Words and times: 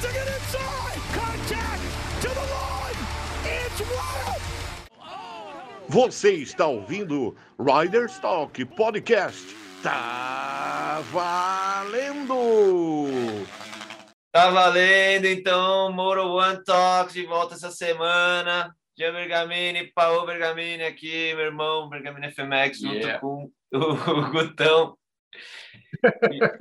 to 0.00 0.12
get 0.12 0.28
inside. 0.28 1.00
Contact 1.14 1.82
to 2.20 2.28
the 2.28 2.46
line. 2.54 3.00
It's 3.44 3.80
wild. 3.80 4.42
Você 5.88 6.32
está 6.32 6.66
ouvindo 6.66 7.34
Riders 7.58 8.18
Talk 8.18 8.62
Podcast. 8.64 9.54
Tá 9.82 11.00
valendo! 11.12 13.06
Tá 14.32 14.50
valendo, 14.50 15.26
então, 15.26 15.92
Moro 15.92 16.28
One 16.32 16.62
Talks 16.64 17.14
de 17.14 17.24
volta 17.24 17.54
essa 17.54 17.70
semana. 17.70 18.74
Dia 18.96 19.12
Bergamini, 19.12 19.92
Paô 19.94 20.26
Bergamini 20.26 20.82
aqui, 20.82 21.32
meu 21.34 21.46
irmão, 21.46 21.88
Bergamini 21.88 22.30
FMX, 22.32 22.80
junto 22.80 22.96
Yeah. 22.96 23.20
com 23.20 23.50
o 23.72 24.30
Gutão. 24.32 24.98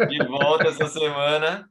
De 0.08 0.26
volta 0.28 0.68
essa 0.68 0.88
semana. 0.88 1.68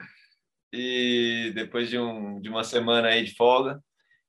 E 0.76 1.52
depois 1.54 1.88
de, 1.88 1.98
um, 1.98 2.40
de 2.40 2.48
uma 2.48 2.64
semana 2.64 3.08
aí 3.08 3.22
de 3.22 3.36
folga. 3.36 3.80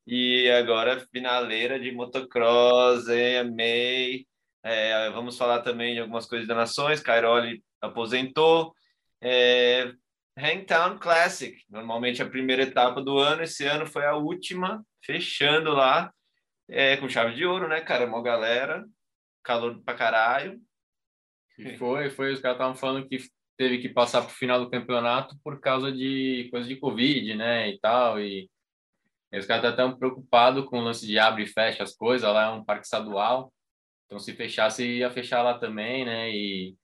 E 0.06 0.48
agora, 0.50 1.04
finaleira 1.12 1.80
de 1.80 1.90
motocross, 1.90 3.08
AMA. 3.08 4.24
É, 4.62 5.10
vamos 5.10 5.36
falar 5.36 5.62
também 5.62 5.94
de 5.94 6.00
algumas 6.00 6.26
coisas 6.26 6.46
das 6.46 6.56
nações. 6.56 7.00
Cairoli 7.00 7.64
aposentou. 7.80 8.72
É, 9.20 9.92
Hangtown 10.38 10.98
Classic, 10.98 11.56
normalmente 11.68 12.22
a 12.22 12.28
primeira 12.28 12.62
etapa 12.62 13.02
do 13.02 13.18
ano, 13.18 13.42
esse 13.42 13.64
ano 13.64 13.86
foi 13.86 14.04
a 14.04 14.14
última, 14.14 14.84
fechando 15.02 15.72
lá, 15.72 16.12
é, 16.68 16.96
com 16.98 17.08
chave 17.08 17.34
de 17.34 17.44
ouro, 17.44 17.66
né, 17.66 17.80
cara? 17.80 18.06
Uma 18.06 18.22
galera, 18.22 18.84
calor 19.42 19.82
pra 19.82 19.94
caralho. 19.94 20.60
E 21.58 21.76
foi, 21.76 22.10
foi. 22.10 22.32
Os 22.32 22.40
caras 22.40 22.56
estavam 22.56 22.76
falando 22.76 23.08
que 23.08 23.18
teve 23.56 23.78
que 23.78 23.88
passar 23.88 24.22
para 24.22 24.30
o 24.30 24.34
final 24.34 24.60
do 24.60 24.70
campeonato 24.70 25.36
por 25.42 25.60
causa 25.60 25.90
de 25.90 26.48
coisa 26.50 26.68
de 26.68 26.76
Covid, 26.76 27.34
né, 27.34 27.70
e 27.70 27.78
tal. 27.80 28.20
E, 28.20 28.48
e 29.32 29.38
os 29.38 29.46
caras 29.46 29.70
estão 29.70 29.90
tão 29.90 29.98
preocupados 29.98 30.64
com 30.66 30.78
o 30.78 30.82
lance 30.82 31.06
de 31.06 31.18
abre 31.18 31.44
e 31.44 31.46
fecha 31.48 31.82
as 31.82 31.94
coisas. 31.94 32.28
Lá 32.30 32.46
é 32.46 32.50
um 32.50 32.64
parque 32.64 32.84
estadual. 32.84 33.52
Então, 34.06 34.18
se 34.18 34.32
fechasse, 34.34 34.84
ia 34.98 35.10
fechar 35.10 35.42
lá 35.42 35.58
também, 35.58 36.04
né? 36.04 36.30
E 36.30 36.76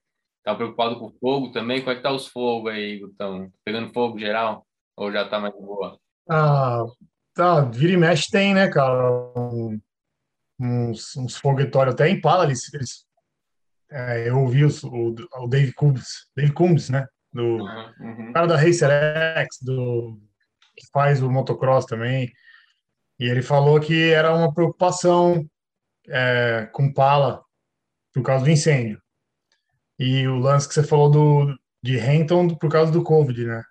tá 0.43 0.55
preocupado 0.55 0.99
com 0.99 1.13
fogo 1.21 1.53
também. 1.53 1.81
Como 1.81 1.93
é 1.93 1.95
que 1.97 2.03
tá 2.03 2.11
os 2.11 2.27
fogos 2.27 2.73
aí, 2.73 2.99
Gutão? 2.99 3.53
Pegando 3.65 3.93
fogo 3.93 4.19
geral? 4.19 4.67
Ou 4.97 5.13
já 5.13 5.29
tá 5.29 5.39
mais 5.39 5.55
boa? 5.55 5.99
Ah, 6.29 6.85
tá, 7.35 7.61
vira 7.65 7.93
e 7.93 7.97
mexe 7.97 8.29
tem, 8.31 8.55
né, 8.55 8.69
cara? 8.69 9.09
Uns, 10.59 11.17
uns 11.17 11.37
foguetórios 11.37 11.95
até 11.95 12.09
em 12.09 12.21
pala 12.21 12.45
eles, 12.45 12.73
eles- 12.75 13.07
é, 13.93 14.29
eu 14.29 14.39
ouvi 14.41 14.65
os- 14.65 14.83
o, 14.85 15.15
o 15.39 15.47
Dave 15.47 15.73
Combs, 15.75 16.27
Dave 16.37 16.53
Combs, 16.53 16.89
né? 16.91 17.07
Do 17.33 17.65
Uhum. 18.01 18.33
cara 18.33 18.47
da 18.47 18.57
Racer 18.57 18.91
X, 18.91 19.59
do 19.63 20.19
que 20.77 20.87
faz 20.93 21.23
o 21.23 21.31
motocross 21.31 21.87
também. 21.87 22.31
E 23.19 23.25
ele 23.27 23.43
falou 23.43 23.79
que 23.81 24.11
era 24.11 24.35
uma 24.35 24.53
preocupação 24.53 25.47
é, 26.09 26.69
com 26.73 26.93
pala 26.93 27.43
por 28.13 28.23
causa 28.23 28.45
do 28.45 28.51
incêndio. 28.51 29.01
E 29.99 30.27
o 30.27 30.39
lance 30.39 30.67
que 30.67 30.75
você 30.75 30.83
falou 30.83 31.11
do 31.11 31.59
de 31.83 31.97
Renton 31.97 32.49
por 32.57 32.71
causa 32.71 32.91
do 32.93 33.03
Covid, 33.03 33.45
né? 33.45 33.63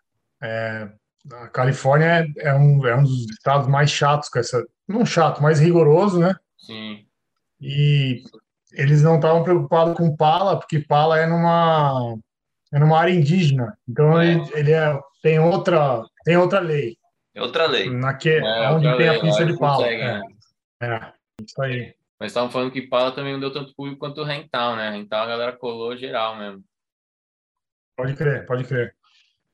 É, 0.41 0.89
a 1.33 1.47
Califórnia 1.49 2.25
é, 2.37 2.47
é 2.49 2.53
um, 2.53 2.85
é 2.87 2.95
um 2.95 3.03
dos 3.03 3.29
estados 3.31 3.67
mais 3.67 3.89
chatos 3.91 4.27
com 4.29 4.39
essa, 4.39 4.65
não 4.87 5.05
chato, 5.05 5.41
mais 5.41 5.59
rigoroso, 5.59 6.19
né? 6.19 6.35
Sim. 6.57 7.05
E 7.59 8.23
eles 8.73 9.01
não 9.01 9.15
estavam 9.15 9.43
preocupados 9.43 9.95
com 9.95 10.15
pala, 10.15 10.57
porque 10.59 10.79
pala 10.79 11.19
é 11.19 11.25
numa 11.27 12.15
é 12.73 12.79
numa 12.79 12.99
área 12.99 13.11
indígena. 13.13 13.77
Então 13.87 14.21
ele, 14.21 14.41
ele 14.53 14.71
é, 14.71 14.99
tem 15.21 15.39
outra 15.39 16.03
tem 16.23 16.37
outra 16.37 16.59
lei 16.59 16.97
É 17.35 17.41
outra 17.41 17.65
lei. 17.67 17.89
naque, 17.89 18.29
É, 18.29 18.69
onde 18.71 18.87
outra 18.87 18.97
tem 18.97 19.09
a 19.09 19.11
lei, 19.13 19.21
pista 19.21 19.43
lá 19.45 19.51
de 19.51 19.57
pala. 19.59 19.75
conseguem, 19.83 20.03
É, 20.03 20.19
né? 20.19 20.23
é, 20.83 21.13
isso 21.43 21.61
aí. 21.61 21.95
Mas 22.19 22.31
estavam 22.31 22.51
falando 22.51 22.71
que 22.71 22.83
Pala 22.83 23.11
também 23.11 23.33
não 23.33 23.39
deu 23.39 23.51
tanto 23.51 23.73
público 23.75 23.97
quanto 23.99 24.21
o 24.21 24.23
Rental, 24.23 24.75
né? 24.75 24.91
Rental 24.91 25.23
a 25.23 25.27
galera 25.27 25.57
colou 25.57 25.97
geral 25.97 26.37
mesmo. 26.37 26.63
Pode 27.97 28.13
crer, 28.15 28.45
pode 28.45 28.63
crer. 28.63 28.95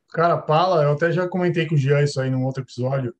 Cara, 0.10 0.38
pala, 0.38 0.84
eu 0.84 0.92
até 0.92 1.10
já 1.12 1.30
comentei 1.30 1.66
com 1.66 1.76
o 1.76 1.78
Jean 1.78 2.02
isso 2.02 2.20
aí 2.20 2.30
num 2.30 2.44
outro 2.46 2.64
episódio. 2.64 3.16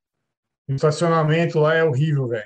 O 0.68 0.74
estacionamento 0.74 1.60
lá 1.60 1.74
é 1.76 1.84
horrível, 1.84 2.28
velho. 2.28 2.46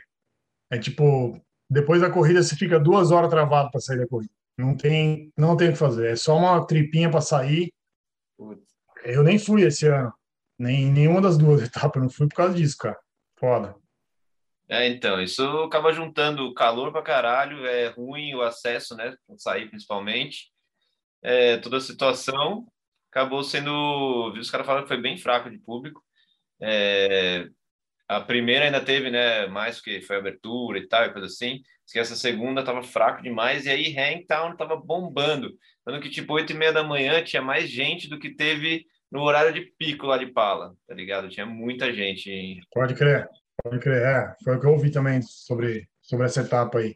É 0.72 0.78
tipo, 0.78 1.41
depois 1.71 2.01
da 2.01 2.11
corrida 2.11 2.43
você 2.43 2.53
fica 2.53 2.77
duas 2.77 3.11
horas 3.11 3.29
travado 3.29 3.71
para 3.71 3.79
sair 3.79 3.97
da 3.97 4.07
corrida. 4.07 4.33
Não 4.57 4.75
tem, 4.75 5.31
não 5.37 5.55
tem 5.55 5.69
o 5.69 5.71
que 5.71 5.77
fazer. 5.77 6.11
É 6.11 6.15
só 6.17 6.35
uma 6.35 6.67
tripinha 6.67 7.09
para 7.09 7.21
sair. 7.21 7.73
Eu 9.05 9.23
nem 9.23 9.39
fui 9.39 9.63
esse 9.63 9.87
ano. 9.87 10.13
Nem 10.59 10.91
nenhuma 10.91 11.21
das 11.21 11.37
duas 11.37 11.61
etapas. 11.63 11.95
Eu 11.95 12.01
não 12.01 12.09
fui 12.09 12.27
por 12.27 12.35
causa 12.35 12.53
disso, 12.53 12.75
cara. 12.77 12.99
Foda. 13.39 13.73
É, 14.67 14.85
então, 14.89 15.21
isso 15.21 15.43
acaba 15.63 15.93
juntando 15.93 16.53
calor 16.53 16.91
pra 16.91 17.01
caralho, 17.01 17.65
é 17.65 17.87
ruim 17.87 18.35
o 18.35 18.41
acesso, 18.41 18.93
né? 18.95 19.15
Sair 19.37 19.69
principalmente. 19.69 20.51
É, 21.23 21.57
toda 21.57 21.77
a 21.77 21.81
situação 21.81 22.67
acabou 23.09 23.43
sendo. 23.43 24.33
Os 24.37 24.51
caras 24.51 24.67
falaram 24.67 24.83
que 24.83 24.93
foi 24.93 25.01
bem 25.01 25.17
fraco 25.17 25.49
de 25.49 25.57
público. 25.57 26.03
É, 26.59 27.47
a 28.11 28.19
primeira 28.19 28.66
ainda 28.66 28.81
teve, 28.81 29.09
né? 29.09 29.47
Mais 29.47 29.77
porque 29.77 30.01
foi 30.01 30.17
abertura 30.17 30.77
e 30.77 30.88
tal, 30.88 31.05
e 31.05 31.13
coisa 31.13 31.27
assim. 31.27 31.61
Que 31.89 31.97
essa 31.97 32.16
segunda 32.16 32.63
tava 32.63 32.83
fraco 32.83 33.23
demais, 33.23 33.66
e 33.66 33.69
aí 33.69 33.97
Hangtown 33.97 34.55
tava 34.57 34.75
bombando. 34.75 35.51
Tanto 35.85 36.01
que, 36.01 36.09
tipo, 36.09 36.33
oito 36.33 36.51
e 36.51 36.55
meia 36.55 36.73
da 36.73 36.83
manhã 36.83 37.23
tinha 37.23 37.41
mais 37.41 37.69
gente 37.69 38.09
do 38.09 38.19
que 38.19 38.35
teve 38.35 38.85
no 39.09 39.22
horário 39.22 39.53
de 39.53 39.61
pico 39.77 40.07
lá 40.07 40.17
de 40.17 40.27
Pala, 40.27 40.73
tá 40.88 40.94
ligado? 40.94 41.29
Tinha 41.29 41.45
muita 41.45 41.94
gente 41.94 42.59
Pode 42.73 42.95
crer. 42.95 43.29
Pode 43.63 43.79
crer. 43.79 44.01
É, 44.01 44.35
foi 44.43 44.57
o 44.57 44.59
que 44.59 44.66
eu 44.66 44.72
ouvi 44.72 44.91
também 44.91 45.22
sobre, 45.22 45.88
sobre 46.01 46.25
essa 46.25 46.41
etapa 46.41 46.79
aí. 46.79 46.95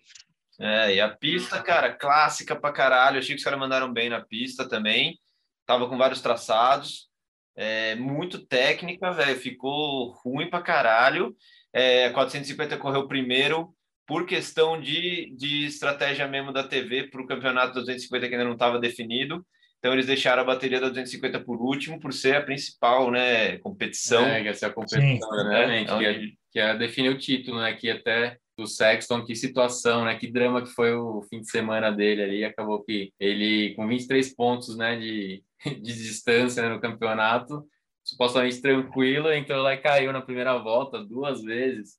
É, 0.60 0.96
e 0.96 1.02
a 1.02 1.10
pista, 1.10 1.62
cara, 1.62 1.94
clássica 1.94 2.58
pra 2.58 2.74
caralho. 2.74 3.20
Achei 3.20 3.36
que 3.36 3.40
os 3.40 3.44
caras 3.44 3.60
mandaram 3.60 3.92
bem 3.92 4.10
na 4.10 4.20
pista 4.20 4.68
também. 4.68 5.18
Tava 5.66 5.88
com 5.88 5.98
vários 5.98 6.22
traçados. 6.22 7.10
É, 7.56 7.96
muito 7.96 8.46
técnica, 8.46 9.12
velho. 9.12 9.38
Ficou 9.40 10.12
ruim 10.24 10.50
pra 10.50 10.62
caralho. 10.62 11.36
É, 11.74 12.06
a 12.06 12.14
450 12.14 12.78
correu 12.78 13.08
primeiro 13.08 13.70
por 14.08 14.26
questão 14.26 14.80
de, 14.80 15.34
de 15.36 15.66
estratégia 15.66 16.28
mesmo 16.28 16.52
da 16.54 16.64
TV 16.64 17.08
para 17.10 17.22
o 17.22 17.28
campeonato 17.28 17.74
250 17.74 18.28
que 18.28 18.34
ainda 18.36 18.46
não 18.46 18.54
estava 18.54 18.80
definido. 18.80 19.46
Então 19.80 19.94
eles 19.94 20.06
deixaram 20.08 20.42
a 20.42 20.46
bateria 20.46 20.80
da 20.80 20.90
250 20.90 21.40
por 21.42 21.62
último, 21.62 22.00
por 22.00 22.12
ser 22.14 22.36
a 22.36 22.42
principal, 22.42 23.12
né, 23.12 23.58
competição. 23.60 24.26
É, 24.26 24.42
que 24.42 24.48
essa 24.50 24.66
é 24.66 24.70
a 24.70 24.74
competição, 24.74 25.02
Sim. 25.02 25.16
exatamente. 25.18 25.92
É, 25.92 25.98
que, 25.98 26.06
é, 26.06 26.10
onde- 26.12 26.38
que 26.52 26.60
é 26.60 26.78
definir 26.78 27.10
o 27.10 27.18
título, 27.18 27.60
né? 27.60 27.74
Que 27.74 27.90
até 27.92 28.38
do 28.58 28.68
Sexton, 28.68 29.26
que 29.26 29.36
situação, 29.36 30.06
né? 30.06 30.16
Que 30.18 30.32
drama 30.32 30.62
que 30.62 30.70
foi 30.70 30.94
o 30.94 31.22
fim 31.24 31.42
de 31.42 31.50
semana 31.50 31.92
dele 31.92 32.24
ali. 32.24 32.44
Acabou 32.44 32.84
que 32.84 33.14
ele, 33.20 33.74
com 33.76 33.88
23 33.88 34.34
pontos, 34.36 34.78
né? 34.78 34.98
De, 34.98 35.44
de 35.66 35.94
distância 35.94 36.64
né, 36.64 36.70
no 36.70 36.80
campeonato, 36.80 37.68
supostamente 38.04 38.62
tranquilo, 38.62 39.32
entrou 39.32 39.62
lá 39.62 39.74
e 39.74 39.82
caiu 39.82 40.14
na 40.14 40.22
primeira 40.22 40.58
volta 40.58 41.04
duas 41.04 41.44
vezes. 41.44 41.98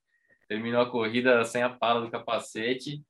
Terminou 0.48 0.80
a 0.80 0.90
corrida 0.90 1.44
sem 1.44 1.62
a 1.62 1.68
pala 1.68 2.00
do 2.00 2.10
capacete, 2.10 3.02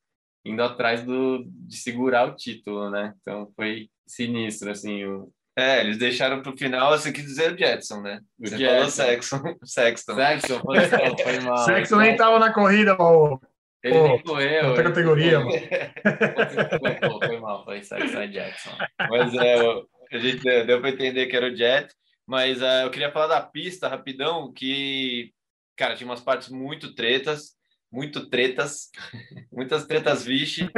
indo 0.45 0.62
atrás 0.62 1.05
do, 1.05 1.45
de 1.47 1.77
segurar 1.77 2.29
o 2.29 2.35
título, 2.37 2.91
né? 2.91 3.15
Então 3.21 3.53
foi 3.55 3.91
sinistro, 4.06 4.71
assim, 4.71 5.05
o, 5.05 5.31
É, 5.59 5.81
eles 5.81 5.97
deixaram 5.97 6.43
para 6.43 6.53
o 6.53 6.56
final, 6.56 6.91
você 6.91 7.11
quis 7.11 7.25
dizer 7.25 7.55
o 7.55 7.59
Jetson, 7.59 8.03
né? 8.03 8.21
O 8.39 8.47
Você 8.47 8.59
Jetson. 8.59 8.69
falou 8.75 8.87
Sexton. 8.91 9.56
Sexton. 9.65 10.15
Sexton, 10.15 10.61
foi, 10.61 10.77
mal, 10.77 11.19
foi 11.19 11.41
mal. 11.41 11.56
Sexo 11.59 11.97
nem 11.97 12.15
tava 12.17 12.39
na 12.39 12.53
corrida, 12.53 12.94
ô. 13.00 13.41
Ele 13.83 14.00
nem 14.03 14.19
Pô, 14.22 14.33
correu. 14.33 14.69
outra 14.69 14.83
categoria, 14.83 15.41
mano. 15.41 15.50
Pô, 17.00 17.09
Pô, 17.09 17.27
foi 17.27 17.41
mal, 17.41 17.65
foi 17.65 17.83
Sexton 17.83 18.27
Jackson. 18.27 18.71
Mas 19.09 19.34
é, 19.34 19.56
a 20.12 20.19
gente 20.19 20.43
deu, 20.43 20.67
deu 20.67 20.81
para 20.81 20.91
entender 20.91 21.26
que 21.26 21.37
era 21.37 21.47
o 21.47 21.56
Jet. 21.56 21.88
Mas 22.26 22.62
ah, 22.62 22.82
eu 22.82 22.91
queria 22.91 23.11
falar 23.12 23.29
da 23.29 23.41
pista 23.41 23.88
rapidão, 23.88 24.53
que, 24.53 25.32
cara, 25.76 25.94
tinha 25.94 26.08
umas 26.08 26.20
partes 26.20 26.49
muito 26.49 26.94
tretas, 26.94 27.56
muito 27.96 28.28
tretas, 28.28 28.90
muitas 29.50 29.87
tretas 29.87 30.22
vixe, 30.22 30.69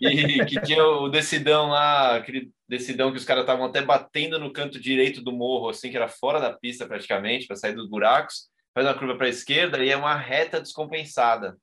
e 0.00 0.44
que 0.44 0.62
tinha 0.62 0.86
o 0.86 1.08
decidão 1.08 1.70
lá, 1.70 2.14
aquele 2.14 2.52
decidão 2.68 3.10
que 3.10 3.18
os 3.18 3.24
caras 3.24 3.42
estavam 3.42 3.66
até 3.66 3.82
batendo 3.82 4.38
no 4.38 4.52
canto 4.52 4.80
direito 4.80 5.20
do 5.20 5.32
morro, 5.32 5.70
assim, 5.70 5.90
que 5.90 5.96
era 5.96 6.06
fora 6.06 6.38
da 6.38 6.52
pista 6.52 6.86
praticamente, 6.86 7.48
para 7.48 7.56
sair 7.56 7.74
dos 7.74 7.90
buracos, 7.90 8.48
faz 8.72 8.86
uma 8.86 8.94
curva 8.94 9.16
para 9.16 9.26
a 9.26 9.30
esquerda 9.30 9.84
e 9.84 9.90
é 9.90 9.96
uma 9.96 10.14
reta 10.14 10.60
descompensada. 10.60 11.58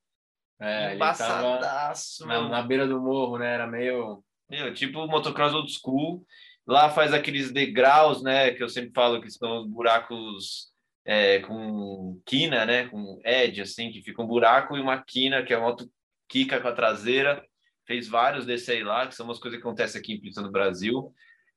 É, 0.59 0.83
tava 0.83 0.95
Embaçadaço, 0.95 2.25
na, 2.25 2.49
na 2.49 2.61
beira 2.61 2.85
do 2.85 2.99
morro, 2.99 3.37
né? 3.37 3.53
Era 3.53 3.67
meio. 3.67 4.23
Meu, 4.49 4.73
tipo 4.73 5.07
motocross 5.07 5.53
old 5.53 5.71
school. 5.71 6.25
Lá 6.65 6.89
faz 6.89 7.13
aqueles 7.13 7.51
degraus, 7.51 8.21
né? 8.21 8.51
Que 8.51 8.63
eu 8.63 8.67
sempre 8.67 8.91
falo 8.93 9.21
que 9.21 9.29
são 9.29 9.61
os 9.61 9.67
buracos 9.67 10.73
é, 11.07 11.39
com 11.39 12.21
quina, 12.25 12.65
né? 12.65 12.89
Com 12.89 13.21
edge, 13.23 13.61
assim, 13.61 13.89
que 13.89 14.01
fica 14.01 14.21
um 14.21 14.27
buraco 14.27 14.75
e 14.75 14.81
uma 14.81 15.01
quina, 15.01 15.41
que 15.41 15.53
é 15.53 15.55
a 15.55 15.61
moto 15.61 15.89
quica 16.27 16.59
com 16.59 16.67
a 16.67 16.73
traseira. 16.73 17.41
Fez 17.85 18.09
vários 18.09 18.45
desses 18.45 18.67
aí 18.67 18.83
lá, 18.83 19.07
que 19.07 19.15
são 19.15 19.25
umas 19.25 19.39
coisas 19.39 19.57
que 19.57 19.65
acontecem 19.65 20.01
aqui 20.01 20.13
em 20.13 20.19
pista 20.19 20.41
no 20.41 20.51
Brasil. 20.51 21.13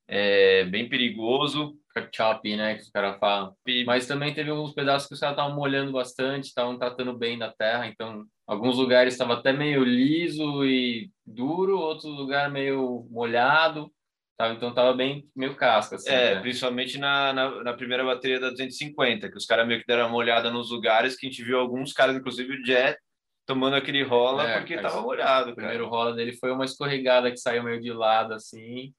É 0.06 0.64
bem 0.66 0.88
perigoso. 0.88 1.76
choppy, 2.14 2.56
né? 2.56 2.76
Que 2.76 2.82
os 2.82 2.90
caras 2.90 3.18
falam. 3.18 3.52
Mas 3.84 4.06
também 4.06 4.32
teve 4.32 4.50
alguns 4.50 4.72
pedaços 4.72 5.08
que 5.08 5.14
os 5.14 5.20
caras 5.20 5.36
estavam 5.36 5.56
molhando 5.56 5.90
bastante, 5.90 6.44
estavam 6.44 6.78
tratando 6.78 7.18
bem 7.18 7.36
da 7.36 7.52
terra, 7.52 7.88
então 7.88 8.24
alguns 8.46 8.76
lugares 8.76 9.14
estava 9.14 9.34
até 9.34 9.52
meio 9.52 9.82
liso 9.82 10.64
e 10.64 11.10
duro, 11.26 11.76
outros 11.76 12.12
lugares 12.16 12.52
meio 12.52 13.08
molhado. 13.10 13.92
Tava, 14.40 14.54
então 14.54 14.72
tava 14.72 14.94
bem 14.94 15.28
meio 15.36 15.54
casca. 15.54 15.96
Assim, 15.96 16.08
é, 16.08 16.36
né? 16.36 16.40
principalmente 16.40 16.96
na, 16.96 17.30
na, 17.30 17.62
na, 17.62 17.74
primeira 17.74 18.02
bateria 18.02 18.40
da 18.40 18.48
250, 18.48 19.30
que 19.30 19.36
os 19.36 19.44
caras 19.44 19.68
meio 19.68 19.80
que 19.80 19.86
deram 19.86 20.08
uma 20.08 20.16
olhada 20.16 20.50
nos 20.50 20.70
lugares 20.70 21.14
que 21.14 21.26
a 21.26 21.30
gente 21.30 21.44
viu 21.44 21.58
alguns 21.58 21.92
caras, 21.92 22.16
inclusive 22.16 22.54
o 22.54 22.64
Jet, 22.64 22.98
tomando 23.44 23.76
aquele 23.76 24.02
rola 24.02 24.48
é, 24.48 24.56
porque 24.56 24.76
cara, 24.76 24.88
tava 24.88 25.02
molhado. 25.02 25.50
O 25.50 25.54
primeiro 25.54 25.86
rola 25.86 26.14
dele 26.14 26.32
foi 26.32 26.50
uma 26.52 26.64
escorregada 26.64 27.30
que 27.30 27.36
saiu 27.36 27.62
meio 27.62 27.82
de 27.82 27.92
lado 27.92 28.32
assim, 28.32 28.94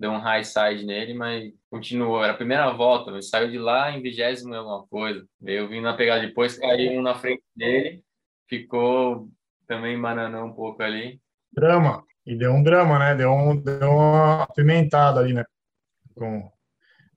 deu 0.00 0.12
um 0.12 0.18
high 0.18 0.42
side 0.42 0.86
nele, 0.86 1.12
mas 1.12 1.52
continuou. 1.70 2.24
Era 2.24 2.32
a 2.32 2.36
primeira 2.36 2.70
volta, 2.70 3.10
mas 3.10 3.28
saiu 3.28 3.50
de 3.50 3.58
lá 3.58 3.90
em 3.90 4.00
vigésimo 4.00 4.54
alguma 4.54 4.86
coisa. 4.86 5.26
Veio 5.38 5.68
vindo 5.68 5.84
na 5.84 5.94
pegada 5.94 6.26
depois, 6.26 6.58
caiu 6.58 6.92
um 6.92 7.02
na 7.02 7.14
frente 7.14 7.44
dele, 7.54 8.02
ficou 8.48 9.28
também 9.68 10.00
bananou 10.00 10.46
um 10.46 10.54
pouco 10.54 10.82
ali. 10.82 11.20
Drama. 11.52 12.02
E 12.26 12.34
deu 12.34 12.52
um 12.52 12.62
drama, 12.62 12.98
né? 12.98 13.14
Deu, 13.14 13.30
um, 13.30 13.56
deu 13.56 13.90
uma 13.90 14.46
pimentada 14.48 15.20
ali, 15.20 15.32
né? 15.32 15.44
Com, 16.14 16.50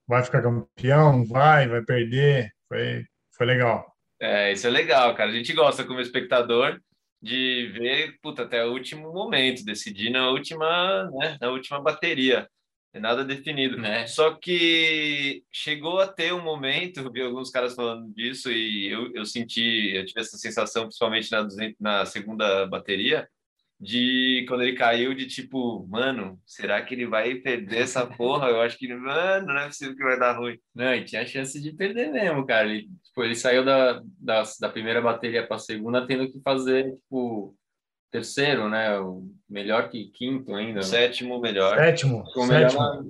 vai 0.06 0.22
ficar 0.22 0.42
campeão, 0.42 1.24
vai, 1.24 1.66
vai 1.66 1.82
perder. 1.82 2.50
Foi, 2.68 3.04
foi 3.36 3.46
legal. 3.46 3.92
É, 4.20 4.52
isso 4.52 4.66
é 4.66 4.70
legal, 4.70 5.14
cara. 5.14 5.30
A 5.30 5.34
gente 5.34 5.52
gosta 5.52 5.84
como 5.84 6.00
espectador 6.00 6.80
de 7.22 7.72
ver 7.74 8.18
puta, 8.22 8.42
até 8.42 8.64
o 8.64 8.72
último 8.72 9.12
momento, 9.12 9.64
decidir 9.64 10.10
na 10.10 10.30
última, 10.30 11.10
né, 11.10 11.36
na 11.40 11.50
última 11.50 11.80
bateria. 11.80 12.48
É 12.92 12.98
nada 12.98 13.24
definido. 13.24 13.76
Né? 13.76 14.06
Só 14.06 14.34
que 14.34 15.44
chegou 15.50 16.00
a 16.00 16.08
ter 16.08 16.32
um 16.32 16.42
momento, 16.42 17.10
vi 17.12 17.22
alguns 17.22 17.50
caras 17.50 17.74
falando 17.74 18.12
disso, 18.14 18.50
e 18.50 18.90
eu, 18.90 19.12
eu 19.14 19.24
senti, 19.24 19.92
eu 19.94 20.04
tive 20.04 20.20
essa 20.20 20.36
sensação, 20.36 20.84
principalmente 20.84 21.30
na, 21.30 21.46
na 21.78 22.06
segunda 22.06 22.66
bateria, 22.66 23.28
de 23.80 24.44
quando 24.46 24.62
ele 24.62 24.76
caiu, 24.76 25.14
de 25.14 25.26
tipo, 25.26 25.86
mano, 25.88 26.38
será 26.44 26.82
que 26.82 26.94
ele 26.94 27.06
vai 27.06 27.36
perder 27.36 27.78
essa 27.78 28.06
porra? 28.06 28.48
Eu 28.48 28.60
acho 28.60 28.76
que, 28.76 28.86
mano, 28.92 29.46
não 29.46 29.58
é 29.58 29.66
possível 29.66 29.96
que 29.96 30.02
vai 30.02 30.18
dar 30.18 30.36
ruim. 30.36 30.58
Não, 30.74 30.94
e 30.94 31.04
tinha 31.04 31.24
chance 31.26 31.58
de 31.58 31.72
perder 31.72 32.12
mesmo, 32.12 32.46
cara. 32.46 32.68
Ele, 32.68 32.90
tipo, 33.02 33.24
ele 33.24 33.34
saiu 33.34 33.64
da, 33.64 34.02
da, 34.18 34.42
da 34.60 34.68
primeira 34.68 35.00
bateria 35.00 35.46
para 35.46 35.56
a 35.56 35.60
segunda, 35.60 36.06
tendo 36.06 36.30
que 36.30 36.38
fazer, 36.42 36.92
tipo, 36.92 37.56
terceiro, 38.10 38.68
né? 38.68 38.98
O 38.98 39.22
melhor 39.48 39.88
que 39.88 40.10
quinto 40.10 40.54
ainda. 40.54 40.82
Sétimo 40.82 41.40
melhor. 41.40 41.78
Sétimo. 41.78 42.26
Ficou 42.26 42.46
melhor 42.46 42.74
na, 42.74 43.02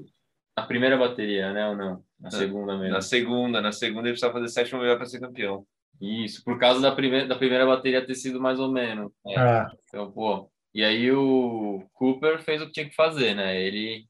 na, 0.58 0.66
primeira 0.66 0.96
bateria, 0.96 1.52
né? 1.52 1.68
Ou 1.68 1.76
não? 1.76 2.04
Na, 2.20 2.24
na 2.24 2.30
segunda 2.30 2.78
mesmo. 2.78 2.92
Na 2.92 3.00
segunda, 3.00 3.60
na 3.60 3.72
segunda 3.72 4.02
ele 4.02 4.12
precisava 4.12 4.34
fazer 4.34 4.48
sétimo 4.48 4.80
melhor 4.80 4.96
para 4.96 5.06
ser 5.06 5.18
campeão. 5.18 5.66
Isso, 6.00 6.42
por 6.44 6.58
causa 6.58 6.80
da 6.80 6.92
primeira, 6.92 7.26
da 7.26 7.36
primeira 7.36 7.66
bateria 7.66 8.04
ter 8.04 8.14
sido 8.14 8.40
mais 8.40 8.58
ou 8.58 8.72
menos. 8.72 9.12
É. 9.26 9.38
Ah. 9.38 9.70
Então, 9.88 10.10
pô, 10.10 10.49
e 10.74 10.84
aí 10.84 11.10
o 11.10 11.82
Cooper 11.94 12.42
fez 12.42 12.62
o 12.62 12.66
que 12.66 12.72
tinha 12.72 12.88
que 12.88 12.94
fazer, 12.94 13.34
né? 13.34 13.60
Ele, 13.60 14.06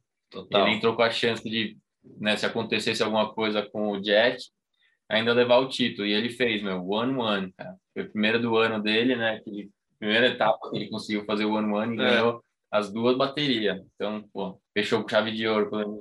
ele 0.51 0.71
entrou 0.71 0.95
com 0.95 1.03
a 1.03 1.11
chance 1.11 1.43
de, 1.43 1.77
né, 2.19 2.37
se 2.37 2.45
acontecesse 2.45 3.03
alguma 3.03 3.33
coisa 3.33 3.63
com 3.63 3.93
o 3.93 4.05
Jet, 4.05 4.39
ainda 5.09 5.33
levar 5.33 5.59
o 5.59 5.69
título. 5.69 6.07
E 6.07 6.13
ele 6.13 6.29
fez, 6.31 6.63
meu, 6.63 6.87
one-one, 6.87 7.53
cara. 7.53 7.75
Foi 7.95 8.03
a 8.03 8.09
primeira 8.09 8.39
do 8.39 8.57
ano 8.57 8.83
dele, 8.83 9.17
né? 9.17 9.41
Que 9.41 9.71
primeira 9.99 10.29
etapa 10.29 10.71
que 10.71 10.77
ele 10.77 10.89
conseguiu 10.89 11.25
fazer 11.25 11.45
o 11.45 11.55
one-one 11.55 11.97
e 11.97 12.01
é. 12.01 12.11
ganhou 12.11 12.43
as 12.71 12.93
duas 12.93 13.17
baterias. 13.17 13.81
Então, 13.95 14.23
pô, 14.33 14.61
fechou 14.73 15.03
com 15.03 15.09
chave 15.09 15.33
de 15.33 15.47
ouro 15.49 15.71
pelo 15.71 15.99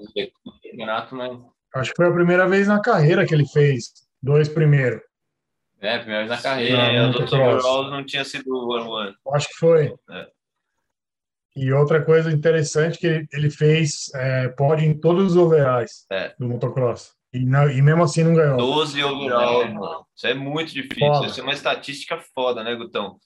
campeonato, 0.61 1.15
mas... 1.15 1.37
Acho 1.73 1.91
que 1.91 1.97
foi 1.97 2.07
a 2.07 2.13
primeira 2.13 2.47
vez 2.47 2.67
na 2.67 2.81
carreira 2.81 3.25
que 3.25 3.33
ele 3.33 3.47
fez 3.47 3.91
dois 4.21 4.49
primeiros. 4.49 5.01
É, 5.79 5.97
primeira 5.97 6.25
vez 6.25 6.29
na 6.29 6.41
carreira. 6.41 6.77
É, 6.77 7.07
o 7.07 7.11
Dr. 7.11 7.35
Overall 7.35 7.89
não 7.89 8.05
tinha 8.05 8.25
sido 8.25 8.69
one-one. 8.69 9.15
Acho 9.33 9.47
que 9.47 9.55
foi. 9.55 9.93
É. 10.09 10.27
E 11.59 11.73
outra 11.73 12.01
coisa 12.03 12.31
interessante 12.31 12.97
que 12.97 13.27
ele 13.33 13.49
fez 13.49 14.09
é, 14.15 14.47
pode 14.47 14.85
em 14.85 14.97
todos 14.97 15.31
os 15.31 15.37
overalls 15.37 16.05
é. 16.09 16.33
do 16.39 16.47
motocross. 16.47 17.11
E, 17.33 17.45
não, 17.45 17.69
e, 17.69 17.81
mesmo 17.81 18.01
assim 18.01 18.23
não 18.23 18.33
ganhou. 18.33 18.55
12 18.55 19.03
overall, 19.03 19.63
é. 19.63 19.73
mano. 19.73 20.05
Isso 20.15 20.27
é 20.27 20.33
muito 20.33 20.73
difícil. 20.73 21.07
Foda. 21.07 21.27
Isso 21.27 21.39
é 21.41 21.43
uma 21.43 21.53
estatística 21.53 22.17
foda, 22.33 22.63
né, 22.63 22.73
Gutão? 22.75 23.17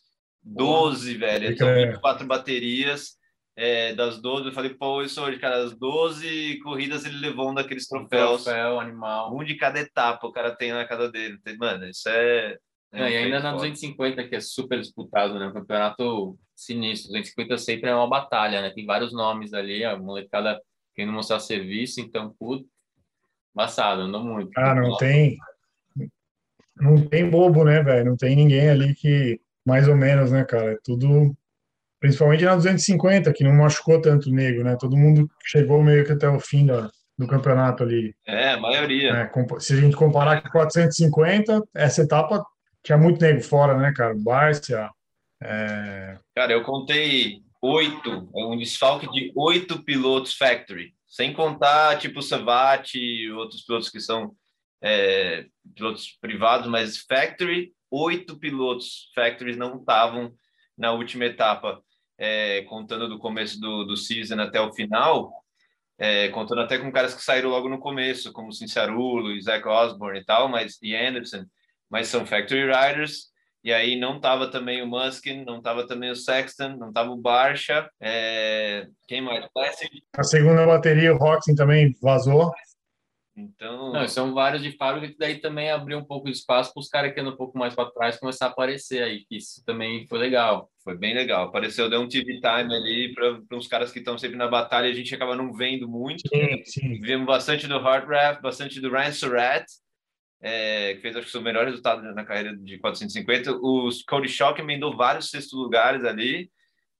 12, 0.42 1.16
velho. 1.16 1.56
São 1.56 1.76
24 1.76 2.26
baterias. 2.26 3.12
É, 3.56 3.94
das 3.94 4.20
12, 4.20 4.48
eu 4.48 4.52
falei, 4.52 4.74
pô, 4.74 5.04
isso 5.04 5.22
hoje, 5.22 5.38
cara, 5.38 5.64
as 5.64 5.78
12 5.78 6.60
corridas 6.64 7.06
ele 7.06 7.20
levou 7.20 7.52
um 7.52 7.54
daqueles 7.54 7.88
troféus. 7.88 8.42
Um 8.42 8.44
troféu, 8.46 8.80
animal. 8.80 9.36
Um 9.38 9.44
de 9.44 9.56
cada 9.56 9.80
etapa 9.80 10.26
o 10.26 10.32
cara 10.32 10.56
tem 10.56 10.74
na 10.74 10.88
casa 10.88 11.12
dele. 11.12 11.38
Mano, 11.60 11.88
isso 11.88 12.10
é. 12.10 12.58
é 12.92 13.12
e 13.12 13.18
ainda 13.18 13.40
na 13.40 13.52
250, 13.52 14.28
que 14.28 14.36
é 14.36 14.42
super 14.42 14.80
disputado, 14.80 15.38
né? 15.38 15.48
O 15.48 15.54
campeonato 15.54 16.36
sinistro. 16.56 17.12
250 17.12 17.58
sempre 17.58 17.90
é 17.90 17.96
uma 17.96 18.08
batalha, 18.08 18.62
né? 18.62 18.70
Tem 18.70 18.86
vários 18.86 19.14
nomes 19.14 19.54
ali, 19.54 19.84
a 19.84 19.98
molecada 19.98 20.62
querendo 20.96 21.14
mostrar 21.14 21.40
serviço, 21.40 22.00
então, 22.00 22.34
puto, 22.38 22.66
embaçado, 23.54 24.02
andou 24.02 24.24
muito. 24.24 24.52
Ah, 24.58 24.76
não 24.76 24.96
tem. 24.98 25.38
Não 26.76 27.08
tem 27.08 27.30
bobo, 27.30 27.64
né, 27.64 27.82
velho? 27.84 28.06
Não 28.06 28.18
tem 28.18 28.36
ninguém 28.36 28.70
ali 28.70 28.96
que, 28.96 29.40
mais 29.66 29.88
ou 29.88 29.96
menos, 29.96 30.32
né, 30.32 30.44
cara? 30.44 30.74
É 30.74 30.78
tudo. 30.84 31.36
Principalmente 32.00 32.44
na 32.44 32.56
250, 32.56 33.32
que 33.32 33.44
não 33.44 33.54
machucou 33.54 34.02
tanto 34.02 34.30
o 34.30 34.34
nego, 34.34 34.64
né? 34.64 34.76
Todo 34.78 34.98
mundo 34.98 35.30
chegou 35.46 35.82
meio 35.82 36.06
que 36.06 36.12
até 36.12 36.28
o 36.28 36.40
fim 36.40 36.66
da, 36.66 36.90
do 37.18 37.28
campeonato 37.28 37.84
ali. 37.84 38.14
É, 38.28 38.52
a 38.52 38.60
maioria. 38.60 39.12
É, 39.12 39.60
se 39.60 39.74
a 39.74 39.78
gente 39.78 39.96
comparar 39.96 40.42
com 40.42 40.50
450, 40.50 41.64
essa 41.74 42.02
etapa 42.02 42.46
tinha 42.84 42.98
muito 42.98 43.22
nego 43.22 43.42
fora, 43.42 43.78
né, 43.78 43.94
cara? 43.96 44.14
Bárcia, 44.16 44.90
é... 45.44 46.20
Cara, 46.36 46.54
eu 46.54 46.64
contei 46.64 47.42
oito, 47.62 48.30
um 48.36 48.58
desfalque 48.58 49.10
de 49.10 49.32
oito 49.36 49.84
pilotos 49.84 50.36
factory, 50.36 50.94
sem 51.08 51.34
contar 51.34 51.98
tipo 51.98 52.22
Savati 52.22 53.30
outros 53.32 53.64
pilotos 53.64 53.90
que 53.90 54.02
são 54.02 54.36
é, 54.82 55.46
pilotos 55.74 56.18
privados, 56.20 56.68
mas 56.68 56.98
factory, 56.98 57.74
oito 57.90 58.38
pilotos 58.38 59.10
factories 59.16 59.56
não 59.56 59.78
estavam 59.78 60.34
na 60.78 60.92
última 60.92 61.26
etapa, 61.26 61.82
é, 62.18 62.64
contando 62.64 63.08
do 63.08 63.18
começo 63.18 63.60
do, 63.60 63.86
do 63.86 63.96
season 63.96 64.42
até 64.42 64.60
o 64.60 64.74
final, 64.74 65.32
é, 65.98 66.28
contando 66.30 66.62
até 66.62 66.78
com 66.78 66.92
caras 66.92 67.14
que 67.14 67.22
saíram 67.22 67.50
logo 67.50 67.70
no 67.70 67.80
começo, 67.80 68.34
como 68.34 68.52
Cincerulo, 68.52 69.40
Zach 69.42 69.66
Osborne 69.66 70.20
e 70.20 70.26
tal, 70.26 70.50
mas 70.50 70.78
e 70.82 70.96
Anderson, 70.96 71.46
mas 71.90 72.08
são 72.08 72.26
factory 72.26 72.66
riders 72.66 73.33
e 73.64 73.72
aí 73.72 73.98
não 73.98 74.20
tava 74.20 74.48
também 74.48 74.82
o 74.82 74.88
Muskin, 74.88 75.46
não 75.46 75.62
tava 75.62 75.88
também 75.88 76.12
o 76.12 76.16
Sexton, 76.16 76.76
não 76.76 76.92
tava 76.92 77.12
o 77.12 77.18
Barcha. 77.18 77.90
É... 78.02 78.88
Quem 79.08 79.22
mais? 79.22 79.48
A 80.18 80.24
segunda 80.24 80.66
bateria, 80.66 81.14
o 81.14 81.18
Roxen 81.18 81.56
também 81.56 81.96
vazou. 82.02 82.52
Então. 83.36 83.92
Não, 83.92 84.08
são 84.08 84.34
vários 84.34 84.62
de 84.62 84.74
fábrica 84.74 85.08
que 85.08 85.18
daí 85.18 85.40
também 85.40 85.72
abriu 85.72 85.98
um 85.98 86.04
pouco 86.04 86.26
de 86.26 86.34
espaço 86.34 86.72
para 86.72 86.82
os 86.82 86.90
caras 86.90 87.14
que 87.14 87.20
andam 87.20 87.34
um 87.34 87.38
pouco 87.38 87.58
mais 87.58 87.74
para 87.74 87.90
trás 87.90 88.20
começar 88.20 88.48
a 88.48 88.50
aparecer 88.50 89.02
aí. 89.02 89.26
Isso 89.32 89.64
também 89.66 90.06
foi 90.08 90.20
legal. 90.20 90.70
Foi 90.84 90.96
bem 90.96 91.16
legal. 91.16 91.46
Apareceu, 91.46 91.90
deu 91.90 92.02
um 92.02 92.08
TV 92.08 92.34
time 92.36 92.76
ali 92.76 93.14
para 93.14 93.58
uns 93.58 93.68
caras 93.68 93.92
que 93.92 94.00
estão 94.00 94.18
sempre 94.18 94.38
na 94.38 94.48
batalha. 94.48 94.90
A 94.90 94.94
gente 94.94 95.16
acaba 95.16 95.36
não 95.36 95.52
vendo 95.54 95.88
muito. 95.88 96.22
Sim, 96.28 96.64
sim. 96.66 97.02
Vimos 97.02 97.26
bastante 97.26 97.66
do 97.66 97.80
Hard 97.80 98.08
Raft, 98.08 98.42
bastante 98.42 98.80
do 98.80 98.92
Ryan 98.92 99.14
Surratt 99.14 99.66
é, 100.44 100.96
que 100.96 101.02
fez 101.02 101.16
acho 101.16 101.32
que 101.32 101.38
o 101.38 101.42
melhor 101.42 101.66
resultado 101.66 102.02
na 102.14 102.26
carreira 102.26 102.56
de 102.56 102.78
450. 102.78 103.54
O 103.54 103.90
Cody 104.06 104.28
Shock 104.28 104.60
emendou 104.60 104.96
vários 104.96 105.30
sextos 105.30 105.58
lugares 105.58 106.04
ali. 106.04 106.52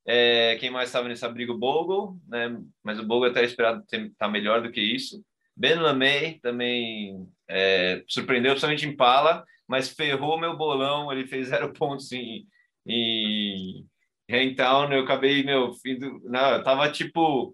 É, 0.06 0.56
quem 0.62 0.70
mais 0.70 0.88
estava 0.88 1.10
nessa 1.10 1.28
briga? 1.28 1.52
O 1.52 1.58
Bogle, 1.58 2.18
né? 2.26 2.58
mas 2.82 3.00
o 3.00 3.06
Bogle 3.06 3.30
até 3.30 3.44
esperado 3.44 3.84
estar 3.84 4.00
tá 4.18 4.28
melhor 4.30 4.62
do 4.62 4.72
que 4.72 4.80
isso. 4.80 5.22
Ben 5.56 5.76
Lamey 5.76 6.40
também 6.40 7.28
é, 7.50 8.02
surpreendeu, 8.08 8.52
principalmente 8.52 8.88
em 8.88 8.96
pala, 8.96 9.44
mas 9.68 9.90
ferrou 9.90 10.40
meu 10.40 10.56
bolão. 10.56 11.12
Ele 11.12 11.28
fez 11.28 11.50
zero 11.50 11.74
pontos 11.74 12.14
em, 12.14 12.48
em 12.88 13.86
Raintown. 14.30 14.92
Eu 14.94 15.04
acabei, 15.04 15.44
meu, 15.44 15.74
fim 15.74 16.00
do, 16.00 16.22
não, 16.24 16.52
eu 16.54 16.64
tava 16.64 16.90
tipo. 16.90 17.54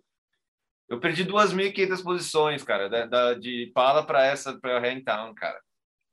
Eu 0.88 1.00
perdi 1.00 1.24
2.500 1.26 2.04
posições, 2.04 2.64
cara, 2.64 2.90
da, 2.90 3.06
da 3.06 3.34
de 3.34 3.72
pala 3.74 4.04
para 4.04 4.26
essa, 4.26 4.60
para 4.60 4.80
Raintown, 4.80 5.34
cara. 5.36 5.60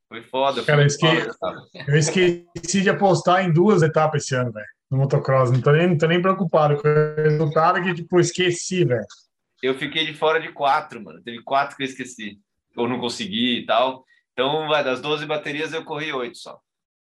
Foi 0.08 0.22
foda. 0.22 0.64
Cara, 0.64 0.82
eu, 0.82 0.86
esque... 0.86 1.06
eu 1.88 1.96
esqueci 1.96 2.82
de 2.82 2.90
apostar 2.90 3.44
em 3.44 3.52
duas 3.52 3.82
etapas 3.82 4.22
esse 4.22 4.34
ano, 4.34 4.52
velho, 4.52 4.66
no 4.90 4.98
motocross. 4.98 5.50
Não 5.50 5.60
tô, 5.60 5.72
nem, 5.72 5.88
não 5.88 5.98
tô 5.98 6.06
nem 6.06 6.22
preocupado 6.22 6.80
com 6.80 6.88
o 6.88 7.22
resultado 7.22 7.82
que, 7.82 7.94
tipo, 7.94 8.20
esqueci, 8.20 8.84
velho. 8.84 9.04
Eu 9.62 9.74
fiquei 9.74 10.06
de 10.06 10.14
fora 10.14 10.40
de 10.40 10.52
quatro, 10.52 11.02
mano. 11.02 11.22
Teve 11.22 11.42
quatro 11.42 11.76
que 11.76 11.82
eu 11.82 11.86
esqueci. 11.86 12.38
Ou 12.76 12.88
não 12.88 13.00
consegui 13.00 13.60
e 13.60 13.66
tal. 13.66 14.04
Então, 14.32 14.68
vai, 14.68 14.84
das 14.84 15.00
12 15.00 15.26
baterias 15.26 15.72
eu 15.72 15.84
corri 15.84 16.12
oito 16.12 16.38
só. 16.38 16.60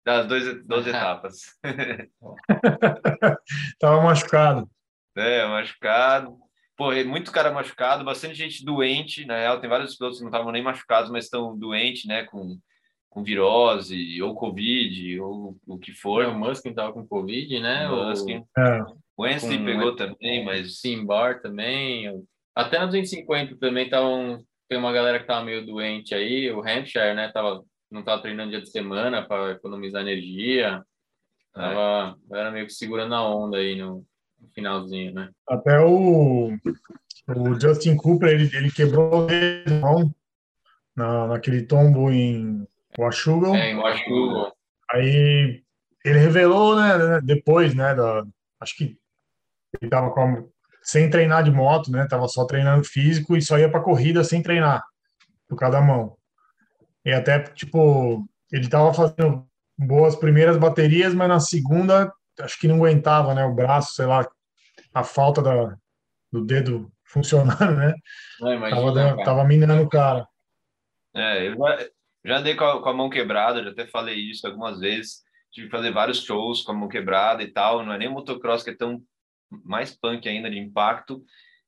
Das 0.04 0.26
dois, 0.26 0.64
12 0.64 0.88
etapas. 0.90 1.36
Tava 3.80 4.02
machucado. 4.02 4.68
É, 5.16 5.46
machucado. 5.46 6.36
pô, 6.76 6.92
muito 7.06 7.32
cara 7.32 7.50
machucado, 7.50 8.04
bastante 8.04 8.34
gente 8.34 8.64
doente, 8.64 9.24
na 9.24 9.38
real, 9.38 9.60
tem 9.60 9.70
vários 9.70 9.96
pilotos 9.96 10.18
que 10.18 10.24
não 10.24 10.30
estavam 10.30 10.52
nem 10.52 10.62
machucados, 10.62 11.10
mas 11.10 11.24
estão 11.24 11.56
doentes, 11.56 12.04
né, 12.04 12.24
com, 12.24 12.58
com 13.14 13.22
virose, 13.22 14.20
ou 14.20 14.34
Covid, 14.34 15.20
ou 15.20 15.56
o 15.68 15.78
que 15.78 15.92
for. 15.92 16.26
O 16.26 16.36
Musk 16.36 16.66
estava 16.66 16.92
com 16.92 17.06
Covid, 17.06 17.60
né? 17.60 17.88
O 17.88 18.08
Musk. 18.08 18.28
É. 18.28 18.82
O 19.16 19.22
Wesley 19.22 19.58
Com- 19.58 19.64
pegou 19.64 19.94
também, 19.94 20.44
mas 20.44 20.80
Simbar 20.80 21.40
também. 21.40 22.24
Até 22.56 22.80
na 22.80 22.86
250 22.86 23.56
também 23.56 23.84
estavam. 23.84 24.44
Tem 24.68 24.76
uma 24.76 24.92
galera 24.92 25.20
que 25.20 25.26
tava 25.26 25.44
meio 25.44 25.64
doente 25.64 26.12
aí. 26.12 26.50
O 26.50 26.58
Hampshire, 26.60 27.14
né? 27.14 27.30
Tava, 27.32 27.62
não 27.88 28.02
tava 28.02 28.20
treinando 28.20 28.50
dia 28.50 28.60
de 28.60 28.70
semana 28.70 29.22
para 29.22 29.52
economizar 29.52 30.02
energia. 30.02 30.82
Tava, 31.52 32.16
era 32.32 32.50
meio 32.50 32.66
que 32.66 32.72
segurando 32.72 33.14
a 33.14 33.22
onda 33.22 33.58
aí 33.58 33.76
no, 33.76 34.04
no 34.40 34.48
finalzinho, 34.52 35.14
né? 35.14 35.30
Até 35.48 35.78
o, 35.78 36.48
o 37.28 37.60
Justin 37.60 37.96
Cooper, 37.96 38.28
ele, 38.28 38.50
ele 38.56 38.72
quebrou 38.72 39.22
o 39.22 39.26
dedo 39.26 40.12
na, 40.96 41.28
naquele 41.28 41.62
tombo 41.62 42.10
em 42.10 42.66
Washougal. 42.98 43.54
É, 43.54 43.74
o- 44.48 44.52
Aí 44.92 45.62
ele 46.04 46.18
revelou, 46.18 46.76
né, 46.76 47.20
depois, 47.22 47.74
né, 47.74 47.94
da, 47.94 48.24
acho 48.60 48.76
que 48.76 48.96
ele 49.80 49.90
tava 49.90 50.10
com, 50.10 50.48
sem 50.82 51.08
treinar 51.08 51.42
de 51.42 51.50
moto, 51.50 51.90
né, 51.90 52.06
tava 52.06 52.28
só 52.28 52.44
treinando 52.44 52.84
físico 52.84 53.36
e 53.36 53.42
só 53.42 53.58
ia 53.58 53.70
pra 53.70 53.80
corrida 53.80 54.22
sem 54.22 54.42
treinar, 54.42 54.82
por 55.48 55.58
cada 55.58 55.80
mão. 55.80 56.16
E 57.04 57.12
até, 57.12 57.40
tipo, 57.40 58.26
ele 58.52 58.68
tava 58.68 58.92
fazendo 58.92 59.46
boas 59.76 60.14
primeiras 60.14 60.56
baterias, 60.58 61.14
mas 61.14 61.28
na 61.28 61.40
segunda, 61.40 62.12
acho 62.40 62.58
que 62.60 62.68
não 62.68 62.76
aguentava, 62.76 63.34
né, 63.34 63.44
o 63.44 63.54
braço, 63.54 63.94
sei 63.94 64.06
lá, 64.06 64.28
a 64.92 65.02
falta 65.02 65.42
da, 65.42 65.76
do 66.30 66.44
dedo 66.44 66.92
funcionando, 67.04 67.74
né, 67.74 67.94
Não, 68.40 68.52
imagina, 68.52 68.92
tava, 68.92 69.24
tava 69.24 69.44
minando 69.44 69.82
o 69.82 69.88
cara. 69.88 70.26
É, 71.14 71.48
eu 71.48 71.56
já, 72.24 72.38
andei 72.38 72.54
com 72.54 72.64
a, 72.64 72.82
com 72.82 72.88
a 72.88 72.94
mão 72.94 73.10
quebrada, 73.10 73.62
já 73.62 73.70
até 73.70 73.86
falei 73.86 74.16
isso 74.16 74.46
algumas 74.46 74.80
vezes. 74.80 75.22
Tive 75.52 75.66
que 75.66 75.76
fazer 75.76 75.92
vários 75.92 76.24
shows 76.24 76.62
com 76.62 76.72
a 76.72 76.74
mão 76.74 76.88
quebrada 76.88 77.42
e 77.42 77.52
tal. 77.52 77.84
Não 77.84 77.92
é 77.92 77.98
nem 77.98 78.08
motocross 78.08 78.62
que 78.62 78.70
é 78.70 78.76
tão 78.76 79.02
mais 79.64 79.94
punk 79.96 80.28
ainda 80.28 80.50
de 80.50 80.58
impacto. 80.58 81.22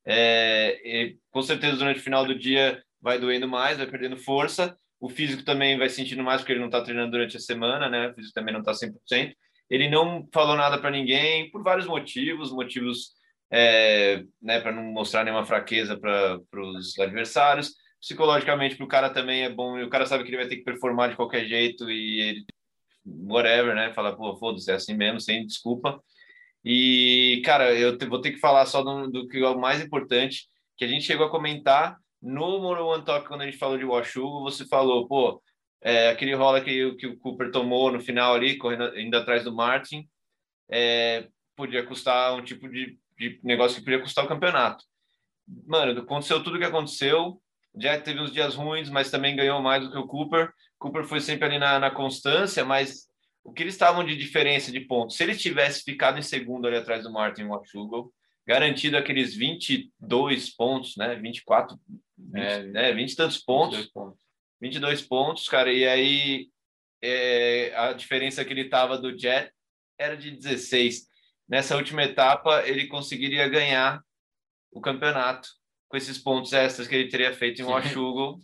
É, 0.04 0.80
e, 0.84 1.18
com 1.30 1.42
certeza 1.42 1.76
durante 1.76 2.00
o 2.00 2.02
final 2.02 2.24
do 2.24 2.38
dia 2.38 2.82
vai 3.00 3.18
doendo 3.18 3.46
mais, 3.46 3.78
vai 3.78 3.86
perdendo 3.86 4.16
força. 4.16 4.76
O 4.98 5.08
físico 5.08 5.44
também 5.44 5.76
vai 5.78 5.88
sentindo 5.88 6.24
mais 6.24 6.40
porque 6.40 6.52
ele 6.52 6.60
não 6.60 6.66
está 6.66 6.80
treinando 6.80 7.12
durante 7.12 7.36
a 7.36 7.40
semana, 7.40 7.88
né? 7.88 8.08
O 8.08 8.14
físico 8.14 8.34
também 8.34 8.52
não 8.52 8.60
está 8.60 8.72
100%. 8.72 9.34
Ele 9.68 9.88
não 9.88 10.26
falou 10.32 10.56
nada 10.56 10.78
para 10.78 10.90
ninguém 10.90 11.50
por 11.50 11.62
vários 11.62 11.86
motivos, 11.86 12.52
motivos 12.52 13.10
é, 13.50 14.24
né, 14.40 14.60
para 14.60 14.72
não 14.72 14.82
mostrar 14.82 15.24
nenhuma 15.24 15.44
fraqueza 15.44 15.96
para 15.98 16.40
os 16.60 16.98
adversários 16.98 17.74
psicologicamente 18.06 18.76
para 18.76 18.84
o 18.84 18.88
cara 18.88 19.10
também 19.10 19.42
é 19.42 19.50
bom, 19.50 19.76
e 19.76 19.82
o 19.82 19.90
cara 19.90 20.06
sabe 20.06 20.22
que 20.22 20.30
ele 20.30 20.36
vai 20.36 20.46
ter 20.46 20.56
que 20.58 20.62
performar 20.62 21.10
de 21.10 21.16
qualquer 21.16 21.44
jeito 21.44 21.90
e 21.90 22.20
ele, 22.20 22.46
whatever, 23.04 23.74
né? 23.74 23.92
Fala, 23.92 24.16
pô, 24.16 24.36
foda-se, 24.36 24.70
é 24.70 24.74
assim 24.74 24.94
mesmo, 24.94 25.20
sem 25.20 25.44
desculpa. 25.44 26.00
E, 26.64 27.42
cara, 27.44 27.74
eu 27.74 27.98
te- 27.98 28.06
vou 28.06 28.20
ter 28.20 28.30
que 28.30 28.38
falar 28.38 28.64
só 28.66 28.82
do, 28.82 29.10
do 29.10 29.28
que 29.28 29.38
é 29.38 29.48
o 29.48 29.58
mais 29.58 29.80
importante, 29.80 30.48
que 30.76 30.84
a 30.84 30.88
gente 30.88 31.04
chegou 31.04 31.26
a 31.26 31.30
comentar 31.30 31.98
no 32.22 32.60
Mono 32.60 32.86
One 32.86 33.04
Talk, 33.04 33.26
quando 33.26 33.40
a 33.42 33.44
gente 33.46 33.58
falou 33.58 33.76
de 33.76 33.84
Washu, 33.84 34.40
você 34.42 34.64
falou, 34.66 35.08
pô, 35.08 35.42
é, 35.82 36.08
aquele 36.10 36.34
rola 36.34 36.60
que, 36.60 36.94
que 36.94 37.08
o 37.08 37.18
Cooper 37.18 37.50
tomou 37.50 37.90
no 37.90 38.00
final 38.00 38.34
ali, 38.34 38.56
correndo 38.56 38.96
indo 38.98 39.16
atrás 39.16 39.42
do 39.42 39.54
Martin, 39.54 40.08
é, 40.70 41.28
podia 41.56 41.84
custar 41.84 42.34
um 42.34 42.44
tipo 42.44 42.68
de, 42.68 42.96
de 43.18 43.40
negócio 43.42 43.78
que 43.78 43.84
podia 43.84 44.00
custar 44.00 44.24
o 44.24 44.28
campeonato. 44.28 44.84
Mano, 45.66 46.00
aconteceu 46.00 46.42
tudo 46.42 46.56
o 46.56 46.58
que 46.58 46.64
aconteceu, 46.64 47.40
Jack 47.76 48.04
teve 48.04 48.20
uns 48.20 48.32
dias 48.32 48.54
ruins, 48.54 48.88
mas 48.88 49.10
também 49.10 49.36
ganhou 49.36 49.60
mais 49.60 49.84
do 49.84 49.90
que 49.92 49.98
o 49.98 50.06
Cooper. 50.06 50.50
Cooper 50.78 51.04
foi 51.04 51.20
sempre 51.20 51.44
ali 51.46 51.58
na, 51.58 51.78
na 51.78 51.90
constância, 51.90 52.64
mas 52.64 53.06
o 53.44 53.52
que 53.52 53.62
eles 53.62 53.74
estavam 53.74 54.04
de 54.04 54.16
diferença 54.16 54.72
de 54.72 54.80
pontos? 54.80 55.16
Se 55.16 55.22
ele 55.22 55.36
tivesse 55.36 55.82
ficado 55.82 56.18
em 56.18 56.22
segundo 56.22 56.66
ali 56.66 56.76
atrás 56.76 57.02
do 57.02 57.12
Martin 57.12 57.44
Wachugel, 57.44 58.12
garantido 58.46 58.96
aqueles 58.96 59.34
22 59.34 60.54
pontos, 60.54 60.96
né? 60.96 61.16
24, 61.16 61.78
20, 62.18 62.42
É, 62.42 62.62
né? 62.64 62.92
20 62.92 63.12
e 63.12 63.16
tantos 63.16 63.38
pontos, 63.38 63.76
22 63.76 63.92
pontos. 63.92 64.20
22 64.60 65.02
pontos, 65.02 65.48
cara, 65.48 65.72
e 65.72 65.86
aí 65.86 66.48
é, 67.02 67.72
a 67.76 67.92
diferença 67.92 68.44
que 68.44 68.52
ele 68.52 68.62
estava 68.62 68.96
do 68.96 69.16
Jet 69.16 69.52
era 69.98 70.16
de 70.16 70.30
16. 70.30 71.06
Nessa 71.48 71.76
última 71.76 72.02
etapa, 72.02 72.62
ele 72.66 72.86
conseguiria 72.86 73.48
ganhar 73.48 74.02
o 74.72 74.80
campeonato 74.80 75.48
com 75.88 75.96
esses 75.96 76.18
pontos 76.18 76.52
extras 76.52 76.88
que 76.88 76.94
ele 76.94 77.08
teria 77.08 77.32
feito 77.32 77.62
em 77.62 77.64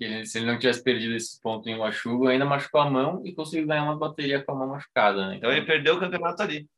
ele- 0.01 0.27
se 0.27 0.39
ele 0.39 0.47
não 0.47 0.59
tivesse 0.59 0.83
perdido 0.83 1.15
esses 1.15 1.39
pontos 1.41 1.67
em 1.67 1.77
Washugo, 1.77 2.29
ainda 2.29 2.45
machucou 2.45 2.81
a 2.81 2.91
mão 2.91 3.23
e 3.25 3.35
conseguiu 3.35 3.67
ganhar 3.67 3.85
uma 3.85 3.99
bateria 3.99 4.43
com 4.45 4.53
a 4.53 4.55
mão 4.55 4.69
machucada, 4.69 5.29
né? 5.29 5.37
Então 5.37 5.51
ele 5.51 5.67
perdeu 5.67 5.97
o 5.97 6.01
campeonato 6.01 6.43
ali. 6.43 6.69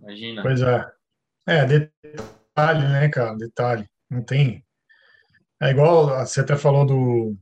Imagina. 0.00 0.42
Pois 0.42 0.60
é. 0.60 0.92
É, 1.46 1.64
detalhe, 1.64 2.88
né, 2.88 3.08
cara? 3.08 3.36
Detalhe. 3.36 3.88
Não 4.10 4.22
tem. 4.22 4.64
É 5.62 5.70
igual 5.70 6.08
você 6.26 6.40
até 6.40 6.56
falou 6.56 6.84
do, 6.84 7.36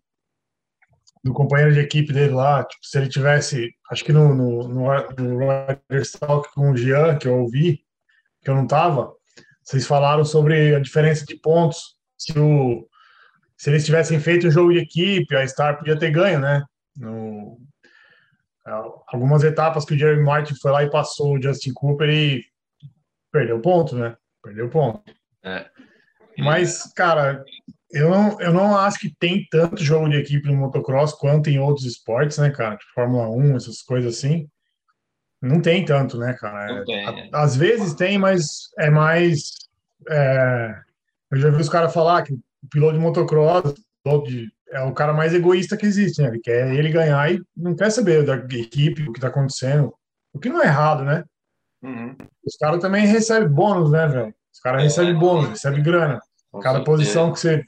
do 1.24 1.32
companheiro 1.32 1.72
de 1.72 1.80
equipe 1.80 2.12
dele 2.12 2.34
lá. 2.34 2.62
Tipo, 2.64 2.86
se 2.86 2.98
ele 2.98 3.08
tivesse. 3.08 3.74
Acho 3.90 4.04
que 4.04 4.12
no, 4.12 4.34
no, 4.34 4.68
no, 4.68 4.84
no 5.18 5.38
Riders 5.38 6.12
Talk 6.12 6.52
com 6.52 6.70
o 6.70 6.76
Jean, 6.76 7.16
que 7.18 7.26
eu 7.26 7.40
ouvi, 7.40 7.84
que 8.42 8.50
eu 8.50 8.54
não 8.54 8.66
tava, 8.66 9.12
vocês 9.62 9.86
falaram 9.86 10.24
sobre 10.24 10.74
a 10.74 10.78
diferença 10.78 11.24
de 11.24 11.36
pontos. 11.36 11.93
Se, 12.16 12.38
o, 12.38 12.88
se 13.56 13.70
eles 13.70 13.84
tivessem 13.84 14.18
feito 14.20 14.46
o 14.46 14.50
jogo 14.50 14.72
de 14.72 14.78
equipe, 14.80 15.34
a 15.36 15.46
Star 15.46 15.78
podia 15.78 15.98
ter 15.98 16.10
ganho, 16.10 16.38
né? 16.40 16.62
No, 16.96 17.58
algumas 19.08 19.42
etapas 19.44 19.84
que 19.84 19.94
o 19.94 19.98
Jeremy 19.98 20.22
Martin 20.22 20.54
foi 20.54 20.70
lá 20.70 20.82
e 20.84 20.90
passou 20.90 21.34
o 21.36 21.42
Justin 21.42 21.72
Cooper 21.74 22.08
e 22.08 22.44
perdeu 23.32 23.60
ponto, 23.60 23.96
né? 23.96 24.16
Perdeu 24.42 24.68
ponto. 24.68 25.02
É. 25.42 25.68
Mas, 26.38 26.92
cara, 26.94 27.44
eu 27.90 28.10
não, 28.10 28.40
eu 28.40 28.52
não 28.52 28.76
acho 28.76 28.98
que 28.98 29.14
tem 29.18 29.46
tanto 29.50 29.82
jogo 29.82 30.08
de 30.08 30.16
equipe 30.16 30.48
no 30.48 30.56
motocross 30.56 31.12
quanto 31.12 31.48
em 31.50 31.58
outros 31.58 31.84
esportes, 31.86 32.38
né, 32.38 32.50
cara? 32.50 32.76
Tipo 32.76 32.92
Fórmula 32.94 33.28
1, 33.28 33.56
essas 33.56 33.82
coisas 33.82 34.16
assim. 34.16 34.48
Não 35.40 35.60
tem 35.60 35.84
tanto, 35.84 36.16
né, 36.18 36.32
cara? 36.40 36.66
Não 36.74 36.78
É, 36.82 36.84
tem, 36.84 37.06
a- 37.06 37.10
é. 37.12 37.28
Às 37.32 37.54
vezes 37.54 37.94
tem, 37.94 38.18
mas 38.18 38.70
é 38.78 38.88
mais. 38.90 39.50
é, 40.08 40.74
eu 41.38 41.42
já 41.42 41.50
vi 41.50 41.60
os 41.60 41.68
caras 41.68 41.92
falar 41.92 42.22
que 42.22 42.32
o 42.32 42.40
piloto 42.70 42.94
de 42.94 42.98
motocross 43.00 43.74
é 44.70 44.80
o 44.82 44.92
cara 44.92 45.12
mais 45.12 45.32
egoísta 45.34 45.76
que 45.76 45.86
existe, 45.86 46.20
né? 46.22 46.28
Ele 46.28 46.40
quer 46.40 46.74
ele 46.74 46.90
ganhar 46.90 47.32
e 47.32 47.40
não 47.56 47.74
quer 47.74 47.90
saber 47.90 48.24
da 48.24 48.34
equipe, 48.36 49.08
o 49.08 49.12
que 49.12 49.20
tá 49.20 49.28
acontecendo. 49.28 49.94
O 50.32 50.38
que 50.38 50.48
não 50.48 50.62
é 50.62 50.66
errado, 50.66 51.04
né? 51.04 51.24
Uhum. 51.82 52.16
Os 52.44 52.56
caras 52.56 52.80
também 52.80 53.06
recebem 53.06 53.48
bônus, 53.48 53.90
né, 53.90 54.06
velho? 54.06 54.34
Os 54.52 54.60
caras 54.60 54.80
É. 54.80 54.84
recebem 54.84 55.14
bônus, 55.14 55.48
recebem 55.50 55.82
grana. 55.82 56.20
Com 56.50 56.60
Cada 56.60 56.78
certeza. 56.78 56.84
posição 56.96 57.32
que, 57.32 57.38
você, 57.40 57.64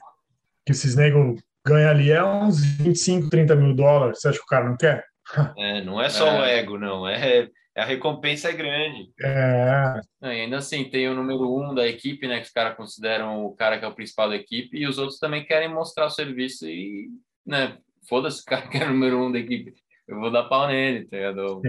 que 0.65 0.71
esses 0.71 0.95
negros 0.95 1.39
ganham 1.65 1.89
ali 1.91 2.11
é 2.11 2.23
uns 2.23 2.59
25, 2.63 3.29
30 3.29 3.55
mil 3.55 3.73
dólares. 3.75 4.19
Você 4.19 4.29
acha 4.29 4.37
que 4.37 4.43
o 4.43 4.47
cara 4.47 4.65
não 4.69 4.77
quer? 4.77 5.03
É, 5.57 5.81
não 5.83 6.01
é 6.01 6.09
só 6.09 6.25
É. 6.27 6.39
o 6.41 6.43
ego, 6.45 6.77
não. 6.77 7.07
É, 7.07 7.47
a 7.79 7.85
recompensa 7.85 8.49
é 8.49 8.53
grande. 8.53 9.09
É, 9.21 10.01
e 10.23 10.25
ainda 10.25 10.57
assim, 10.57 10.89
tem 10.89 11.07
o 11.07 11.15
número 11.15 11.55
um 11.55 11.73
da 11.75 11.87
equipe, 11.87 12.27
né? 12.27 12.37
Que 12.39 12.47
os 12.47 12.51
caras 12.51 12.75
consideram 12.75 13.45
o 13.45 13.55
cara 13.55 13.77
que 13.77 13.85
é 13.85 13.87
o 13.87 13.95
principal 13.95 14.29
da 14.29 14.35
equipe, 14.35 14.77
e 14.77 14.87
os 14.87 14.97
outros 14.97 15.19
também 15.19 15.45
querem 15.45 15.73
mostrar 15.73 16.05
o 16.05 16.09
serviço 16.11 16.67
e, 16.67 17.09
né? 17.45 17.77
Foda-se 18.07 18.41
o 18.41 18.45
cara 18.45 18.67
que 18.67 18.77
é 18.77 18.85
o 18.85 18.89
número 18.91 19.21
um 19.21 19.31
da 19.31 19.39
equipe. 19.39 19.73
Eu 20.07 20.19
vou 20.19 20.31
dar 20.31 20.43
pau 20.43 20.67
nele, 20.67 21.05
tá 21.05 21.17
ligado? 21.17 21.61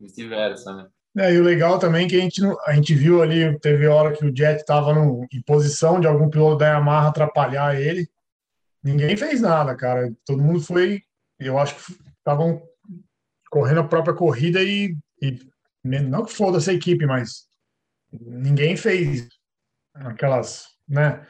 Vice-versa, 0.00 0.74
né? 0.74 0.88
É, 1.16 1.32
e 1.32 1.38
o 1.38 1.44
legal 1.44 1.78
também 1.78 2.06
é 2.06 2.08
que 2.08 2.16
a 2.16 2.20
gente, 2.20 2.40
não- 2.40 2.60
a 2.66 2.74
gente 2.74 2.92
viu 2.92 3.22
ali, 3.22 3.56
teve 3.60 3.86
hora 3.86 4.12
que 4.12 4.24
o 4.24 4.36
Jet 4.36 4.56
estava 4.56 4.92
em 5.32 5.42
posição 5.42 6.00
de 6.00 6.08
algum 6.08 6.28
piloto 6.28 6.58
da 6.58 6.66
Yamaha 6.66 7.08
atrapalhar 7.08 7.80
ele. 7.80 8.08
Ninguém 8.82 9.16
fez 9.16 9.40
nada, 9.40 9.76
cara. 9.76 10.12
Todo 10.26 10.42
mundo 10.42 10.60
foi. 10.60 11.02
Eu 11.38 11.56
acho 11.56 11.76
que 11.76 11.92
estavam 12.18 12.60
correndo 13.48 13.80
a 13.80 13.88
própria 13.88 14.12
corrida 14.12 14.60
e, 14.60 14.96
e 15.22 15.38
não 15.84 16.24
que 16.24 16.32
foda-se 16.32 16.70
a 16.70 16.74
equipe, 16.74 17.04
mas 17.06 17.46
ninguém 18.12 18.76
fez 18.76 19.28
aquelas, 19.94 20.66
né? 20.88 21.26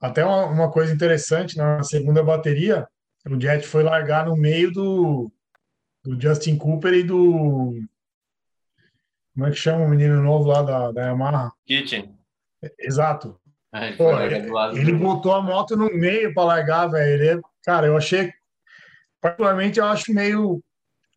Até 0.00 0.24
uma, 0.24 0.46
uma 0.46 0.70
coisa 0.70 0.92
interessante 0.92 1.56
na 1.56 1.82
segunda 1.82 2.22
bateria, 2.22 2.86
o 3.28 3.40
Jet 3.40 3.66
foi 3.66 3.82
largar 3.82 4.26
no 4.26 4.36
meio 4.36 4.70
do, 4.70 5.32
do 6.04 6.20
Justin 6.20 6.56
Cooper 6.56 6.94
e 6.94 7.02
do 7.02 7.74
como 9.34 9.46
é 9.46 9.50
que 9.50 9.56
chama 9.56 9.84
o 9.84 9.88
menino 9.88 10.22
novo 10.22 10.48
lá 10.48 10.62
da, 10.62 10.92
da 10.92 11.06
Yamaha? 11.08 11.52
Kitchen. 11.66 12.16
Exato. 12.78 13.38
É, 13.74 13.88
ele 13.88 13.96
Pô, 13.96 14.18
Ele 14.72 14.92
do- 14.92 14.98
botou 14.98 15.32
a 15.34 15.42
moto 15.42 15.76
no 15.76 15.90
meio 15.92 16.32
para 16.32 16.44
largar, 16.44 16.86
velho. 16.86 17.38
É- 17.40 17.42
cara, 17.62 17.86
eu 17.86 17.96
achei, 17.96 18.32
particularmente, 19.20 19.78
eu 19.78 19.84
acho 19.84 20.12
meio 20.14 20.62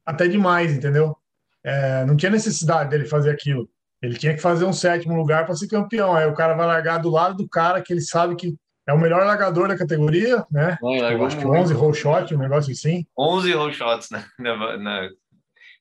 até 0.06 0.28
demais, 0.28 0.74
entendeu? 0.74 1.16
É, 1.64 2.06
não 2.06 2.16
tinha 2.16 2.32
necessidade 2.32 2.90
dele 2.90 3.06
fazer 3.06 3.32
aquilo. 3.32 3.70
Ele 4.02 4.18
tinha 4.18 4.34
que 4.34 4.42
fazer 4.42 4.64
um 4.66 4.72
sétimo 4.74 5.16
lugar 5.16 5.46
para 5.46 5.56
ser 5.56 5.68
campeão. 5.68 6.16
Aí 6.16 6.26
o 6.26 6.34
cara 6.34 6.54
vai 6.54 6.66
largar 6.66 7.00
do 7.00 7.10
lado 7.10 7.36
do 7.36 7.50
cara 7.50 7.82
que 7.82 7.92
ele 7.92 8.02
sabe 8.02 8.36
que 8.36 8.56
é 8.88 8.94
o 8.94 8.98
melhor 8.98 9.26
largador 9.26 9.68
da 9.68 9.78
categoria, 9.78 10.44
né? 10.50 10.78
Eu 10.82 11.02
largou 11.02 11.28
acho 11.28 11.38
que 11.38 11.46
muito. 11.46 11.62
11 11.62 11.74
roll 11.74 11.94
shot, 11.94 12.34
um 12.34 12.40
negócio 12.40 12.72
assim. 12.72 13.06
11 13.18 13.52
roll 13.54 13.72
shots 13.74 14.10
na, 14.10 14.26
na, 14.40 14.78
na- 14.78 15.10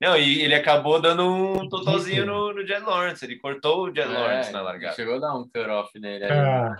Não, 0.00 0.16
e 0.16 0.42
ele 0.42 0.54
acabou 0.54 1.00
dando 1.00 1.24
um 1.26 1.68
totalzinho 1.68 2.26
no, 2.26 2.52
no 2.52 2.66
Jen 2.66 2.80
Lawrence. 2.80 3.24
Ele 3.24 3.36
cortou 3.38 3.84
o 3.84 3.94
Lawrence 3.94 4.50
É, 4.50 4.52
na 4.52 4.62
largada. 4.62 4.94
Chegou 4.96 5.14
a 5.16 5.20
dar 5.20 5.34
um 5.36 5.44
cut-off 5.44 5.98
nele. 5.98 6.24
aí. 6.24 6.30
É, 6.30 6.70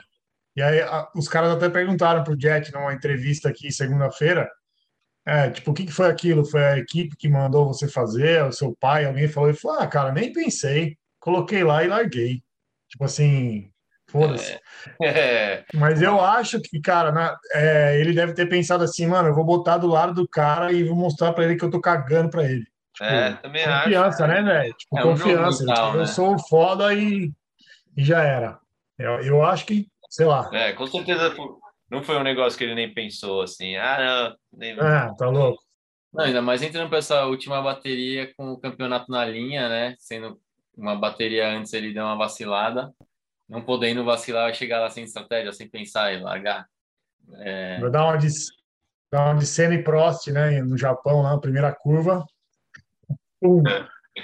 e 0.57 0.63
aí 0.63 0.81
a- 0.83 1.09
os 1.15 1.29
caras 1.29 1.53
até 1.53 1.69
perguntaram 1.69 2.25
pro 2.25 2.39
Jet 2.39 2.73
numa 2.75 2.93
entrevista 2.93 3.49
aqui 3.49 3.71
segunda-feira, 3.71 4.51
é, 5.29 5.51
tipo, 5.51 5.71
o 5.71 5.75
que 5.75 5.85
que 5.87 5.93
foi 5.93 6.09
aquilo? 6.09 6.45
Foi 6.45 6.65
a 6.65 6.79
equipe 6.79 7.17
que 7.17 7.29
mandou 7.29 7.67
você 7.67 7.87
fazer? 7.89 8.43
O 8.45 8.53
seu 8.53 8.75
pai? 8.81 9.05
Alguém 9.05 9.29
falou? 9.29 9.49
Ele 9.51 9.59
falou, 9.59 9.79
ah, 9.81 9.87
cara, 9.87 10.13
nem 10.13 10.33
pensei. 10.33 10.97
Coloquei 11.21 11.63
lá 11.65 11.85
e 11.85 11.89
larguei. 11.89 12.43
Tipo 12.89 13.05
assim, 13.05 13.71
foda-se. 14.11 14.59
É, 15.03 15.65
Mas 15.75 16.01
eu 16.01 16.21
acho 16.21 16.61
que, 16.61 16.81
cara, 16.81 17.13
na- 17.13 17.37
é, 17.53 18.01
ele 18.01 18.13
deve 18.15 18.33
ter 18.33 18.49
pensado 18.49 18.83
assim, 18.85 19.07
mano, 19.07 19.29
eu 19.29 19.35
vou 19.35 19.45
botar 19.45 19.77
do 19.79 19.87
lado 19.87 20.15
do 20.15 20.27
cara 20.29 20.73
e 20.73 20.83
vou 20.85 20.97
mostrar 20.97 21.33
pra 21.33 21.45
ele 21.45 21.57
que 21.57 21.65
eu 21.65 21.71
tô 21.71 21.81
cagando 21.81 22.31
pra 22.31 22.45
ele. 22.45 22.65
é, 23.01 23.33
também 23.35 23.65
acho. 23.65 23.85
Confiança, 23.85 24.27
né, 24.27 24.43
velho? 24.43 24.75
Tipo, 24.75 24.99
É 24.99 25.05
um 25.05 25.11
confiança. 25.11 25.65
mental, 25.65 25.85
Tipo, 25.87 25.97
eu 25.97 26.01
né? 26.01 26.07
sou 26.07 26.39
foda 26.49 26.95
e, 26.95 27.31
e 27.97 28.05
já 28.05 28.23
era. 28.23 28.59
Eu, 28.99 29.21
eu 29.21 29.45
acho 29.45 29.67
que, 29.67 29.87
sei 30.09 30.27
lá. 30.27 30.49
É, 30.53 30.73
com 30.73 30.87
certeza 30.87 31.31
não 31.91 32.03
foi 32.03 32.17
um 32.17 32.23
negócio 32.23 32.59
que 32.59 32.65
ele 32.65 32.75
nem 32.75 32.93
pensou 32.93 33.43
assim. 33.43 33.77
Ah, 33.77 34.37
não. 34.53 34.59
Nem... 34.59 34.79
Ah, 34.81 35.15
tá 35.17 35.29
louco. 35.29 35.63
Não, 36.13 36.25
ainda 36.25 36.43
mais 36.43 36.63
entrando 36.63 36.89
para 36.89 36.99
essa 36.99 37.27
última 37.27 37.61
bateria 37.63 38.33
com 38.35 38.53
o 38.53 38.59
campeonato 38.59 39.11
na 39.11 39.25
linha, 39.25 39.69
né? 39.69 39.95
Sendo 39.99 40.41
uma 40.77 40.95
bateria 40.95 41.49
antes 41.49 41.73
ele 41.73 41.93
deu 41.93 42.05
uma 42.05 42.17
vacilada, 42.17 42.93
não 43.49 43.63
podendo 43.63 44.05
vacilar, 44.05 44.45
vai 44.45 44.55
chegar 44.55 44.81
lá 44.81 44.89
sem 44.89 45.05
estratégia, 45.05 45.53
sem 45.53 45.69
pensar 45.69 46.13
e 46.13 46.21
largar. 46.21 46.67
É, 47.41 47.79
Vai 47.81 47.91
dar 47.91 48.05
uma 48.05 48.17
de, 48.17 48.29
dar 49.13 49.27
uma 49.27 49.39
de 49.39 49.47
Senna 49.47 49.75
e 49.75 49.83
Prost, 49.83 50.29
né, 50.29 50.63
no 50.63 50.79
Japão, 50.79 51.23
lá, 51.23 51.33
na 51.33 51.41
primeira 51.41 51.75
curva. 51.75 52.25
Pum, 53.41 53.63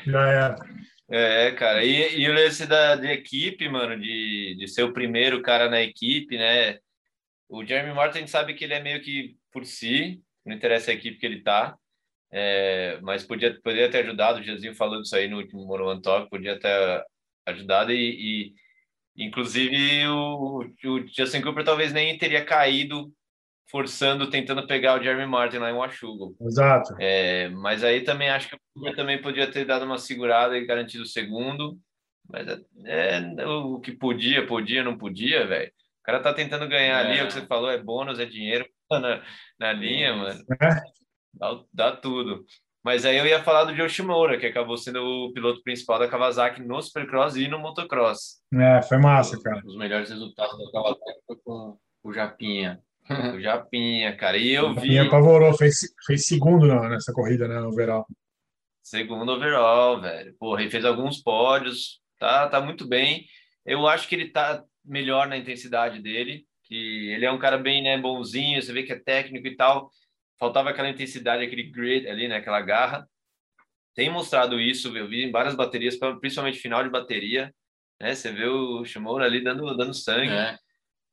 já 0.06 0.26
era. 0.28 0.56
É, 1.10 1.52
cara, 1.52 1.84
e, 1.84 2.18
e 2.18 2.28
o 2.28 2.34
lance 2.34 2.66
da 2.66 2.96
de 2.96 3.08
equipe, 3.08 3.68
mano, 3.68 4.00
de, 4.00 4.56
de 4.58 4.68
ser 4.68 4.84
o 4.84 4.92
primeiro 4.92 5.42
cara 5.42 5.68
na 5.68 5.82
equipe, 5.82 6.38
né? 6.38 6.78
O 7.54 7.64
Jeremy 7.64 7.94
Martin 7.94 8.18
a 8.18 8.20
gente 8.20 8.30
sabe 8.30 8.54
que 8.54 8.64
ele 8.64 8.74
é 8.74 8.82
meio 8.82 9.00
que 9.00 9.36
por 9.52 9.64
si, 9.64 10.20
não 10.44 10.54
interessa 10.54 10.90
a 10.90 10.94
equipe 10.94 11.18
que 11.18 11.24
ele 11.24 11.40
tá, 11.40 11.76
é, 12.32 12.98
mas 13.00 13.22
podia, 13.22 13.54
poderia 13.62 13.88
ter 13.88 13.98
ajudado. 13.98 14.40
O 14.40 14.42
Gianzinho 14.42 14.74
falou 14.74 15.00
disso 15.00 15.14
aí 15.14 15.28
no 15.28 15.36
último 15.36 15.64
Mono 15.64 15.86
One 15.86 16.02
Talk, 16.02 16.28
podia 16.28 16.58
ter 16.58 17.04
ajudado 17.46 17.92
e, 17.92 18.54
e 19.16 19.24
inclusive 19.24 20.04
o, 20.08 20.64
o 20.84 21.06
Justin 21.06 21.42
Cooper 21.42 21.64
talvez 21.64 21.92
nem 21.92 22.18
teria 22.18 22.44
caído 22.44 23.12
forçando, 23.70 24.28
tentando 24.28 24.66
pegar 24.66 24.98
o 24.98 25.02
Jeremy 25.02 25.26
Martin 25.26 25.58
lá 25.58 25.70
em 25.70 25.74
Washougal. 25.74 26.34
Exato. 26.40 26.96
É, 26.98 27.48
mas 27.50 27.84
aí 27.84 28.00
também 28.00 28.30
acho 28.30 28.48
que 28.48 28.56
o 28.56 28.58
Cooper 28.74 28.96
também 28.96 29.22
podia 29.22 29.48
ter 29.48 29.64
dado 29.64 29.84
uma 29.84 29.98
segurada 29.98 30.58
e 30.58 30.66
garantido 30.66 31.04
o 31.04 31.08
segundo. 31.08 31.78
Mas 32.28 32.48
é, 32.84 33.18
é, 33.38 33.46
o 33.46 33.78
que 33.78 33.92
podia, 33.92 34.44
podia, 34.44 34.82
não 34.82 34.98
podia, 34.98 35.46
velho. 35.46 35.72
O 36.04 36.06
cara 36.06 36.20
tá 36.20 36.34
tentando 36.34 36.68
ganhar 36.68 36.98
ali, 36.98 37.18
é 37.18 37.24
o 37.24 37.26
que 37.26 37.32
você 37.32 37.46
falou, 37.46 37.70
é 37.70 37.82
bônus, 37.82 38.20
é 38.20 38.26
dinheiro 38.26 38.66
na, 38.92 39.22
na 39.58 39.72
linha, 39.72 40.14
mano. 40.14 40.38
É. 40.60 40.68
Dá, 41.32 41.60
dá 41.72 41.96
tudo. 41.96 42.44
Mas 42.84 43.06
aí 43.06 43.16
eu 43.16 43.24
ia 43.26 43.42
falar 43.42 43.64
do 43.64 43.74
Joe 43.74 43.88
Shimura, 43.88 44.38
que 44.38 44.44
acabou 44.44 44.76
sendo 44.76 45.00
o 45.02 45.32
piloto 45.32 45.62
principal 45.62 45.98
da 45.98 46.06
Kawasaki 46.06 46.60
no 46.60 46.82
Supercross 46.82 47.36
e 47.36 47.48
no 47.48 47.58
Motocross. 47.58 48.42
É, 48.52 48.82
foi 48.82 48.98
massa, 48.98 49.40
cara. 49.40 49.62
os 49.64 49.78
melhores 49.78 50.10
resultados 50.10 50.58
da 50.58 50.70
Kawasaki 50.70 51.20
foi 51.26 51.36
com 51.42 51.78
o 52.02 52.12
Japinha. 52.12 52.78
O 53.34 53.40
Japinha, 53.40 54.14
cara. 54.16 54.36
E 54.38 54.52
eu 54.52 54.74
vi 54.74 54.88
Me 54.90 54.98
apavorou, 54.98 55.52
fez, 55.56 55.80
fez 56.06 56.26
segundo 56.26 56.66
nessa 56.88 57.12
corrida, 57.12 57.46
né, 57.48 57.60
no 57.60 57.68
overall. 57.68 58.06
segundo 58.82 59.32
overall, 59.32 60.00
velho. 60.00 60.34
Porra, 60.38 60.62
ele 60.62 60.70
fez 60.70 60.84
alguns 60.86 61.22
pódios, 61.22 62.00
tá, 62.18 62.48
tá 62.48 62.60
muito 62.62 62.86
bem. 62.86 63.26
Eu 63.64 63.86
acho 63.86 64.08
que 64.08 64.14
ele 64.14 64.30
tá 64.30 64.62
melhor 64.84 65.26
na 65.26 65.36
intensidade 65.36 66.00
dele, 66.00 66.46
que 66.64 67.10
ele 67.10 67.24
é 67.24 67.32
um 67.32 67.38
cara 67.38 67.58
bem, 67.58 67.82
né, 67.82 67.98
bonzinho, 67.98 68.60
você 68.60 68.72
vê 68.72 68.82
que 68.82 68.92
é 68.92 68.98
técnico 68.98 69.46
e 69.46 69.56
tal. 69.56 69.90
Faltava 70.38 70.70
aquela 70.70 70.88
intensidade, 70.88 71.44
aquele 71.44 71.64
grit 71.64 72.08
ali, 72.08 72.28
né, 72.28 72.36
aquela 72.36 72.60
garra. 72.60 73.08
Tem 73.94 74.10
mostrado 74.10 74.60
isso, 74.60 74.96
eu 74.96 75.08
vi 75.08 75.24
em 75.24 75.30
várias 75.30 75.54
baterias, 75.54 75.96
principalmente 76.20 76.58
final 76.58 76.82
de 76.82 76.90
bateria, 76.90 77.54
né? 78.00 78.14
Você 78.14 78.32
vê 78.32 78.46
o 78.46 78.84
Shimura 78.84 79.24
ali 79.24 79.42
dando, 79.42 79.76
dando 79.76 79.94
sangue. 79.94 80.32
É, 80.32 80.58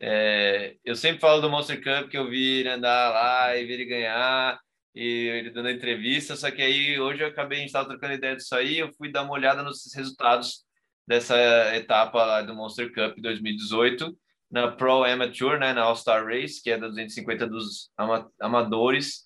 É, 0.03 0.77
eu 0.83 0.95
sempre 0.95 1.19
falo 1.21 1.41
do 1.41 1.49
Monster 1.49 1.77
Cup 1.77 2.09
que 2.09 2.17
eu 2.17 2.27
vi 2.27 2.61
ele 2.61 2.69
andar 2.69 3.11
lá 3.11 3.55
e 3.55 3.65
vi 3.65 3.73
ele 3.73 3.85
ganhar 3.85 4.59
e 4.95 5.27
ele 5.27 5.51
dando 5.51 5.69
entrevista, 5.69 6.35
só 6.35 6.49
que 6.49 6.61
aí 6.61 6.99
hoje 6.99 7.21
eu 7.21 7.27
acabei, 7.27 7.59
a 7.59 7.61
gente 7.61 7.67
estava 7.67 7.87
trocando 7.87 8.13
ideia 8.13 8.35
disso 8.35 8.55
aí, 8.55 8.79
eu 8.79 8.91
fui 8.93 9.11
dar 9.11 9.21
uma 9.23 9.33
olhada 9.33 9.61
nos 9.61 9.93
resultados 9.95 10.65
dessa 11.11 11.35
etapa 11.75 12.23
lá 12.23 12.41
do 12.41 12.55
Monster 12.55 12.89
Cup 12.93 13.19
2018 13.19 14.17
na 14.49 14.71
Pro 14.71 15.03
Amateur, 15.03 15.59
né, 15.59 15.73
na 15.73 15.83
All-Star 15.83 16.25
Race, 16.25 16.61
que 16.63 16.71
é 16.71 16.77
da 16.77 16.87
250 16.87 17.47
dos 17.47 17.91
ama 17.97 18.31
amadores. 18.39 19.23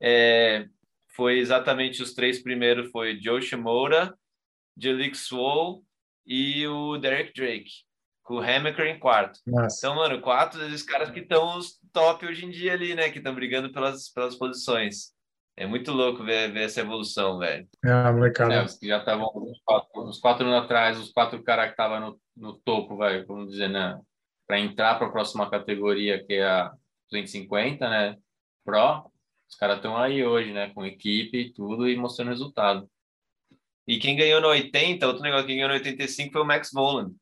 É, 0.00 0.66
foi 1.14 1.38
exatamente 1.38 2.02
os 2.02 2.14
três 2.14 2.42
primeiros, 2.42 2.90
foi 2.90 3.20
Joe 3.20 3.42
Shimoda, 3.42 4.16
Jalik 4.78 5.16
Swoll 5.16 5.84
e 6.26 6.66
o 6.66 6.96
Derek 6.96 7.34
Drake, 7.34 7.70
com 8.22 8.36
o 8.36 8.40
Hammaker 8.40 8.86
em 8.86 8.98
quarto. 8.98 9.38
Nossa. 9.46 9.76
Então, 9.78 9.96
mano, 9.96 10.22
quatro 10.22 10.58
desses 10.58 10.82
caras 10.82 11.10
que 11.10 11.20
estão 11.20 11.58
os 11.58 11.78
top 11.92 12.26
hoje 12.26 12.46
em 12.46 12.50
dia 12.50 12.72
ali, 12.72 12.94
né? 12.94 13.10
Que 13.10 13.18
estão 13.18 13.34
brigando 13.34 13.70
pelas, 13.72 14.08
pelas 14.10 14.34
posições. 14.34 15.15
É 15.56 15.66
muito 15.66 15.90
louco 15.90 16.22
ver, 16.22 16.52
ver 16.52 16.64
essa 16.64 16.80
evolução, 16.80 17.38
velho. 17.38 17.66
É, 17.82 17.88
é, 17.88 18.12
molecada. 18.12 18.64
os 18.64 18.78
que 18.78 18.86
já 18.86 18.98
estavam 18.98 19.30
os 19.34 19.58
quatro, 19.64 20.02
os 20.02 20.20
quatro 20.20 20.46
anos 20.46 20.64
atrás, 20.64 20.98
os 20.98 21.10
quatro 21.10 21.42
caras 21.42 21.66
que 21.66 21.70
estavam 21.70 21.98
no, 21.98 22.20
no 22.36 22.58
topo, 22.58 22.96
vai, 22.96 23.24
vamos 23.24 23.50
dizer, 23.50 23.68
né? 23.68 23.98
Para 24.46 24.60
entrar 24.60 24.96
para 24.96 25.06
a 25.06 25.10
próxima 25.10 25.50
categoria, 25.50 26.22
que 26.22 26.34
é 26.34 26.44
a 26.44 26.72
250, 27.10 27.88
né? 27.88 28.16
Pro, 28.64 29.10
os 29.48 29.56
caras 29.56 29.76
estão 29.76 29.96
aí 29.96 30.22
hoje, 30.24 30.52
né? 30.52 30.70
Com 30.74 30.84
equipe 30.84 31.38
e 31.38 31.52
tudo 31.52 31.88
e 31.88 31.96
mostrando 31.96 32.28
resultado. 32.28 32.88
E 33.88 33.98
quem 33.98 34.16
ganhou 34.16 34.42
no 34.42 34.48
80, 34.48 35.06
outro 35.06 35.22
negócio, 35.22 35.46
quem 35.46 35.56
ganhou 35.56 35.68
no 35.70 35.76
85 35.76 36.32
foi 36.32 36.42
o 36.42 36.44
Max 36.44 36.70
Volan. 36.72 37.12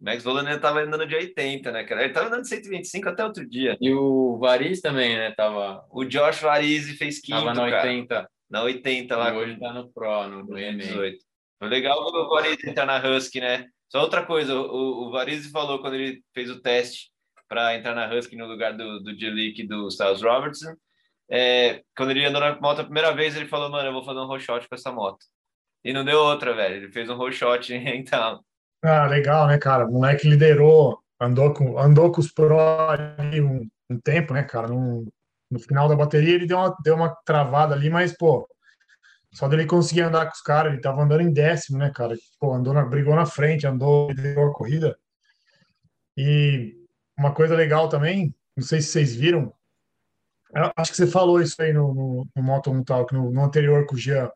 O 0.00 0.04
Max 0.04 0.22
Volan 0.22 0.40
ainda 0.40 0.60
tava 0.60 0.80
andando 0.80 1.06
de 1.06 1.14
80, 1.14 1.72
né, 1.72 1.84
cara? 1.84 2.04
Ele 2.04 2.12
tava 2.12 2.28
andando 2.28 2.42
de 2.42 2.48
125 2.48 3.08
até 3.08 3.24
outro 3.24 3.48
dia. 3.48 3.76
E 3.80 3.92
o 3.92 4.38
Variz 4.38 4.80
também, 4.80 5.16
né? 5.16 5.32
Tava, 5.32 5.84
O 5.90 6.04
Josh 6.04 6.40
Varizzi 6.40 6.96
fez 6.96 7.20
quinto, 7.20 7.44
tava 7.44 7.54
cara. 7.54 7.88
80. 7.88 8.30
Na 8.50 8.62
80 8.62 9.16
lá. 9.16 9.30
e 9.30 9.36
hoje 9.36 9.58
tá 9.58 9.72
no 9.72 9.90
Pro, 9.90 10.28
no, 10.28 10.44
no 10.44 10.58
EMA. 10.58 10.78
18. 10.78 11.18
Foi 11.58 11.68
legal 11.68 11.98
o 11.98 12.28
Varizzi 12.28 12.68
entrar 12.68 12.86
na 12.86 12.98
Husky, 12.98 13.40
né? 13.40 13.66
Só 13.88 14.02
outra 14.02 14.24
coisa, 14.24 14.54
o, 14.54 15.06
o 15.06 15.10
Varizzi 15.10 15.50
falou 15.50 15.78
quando 15.78 15.94
ele 15.94 16.22
fez 16.34 16.50
o 16.50 16.60
teste 16.60 17.10
para 17.48 17.76
entrar 17.76 17.94
na 17.94 18.12
Husky 18.12 18.36
no 18.36 18.46
lugar 18.46 18.76
do, 18.76 19.00
do 19.00 19.16
Jelic 19.18 19.62
e 19.62 19.66
do 19.66 19.88
Styles 19.88 20.22
Robertson, 20.22 20.74
é, 21.30 21.82
quando 21.96 22.10
ele 22.10 22.24
andou 22.24 22.40
na 22.40 22.60
moto 22.60 22.80
a 22.80 22.84
primeira 22.84 23.12
vez, 23.12 23.36
ele 23.36 23.46
falou, 23.46 23.70
mano, 23.70 23.88
eu 23.88 23.92
vou 23.92 24.04
fazer 24.04 24.20
um 24.20 24.26
roll 24.26 24.38
shot 24.38 24.68
com 24.68 24.74
essa 24.74 24.92
moto. 24.92 25.24
E 25.84 25.92
não 25.92 26.04
deu 26.04 26.18
outra, 26.18 26.54
velho. 26.54 26.76
Ele 26.76 26.92
fez 26.92 27.08
um 27.08 27.16
roll 27.16 27.32
shot, 27.32 27.72
então. 27.74 28.40
Ah, 28.88 29.06
legal, 29.08 29.48
né, 29.48 29.58
cara? 29.58 29.84
O 29.84 29.92
moleque 29.92 30.28
liderou, 30.28 31.02
andou 31.20 31.52
com, 31.52 31.76
andou 31.76 32.12
com 32.12 32.20
os 32.20 32.30
pro 32.30 32.56
ali 32.60 33.40
um, 33.40 33.68
um 33.90 33.98
tempo, 33.98 34.32
né, 34.32 34.44
cara? 34.44 34.68
No, 34.68 35.04
no 35.50 35.58
final 35.58 35.88
da 35.88 35.96
bateria 35.96 36.34
ele 36.34 36.46
deu 36.46 36.56
uma, 36.56 36.76
deu 36.84 36.94
uma 36.94 37.12
travada 37.24 37.74
ali, 37.74 37.90
mas, 37.90 38.16
pô, 38.16 38.48
só 39.32 39.48
dele 39.48 39.66
conseguir 39.66 40.02
andar 40.02 40.26
com 40.26 40.32
os 40.32 40.40
caras, 40.40 40.72
ele 40.72 40.80
tava 40.80 41.02
andando 41.02 41.22
em 41.22 41.32
décimo, 41.32 41.78
né, 41.78 41.90
cara? 41.92 42.14
Pô, 42.38 42.54
andou 42.54 42.72
na, 42.72 42.84
brigou 42.84 43.16
na 43.16 43.26
frente, 43.26 43.66
andou, 43.66 44.08
liderou 44.10 44.50
a 44.50 44.54
corrida. 44.54 44.96
E 46.16 46.76
uma 47.18 47.34
coisa 47.34 47.56
legal 47.56 47.88
também, 47.88 48.32
não 48.56 48.64
sei 48.64 48.80
se 48.80 48.88
vocês 48.88 49.16
viram, 49.16 49.52
acho 50.76 50.92
que 50.92 50.96
você 50.96 51.08
falou 51.08 51.40
isso 51.40 51.60
aí 51.60 51.72
no, 51.72 51.92
no, 51.92 52.28
no 52.36 52.42
Moto 52.42 52.70
1 52.70 52.84
Talk, 52.84 53.12
no, 53.12 53.32
no 53.32 53.44
anterior 53.44 53.84
com 53.84 53.96
o 53.96 53.98
Jean. 53.98 54.30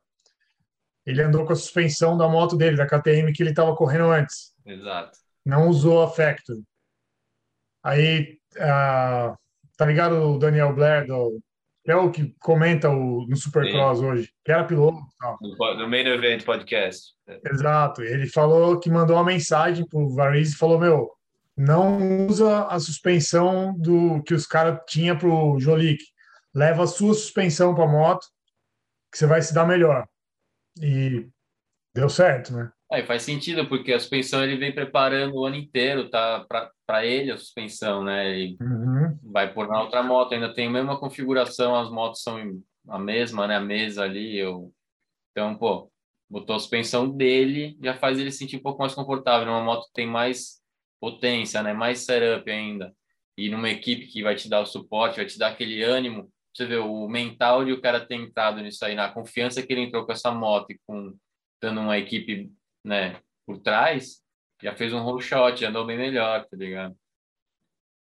Ele 1.06 1.22
andou 1.22 1.44
com 1.44 1.52
a 1.52 1.56
suspensão 1.56 2.16
da 2.16 2.28
moto 2.28 2.56
dele, 2.56 2.76
da 2.76 2.86
KTM 2.86 3.32
que 3.32 3.42
ele 3.42 3.50
estava 3.50 3.74
correndo 3.74 4.10
antes 4.10 4.54
Exato. 4.64 5.18
não 5.44 5.68
usou 5.68 6.02
a 6.02 6.10
Factory. 6.10 6.62
Aí, 7.82 8.38
ah, 8.58 9.34
tá 9.76 9.86
ligado 9.86 10.14
o 10.14 10.38
Daniel 10.38 10.74
Blair, 10.74 11.06
do, 11.06 11.40
que 11.84 11.90
é 11.90 11.96
o 11.96 12.10
que 12.10 12.34
comenta 12.38 12.90
o, 12.90 13.26
no 13.26 13.36
Supercross 13.36 14.00
hoje, 14.00 14.30
que 14.44 14.52
era 14.52 14.64
piloto 14.64 14.98
tal. 15.18 15.38
No, 15.40 15.74
no 15.74 15.88
Main 15.88 16.06
Event 16.06 16.44
Podcast. 16.44 17.14
Exato. 17.50 18.02
Ele 18.02 18.26
falou 18.26 18.78
que 18.78 18.90
mandou 18.90 19.16
uma 19.16 19.24
mensagem 19.24 19.86
pro 19.86 20.14
Variz 20.14 20.52
e 20.52 20.56
falou, 20.56 20.78
meu, 20.78 21.10
não 21.56 22.26
usa 22.26 22.66
a 22.66 22.78
suspensão 22.78 23.74
do 23.78 24.22
que 24.22 24.34
os 24.34 24.46
caras 24.46 24.78
tinham 24.86 25.16
pro 25.16 25.58
Jolik. 25.58 26.02
Leva 26.54 26.84
a 26.84 26.86
sua 26.86 27.14
suspensão 27.14 27.74
pra 27.74 27.86
moto, 27.86 28.26
que 29.10 29.18
você 29.18 29.26
vai 29.26 29.40
se 29.40 29.54
dar 29.54 29.66
melhor. 29.66 30.06
E 30.80 31.28
deu 31.94 32.08
certo, 32.08 32.52
né? 32.52 32.70
Aí 32.90 33.04
faz 33.06 33.22
sentido, 33.22 33.68
porque 33.68 33.92
a 33.92 34.00
suspensão 34.00 34.42
ele 34.42 34.56
vem 34.56 34.74
preparando 34.74 35.36
o 35.36 35.46
ano 35.46 35.56
inteiro, 35.56 36.10
tá 36.10 36.44
para 36.86 37.06
ele 37.06 37.30
a 37.30 37.38
suspensão, 37.38 38.02
né? 38.02 38.36
E 38.38 38.56
Uhum. 38.60 39.18
vai 39.22 39.52
pôr 39.52 39.68
na 39.68 39.80
outra 39.80 40.02
moto, 40.02 40.34
ainda 40.34 40.52
tem 40.52 40.66
a 40.66 40.70
mesma 40.70 40.98
configuração, 40.98 41.76
as 41.76 41.90
motos 41.90 42.22
são 42.22 42.60
a 42.88 42.98
mesma, 42.98 43.46
né? 43.46 43.56
A 43.56 43.60
mesa 43.60 44.02
ali, 44.02 44.36
eu... 44.36 44.72
então, 45.30 45.56
pô, 45.56 45.90
botou 46.28 46.56
a 46.56 46.58
suspensão 46.58 47.08
dele, 47.08 47.78
já 47.82 47.94
faz 47.96 48.18
ele 48.18 48.30
se 48.32 48.38
sentir 48.38 48.56
um 48.56 48.62
pouco 48.62 48.80
mais 48.80 48.94
confortável. 48.94 49.46
Numa 49.46 49.62
moto 49.62 49.86
que 49.86 49.92
tem 49.94 50.06
mais 50.06 50.60
potência, 51.00 51.62
né? 51.62 51.72
Mais 51.72 52.00
setup 52.00 52.48
ainda. 52.50 52.92
E 53.36 53.48
numa 53.48 53.70
equipe 53.70 54.06
que 54.06 54.22
vai 54.22 54.34
te 54.34 54.48
dar 54.48 54.60
o 54.60 54.66
suporte, 54.66 55.16
vai 55.16 55.26
te 55.26 55.38
dar 55.38 55.48
aquele 55.48 55.82
ânimo. 55.82 56.30
Você 56.54 56.66
vê 56.66 56.76
o 56.76 57.08
mental 57.08 57.64
de 57.64 57.72
o 57.72 57.80
cara 57.80 58.04
ter 58.04 58.16
entrado 58.16 58.60
nisso 58.60 58.84
aí, 58.84 58.94
na 58.94 59.08
confiança 59.08 59.62
que 59.62 59.72
ele 59.72 59.82
entrou 59.82 60.04
com 60.04 60.12
essa 60.12 60.30
moto 60.32 60.70
e 60.70 60.80
com 60.86 61.16
dando 61.60 61.80
uma 61.80 61.98
equipe, 61.98 62.50
né, 62.84 63.20
por 63.46 63.58
trás, 63.58 64.22
já 64.62 64.74
fez 64.74 64.92
um 64.92 65.02
roll 65.02 65.20
shot, 65.20 65.64
andou 65.64 65.86
bem 65.86 65.98
melhor, 65.98 66.46
tá 66.46 66.56
ligado? 66.56 66.96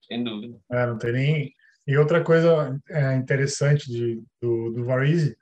Sem 0.06 0.22
dúvida. 0.22 0.58
É, 0.70 0.87
não 0.87 0.98
tem 0.98 1.12
nem. 1.12 1.52
E 1.87 1.96
outra 1.96 2.22
coisa 2.22 2.78
é, 2.88 3.14
interessante 3.14 3.90
de, 3.90 4.22
do, 4.40 4.72
do 4.72 4.84
Varize, 4.84 5.37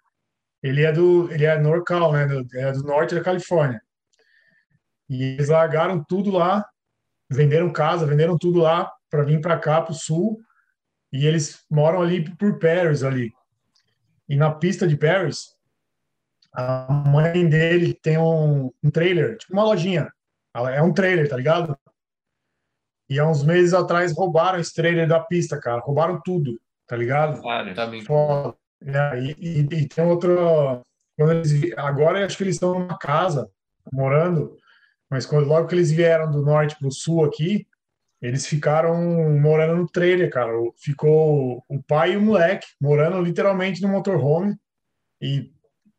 ele 0.62 0.82
é 0.84 0.92
do 0.92 1.30
ele 1.32 1.44
é 1.44 1.58
NorCal, 1.58 2.12
né? 2.12 2.26
Do, 2.26 2.46
é 2.58 2.72
do 2.72 2.82
norte 2.82 3.14
da 3.14 3.22
Califórnia. 3.22 3.80
E 5.08 5.22
eles 5.22 5.48
largaram 5.48 6.02
tudo 6.04 6.30
lá, 6.30 6.68
venderam 7.30 7.72
casa, 7.72 8.06
venderam 8.06 8.36
tudo 8.36 8.60
lá 8.60 8.90
para 9.08 9.22
vir 9.22 9.40
para 9.40 9.58
cá, 9.58 9.80
para 9.80 9.92
o 9.92 9.94
sul. 9.94 10.40
E 11.16 11.26
eles 11.26 11.64
moram 11.70 12.02
ali 12.02 12.30
por 12.36 12.58
Paris 12.58 13.02
ali. 13.02 13.32
E 14.28 14.36
na 14.36 14.52
pista 14.52 14.86
de 14.86 14.96
Paris, 14.96 15.56
a 16.52 16.92
mãe 16.92 17.48
dele 17.48 17.94
tem 17.94 18.18
um, 18.18 18.70
um 18.84 18.90
trailer, 18.90 19.38
tipo 19.38 19.54
uma 19.54 19.64
lojinha. 19.64 20.12
É 20.54 20.82
um 20.82 20.92
trailer, 20.92 21.28
tá 21.28 21.36
ligado? 21.36 21.78
E 23.08 23.18
há 23.18 23.26
uns 23.26 23.42
meses 23.42 23.72
atrás 23.72 24.12
roubaram 24.12 24.58
esse 24.58 24.74
trailer 24.74 25.08
da 25.08 25.20
pista, 25.20 25.58
cara. 25.58 25.80
Roubaram 25.80 26.20
tudo, 26.22 26.60
tá 26.86 26.96
ligado? 26.96 27.40
Claro. 27.40 27.74
Tá 27.74 27.86
bem. 27.86 28.02
Foda. 28.02 28.54
É, 28.84 29.18
e, 29.18 29.36
e, 29.38 29.60
e 29.60 29.88
tem 29.88 30.04
outra. 30.04 30.82
Eles, 31.18 31.72
agora 31.78 32.26
acho 32.26 32.36
que 32.36 32.42
eles 32.42 32.56
estão 32.56 32.78
numa 32.78 32.98
casa 32.98 33.50
morando, 33.90 34.54
mas 35.08 35.24
quando, 35.24 35.46
logo 35.46 35.66
que 35.66 35.74
eles 35.74 35.90
vieram 35.90 36.30
do 36.30 36.42
norte 36.42 36.76
para 36.78 36.88
o 36.88 36.92
sul 36.92 37.24
aqui, 37.24 37.66
eles 38.20 38.46
ficaram 38.46 38.94
morando 39.38 39.76
no 39.76 39.88
trailer, 39.88 40.30
cara. 40.30 40.52
Ficou 40.76 41.64
o 41.68 41.82
pai 41.82 42.12
e 42.12 42.16
o 42.16 42.22
moleque 42.22 42.66
morando 42.80 43.20
literalmente 43.20 43.82
no 43.82 43.88
motorhome 43.88 44.56
e 45.20 45.50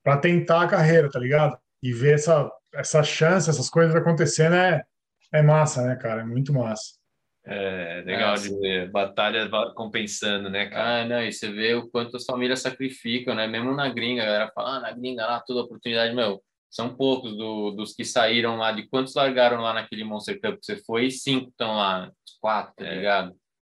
para 0.03 0.17
tentar 0.17 0.63
a 0.63 0.67
carreira, 0.67 1.09
tá 1.09 1.19
ligado? 1.19 1.57
E 1.81 1.93
ver 1.93 2.15
essa, 2.15 2.51
essa 2.73 3.03
chance, 3.03 3.49
essas 3.49 3.69
coisas 3.69 3.95
acontecendo 3.95 4.55
é, 4.55 4.83
é 5.31 5.41
massa, 5.41 5.85
né, 5.85 5.95
cara? 5.95 6.21
É 6.21 6.25
muito 6.25 6.53
massa. 6.53 6.97
É 7.45 8.01
legal 8.05 8.33
É, 8.33 8.37
de 8.37 8.59
ver. 8.59 8.91
Batalha 8.91 9.49
compensando, 9.73 10.49
né, 10.49 10.65
cara? 10.65 11.01
Ah, 11.01 11.05
não, 11.05 11.21
e 11.23 11.31
você 11.31 11.49
vê 11.49 11.75
o 11.75 11.87
quanto 11.89 12.17
as 12.17 12.25
famílias 12.25 12.61
sacrificam, 12.61 13.33
né? 13.35 13.47
Mesmo 13.47 13.73
na 13.73 13.87
gringa, 13.89 14.23
a 14.23 14.25
galera 14.25 14.51
fala, 14.53 14.77
ah, 14.77 14.79
na 14.81 14.91
gringa 14.91 15.25
lá, 15.25 15.39
toda 15.39 15.61
oportunidade, 15.61 16.13
meu, 16.13 16.41
são 16.69 16.95
poucos 16.95 17.35
do, 17.37 17.71
dos 17.71 17.93
que 17.93 18.03
saíram 18.05 18.57
lá, 18.57 18.71
de 18.71 18.87
quantos 18.87 19.15
largaram 19.15 19.61
lá 19.61 19.73
naquele 19.73 20.03
Monster 20.03 20.39
Cup 20.39 20.59
que 20.59 20.65
você 20.65 20.77
foi, 20.83 21.09
cinco 21.09 21.49
estão 21.49 21.75
lá, 21.75 22.11
quatro, 22.41 22.73
tá 22.75 22.85
É. 22.85 22.95
ligado? 22.95 23.35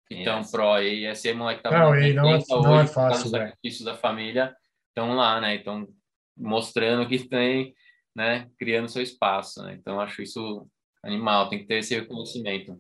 Estão 0.10 0.40
Yes. 0.40 0.52
pró 0.52 0.74
aí, 0.76 1.06
esse 1.06 1.30
aí 1.30 1.34
moleque 1.34 1.64
tá 1.64 1.72
Não, 1.72 1.90
muito 1.92 2.04
e 2.06 2.14
não 2.14 2.30
é- 2.30 2.34
80 2.36 2.56
não 2.56 2.76
é 2.76 2.82
hoje, 2.84 2.94
causa 2.94 2.94
fácil, 2.94 3.32
velho. 3.32 3.48
sacrifício 3.48 3.86
da 3.86 3.96
família, 3.96 4.56
estão 4.90 5.16
lá, 5.16 5.40
né? 5.40 5.56
Então, 5.56 5.88
mostrando 6.38 7.08
que 7.08 7.18
tem, 7.30 7.74
né, 8.14 8.50
criando 8.60 8.90
seu 8.90 9.02
espaço, 9.02 9.64
né? 9.64 9.74
Então, 9.80 10.02
acho 10.02 10.22
isso 10.22 10.68
animal, 11.02 11.48
tem 11.48 11.60
que 11.60 11.66
ter 11.66 11.76
esse 11.78 11.96
reconhecimento. 11.96 12.78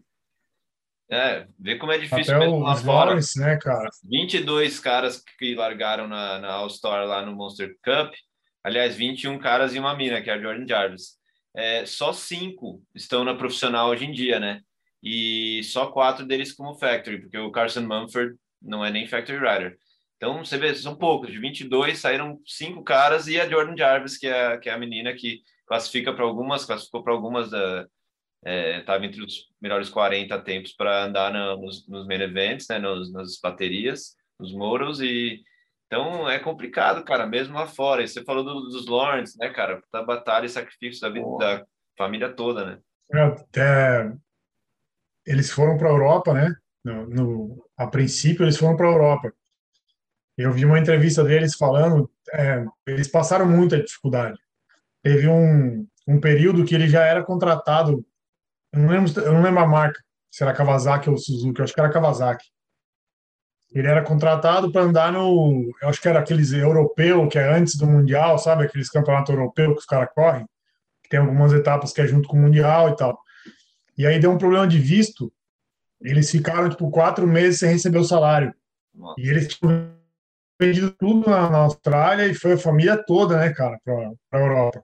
É, 1.10 1.46
vê 1.60 1.76
como 1.78 1.92
é 1.92 1.98
difícil 1.98 2.36
Até 2.36 2.46
mesmo 2.46 2.60
lá 2.64 2.74
os 2.74 2.82
fora. 2.84 3.06
Lawrence, 3.12 3.40
né, 3.40 3.58
cara? 3.58 3.90
22 4.04 4.80
caras 4.80 5.22
que 5.38 5.56
largaram 5.56 6.08
na, 6.08 6.40
na 6.40 6.54
All-Star 6.54 7.06
lá 7.06 7.26
no 7.26 7.34
Monster 7.36 7.76
Cup. 7.84 8.14
Aliás, 8.64 8.96
21 8.96 9.40
caras 9.40 9.74
e 9.76 9.80
uma 9.80 9.96
mina, 9.96 10.22
que 10.22 10.30
é 10.30 10.34
a 10.34 10.42
Jordan 10.42 10.68
Jarvis. 10.68 11.20
É, 11.56 11.86
só 11.86 12.14
cinco 12.14 12.82
estão 12.96 13.24
na 13.24 13.36
profissional 13.36 13.90
hoje 13.90 14.06
em 14.06 14.12
dia, 14.12 14.40
né? 14.40 14.62
E 15.04 15.62
só 15.64 15.88
quatro 15.88 16.26
deles 16.26 16.54
como 16.54 16.76
factory, 16.76 17.20
porque 17.22 17.38
o 17.38 17.52
Carson 17.52 17.82
Mumford 17.82 18.36
não 18.62 18.86
é 18.86 18.92
nem 18.92 19.08
factory 19.08 19.40
rider. 19.40 19.78
Então, 20.18 20.46
você 20.46 20.58
vê, 20.58 20.74
são 20.76 20.96
poucos. 20.96 21.32
De 21.32 21.40
22, 21.40 21.98
saíram 21.98 22.40
cinco 22.46 22.84
caras 22.84 23.28
e 23.28 23.40
a 23.40 23.50
Jordan 23.50 23.76
Jarvis, 23.76 24.18
que 24.18 24.28
é, 24.28 24.58
que 24.58 24.70
é 24.70 24.74
a 24.74 24.78
menina 24.78 25.14
que 25.14 25.42
classifica 25.66 26.14
para 26.14 26.24
algumas, 26.24 26.64
classificou 26.64 27.04
para 27.04 27.14
algumas 27.14 27.50
da, 27.50 27.88
estava 28.44 29.06
entre 29.06 29.24
os 29.24 29.50
melhores 29.62 29.90
40 29.90 30.40
tempos 30.42 30.74
para 30.74 31.06
andar 31.06 31.32
na, 31.32 31.56
nos, 31.56 31.88
nos 31.88 32.06
main 32.08 32.22
events, 32.22 32.68
né, 32.70 32.80
nos, 32.80 33.12
nas 33.12 33.40
baterias, 33.40 34.16
nos 34.40 34.54
moros, 34.54 35.00
e 35.02 35.42
então 35.92 36.30
é 36.30 36.40
complicado, 36.40 37.04
cara, 37.04 37.28
mesmo 37.28 37.54
lá 37.54 37.68
fora. 37.68 38.02
E 38.02 38.08
você 38.08 38.24
falou 38.24 38.46
do, 38.46 38.62
dos 38.70 38.88
Lawrence, 38.88 39.38
né, 39.38 39.50
cara, 39.50 39.84
da 39.92 40.02
batalha 40.02 40.46
e 40.46 40.50
sacrifício 40.50 41.02
da 41.02 41.10
vida 41.10 41.26
Boa. 41.26 41.38
da 41.38 41.66
família 41.98 42.32
toda, 42.34 42.64
né? 42.66 42.80
Até 43.12 44.10
eles 45.26 45.52
foram 45.52 45.78
para 45.78 45.90
a 45.90 45.92
Europa, 45.92 46.34
né? 46.34 46.56
No, 46.82 47.08
no- 47.08 47.70
a 47.76 47.86
princípio, 47.88 48.46
eles 48.46 48.58
foram 48.58 48.78
para 48.78 48.88
a 48.88 48.92
Europa. 48.92 49.34
Eu 50.38 50.54
vi 50.54 50.64
uma 50.64 50.80
entrevista 50.80 51.26
deles 51.26 51.56
falando, 51.58 52.10
é, 52.32 52.64
eles 52.88 53.10
passaram 53.10 53.46
muita 53.46 53.84
dificuldade. 53.84 54.40
Teve 55.04 55.28
um, 55.28 55.86
um 56.08 56.22
período 56.22 56.64
que 56.64 56.74
ele 56.74 56.88
já 56.88 57.04
era 57.06 57.22
contratado, 57.22 58.06
eu 58.72 58.80
não 58.80 58.88
lembro, 58.90 59.22
eu 59.22 59.34
não 59.34 59.42
lembro 59.42 59.60
a 59.60 59.68
marca, 59.68 60.02
se 60.32 60.42
era 60.42 60.54
Kawasaki 60.54 61.10
ou 61.10 61.18
Suzuki, 61.18 61.60
eu 61.60 61.66
acho 61.66 61.74
que 61.74 61.82
era 61.82 61.92
Kawasaki. 61.92 62.46
Ele 63.74 63.88
era 63.88 64.04
contratado 64.04 64.72
para 64.72 64.82
andar 64.82 65.14
no, 65.14 65.72
eu 65.82 65.88
acho 65.88 66.02
que 66.02 66.08
era 66.08 66.20
aqueles 66.20 66.52
europeu, 66.52 67.28
que 67.28 67.40
é 67.40 67.54
antes 67.54 67.76
do 67.76 67.88
Mundial, 67.88 68.38
sabe? 68.38 68.66
Aqueles 68.66 68.90
campeonatos 68.90 69.34
europeus 69.34 69.74
que 69.74 69.80
os 69.80 69.86
caras 69.86 70.10
correm, 70.14 70.46
que 71.02 71.10
tem 71.10 71.20
algumas 71.20 71.54
etapas 71.54 71.94
que 71.94 72.02
é 72.02 72.08
junto 72.08 72.28
com 72.28 72.38
o 72.38 72.42
Mundial 72.42 72.90
e 72.90 72.96
tal. 72.98 73.18
E 73.98 74.06
aí 74.06 74.20
deu 74.20 74.32
um 74.32 74.38
problema 74.38 74.68
de 74.68 74.78
visto, 74.78 75.32
eles 76.02 76.30
ficaram, 76.30 76.70
tipo, 76.70 76.90
quatro 76.90 77.26
meses 77.26 77.60
sem 77.60 77.72
receber 77.72 78.00
o 78.00 78.04
salário. 78.04 78.54
Nossa. 78.94 79.22
E 79.22 79.30
eles 79.30 79.48
tinham 79.48 79.92
vendido 80.60 80.92
tudo 80.92 81.30
na, 81.30 81.50
na 81.50 81.58
Austrália 81.60 82.28
e 82.28 82.34
foi 82.34 82.54
a 82.54 82.58
família 82.58 83.02
toda, 83.06 83.38
né, 83.38 83.54
cara, 83.54 83.80
para 83.84 84.12
a 84.34 84.38
Europa. 84.44 84.84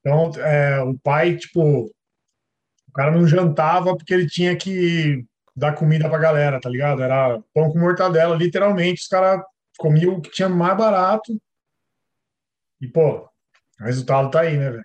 Então, 0.00 0.30
é, 0.42 0.82
o 0.82 0.98
pai, 0.98 1.36
tipo, 1.36 1.84
o 1.84 2.92
cara 2.92 3.12
não 3.12 3.26
jantava 3.26 3.96
porque 3.96 4.12
ele 4.12 4.26
tinha 4.26 4.56
que 4.56 5.24
dar 5.60 5.74
comida 5.74 6.08
pra 6.08 6.18
galera, 6.18 6.60
tá 6.60 6.68
ligado? 6.68 7.02
Era 7.02 7.38
pão 7.54 7.70
com 7.70 7.78
mortadela, 7.78 8.34
literalmente. 8.34 9.02
Os 9.02 9.08
caras 9.08 9.42
comiam 9.78 10.14
o 10.14 10.20
que 10.20 10.30
tinha 10.30 10.48
mais 10.48 10.76
barato. 10.76 11.40
E, 12.80 12.88
pô, 12.88 13.28
o 13.80 13.84
resultado 13.84 14.30
tá 14.30 14.40
aí, 14.40 14.56
né, 14.56 14.70
velho? 14.70 14.84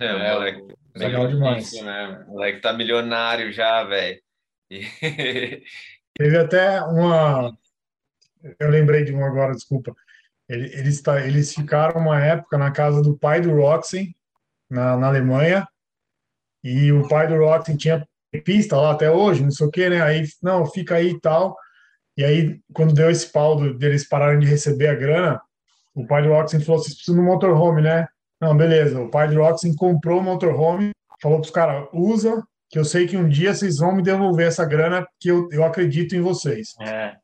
É, 0.00 0.12
o 0.14 0.18
É, 0.18 0.34
moleque, 0.34 0.74
Legal 0.96 1.28
demais. 1.28 1.64
sacrifício, 1.64 1.84
né? 1.86 2.24
o 2.26 2.32
moleque 2.32 2.60
tá 2.60 2.72
milionário 2.72 3.52
já, 3.52 3.84
velho. 3.84 4.20
Teve 6.16 6.38
até 6.38 6.80
uma. 6.82 7.56
Eu 8.58 8.68
lembrei 8.70 9.04
de 9.04 9.12
um 9.14 9.24
agora, 9.24 9.52
desculpa. 9.54 9.94
Ele- 10.48 10.72
Eles, 10.78 11.00
tá- 11.00 11.24
eles 11.26 11.54
ficaram 11.54 12.00
uma 12.00 12.20
época 12.22 12.58
na 12.58 12.70
casa 12.70 13.00
do 13.02 13.16
pai 13.16 13.40
do 13.40 13.54
Roxen, 13.54 14.14
na, 14.70 14.96
na 14.96 15.06
Alemanha, 15.08 15.66
e 16.62 16.92
o 16.92 17.08
pai 17.08 17.26
do 17.26 17.36
Roxen 17.38 17.76
tinha 17.76 18.06
pista 18.42 18.76
lá 18.76 18.92
até 18.92 19.10
hoje, 19.10 19.42
não 19.42 19.50
sei 19.50 19.66
o 19.66 19.70
quê, 19.70 19.88
né? 19.88 20.00
Aí, 20.02 20.24
não, 20.42 20.66
fica 20.66 20.96
aí 20.96 21.10
e 21.10 21.20
tal. 21.20 21.56
E 22.16 22.24
aí, 22.24 22.60
quando 22.72 22.94
deu 22.94 23.10
esse 23.10 23.30
pau 23.32 23.56
do- 23.56 23.74
deles 23.76 24.08
pararem 24.08 24.38
de 24.40 24.46
receber 24.46 24.88
a 24.88 24.94
grana, 24.94 25.40
o 25.94 26.06
pai 26.06 26.22
do 26.22 26.28
Roxen 26.30 26.60
falou: 26.60 26.80
vocês 26.80 26.94
precisam 26.94 27.20
de 27.20 27.26
um 27.28 27.32
motorhome, 27.32 27.82
né? 27.82 28.06
Não, 28.40 28.56
beleza. 28.56 29.00
O 29.00 29.10
pai 29.10 29.28
do 29.28 29.40
Roxen 29.40 29.74
comprou 29.74 30.20
o 30.20 30.22
motorhome, 30.22 30.90
falou 31.20 31.38
para 31.40 31.46
os 31.46 31.50
caras: 31.50 31.88
usa, 31.92 32.42
que 32.70 32.78
eu 32.78 32.84
sei 32.84 33.06
que 33.06 33.16
um 33.16 33.28
dia 33.28 33.54
vocês 33.54 33.78
vão 33.78 33.94
me 33.94 34.02
devolver 34.02 34.46
essa 34.48 34.64
grana, 34.64 35.06
que 35.20 35.28
eu, 35.30 35.48
eu 35.50 35.64
acredito 35.64 36.14
em 36.14 36.20
vocês. 36.20 36.68
É, 36.80 37.14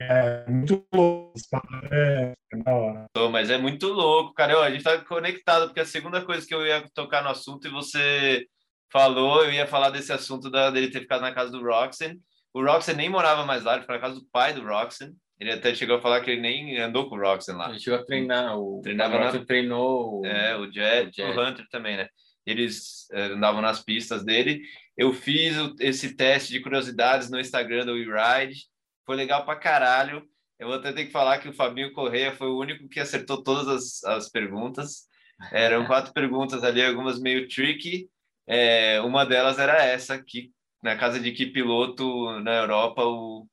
É 0.00 0.44
muito 0.48 0.84
louco. 0.94 1.32
papo, 1.50 1.66
É, 1.92 2.32
da 2.64 2.72
hora. 2.74 3.04
Pô, 3.12 3.28
mas 3.28 3.50
é 3.50 3.58
muito 3.58 3.88
louco, 3.88 4.32
cara. 4.34 4.52
Eu, 4.52 4.62
a 4.62 4.70
gente 4.70 4.82
tá 4.84 4.96
conectado, 4.98 5.66
porque 5.66 5.80
a 5.80 5.84
segunda 5.86 6.24
coisa 6.24 6.46
que 6.46 6.54
eu 6.54 6.66
ia 6.66 6.84
tocar 6.94 7.22
no 7.22 7.28
assunto 7.30 7.66
e 7.68 7.70
você 7.70 8.46
falou, 8.90 9.44
eu 9.44 9.52
ia 9.52 9.66
falar 9.66 9.90
desse 9.90 10.12
assunto 10.12 10.50
da, 10.50 10.70
dele 10.70 10.90
ter 10.90 11.00
ficado 11.00 11.20
na 11.20 11.32
casa 11.34 11.50
do 11.50 11.62
Roxen. 11.62 12.18
O 12.54 12.64
Roxen 12.64 12.96
nem 12.96 13.08
morava 13.08 13.44
mais 13.44 13.64
lá, 13.64 13.76
ele 13.76 13.84
foi 13.84 13.94
na 13.96 14.00
casa 14.00 14.14
do 14.14 14.26
pai 14.32 14.52
do 14.52 14.62
Roxen. 14.66 15.14
Ele 15.38 15.52
até 15.52 15.72
chegou 15.74 15.96
a 15.96 16.00
falar 16.00 16.20
que 16.20 16.30
ele 16.32 16.40
nem 16.40 16.78
andou 16.80 17.08
com 17.08 17.16
o 17.16 17.20
Roxen 17.20 17.54
lá. 17.54 17.66
a 17.68 17.72
gente 17.72 17.84
chegou 17.84 17.98
a 18.00 18.04
treinar, 18.04 18.58
o 18.58 18.80
Treinava 18.82 19.18
na- 19.18 19.44
treinou 19.44 20.20
o- 20.20 20.26
É, 20.26 20.56
o 20.56 20.70
Jet, 20.72 21.08
O 21.08 21.12
Jet. 21.14 21.38
o 21.38 21.40
Hunter 21.40 21.66
também, 21.70 21.96
né? 21.96 22.08
Eles 22.46 23.06
eh, 23.12 23.26
andavam 23.34 23.60
nas 23.60 23.84
pistas 23.84 24.24
dele. 24.24 24.62
Eu 24.96 25.12
fiz 25.12 25.56
o- 25.58 25.76
esse 25.80 26.16
teste 26.16 26.52
de 26.52 26.60
curiosidades 26.60 27.30
no 27.30 27.38
Instagram 27.38 27.84
do 27.86 27.92
WeRide. 27.92 28.64
Foi 29.06 29.14
legal 29.16 29.44
pra 29.44 29.54
caralho. 29.54 30.22
Eu 30.58 30.66
vou 30.68 30.76
até 30.76 30.92
ter 30.92 31.04
que 31.06 31.12
falar 31.12 31.38
que 31.38 31.48
o 31.48 31.52
Fabinho 31.52 31.92
Correia 31.92 32.32
foi 32.34 32.48
o 32.48 32.58
único 32.58 32.88
que 32.88 32.98
acertou 32.98 33.42
todas 33.44 33.68
as, 33.68 34.04
as 34.04 34.28
perguntas. 34.30 35.06
Eram 35.52 35.86
quatro 35.86 36.12
perguntas 36.12 36.64
ali, 36.64 36.82
algumas 36.84 37.20
meio 37.20 37.46
tricky. 37.46 38.08
É, 38.48 39.00
uma 39.02 39.26
delas 39.26 39.58
era 39.58 39.84
essa, 39.84 40.22
que 40.22 40.50
na 40.82 40.96
casa 40.96 41.20
de 41.20 41.32
que 41.32 41.46
piloto 41.46 42.40
na 42.40 42.54
Europa 42.54 43.04
o, 43.04 43.46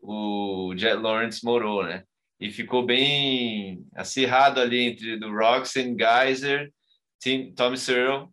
o 0.00 0.74
Jet 0.76 0.96
Lawrence 0.96 1.44
morou, 1.44 1.84
né? 1.84 2.04
E 2.40 2.50
ficou 2.50 2.84
bem 2.84 3.86
acirrado 3.94 4.60
ali 4.60 4.80
entre 4.80 5.16
do 5.18 5.30
Roxen, 5.30 5.96
Geyser, 5.96 6.72
Tim, 7.20 7.52
Tom 7.54 7.76
Searle 7.76 8.28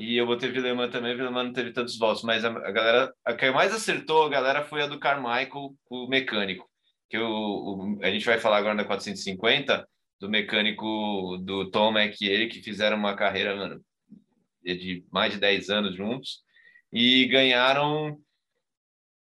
e 0.00 0.16
eu 0.16 0.26
botei 0.26 0.50
Villeman 0.50 0.88
também, 0.88 1.14
Villeman 1.14 1.44
não 1.44 1.52
teve 1.52 1.72
tantos 1.72 1.98
votos, 1.98 2.22
mas 2.22 2.42
a, 2.42 2.48
a, 2.48 2.70
galera, 2.70 3.12
a 3.22 3.34
que 3.34 3.50
mais 3.50 3.70
acertou 3.74 4.24
a 4.24 4.30
galera 4.30 4.64
foi 4.64 4.80
a 4.82 4.86
do 4.86 4.98
Carmichael, 4.98 5.74
o 5.90 6.08
mecânico, 6.08 6.66
que 7.10 7.18
o, 7.18 7.28
o, 7.28 7.98
a 8.02 8.10
gente 8.10 8.24
vai 8.24 8.38
falar 8.38 8.56
agora 8.56 8.74
na 8.74 8.84
450, 8.84 9.86
do 10.18 10.30
mecânico 10.30 11.36
do 11.44 11.70
Tom 11.70 11.92
e 11.98 12.26
ele, 12.26 12.46
que 12.46 12.62
fizeram 12.62 12.96
uma 12.96 13.14
carreira 13.14 13.54
mano, 13.54 13.84
de 14.62 15.04
mais 15.10 15.32
de 15.32 15.40
10 15.40 15.70
anos 15.70 15.96
juntos, 15.96 16.40
e 16.92 17.26
ganharam, 17.26 18.20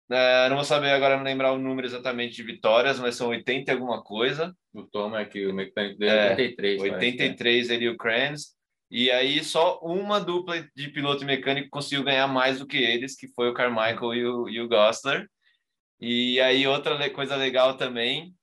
é, 0.09 0.49
não 0.49 0.55
vou 0.57 0.65
saber 0.65 0.91
agora 0.91 1.21
lembrar 1.21 1.51
o 1.51 1.59
número 1.59 1.87
exatamente 1.87 2.35
de 2.35 2.43
vitórias, 2.43 2.99
mas 2.99 3.15
são 3.15 3.29
80 3.29 3.71
e 3.71 3.73
alguma 3.73 4.01
coisa. 4.01 4.55
O 4.73 4.83
Tom 4.83 5.09
Mac, 5.09 5.33
o 5.35 5.53
mecânico 5.53 5.99
dele 5.99 6.11
é 6.11 6.29
83. 6.31 6.81
83 6.81 7.37
parece, 7.37 7.73
ele 7.73 7.85
e 7.85 7.89
o 7.89 7.97
Kranz, 7.97 8.57
e 8.89 9.11
aí 9.11 9.43
só 9.43 9.79
uma 9.79 10.19
dupla 10.19 10.65
de 10.75 10.87
piloto 10.89 11.23
e 11.23 11.25
mecânico 11.25 11.69
conseguiu 11.69 12.03
ganhar 12.03 12.27
mais 12.27 12.59
do 12.59 12.65
que 12.65 12.77
eles, 12.77 13.15
que 13.15 13.27
foi 13.27 13.49
o 13.49 13.53
Carmichael 13.53 14.13
e 14.13 14.25
o, 14.25 14.49
e 14.49 14.61
o 14.61 14.67
Gosler. 14.67 15.29
E 15.99 16.39
aí 16.39 16.65
outra 16.67 17.09
coisa 17.09 17.35
legal 17.35 17.75
também 17.75 18.33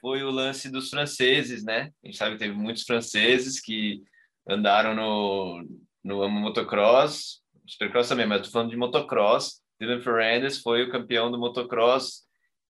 foi 0.00 0.22
o 0.22 0.30
lance 0.30 0.70
dos 0.70 0.90
franceses, 0.90 1.64
né? 1.64 1.90
A 2.02 2.06
gente 2.06 2.18
sabe 2.18 2.32
que 2.32 2.40
teve 2.40 2.54
muitos 2.54 2.82
franceses 2.82 3.60
que 3.60 4.02
andaram 4.46 4.94
no, 4.94 5.64
no 6.02 6.28
motocross, 6.28 7.40
supercross 7.66 8.08
também, 8.08 8.26
mas 8.26 8.38
estou 8.38 8.52
falando 8.52 8.70
de 8.70 8.76
motocross. 8.76 9.60
Dylan 9.80 10.00
Ferrandes 10.00 10.58
foi 10.58 10.82
o 10.82 10.90
campeão 10.90 11.30
do 11.30 11.38
motocross, 11.38 12.22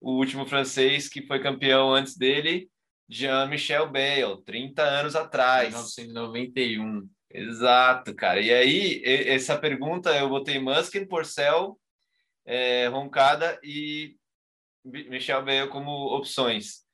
o 0.01 0.13
último 0.13 0.47
francês 0.47 1.09
que 1.09 1.27
foi 1.27 1.41
campeão 1.41 1.93
antes 1.93 2.17
dele 2.17 2.69
Jean-Michel 3.09 3.91
Bale, 3.91 4.43
30 4.45 4.83
anos 4.83 5.15
atrás. 5.15 5.69
1991. 5.69 7.09
Exato, 7.31 8.15
cara. 8.15 8.41
E 8.41 8.53
aí, 8.53 9.03
essa 9.05 9.59
pergunta 9.59 10.17
eu 10.17 10.29
botei 10.29 10.59
Muskin, 10.59 11.07
Porcel, 11.07 11.79
é, 12.45 12.87
Roncada 12.89 13.59
e 13.63 14.17
Michel 14.85 15.45
Bale 15.45 15.69
como 15.69 15.91
opções. 16.17 16.85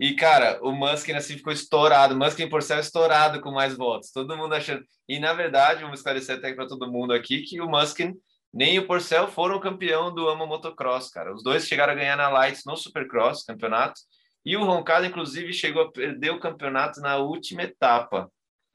E, 0.00 0.14
cara, 0.14 0.58
o 0.62 0.72
Muskin 0.72 1.12
assim 1.12 1.36
ficou 1.36 1.52
estourado. 1.52 2.16
Muskin 2.16 2.48
Porcel 2.48 2.80
estourado 2.80 3.40
com 3.42 3.52
mais 3.52 3.76
votos. 3.76 4.10
Todo 4.10 4.36
mundo 4.36 4.54
achando. 4.54 4.82
E, 5.06 5.18
na 5.18 5.34
verdade, 5.34 5.82
vamos 5.82 6.00
esclarecer 6.00 6.38
até 6.38 6.54
para 6.54 6.66
todo 6.66 6.90
mundo 6.90 7.12
aqui 7.12 7.42
que 7.42 7.60
o 7.60 7.68
Muskin 7.68 8.14
nem 8.52 8.78
o 8.78 8.86
Porcel 8.86 9.28
foram 9.28 9.60
campeão 9.60 10.12
do 10.12 10.28
AMA 10.28 10.46
Motocross, 10.46 11.10
cara. 11.10 11.34
Os 11.34 11.42
dois 11.42 11.68
chegaram 11.68 11.92
a 11.92 11.96
ganhar 11.96 12.16
na 12.16 12.30
Lights 12.30 12.64
no 12.64 12.76
Supercross, 12.76 13.44
campeonato. 13.44 14.00
E 14.44 14.56
o 14.56 14.64
Roncada, 14.64 15.06
inclusive, 15.06 15.52
chegou 15.52 15.82
a 15.82 15.92
perder 15.92 16.30
o 16.30 16.40
campeonato 16.40 17.00
na 17.02 17.18
última 17.18 17.62
etapa. 17.62 18.32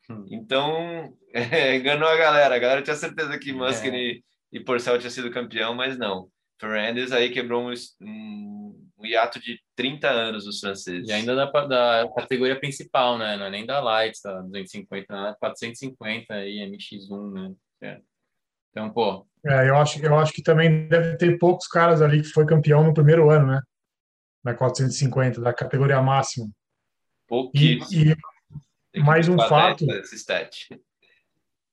Hum. 0.08 0.26
Então, 0.30 1.12
é, 1.34 1.78
enganou 1.78 2.08
a 2.08 2.16
galera. 2.16 2.56
A 2.56 2.60
galera 2.60 2.82
tinha 2.84 2.96
certeza 2.96 3.38
que 3.40 3.52
Muskin 3.52 3.90
é. 3.90 3.98
e, 3.98 4.24
e 4.54 4.60
Porcel 4.60 5.00
tinha 5.00 5.10
sido 5.10 5.32
campeão, 5.32 5.74
mas 5.74 5.98
não. 5.98 6.30
Fernandes 6.60 7.12
aí 7.12 7.32
quebrou 7.32 7.68
um, 7.68 7.74
um, 8.02 8.90
um, 8.98 9.06
hiato 9.06 9.40
de 9.40 9.60
30 9.76 10.10
anos 10.10 10.46
dos 10.46 10.60
franceses. 10.60 11.08
E 11.08 11.12
ainda 11.12 11.36
da, 11.36 11.46
da 11.46 12.10
categoria 12.16 12.60
principal, 12.60 13.18
né? 13.18 13.38
Não 13.38 13.46
é 13.46 13.50
nem 13.50 13.66
da 13.66 13.80
Light, 13.80 14.20
da 14.24 14.42
250, 14.42 15.14
não, 15.14 15.28
é 15.28 15.36
450 15.40 16.34
aí, 16.34 16.58
MX1, 16.70 17.32
né? 17.32 17.54
É. 17.82 18.02
Então, 18.72 18.90
pô. 18.90 19.26
É, 19.46 19.70
eu 19.70 19.78
acho, 19.78 20.04
eu 20.04 20.18
acho 20.18 20.34
que 20.34 20.42
também 20.42 20.88
deve 20.88 21.18
ter 21.18 21.38
poucos 21.38 21.68
caras 21.68 22.02
ali 22.02 22.22
que 22.22 22.30
foi 22.30 22.46
campeão 22.46 22.84
no 22.84 22.94
primeiro 22.94 23.30
ano, 23.30 23.48
né? 23.48 23.62
na 24.46 24.54
450, 24.54 25.42
da 25.42 25.52
categoria 25.52 26.00
máxima. 26.04 26.48
Pouquíssimo. 27.28 28.16
E, 28.94 29.00
e 29.00 29.04
mais 29.04 29.28
um 29.28 29.38
fato. 29.40 29.84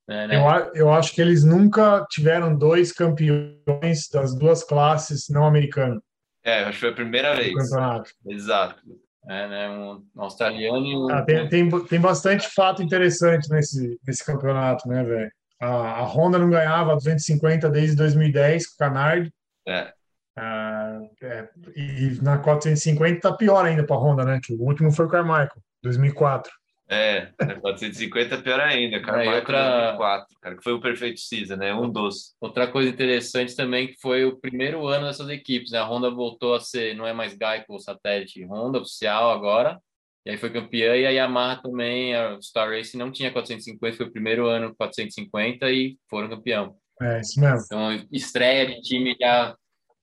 É, 0.08 0.26
né? 0.26 0.36
eu, 0.36 0.74
eu 0.74 0.90
acho 0.90 1.14
que 1.14 1.20
eles 1.20 1.44
nunca 1.44 2.04
tiveram 2.10 2.56
dois 2.56 2.90
campeões 2.90 4.08
das 4.10 4.34
duas 4.34 4.64
classes 4.64 5.28
não 5.28 5.44
americanas. 5.44 6.02
É, 6.44 6.64
acho 6.64 6.72
que 6.72 6.80
foi 6.80 6.90
a 6.90 6.94
primeira 6.94 7.34
vez. 7.34 7.54
Campeonato. 7.54 8.10
Exato. 8.26 8.82
É, 9.28 9.48
né? 9.48 9.70
Um 9.70 10.02
australiano 10.16 10.84
e 10.84 10.96
um... 10.96 11.10
Ah, 11.10 11.22
tem, 11.22 11.48
tem, 11.48 11.84
tem 11.86 12.00
bastante 12.00 12.48
fato 12.48 12.82
interessante 12.82 13.48
nesse, 13.50 13.98
nesse 14.06 14.24
campeonato, 14.24 14.88
né, 14.88 15.04
velho? 15.04 15.30
A, 15.60 15.66
a 15.66 16.02
Honda 16.02 16.38
não 16.38 16.50
ganhava 16.50 16.96
250 16.96 17.70
desde 17.70 17.94
2010 17.96 18.66
com 18.66 18.74
o 18.74 18.78
Canard. 18.78 19.32
É. 19.66 19.92
Ah, 20.36 20.98
é, 21.22 21.48
e 21.76 22.18
na 22.22 22.38
450 22.38 23.20
tá 23.20 23.36
pior 23.36 23.64
ainda 23.64 23.84
para 23.84 23.94
a 23.94 23.98
Honda, 23.98 24.24
né? 24.24 24.40
Que 24.42 24.54
o 24.54 24.62
último 24.62 24.90
foi 24.90 25.06
o 25.06 25.08
Carmichael, 25.08 25.62
2004. 25.82 26.50
É, 26.92 27.32
na 27.40 27.58
450 27.58 28.42
pior 28.42 28.60
ainda, 28.60 29.00
Carmichael 29.00 29.36
outra... 29.36 29.92
2004, 29.96 30.36
cara, 30.42 30.56
que 30.56 30.62
foi 30.62 30.72
o 30.74 30.80
perfeito 30.80 31.20
season, 31.20 31.56
né? 31.56 31.74
Um 31.74 31.90
dos. 31.90 32.34
Outra 32.38 32.70
coisa 32.70 32.90
interessante 32.90 33.56
também 33.56 33.86
que 33.86 33.98
foi 33.98 34.26
o 34.26 34.38
primeiro 34.38 34.86
ano 34.86 35.06
dessas 35.06 35.30
equipes, 35.30 35.72
né? 35.72 35.78
A 35.78 35.84
Honda 35.84 36.10
voltou 36.10 36.54
a 36.54 36.60
ser, 36.60 36.94
não 36.94 37.06
é 37.06 37.14
mais 37.14 37.32
Geico 37.32 37.78
satélite, 37.80 38.44
Honda 38.44 38.78
oficial 38.78 39.30
agora. 39.30 39.80
E 40.26 40.30
aí 40.30 40.36
foi 40.36 40.50
campeã 40.50 40.94
e 40.94 41.06
a 41.06 41.10
Yamaha 41.10 41.62
também, 41.62 42.14
a 42.14 42.38
Star 42.42 42.68
Racing 42.68 42.98
não 42.98 43.10
tinha 43.10 43.32
450, 43.32 43.96
foi 43.96 44.06
o 44.06 44.12
primeiro 44.12 44.46
ano 44.46 44.74
450 44.76 45.70
e 45.72 45.96
foram 46.10 46.28
campeão. 46.28 46.76
É, 47.00 47.20
isso 47.20 47.40
mesmo. 47.40 47.64
Então, 47.64 48.06
estreia 48.12 48.66
de 48.66 48.82
time 48.82 49.16
já 49.18 49.56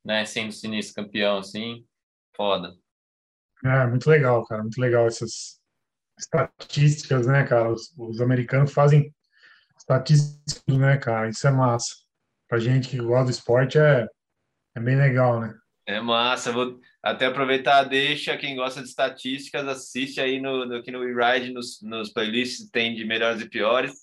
né, 0.03 0.25
sendo 0.25 0.51
sinistro 0.51 1.03
campeão, 1.03 1.37
assim, 1.37 1.85
foda. 2.35 2.73
É, 3.63 3.85
muito 3.85 4.09
legal, 4.09 4.43
cara, 4.45 4.63
muito 4.63 4.81
legal 4.81 5.05
essas 5.05 5.58
estatísticas, 6.19 7.25
né, 7.25 7.43
cara? 7.43 7.71
Os, 7.71 7.93
os 7.97 8.21
americanos 8.21 8.73
fazem 8.73 9.13
estatísticas, 9.77 10.77
né, 10.77 10.97
cara? 10.97 11.29
Isso 11.29 11.47
é 11.47 11.51
massa. 11.51 11.95
Pra 12.47 12.59
gente 12.59 12.89
que 12.89 12.97
gosta 12.97 13.25
do 13.25 13.31
esporte 13.31 13.77
é, 13.77 14.07
é 14.75 14.79
bem 14.79 14.95
legal, 14.95 15.39
né? 15.39 15.55
É 15.85 15.99
massa. 15.99 16.51
Vou 16.51 16.79
até 17.01 17.25
aproveitar, 17.25 17.83
deixa 17.83 18.37
quem 18.37 18.55
gosta 18.55 18.81
de 18.81 18.89
estatísticas, 18.89 19.67
assiste 19.67 20.19
aí 20.19 20.39
no, 20.39 20.65
no 20.65 20.75
aqui 20.75 20.91
no 20.91 20.99
WeRide, 20.99 21.53
nos, 21.53 21.81
nos 21.81 22.11
playlists 22.11 22.69
tem 22.69 22.93
de 22.93 23.05
melhores 23.05 23.41
e 23.41 23.49
piores, 23.49 23.93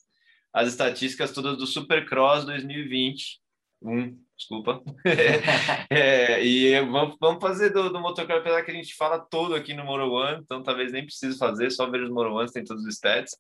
as 0.53 0.69
estatísticas 0.69 1.33
todas 1.33 1.59
do 1.59 1.67
Supercross 1.67 2.45
2020. 2.47 3.41
Um, 3.87 4.19
desculpa. 4.37 4.83
é, 5.89 6.45
e 6.45 6.81
vamos, 6.81 7.17
vamos 7.21 7.41
fazer 7.41 7.71
do, 7.71 7.89
do 7.89 8.01
motocross, 8.01 8.41
apesar 8.41 8.63
que 8.63 8.73
a 8.73 8.75
gente 8.75 8.97
fala 8.97 9.21
todo 9.21 9.55
aqui 9.55 9.73
no 9.75 9.85
Moro 9.85 10.11
One, 10.11 10.43
então 10.43 10.61
talvez 10.61 10.91
nem 10.91 11.05
precise 11.07 11.39
fazer, 11.39 11.71
só 11.71 11.89
ver 11.89 12.03
os 12.03 12.11
Moro 12.11 12.35
Ones, 12.35 12.51
tem 12.51 12.65
todos 12.65 12.85
os 12.85 12.95
stats. 12.95 13.37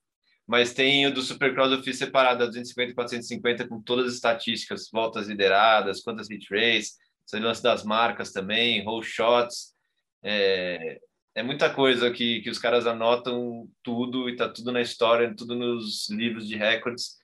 Mas 0.46 0.72
tem 0.72 1.04
o 1.04 1.12
do 1.12 1.20
Supercross 1.20 1.72
eu 1.72 1.82
fiz 1.82 1.98
separado, 1.98 2.44
a 2.44 2.46
250 2.46 2.92
e 2.92 2.94
450, 2.94 3.68
com 3.68 3.82
todas 3.82 4.06
as 4.06 4.14
estatísticas, 4.14 4.88
voltas 4.92 5.26
lideradas, 5.26 6.00
quantas 6.00 6.30
hit 6.30 6.46
race, 6.48 6.92
esse 7.26 7.40
lance 7.40 7.60
das 7.60 7.82
marcas 7.82 8.30
também, 8.30 8.84
roll 8.84 9.02
shots. 9.02 9.74
É, 10.22 11.00
é 11.34 11.42
muita 11.42 11.68
coisa 11.68 12.12
que, 12.12 12.40
que 12.42 12.50
os 12.50 12.60
caras 12.60 12.86
anotam 12.86 13.68
tudo 13.82 14.28
e 14.30 14.36
tá 14.36 14.48
tudo 14.48 14.70
na 14.70 14.80
história, 14.80 15.34
tudo 15.36 15.56
nos 15.56 16.08
livros 16.08 16.46
de 16.46 16.56
records. 16.56 17.16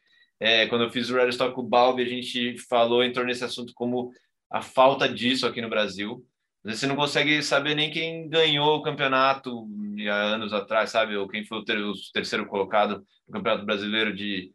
É, 0.45 0.67
quando 0.67 0.83
eu 0.83 0.91
fiz 0.91 1.09
o 1.09 1.15
Red 1.15 1.29
Stock 1.29 1.55
com 1.55 1.61
o 1.61 1.69
Balbi, 1.69 2.03
a 2.03 2.09
gente 2.09 2.59
falou 2.59 3.05
em 3.05 3.13
torno 3.13 3.29
desse 3.29 3.45
assunto 3.45 3.73
como 3.77 4.11
a 4.51 4.61
falta 4.61 5.09
disso 5.09 5.47
aqui 5.47 5.63
no 5.63 5.69
Brasil. 5.69 6.27
Você 6.65 6.85
não 6.85 6.97
consegue 6.97 7.41
saber 7.45 7.77
nem 7.77 7.93
quem 7.93 8.29
ganhou 8.29 8.77
o 8.77 8.83
campeonato 8.83 9.69
há 10.11 10.15
anos 10.15 10.53
atrás, 10.53 10.91
sabe? 10.91 11.17
Ou 11.17 11.29
quem 11.29 11.45
foi 11.45 11.59
o, 11.59 11.65
ter 11.65 11.79
o 11.79 11.93
terceiro 12.13 12.45
colocado 12.47 13.07
no 13.29 13.35
Campeonato 13.35 13.65
Brasileiro 13.65 14.13
de 14.13 14.53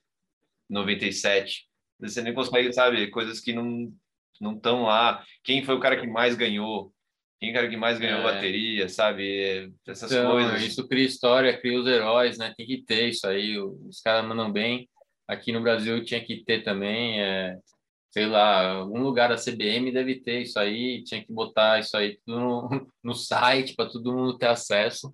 97. 0.70 1.66
Você 2.02 2.22
nem 2.22 2.34
consegue, 2.34 2.74
sabe? 2.74 3.08
Coisas 3.10 3.40
que 3.40 3.54
não 3.54 3.90
não 4.42 4.56
estão 4.56 4.84
lá. 4.84 5.24
Quem 5.42 5.64
foi 5.64 5.76
o 5.76 5.80
cara 5.80 5.98
que 5.98 6.06
mais 6.06 6.36
ganhou? 6.36 6.94
Quem 7.40 7.50
é 7.50 7.52
o 7.54 7.56
cara 7.56 7.70
que 7.70 7.78
mais 7.78 7.98
ganhou 7.98 8.20
é. 8.20 8.24
bateria, 8.24 8.90
sabe? 8.90 9.72
Essas 9.88 10.12
então, 10.12 10.32
coisas. 10.32 10.62
Isso 10.64 10.86
cria 10.86 11.06
história, 11.06 11.58
cria 11.58 11.80
os 11.80 11.88
heróis, 11.88 12.38
né? 12.38 12.54
Tem 12.58 12.68
que 12.68 12.84
ter 12.84 13.08
isso 13.08 13.26
aí. 13.26 13.58
Os 13.58 14.02
caras 14.02 14.28
mandam 14.28 14.52
bem 14.52 14.90
aqui 15.28 15.52
no 15.52 15.62
Brasil 15.62 16.04
tinha 16.04 16.24
que 16.24 16.44
ter 16.44 16.64
também, 16.64 17.22
é, 17.22 17.60
sei 18.12 18.26
lá, 18.26 18.72
algum 18.78 19.02
lugar 19.02 19.30
da 19.30 19.36
CBM 19.36 19.92
deve 19.92 20.22
ter 20.22 20.42
isso 20.42 20.58
aí, 20.60 21.04
tinha 21.04 21.24
que 21.24 21.32
botar 21.32 21.80
isso 21.80 21.96
aí 21.98 22.20
no, 22.26 22.70
no 23.04 23.14
site 23.14 23.76
para 23.76 23.90
todo 23.90 24.14
mundo 24.14 24.38
ter 24.38 24.48
acesso, 24.48 25.14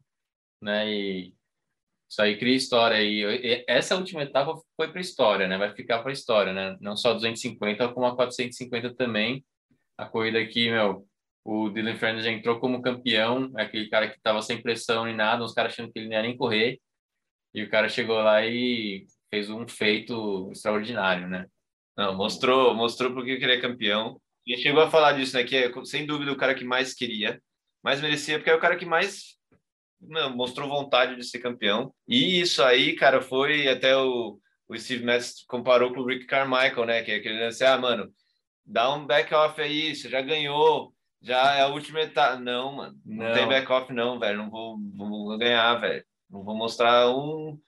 né? 0.62 0.90
E 0.90 1.34
isso 2.10 2.22
aí 2.22 2.38
cria 2.38 2.56
história. 2.56 3.02
E 3.02 3.66
essa 3.68 3.96
última 3.96 4.24
etapa 4.24 4.54
foi 4.78 4.92
para 4.92 5.02
história, 5.02 5.48
né? 5.48 5.58
Vai 5.58 5.76
ficar 5.76 6.04
para 6.04 6.12
história, 6.12 6.54
né? 6.54 6.78
Não 6.80 6.96
só 6.96 7.14
250, 7.14 7.90
como 7.90 8.06
a 8.06 8.16
450 8.16 8.96
também. 8.96 9.44
A 9.98 10.06
corrida 10.06 10.40
aqui, 10.40 10.70
meu, 10.70 11.08
o 11.44 11.70
Dylan 11.70 11.96
Fernandes 11.98 12.26
já 12.26 12.32
entrou 12.32 12.60
como 12.60 12.82
campeão, 12.82 13.52
é 13.58 13.64
aquele 13.64 13.90
cara 13.90 14.10
que 14.10 14.18
estava 14.18 14.42
sem 14.42 14.62
pressão 14.62 15.06
nem 15.06 15.16
nada, 15.16 15.44
os 15.44 15.54
caras 15.54 15.74
achando 15.74 15.92
que 15.92 16.00
ele 16.00 16.08
não 16.08 16.16
ia 16.16 16.22
nem 16.22 16.38
correr. 16.38 16.80
E 17.54 17.64
o 17.64 17.70
cara 17.70 17.90
chegou 17.90 18.18
lá 18.18 18.46
e 18.46 19.06
fez 19.34 19.50
um 19.50 19.68
feito 19.68 20.52
extraordinário, 20.52 21.28
né? 21.28 21.48
Não, 21.98 22.16
mostrou, 22.16 22.76
mostrou 22.76 23.12
porque 23.16 23.32
ele 23.32 23.54
é 23.54 23.60
campeão. 23.60 24.22
E 24.46 24.56
chegou 24.58 24.84
a 24.84 24.92
falar 24.92 25.14
disso, 25.14 25.36
né? 25.36 25.44
Que 25.44 25.56
é, 25.56 25.72
sem 25.86 26.06
dúvida, 26.06 26.32
o 26.32 26.38
cara 26.38 26.54
que 26.54 26.64
mais 26.64 26.94
queria, 26.94 27.42
mais 27.84 28.00
merecia, 28.00 28.38
porque 28.38 28.52
é 28.52 28.54
o 28.54 28.60
cara 28.60 28.76
que 28.76 28.86
mais 28.86 29.40
não, 30.00 30.36
mostrou 30.36 30.70
vontade 30.70 31.16
de 31.16 31.24
ser 31.24 31.40
campeão. 31.40 31.92
E 32.08 32.42
isso 32.42 32.62
aí, 32.62 32.96
cara, 32.96 33.22
foi 33.24 33.68
até 33.68 33.98
o, 33.98 34.38
o 34.68 34.78
Steve 34.78 35.04
Metz 35.04 35.44
comparou 35.48 35.92
com 35.92 36.02
o 36.02 36.06
Rick 36.06 36.28
Carmichael, 36.28 36.86
né? 36.86 37.02
Que 37.02 37.14
é 37.14 37.16
aquele 37.16 37.44
assim, 37.44 37.64
ah, 37.64 37.78
mano, 37.80 38.14
dá 38.64 38.94
um 38.94 39.04
back-off 39.08 39.60
aí, 39.60 39.96
você 39.96 40.10
já 40.10 40.22
ganhou, 40.22 40.94
já 41.24 41.56
é 41.56 41.62
a 41.62 41.68
última 41.70 42.02
etapa. 42.02 42.40
Não, 42.40 42.74
mano, 42.74 42.96
não, 43.04 43.26
não. 43.26 43.34
tem 43.34 43.48
back-off 43.48 43.92
não, 43.92 44.20
velho, 44.20 44.38
não 44.38 44.52
vou, 44.52 44.78
vou 44.96 45.36
ganhar, 45.40 45.74
velho. 45.76 46.06
Não 46.30 46.44
vou 46.44 46.56
mostrar 46.56 47.10
um, 47.10 47.60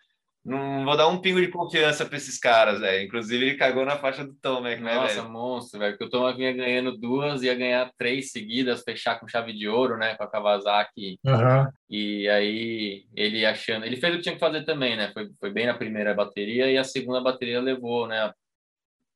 não 0.45 0.85
vou 0.85 0.95
dar 0.95 1.07
um 1.07 1.19
pingo 1.19 1.41
de 1.41 1.47
confiança 1.47 2.05
para 2.05 2.17
esses 2.17 2.37
caras, 2.37 2.79
velho. 2.79 3.03
Inclusive, 3.03 3.43
ele 3.43 3.57
cagou 3.57 3.83
na 3.83 3.97
faixa 3.97 4.23
do 4.23 4.35
Tomac, 4.35 4.79
né, 4.79 4.93
Nossa, 4.93 5.21
véio? 5.21 5.29
monstro, 5.29 5.79
velho. 5.79 5.93
Porque 5.93 6.05
o 6.05 6.09
Tomac 6.09 6.37
vinha 6.37 6.53
ganhando 6.53 6.95
duas, 6.95 7.41
ia 7.41 7.55
ganhar 7.55 7.91
três 7.97 8.31
seguidas, 8.31 8.83
fechar 8.83 9.19
com 9.19 9.27
chave 9.27 9.53
de 9.53 9.67
ouro, 9.67 9.97
né, 9.97 10.13
com 10.13 10.23
a 10.23 10.29
Kawasaki. 10.29 11.19
Uhum. 11.25 11.71
E 11.89 12.29
aí, 12.29 13.05
ele 13.15 13.43
achando... 13.43 13.87
Ele 13.87 13.97
fez 13.97 14.13
o 14.13 14.17
que 14.17 14.23
tinha 14.23 14.35
que 14.35 14.39
fazer 14.39 14.63
também, 14.63 14.95
né? 14.95 15.11
Foi, 15.13 15.27
foi 15.39 15.51
bem 15.51 15.65
na 15.65 15.73
primeira 15.73 16.13
bateria 16.13 16.69
e 16.69 16.77
a 16.77 16.83
segunda 16.83 17.19
bateria 17.19 17.59
levou, 17.59 18.07
né, 18.07 18.19
a, 18.19 18.33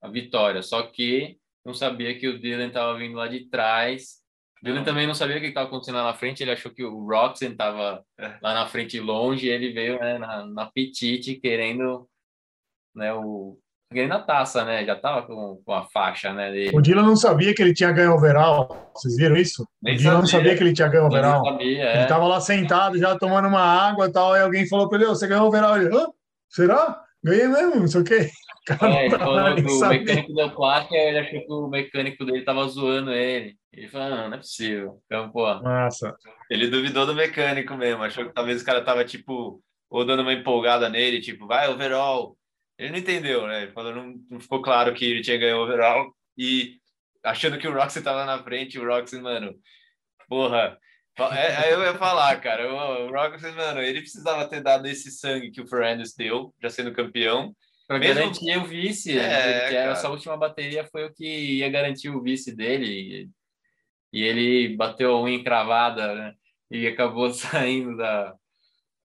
a 0.02 0.10
vitória. 0.10 0.64
Só 0.64 0.82
que 0.82 1.38
não 1.64 1.76
sabia 1.76 2.18
que 2.18 2.28
o 2.28 2.40
Dylan 2.40 2.70
estava 2.70 2.98
vindo 2.98 3.16
lá 3.16 3.28
de 3.28 3.48
trás 3.50 4.20
Dylan 4.62 4.84
também 4.84 5.08
não 5.08 5.14
sabia 5.14 5.38
o 5.38 5.40
que 5.40 5.48
estava 5.48 5.68
acontecendo 5.68 5.96
lá 5.96 6.04
na 6.04 6.14
frente, 6.14 6.44
ele 6.44 6.52
achou 6.52 6.72
que 6.72 6.84
o 6.84 7.06
Roxen 7.06 7.52
estava 7.52 8.04
é. 8.18 8.38
lá 8.42 8.54
na 8.54 8.68
frente 8.68 9.00
longe, 9.00 9.48
e 9.48 9.50
ele 9.50 9.72
veio 9.72 10.00
né, 10.00 10.18
na, 10.18 10.46
na 10.46 10.66
petite 10.66 11.36
querendo 11.36 12.08
né, 12.96 13.14
o, 13.14 13.58
querendo 13.92 14.14
a 14.14 14.20
taça, 14.20 14.64
né? 14.64 14.86
Já 14.86 14.94
estava 14.94 15.24
com, 15.24 15.62
com 15.66 15.74
a 15.74 15.84
faixa 15.84 16.32
né, 16.34 16.52
dele. 16.52 16.78
O 16.78 16.82
Dylan 16.82 17.04
não 17.04 17.16
sabia 17.16 17.54
que 17.54 17.62
ele 17.62 17.74
tinha 17.74 17.92
ganho 17.92 18.14
overall, 18.14 18.92
vocês 18.94 19.16
viram 19.16 19.36
isso? 19.36 19.68
Nem 19.82 19.96
o 19.96 19.98
Dylan 19.98 20.12
sabia. 20.12 20.22
não 20.22 20.28
sabia 20.28 20.58
que 20.58 20.64
ele 20.64 20.74
tinha 20.74 20.88
ganho 20.88 21.06
overall. 21.06 21.46
Sabia, 21.46 21.84
é. 21.84 21.94
Ele 21.94 22.04
estava 22.04 22.28
lá 22.28 22.40
sentado, 22.40 22.98
já 22.98 23.18
tomando 23.18 23.48
uma 23.48 23.62
água 23.62 24.08
e 24.08 24.12
tal, 24.12 24.36
e 24.36 24.42
alguém 24.42 24.68
falou 24.68 24.88
para 24.88 25.00
ele, 25.00 25.08
você 25.08 25.28
ganhou 25.28 25.48
overall. 25.48 25.78
Ele, 25.78 25.96
Hã? 25.96 26.08
será? 26.50 27.02
Ganhei 27.24 27.48
mesmo, 27.48 27.76
não 27.82 27.88
sei 27.88 28.02
o 28.02 28.04
quê. 28.04 28.30
É, 28.68 29.06
ele 29.06 29.18
falou 29.18 29.56
que 29.56 29.62
o 29.62 29.88
mecânico 29.88 30.34
deu 30.34 30.52
placa, 30.52 30.96
ele 30.96 31.20
achou 31.20 31.40
que 31.40 31.52
o 31.52 31.68
mecânico 31.68 32.26
dele 32.26 32.44
tava 32.44 32.68
zoando 32.68 33.12
ele. 33.12 33.58
Ele 33.72 33.88
falou, 33.88 34.10
não, 34.10 34.28
não 34.30 34.34
é 34.36 34.38
possível. 34.38 35.02
Então, 35.06 35.32
pô. 35.32 35.54
Nossa. 35.56 36.16
Ele 36.50 36.68
duvidou 36.68 37.06
do 37.06 37.16
mecânico 37.16 37.76
mesmo, 37.76 38.04
achou 38.04 38.26
que 38.26 38.34
talvez 38.34 38.62
o 38.62 38.66
cara 38.66 38.84
tava, 38.84 39.06
tipo, 39.06 39.62
ou 39.90 40.06
dando 40.06 40.22
uma 40.22 40.34
empolgada 40.34 40.90
nele, 40.90 41.22
tipo, 41.22 41.48
vai, 41.48 41.70
overall. 41.70 42.38
Ele 42.78 42.92
não 42.92 42.98
entendeu, 42.98 43.48
né? 43.48 43.64
Ele 43.64 43.72
falou, 43.72 43.94
não, 43.94 44.16
não 44.30 44.40
ficou 44.40 44.62
claro 44.62 44.94
que 44.94 45.06
ele 45.06 45.22
tinha 45.22 45.38
ganho 45.38 45.62
overall. 45.62 46.14
E 46.38 46.78
achando 47.24 47.58
que 47.58 47.68
o 47.68 47.74
Roxy 47.74 48.02
tava 48.02 48.26
na 48.26 48.42
frente, 48.44 48.80
o 48.80 48.86
Roxy, 48.86 49.20
mano, 49.20 49.54
porra. 50.28 50.78
É, 51.34 51.56
aí 51.58 51.72
eu 51.74 51.82
ia 51.82 51.96
falar, 51.96 52.40
cara, 52.40 52.72
o, 52.72 53.08
o 53.08 53.12
Roxy, 53.12 53.52
mano, 53.52 53.82
ele 53.82 54.02
precisava 54.02 54.48
ter 54.48 54.62
dado 54.62 54.88
esse 54.88 55.12
sangue 55.12 55.52
que 55.52 55.62
o 55.62 55.68
Fernandes 55.68 56.16
deu, 56.16 56.54
já 56.62 56.70
sendo 56.70 56.94
campeão 56.94 57.54
Pra 57.90 57.98
Mesmo... 57.98 58.14
garantir 58.14 58.56
o 58.56 58.66
vice, 58.66 59.18
é, 59.18 59.68
que 59.68 59.76
essa 59.76 60.12
última 60.12 60.38
bateria 60.38 60.88
foi 60.92 61.06
o 61.06 61.12
que 61.12 61.26
ia 61.26 61.68
garantir 61.72 62.12
o 62.12 62.22
vice 62.22 62.56
dele. 62.56 63.28
E, 64.14 64.22
ele 64.22 64.76
bateu 64.76 65.12
a 65.12 65.24
unha 65.24 65.36
encravada, 65.36 66.14
né? 66.14 66.34
E 66.70 66.86
acabou 66.86 67.34
saindo 67.34 67.98
da, 67.98 68.36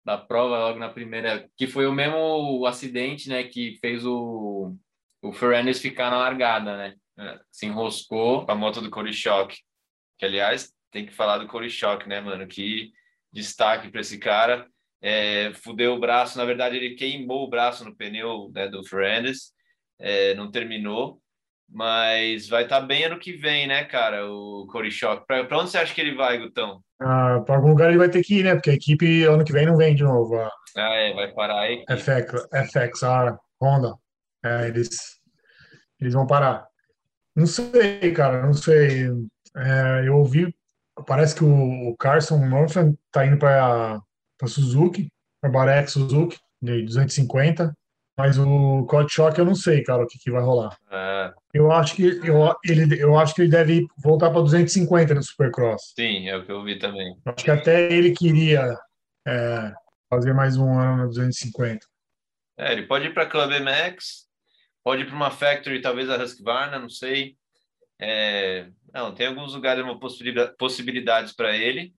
da 0.05 0.15
prova 0.15 0.59
logo 0.59 0.77
na 0.77 0.89
primeira, 0.89 1.49
que 1.57 1.65
foi 1.65 1.87
o 1.87 1.91
mesmo 1.91 2.63
acidente, 2.67 3.27
né, 3.29 3.45
que 3.45 3.79
fez 3.81 4.05
o, 4.05 4.75
o 5.23 5.33
Fernandes 5.33 5.81
ficar 5.81 6.11
na 6.11 6.19
largada, 6.19 6.77
né? 6.77 6.95
É, 7.17 7.39
se 7.51 7.65
enroscou. 7.65 8.45
A 8.47 8.53
moto 8.53 8.79
do 8.79 8.91
Corey 8.91 9.11
Shock. 9.11 9.57
Que, 10.19 10.25
aliás, 10.27 10.71
tem 10.91 11.03
que 11.03 11.15
falar 11.15 11.39
do 11.39 11.47
Corey 11.47 11.71
Shock, 11.71 12.07
né, 12.07 12.21
mano? 12.21 12.45
Que 12.45 12.91
destaque 13.33 13.89
para 13.89 14.01
esse 14.01 14.19
cara 14.19 14.69
é, 15.01 15.51
fudeu 15.53 15.93
o 15.93 15.99
braço. 15.99 16.37
Na 16.37 16.45
verdade, 16.45 16.77
ele 16.77 16.95
queimou 16.95 17.45
o 17.45 17.49
braço 17.49 17.85
no 17.85 17.95
pneu 17.95 18.51
né, 18.53 18.67
do 18.67 18.83
Fernandes, 18.83 19.51
é, 19.99 20.33
não 20.35 20.51
terminou, 20.51 21.21
mas 21.69 22.47
vai 22.47 22.63
estar 22.63 22.81
tá 22.81 22.85
bem 22.85 23.03
ano 23.03 23.19
que 23.19 23.33
vem, 23.33 23.67
né, 23.67 23.83
cara? 23.85 24.25
O 24.31 24.67
Corey 24.71 24.91
Shock. 24.91 25.25
Para 25.25 25.59
onde 25.59 25.71
você 25.71 25.77
acha 25.77 25.93
que 25.93 26.01
ele 26.01 26.15
vai, 26.15 26.37
Gutão? 26.37 26.81
Ah, 26.99 27.41
para 27.45 27.55
algum 27.55 27.69
lugar 27.69 27.89
ele 27.89 27.97
vai 27.97 28.09
ter 28.09 28.23
que 28.23 28.39
ir, 28.39 28.43
né? 28.43 28.55
Porque 28.55 28.71
a 28.71 28.75
equipe 28.75 29.23
ano 29.23 29.43
que 29.43 29.53
vem 29.53 29.65
não 29.65 29.77
vem 29.77 29.93
de 29.93 30.03
novo. 30.03 30.35
Ah, 30.75 30.93
é, 30.93 31.13
vai 31.13 31.31
parar 31.31 31.61
aí. 31.61 31.83
FX, 31.89 32.47
FX, 32.71 33.03
a 33.03 33.37
Honda. 33.61 33.95
É, 34.43 34.67
eles, 34.67 35.19
eles 35.99 36.13
vão 36.13 36.25
parar. 36.25 36.65
Não 37.35 37.45
sei, 37.45 38.11
cara, 38.13 38.43
não 38.43 38.53
sei. 38.53 39.09
É, 39.55 40.07
eu 40.07 40.17
ouvi, 40.17 40.55
parece 41.05 41.35
que 41.35 41.43
o, 41.43 41.95
Carson 41.97 42.37
Murphy 42.37 42.97
tá 43.11 43.25
indo 43.25 43.37
para 43.37 44.01
para 44.37 44.47
Suzuki, 44.47 45.07
para 45.41 45.49
Barek 45.49 45.89
Suzuki, 45.89 46.37
de 46.61 46.83
250. 46.83 47.73
Mas 48.17 48.37
o 48.39 48.83
Code 48.89 49.13
Shock 49.13 49.37
eu 49.37 49.45
não 49.45 49.53
sei, 49.53 49.83
cara, 49.83 50.03
o 50.03 50.07
que, 50.07 50.17
que 50.17 50.31
vai 50.31 50.41
rolar. 50.41 50.75
É. 50.89 51.31
Eu 51.53 51.71
acho 51.71 51.95
que 51.95 52.03
eu, 52.03 52.55
ele, 52.65 52.99
eu 52.99 53.17
acho 53.17 53.35
que 53.35 53.43
ele 53.43 53.51
deve 53.51 53.85
voltar 54.03 54.31
para 54.31 54.41
250 54.41 55.13
no 55.13 55.21
Supercross. 55.21 55.93
Sim, 55.95 56.27
é 56.27 56.35
o 56.35 56.43
que 56.43 56.51
eu 56.51 56.63
vi 56.63 56.79
também. 56.79 57.15
Acho 57.25 57.45
que 57.45 57.51
até 57.51 57.93
ele 57.93 58.15
queria 58.15 58.75
é, 59.27 59.71
fazer 60.09 60.33
mais 60.33 60.57
um 60.57 60.79
ano 60.79 61.03
no 61.03 61.09
250. 61.09 61.85
É, 62.57 62.73
ele 62.73 62.87
pode 62.87 63.05
ir 63.05 63.13
para 63.13 63.23
a 63.23 63.29
Club 63.29 63.51
MX, 63.51 64.25
pode 64.83 65.03
ir 65.03 65.05
para 65.05 65.15
uma 65.15 65.29
Factory, 65.29 65.79
talvez 65.79 66.09
a 66.09 66.17
Husqvarna, 66.17 66.79
não 66.79 66.89
sei. 66.89 67.35
É, 67.99 68.67
não, 68.91 69.13
tem 69.13 69.27
alguns 69.27 69.53
lugares, 69.53 69.83
uma 69.83 69.99
possibilidade, 69.99 70.55
possibilidades 70.57 71.33
para 71.33 71.55
ele. 71.55 71.93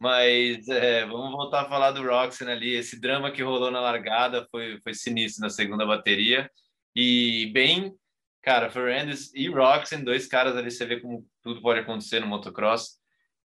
Mas 0.00 0.68
é, 0.68 1.04
vamos 1.06 1.32
voltar 1.32 1.62
a 1.62 1.68
falar 1.68 1.90
do 1.90 2.02
Roxen 2.06 2.48
ali. 2.48 2.74
Esse 2.74 3.00
drama 3.00 3.32
que 3.32 3.42
rolou 3.42 3.70
na 3.70 3.80
largada 3.80 4.46
foi, 4.50 4.80
foi 4.82 4.94
sinistro 4.94 5.42
na 5.42 5.50
segunda 5.50 5.84
bateria. 5.84 6.50
E 6.94 7.50
bem, 7.52 7.94
cara, 8.42 8.70
Fernandes 8.70 9.32
e 9.34 9.48
Roxen, 9.48 10.04
dois 10.04 10.26
caras 10.26 10.56
ali, 10.56 10.70
você 10.70 10.86
vê 10.86 11.00
como 11.00 11.26
tudo 11.42 11.60
pode 11.62 11.80
acontecer 11.80 12.20
no 12.20 12.26
motocross. 12.26 12.98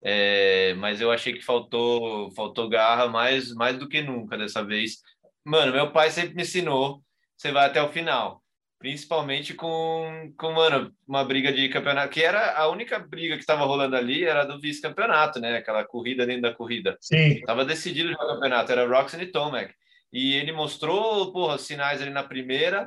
É, 0.04 0.74
mas 0.74 1.00
eu 1.00 1.10
achei 1.12 1.32
que 1.32 1.42
faltou 1.42 2.30
faltou 2.34 2.68
garra 2.68 3.08
mais, 3.08 3.54
mais 3.54 3.78
do 3.78 3.88
que 3.88 4.02
nunca 4.02 4.36
dessa 4.36 4.64
vez. 4.64 4.98
Mano, 5.44 5.72
meu 5.72 5.92
pai 5.92 6.10
sempre 6.10 6.34
me 6.34 6.42
ensinou: 6.42 7.02
você 7.36 7.52
vai 7.52 7.66
até 7.66 7.82
o 7.82 7.92
final 7.92 8.41
principalmente 8.82 9.54
com, 9.54 10.34
com 10.36 10.50
mano, 10.50 10.92
uma 11.06 11.24
briga 11.24 11.52
de 11.52 11.68
campeonato, 11.68 12.12
que 12.12 12.20
era 12.20 12.58
a 12.58 12.68
única 12.68 12.98
briga 12.98 13.36
que 13.36 13.40
estava 13.40 13.64
rolando 13.64 13.94
ali, 13.94 14.24
era 14.24 14.44
do 14.44 14.60
vice-campeonato, 14.60 15.38
né? 15.38 15.56
Aquela 15.56 15.84
corrida 15.84 16.26
dentro 16.26 16.42
da 16.42 16.52
corrida. 16.52 16.98
Sim. 17.00 17.40
Tava 17.42 17.64
decidido 17.64 18.12
o 18.12 18.16
campeonato, 18.16 18.72
era 18.72 18.86
Roxon 18.86 19.20
e 19.20 19.26
Tomac. 19.26 19.72
E 20.12 20.34
ele 20.34 20.50
mostrou, 20.50 21.32
porra, 21.32 21.58
sinais 21.58 22.02
ali 22.02 22.10
na 22.10 22.24
primeira 22.24 22.84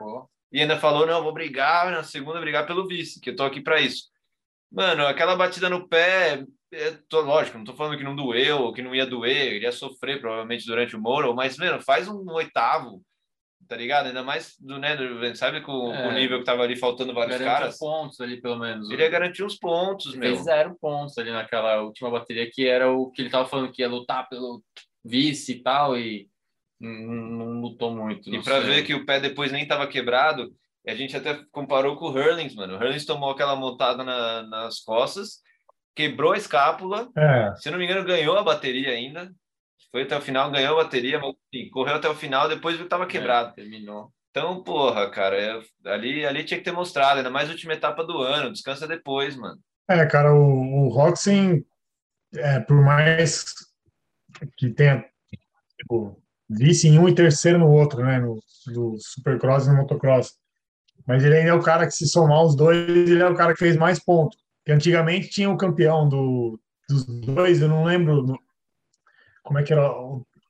e 0.51 0.59
ainda 0.59 0.77
falou: 0.77 1.07
não, 1.07 1.23
vou 1.23 1.33
brigar 1.33 1.89
na 1.89 2.03
segunda, 2.03 2.41
brigar 2.41 2.67
pelo 2.67 2.87
vice, 2.87 3.21
que 3.21 3.29
eu 3.29 3.35
tô 3.35 3.43
aqui 3.45 3.61
para 3.61 3.79
isso. 3.79 4.09
Mano, 4.69 5.07
aquela 5.07 5.37
batida 5.37 5.69
no 5.69 5.87
pé, 5.87 6.43
é, 6.73 6.91
tô, 7.07 7.21
lógico, 7.21 7.57
não 7.57 7.63
tô 7.63 7.73
falando 7.73 7.97
que 7.97 8.03
não 8.03 8.17
doeu, 8.17 8.73
que 8.73 8.81
não 8.81 8.93
ia 8.93 9.05
doer, 9.05 9.53
ele 9.53 9.63
ia 9.63 9.71
sofrer 9.71 10.19
provavelmente 10.19 10.65
durante 10.65 10.93
o 10.93 11.01
Moro, 11.01 11.33
mas, 11.33 11.57
mano, 11.57 11.81
faz 11.81 12.09
um 12.09 12.29
oitavo, 12.33 13.01
tá 13.67 13.75
ligado? 13.75 14.07
Ainda 14.07 14.23
mais 14.23 14.55
do, 14.59 14.77
né, 14.77 14.95
do, 14.95 15.35
sabe, 15.35 15.61
com, 15.61 15.93
é. 15.93 16.07
o 16.07 16.11
nível 16.11 16.39
que 16.39 16.45
tava 16.45 16.63
ali 16.63 16.75
faltando 16.75 17.13
vários 17.13 17.37
Garantiu 17.37 17.59
caras. 17.59 17.77
pontos 17.77 18.21
ali, 18.21 18.41
pelo 18.41 18.57
menos. 18.57 18.89
Ele 18.89 19.03
ia 19.03 19.09
garantir 19.09 19.43
uns 19.43 19.57
pontos, 19.57 20.13
ele 20.13 20.17
meu. 20.17 20.33
Fez 20.33 20.43
zero 20.43 20.75
pontos 20.79 21.17
ali 21.17 21.31
naquela 21.31 21.81
última 21.81 22.09
bateria, 22.09 22.49
que 22.51 22.67
era 22.67 22.91
o 22.91 23.11
que 23.11 23.21
ele 23.21 23.29
tava 23.29 23.47
falando 23.47 23.71
que 23.71 23.81
ia 23.81 23.89
lutar 23.89 24.27
pelo 24.29 24.63
vice 25.03 25.53
e 25.53 25.63
tal, 25.63 25.97
e 25.97 26.27
não, 26.79 26.91
não 26.91 27.61
lutou 27.61 27.95
muito. 27.95 28.33
E 28.33 28.43
para 28.43 28.59
ver 28.59 28.83
que 28.83 28.93
o 28.93 29.05
pé 29.05 29.19
depois 29.19 29.51
nem 29.51 29.67
tava 29.67 29.87
quebrado, 29.87 30.53
a 30.87 30.93
gente 30.93 31.15
até 31.15 31.39
comparou 31.51 31.95
com 31.95 32.05
o 32.05 32.11
Hurlings, 32.11 32.55
mano. 32.55 32.73
O 32.73 32.77
Hurlings 32.77 33.05
tomou 33.05 33.31
aquela 33.31 33.55
montada 33.55 34.03
na, 34.03 34.43
nas 34.43 34.79
costas, 34.81 35.41
quebrou 35.95 36.33
a 36.33 36.37
escápula, 36.37 37.09
é. 37.17 37.55
se 37.55 37.71
não 37.71 37.77
me 37.77 37.85
engano, 37.85 38.05
ganhou 38.05 38.37
a 38.37 38.43
bateria 38.43 38.91
ainda 38.91 39.31
foi 39.91 40.03
até 40.03 40.17
o 40.17 40.21
final, 40.21 40.51
ganhou 40.51 40.79
a 40.79 40.83
bateria, 40.83 41.19
mas 41.19 41.33
enfim, 41.53 41.69
correu 41.69 41.95
até 41.95 42.09
o 42.09 42.15
final, 42.15 42.47
depois 42.47 42.79
estava 42.79 43.05
quebrado. 43.05 43.49
É, 43.51 43.53
terminou. 43.53 44.11
Então, 44.29 44.61
porra, 44.63 45.09
cara, 45.09 45.39
eu, 45.39 45.63
ali, 45.85 46.25
ali 46.25 46.43
tinha 46.43 46.57
que 46.57 46.65
ter 46.65 46.73
mostrado, 46.73 47.17
ainda 47.17 47.29
mais 47.29 47.49
última 47.49 47.73
etapa 47.73 48.03
do 48.03 48.17
ano, 48.21 48.51
descansa 48.51 48.87
depois, 48.87 49.35
mano. 49.35 49.57
É, 49.89 50.05
cara, 50.05 50.33
o, 50.33 50.85
o 50.85 50.89
Roxen, 50.89 51.65
é, 52.35 52.59
por 52.59 52.81
mais 52.81 53.45
que 54.57 54.69
tenha 54.69 55.05
tipo, 55.79 56.21
vice 56.49 56.87
em 56.87 56.99
um 56.99 57.07
e 57.07 57.15
terceiro 57.15 57.59
no 57.59 57.71
outro, 57.71 58.03
né, 58.03 58.19
no, 58.19 58.39
no 58.67 58.97
Supercross 58.99 59.67
e 59.67 59.69
no 59.69 59.77
Motocross, 59.77 60.33
mas 61.07 61.23
ele 61.23 61.37
ainda 61.37 61.51
é 61.51 61.53
o 61.53 61.61
cara 61.61 61.85
que, 61.85 61.93
se 61.93 62.07
somar 62.07 62.43
os 62.43 62.55
dois, 62.55 62.89
ele 62.89 63.21
é 63.21 63.27
o 63.27 63.35
cara 63.35 63.53
que 63.53 63.59
fez 63.59 63.77
mais 63.77 63.99
pontos. 63.99 64.37
Que 64.65 64.71
antigamente 64.71 65.29
tinha 65.29 65.49
o 65.49 65.57
campeão 65.57 66.09
do, 66.09 66.59
dos 66.89 67.05
dois, 67.05 67.61
eu 67.61 67.69
não 67.69 67.83
lembro 67.83 68.25
como 69.45 69.59
é 69.59 69.63
que 69.63 69.71
era 69.71 69.89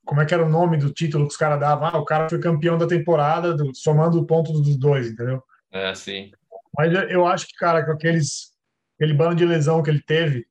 como 0.06 0.22
é 0.22 0.26
que 0.26 0.34
era 0.34 0.46
o 0.46 0.50
nome 0.50 0.78
do 0.78 0.94
título 0.94 1.26
que 1.26 1.34
os 1.34 1.38
caras 1.38 1.60
davam? 1.60 1.88
Ah, 1.88 1.98
o 1.98 2.06
cara 2.06 2.30
foi 2.30 2.40
campeão 2.40 2.78
da 2.78 2.88
temporada, 2.88 3.56
do, 3.56 3.74
somando 3.76 4.20
o 4.20 4.26
ponto 4.26 4.54
dos 4.54 4.78
dois, 4.78 5.10
entendeu? 5.10 5.44
É, 5.72 5.94
sim. 5.96 6.32
Mas 6.78 6.94
eu 7.10 7.26
acho 7.26 7.48
que, 7.48 7.56
cara, 7.56 7.84
com 7.84 7.92
aqueles, 7.92 8.52
aquele 8.96 9.14
bando 9.14 9.36
de 9.36 9.46
lesão 9.46 9.82
que 9.82 9.90
ele 9.90 10.02
teve, 10.02 10.46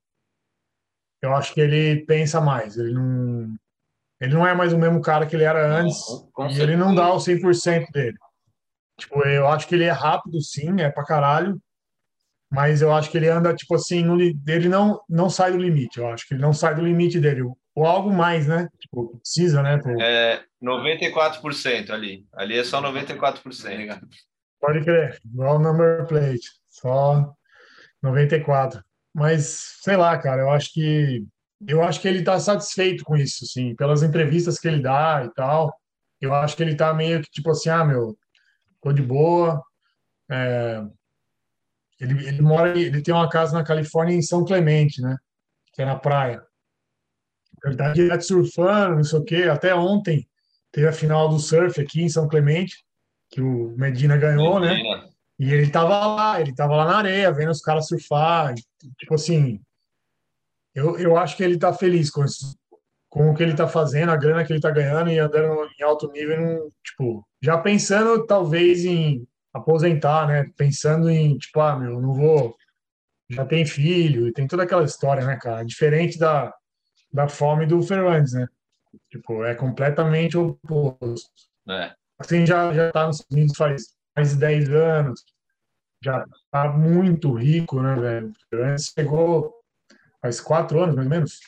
eu 1.22 1.34
acho 1.34 1.54
que 1.54 1.60
ele 1.60 2.04
pensa 2.04 2.40
mais. 2.40 2.76
Ele 2.76 2.92
não, 2.92 3.54
ele 4.20 4.34
não 4.34 4.46
é 4.46 4.54
mais 4.54 4.72
o 4.72 4.78
mesmo 4.78 5.00
cara 5.00 5.24
que 5.24 5.36
ele 5.36 5.44
era 5.44 5.80
antes. 5.80 6.00
Não, 6.36 6.50
e 6.50 6.60
ele 6.60 6.76
não 6.76 6.94
dá 6.94 7.12
o 7.12 7.18
100% 7.18 7.92
dele. 7.92 8.18
Tipo, 8.98 9.22
eu 9.26 9.46
acho 9.46 9.68
que 9.68 9.74
ele 9.74 9.84
é 9.84 9.90
rápido, 9.90 10.40
sim, 10.42 10.80
é 10.80 10.90
pra 10.90 11.04
caralho. 11.04 11.60
Mas 12.50 12.82
eu 12.82 12.92
acho 12.92 13.10
que 13.10 13.16
ele 13.16 13.28
anda, 13.28 13.54
tipo 13.54 13.74
assim, 13.74 14.02
no, 14.02 14.20
ele 14.20 14.68
não, 14.68 15.00
não 15.08 15.30
sai 15.30 15.52
do 15.52 15.58
limite. 15.58 15.98
Eu 15.98 16.08
acho 16.08 16.26
que 16.26 16.34
ele 16.34 16.42
não 16.42 16.52
sai 16.52 16.74
do 16.74 16.84
limite 16.84 17.20
dele. 17.20 17.42
Ou 17.74 17.84
algo 17.84 18.12
mais, 18.12 18.46
né? 18.46 18.68
Tipo, 18.78 19.18
precisa, 19.18 19.62
né? 19.62 19.80
É 20.00 20.44
94% 20.62 21.90
ali. 21.90 22.26
Ali 22.32 22.58
é 22.58 22.64
só 22.64 22.80
94%. 22.80 24.00
Pode 24.60 24.84
crer. 24.84 25.20
Igual 25.24 25.58
number 25.58 26.06
plate. 26.06 26.50
Só 26.68 27.34
94. 28.02 28.82
Mas, 29.12 29.78
sei 29.82 29.96
lá, 29.96 30.16
cara, 30.18 30.42
eu 30.42 30.50
acho 30.50 30.72
que 30.72 31.24
eu 31.66 31.82
acho 31.82 32.00
que 32.00 32.08
ele 32.08 32.18
está 32.18 32.38
satisfeito 32.38 33.04
com 33.04 33.16
isso, 33.16 33.44
assim, 33.44 33.74
pelas 33.74 34.02
entrevistas 34.02 34.58
que 34.58 34.68
ele 34.68 34.82
dá 34.82 35.22
e 35.24 35.32
tal. 35.34 35.74
Eu 36.20 36.34
acho 36.34 36.56
que 36.56 36.62
ele 36.62 36.72
está 36.72 36.92
meio 36.92 37.22
que 37.22 37.30
tipo 37.30 37.50
assim, 37.50 37.70
ah, 37.70 37.84
meu, 37.84 38.16
tô 38.82 38.92
de 38.92 39.02
boa. 39.02 39.62
É... 40.30 40.82
Ele, 42.00 42.28
ele 42.28 42.42
mora, 42.42 42.78
ele 42.78 43.02
tem 43.02 43.14
uma 43.14 43.28
casa 43.28 43.56
na 43.56 43.64
Califórnia 43.64 44.14
em 44.14 44.22
São 44.22 44.44
Clemente, 44.44 45.00
né? 45.00 45.16
Que 45.72 45.82
é 45.82 45.84
na 45.84 45.96
praia. 45.96 46.42
Ele 47.64 47.76
tá 47.76 47.92
direto 47.92 48.24
surfando, 48.24 48.96
não 48.96 49.04
sei 49.04 49.18
o 49.18 49.24
quê. 49.24 49.42
Até 49.44 49.74
ontem 49.74 50.28
teve 50.70 50.86
a 50.86 50.92
final 50.92 51.28
do 51.28 51.38
surf 51.38 51.80
aqui 51.80 52.02
em 52.02 52.08
São 52.08 52.28
Clemente, 52.28 52.84
que 53.30 53.40
o 53.40 53.74
Medina 53.76 54.16
ganhou, 54.16 54.60
né? 54.60 54.74
Medina. 54.74 54.96
né? 54.96 55.08
E 55.38 55.52
ele 55.52 55.70
tava 55.70 56.06
lá, 56.06 56.40
ele 56.40 56.54
tava 56.54 56.76
lá 56.76 56.84
na 56.84 56.98
areia, 56.98 57.32
vendo 57.32 57.50
os 57.50 57.60
caras 57.60 57.88
surfar. 57.88 58.54
Tipo 58.98 59.14
assim, 59.14 59.60
eu, 60.74 60.98
eu 60.98 61.16
acho 61.16 61.36
que 61.36 61.42
ele 61.42 61.54
está 61.54 61.72
feliz 61.72 62.10
com 62.10 62.24
isso, 62.24 62.56
com 63.08 63.30
o 63.30 63.34
que 63.34 63.42
ele 63.42 63.52
está 63.52 63.66
fazendo, 63.66 64.10
a 64.10 64.16
grana 64.16 64.44
que 64.44 64.52
ele 64.52 64.58
está 64.58 64.70
ganhando 64.70 65.10
e 65.10 65.18
andando 65.18 65.68
em 65.78 65.82
alto 65.82 66.10
nível, 66.10 66.70
tipo, 66.84 67.26
já 67.42 67.58
pensando 67.58 68.26
talvez 68.26 68.84
em 68.84 69.26
aposentar, 69.52 70.26
né? 70.26 70.50
Pensando 70.56 71.08
em, 71.08 71.36
tipo, 71.38 71.60
ah, 71.60 71.76
meu, 71.76 72.00
não 72.00 72.12
vou. 72.12 72.56
Já 73.30 73.44
tem 73.44 73.64
filho, 73.64 74.28
e 74.28 74.32
tem 74.32 74.46
toda 74.46 74.64
aquela 74.64 74.84
história, 74.84 75.24
né, 75.24 75.36
cara? 75.40 75.64
Diferente 75.64 76.18
da, 76.18 76.52
da 77.14 77.28
fome 77.28 77.64
do 77.64 77.80
Fernandes, 77.80 78.32
né? 78.32 78.48
Tipo, 79.08 79.44
é 79.44 79.54
completamente 79.54 80.36
oposto. 80.36 81.30
É. 81.68 81.94
Assim, 82.18 82.44
já, 82.44 82.72
já 82.72 82.90
tá 82.90 83.06
nos 83.06 83.24
Unidos 83.30 83.56
faz 83.56 83.94
mais 84.16 84.32
de 84.32 84.38
10 84.38 84.70
anos, 84.70 85.24
já 86.02 86.24
tá 86.50 86.68
muito 86.72 87.32
rico, 87.32 87.80
né, 87.80 87.94
velho? 87.94 88.28
O 88.30 88.48
Fernandes 88.50 88.92
chegou 88.92 89.54
faz 90.20 90.40
quatro 90.40 90.82
anos, 90.82 90.96
mais 90.96 91.06
ou 91.06 91.10
menos, 91.10 91.40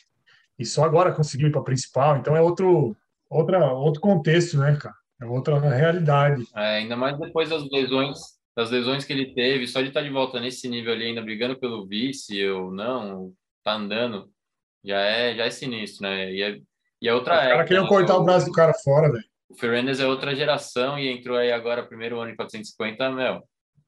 e 0.59 0.64
só 0.64 0.85
agora 0.85 1.12
conseguiu 1.12 1.49
ir 1.49 1.53
para 1.53 1.62
principal, 1.62 2.17
então 2.17 2.37
é 2.37 2.41
outro, 2.41 2.97
outra, 3.29 3.73
outro 3.73 4.01
contexto, 4.01 4.59
né, 4.59 4.77
cara? 4.77 4.95
É 5.21 5.27
outra 5.27 5.59
realidade. 5.59 6.45
É, 6.55 6.79
ainda 6.79 6.97
mais 6.97 7.19
depois 7.19 7.49
das 7.49 7.69
lesões, 7.71 8.19
das 8.55 8.71
lesões 8.71 9.05
que 9.05 9.12
ele 9.12 9.35
teve, 9.35 9.67
só 9.67 9.81
de 9.81 9.89
estar 9.89 10.03
de 10.03 10.11
volta 10.11 10.39
nesse 10.39 10.69
nível 10.69 10.93
ali, 10.93 11.07
ainda 11.07 11.23
brigando 11.23 11.59
pelo 11.59 11.87
vice 11.87 12.47
ou 12.49 12.71
não, 12.71 13.33
tá 13.64 13.75
andando, 13.75 14.31
já 14.87 15.01
é, 15.01 15.34
já 15.34 15.45
é 15.45 15.51
sinistro, 15.51 16.03
né? 16.03 16.32
E 16.32 16.43
é, 16.43 16.61
e 17.03 17.09
é 17.09 17.14
outra 17.14 17.34
Os 17.34 17.41
caras 17.41 17.68
queriam 17.68 17.87
cortar 17.87 18.16
o 18.16 18.24
braço 18.24 18.47
do 18.47 18.53
cara 18.53 18.72
fora, 18.72 19.11
velho. 19.11 19.24
O 19.49 19.57
Fernandes 19.57 20.01
é 20.01 20.07
outra 20.07 20.34
geração 20.34 20.99
e 20.99 21.09
entrou 21.09 21.37
aí 21.37 21.53
agora, 21.53 21.87
primeiro 21.87 22.20
ano 22.20 22.32
em 22.32 22.37
450, 22.37 23.11
meu, 23.11 23.43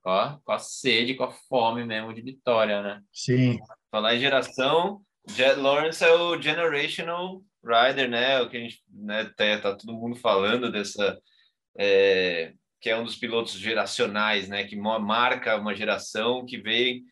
ó, 0.04 0.36
com 0.44 0.52
a 0.52 0.58
sede, 0.58 1.14
com 1.14 1.24
a 1.24 1.30
fome 1.30 1.84
mesmo 1.84 2.12
de 2.14 2.22
vitória, 2.22 2.82
né? 2.82 3.00
Sim. 3.12 3.58
Falar 3.90 4.14
em 4.14 4.20
geração, 4.20 5.00
Jet 5.28 5.58
Lawrence 5.58 6.04
é 6.04 6.12
o 6.12 6.40
generational 6.40 7.42
rider, 7.64 8.08
né? 8.08 8.40
O 8.40 8.48
que 8.48 8.56
a 8.56 8.60
gente, 8.60 8.82
né, 8.92 9.24
tá, 9.36 9.58
tá 9.60 9.76
todo 9.76 9.94
mundo 9.94 10.16
falando 10.16 10.70
dessa 10.70 11.18
é, 11.78 12.52
que 12.80 12.88
é 12.88 12.96
um 12.96 13.04
dos 13.04 13.16
pilotos 13.16 13.54
geracionais, 13.54 14.48
né? 14.48 14.64
Que 14.64 14.76
marca 14.76 15.56
uma 15.56 15.74
geração 15.74 16.46
que 16.46 16.58
vem 16.58 17.02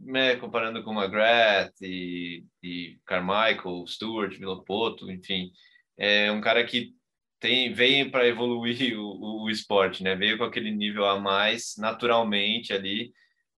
né, 0.00 0.36
comparando 0.36 0.82
com 0.82 0.92
McGrath 0.92 1.74
e, 1.82 2.44
e 2.62 2.98
Carmichael, 3.06 3.86
Stewart, 3.86 4.36
Vilopoto, 4.38 5.10
enfim, 5.10 5.50
é 5.98 6.30
um 6.32 6.40
cara 6.40 6.64
que 6.64 6.94
tem 7.40 7.72
veio 7.72 8.10
para 8.10 8.26
evoluir 8.26 8.98
o, 9.00 9.44
o, 9.44 9.50
esporte, 9.50 10.02
né? 10.02 10.14
Veio 10.14 10.38
com 10.38 10.44
aquele 10.44 10.70
nível 10.70 11.06
a 11.06 11.18
mais 11.18 11.74
naturalmente 11.78 12.72
ali. 12.72 13.12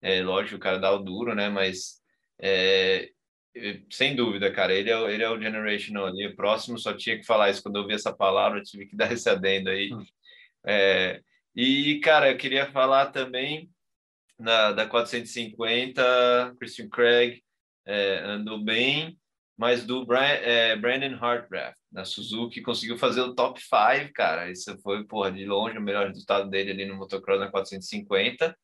É 0.03 0.23
lógico, 0.23 0.57
o 0.57 0.61
cara 0.61 0.79
dá 0.79 0.93
o 0.93 0.99
duro, 0.99 1.35
né? 1.35 1.49
Mas 1.49 2.01
é, 2.41 3.11
sem 3.91 4.15
dúvida, 4.15 4.53
cara, 4.53 4.73
ele 4.73 4.91
é, 4.91 5.13
ele 5.13 5.23
é 5.23 5.31
o 5.31 5.41
generational 5.41 6.07
ali. 6.07 6.27
O 6.27 6.37
próximo 6.37 6.79
só 6.79 6.95
tinha 6.95 7.17
que 7.19 7.25
falar 7.25 7.51
isso 7.51 7.63
quando 7.63 7.77
eu 7.77 7.87
vi 7.87 7.95
essa 7.95 8.15
palavra, 8.15 8.63
tive 8.63 8.87
que 8.87 8.97
dar 8.97 9.13
esse 9.13 9.29
adendo 9.29 9.71
aí. 9.71 9.93
Hum. 9.93 10.05
É, 10.67 11.23
e, 11.57 12.01
cara, 12.01 12.31
eu 12.31 12.37
queria 12.37 12.71
falar 12.71 13.07
também 13.07 13.71
na, 14.41 14.73
da 14.73 14.87
450, 14.87 16.57
Christian 16.59 16.89
Craig 16.89 17.43
é, 17.87 18.23
andou 18.25 18.63
bem, 18.63 19.19
mas 19.57 19.85
do 19.85 20.07
Brian, 20.07 20.21
é, 20.21 20.77
Brandon 20.77 21.17
Hartranft, 21.21 21.77
na 21.93 22.05
Suzuki, 22.05 22.63
conseguiu 22.63 22.97
fazer 22.97 23.21
o 23.21 23.35
top 23.35 23.61
5, 23.61 24.13
cara. 24.15 24.51
Isso 24.51 24.79
foi, 24.81 25.05
porra, 25.05 25.31
de 25.31 25.45
longe 25.45 25.77
o 25.77 25.83
melhor 25.83 26.09
resultado 26.09 26.49
dele 26.49 26.71
ali 26.71 26.87
no 26.87 26.97
motocross 26.97 27.41
na 27.41 27.51
450 27.51 28.57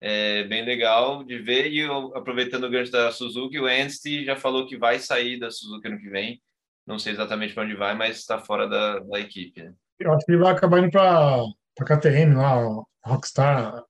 é 0.00 0.44
bem 0.44 0.64
legal 0.64 1.24
de 1.24 1.38
ver. 1.38 1.72
E 1.72 1.84
aproveitando 2.14 2.64
o 2.64 2.70
gancho 2.70 2.92
da 2.92 3.10
Suzuki, 3.10 3.58
o 3.58 3.66
Anstey 3.66 4.24
já 4.24 4.36
falou 4.36 4.66
que 4.66 4.76
vai 4.76 4.98
sair 4.98 5.38
da 5.38 5.50
Suzuki 5.50 5.88
ano 5.88 5.98
que 5.98 6.08
vem. 6.08 6.40
Não 6.86 6.98
sei 6.98 7.12
exatamente 7.12 7.54
para 7.54 7.64
onde 7.64 7.74
vai, 7.74 7.94
mas 7.94 8.18
está 8.18 8.38
fora 8.38 8.68
da, 8.68 9.00
da 9.00 9.20
equipe. 9.20 9.62
Né? 9.62 9.72
Eu 9.98 10.12
acho 10.12 10.24
que 10.24 10.32
ele 10.32 10.42
vai 10.42 10.52
acabar 10.52 10.78
indo 10.78 10.90
para 10.90 11.42
a 11.80 11.84
KTM 11.84 12.34
lá, 12.34 12.84
Rockstar, 13.04 13.84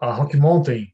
a 0.00 0.12
Rock 0.12 0.36
Mountain. 0.36 0.92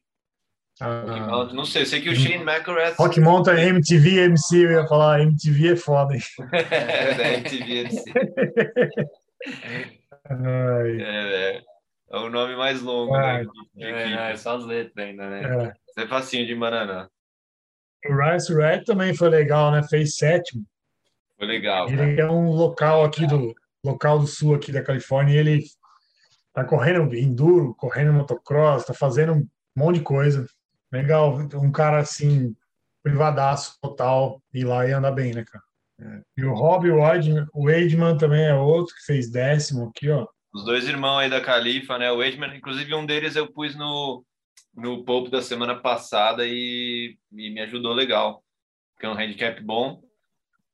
A... 0.80 1.52
Não 1.52 1.64
sei, 1.64 1.86
sei 1.86 2.00
que 2.00 2.10
o 2.10 2.16
Shane 2.16 2.42
McElrath... 2.42 2.96
Rock 2.96 3.20
Mountain, 3.20 3.68
MTV, 3.68 4.24
MC, 4.24 4.64
eu 4.64 4.72
ia 4.72 4.86
falar, 4.86 5.20
MTV 5.20 5.72
é 5.72 5.76
foda, 5.76 6.14
hein? 6.14 6.22
é, 6.52 7.14
da 7.14 7.32
MTV, 7.34 7.72
MC. 7.78 8.12
Ai. 10.28 11.00
É, 11.00 11.58
é. 11.58 11.62
É 12.14 12.16
o 12.16 12.30
nome 12.30 12.54
mais 12.54 12.80
longo, 12.80 13.16
né? 13.16 13.44
De, 13.44 13.80
de 13.80 13.84
é, 13.84 14.30
é, 14.30 14.36
só 14.36 14.56
as 14.56 14.64
letras 14.64 15.04
ainda, 15.04 15.28
né? 15.28 15.74
É, 15.96 16.02
é 16.02 16.06
facinho 16.06 16.46
de 16.46 16.54
Maraná. 16.54 17.08
O 18.06 18.14
Rice 18.14 18.54
Red 18.54 18.84
também 18.84 19.12
foi 19.14 19.28
legal, 19.28 19.72
né? 19.72 19.82
Fez 19.82 20.16
sétimo. 20.16 20.64
Foi 21.36 21.46
legal. 21.46 21.88
Ele 21.88 22.14
cara. 22.14 22.28
é 22.28 22.30
um 22.30 22.50
local 22.50 23.04
aqui 23.04 23.26
do 23.26 23.52
local 23.84 24.20
do 24.20 24.28
sul 24.28 24.54
aqui 24.54 24.70
da 24.70 24.80
Califórnia. 24.80 25.40
ele 25.40 25.64
tá 26.54 26.64
correndo 26.64 27.14
enduro, 27.14 27.74
correndo 27.74 28.12
motocross, 28.12 28.86
tá 28.86 28.94
fazendo 28.94 29.34
um 29.34 29.48
monte 29.76 29.96
de 29.96 30.02
coisa. 30.02 30.46
Legal, 30.92 31.36
um 31.54 31.72
cara 31.72 31.98
assim 31.98 32.54
privadaço 33.02 33.76
total 33.82 34.40
ir 34.54 34.64
lá 34.64 34.88
e 34.88 34.92
andar 34.92 35.10
bem, 35.10 35.34
né, 35.34 35.44
cara? 35.44 35.64
É. 36.00 36.22
E 36.38 36.44
o 36.44 36.54
Rob 36.54 36.88
o 36.90 37.70
Edman 37.70 38.16
também 38.16 38.44
é 38.44 38.54
outro 38.54 38.94
que 38.94 39.04
fez 39.04 39.30
décimo 39.30 39.88
aqui, 39.88 40.08
ó. 40.08 40.26
Os 40.52 40.64
dois 40.64 40.88
irmãos 40.88 41.18
aí 41.18 41.28
da 41.28 41.40
Califa, 41.40 41.98
né? 41.98 42.10
O 42.12 42.22
Edman, 42.22 42.56
inclusive 42.56 42.94
um 42.94 43.04
deles 43.04 43.34
eu 43.34 43.52
pus 43.52 43.74
no, 43.74 44.24
no 44.72 45.04
Pope 45.04 45.30
da 45.30 45.42
semana 45.42 45.74
passada 45.74 46.46
e, 46.46 47.18
e 47.32 47.50
me 47.50 47.60
ajudou 47.62 47.92
legal. 47.92 48.42
Porque 48.94 49.06
é 49.06 49.08
um 49.08 49.18
handicap 49.18 49.60
bom. 49.60 50.03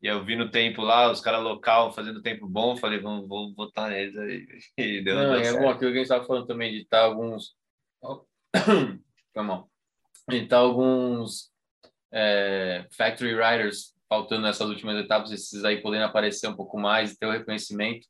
E 0.02 0.06
eu 0.06 0.24
vi 0.24 0.34
no 0.34 0.50
tempo 0.50 0.80
lá, 0.80 1.10
os 1.10 1.20
caras 1.20 1.42
local 1.42 1.92
fazendo 1.92 2.22
tempo 2.22 2.48
bom, 2.48 2.76
falei, 2.76 2.98
vamos, 3.00 3.28
vou 3.28 3.54
votar 3.54 3.90
neles 3.90 4.16
aí. 4.16 4.46
E 4.78 5.02
deu 5.02 5.14
Não, 5.14 5.34
é 5.34 5.52
bom, 5.52 5.68
aquilo 5.68 5.92
que 5.92 5.98
a 5.98 6.00
gente 6.00 6.02
estava 6.02 6.24
falando 6.24 6.46
também, 6.46 6.72
de 6.72 6.82
estar 6.82 7.00
alguns. 7.00 7.54
Calma. 9.34 9.66
De 10.28 10.38
estar 10.38 10.58
alguns 10.58 11.50
é, 12.12 12.86
factory 12.96 13.34
riders 13.34 13.94
faltando 14.08 14.42
nessas 14.42 14.68
últimas 14.68 14.96
etapas, 14.96 15.30
esses 15.30 15.64
aí 15.64 15.80
podendo 15.80 16.04
aparecer 16.04 16.48
um 16.48 16.56
pouco 16.56 16.78
mais 16.78 17.12
e 17.12 17.18
ter 17.18 17.26
o 17.26 17.30
reconhecimento 17.30 18.06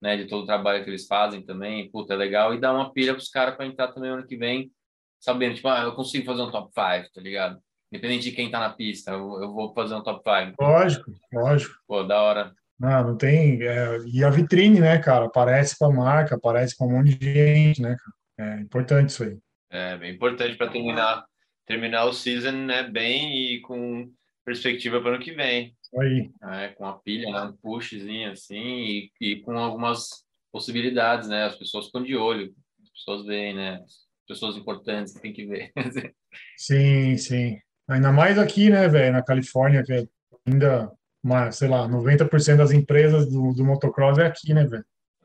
né, 0.00 0.16
de 0.16 0.26
todo 0.26 0.42
o 0.42 0.46
trabalho 0.46 0.82
que 0.82 0.90
eles 0.90 1.06
fazem 1.06 1.44
também, 1.44 1.90
puta, 1.90 2.14
é 2.14 2.16
legal, 2.16 2.54
e 2.54 2.60
dá 2.60 2.72
uma 2.72 2.92
pilha 2.92 3.14
pros 3.14 3.28
caras 3.28 3.56
para 3.56 3.66
entrar 3.66 3.88
também 3.88 4.10
ano 4.10 4.26
que 4.26 4.36
vem, 4.36 4.72
sabendo, 5.20 5.54
tipo, 5.54 5.68
ah, 5.68 5.82
eu 5.82 5.94
consigo 5.94 6.24
fazer 6.24 6.42
um 6.42 6.50
top 6.50 6.70
5, 6.72 7.12
tá 7.14 7.20
ligado? 7.20 7.60
Independente 7.92 8.30
de 8.30 8.32
quem 8.32 8.50
tá 8.50 8.58
na 8.58 8.70
pista, 8.70 9.12
eu, 9.12 9.42
eu 9.42 9.52
vou 9.52 9.72
fazer 9.72 9.94
um 9.94 10.02
top 10.02 10.20
5. 10.22 10.56
Lógico, 10.60 11.12
lógico. 11.32 11.74
Pô, 11.86 12.02
da 12.02 12.20
hora. 12.20 12.52
Não, 12.78 13.08
não 13.08 13.16
tem. 13.16 13.62
É, 13.62 13.98
e 14.06 14.24
a 14.24 14.30
vitrine, 14.30 14.80
né, 14.80 14.98
cara? 14.98 15.26
Aparece 15.26 15.78
para 15.78 15.92
marca, 15.92 16.34
aparece 16.34 16.76
para 16.76 16.86
um 16.86 16.90
monte 16.90 17.14
de 17.14 17.32
gente, 17.32 17.80
né, 17.80 17.96
cara? 17.96 18.50
É 18.56 18.60
importante 18.60 19.10
isso 19.10 19.24
aí. 19.24 19.38
É, 19.70 19.96
bem 19.96 20.14
importante 20.14 20.56
para 20.56 20.70
terminar, 20.70 21.24
terminar 21.64 22.04
o 22.04 22.12
season, 22.12 22.52
né, 22.52 22.82
bem 22.82 23.54
e 23.54 23.60
com 23.62 24.10
perspectiva 24.44 25.00
para 25.00 25.12
o 25.12 25.14
ano 25.14 25.24
que 25.24 25.32
vem. 25.32 25.74
Aí. 25.98 26.30
É, 26.42 26.68
com 26.68 26.84
a 26.84 26.98
pilha, 26.98 27.30
né, 27.30 27.42
um 27.42 27.56
pushzinho 27.56 28.30
assim, 28.30 28.54
e, 28.54 29.10
e, 29.20 29.36
com 29.40 29.56
algumas 29.56 30.24
possibilidades, 30.52 31.28
né? 31.28 31.44
As 31.44 31.56
pessoas 31.56 31.86
ficam 31.86 32.02
de 32.02 32.16
olho, 32.16 32.54
as 32.82 32.90
pessoas 32.90 33.24
veem, 33.26 33.54
né? 33.54 33.80
pessoas 34.26 34.56
importantes 34.56 35.14
que 35.14 35.20
tem 35.20 35.32
que 35.32 35.46
ver. 35.46 35.72
Sim, 36.56 37.16
sim. 37.16 37.58
Ainda 37.88 38.10
mais 38.12 38.38
aqui, 38.38 38.68
né, 38.70 38.88
velho, 38.88 39.12
na 39.12 39.22
Califórnia, 39.22 39.82
que 39.82 39.92
é 39.92 40.06
ainda, 40.46 40.90
uma, 41.22 41.50
sei 41.52 41.68
lá, 41.68 41.86
90% 41.88 42.56
das 42.56 42.72
empresas 42.72 43.26
do, 43.30 43.52
do 43.52 43.64
motocross 43.64 44.18
é 44.18 44.26
aqui, 44.26 44.52
né, 44.52 44.64
velho? 44.64 44.84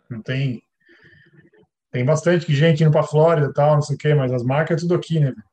Não 0.09 0.21
tem. 0.21 0.61
Tem 1.91 2.05
bastante 2.05 2.53
gente 2.53 2.83
indo 2.83 2.91
pra 2.91 3.03
Flórida 3.03 3.47
e 3.47 3.53
tal, 3.53 3.75
não 3.75 3.81
sei 3.81 3.95
o 3.95 3.99
quê, 3.99 4.13
mas 4.13 4.31
as 4.31 4.43
marcas 4.43 4.77
é 4.77 4.79
tudo 4.81 4.95
aqui, 4.95 5.19
né, 5.19 5.31
velho? 5.31 5.43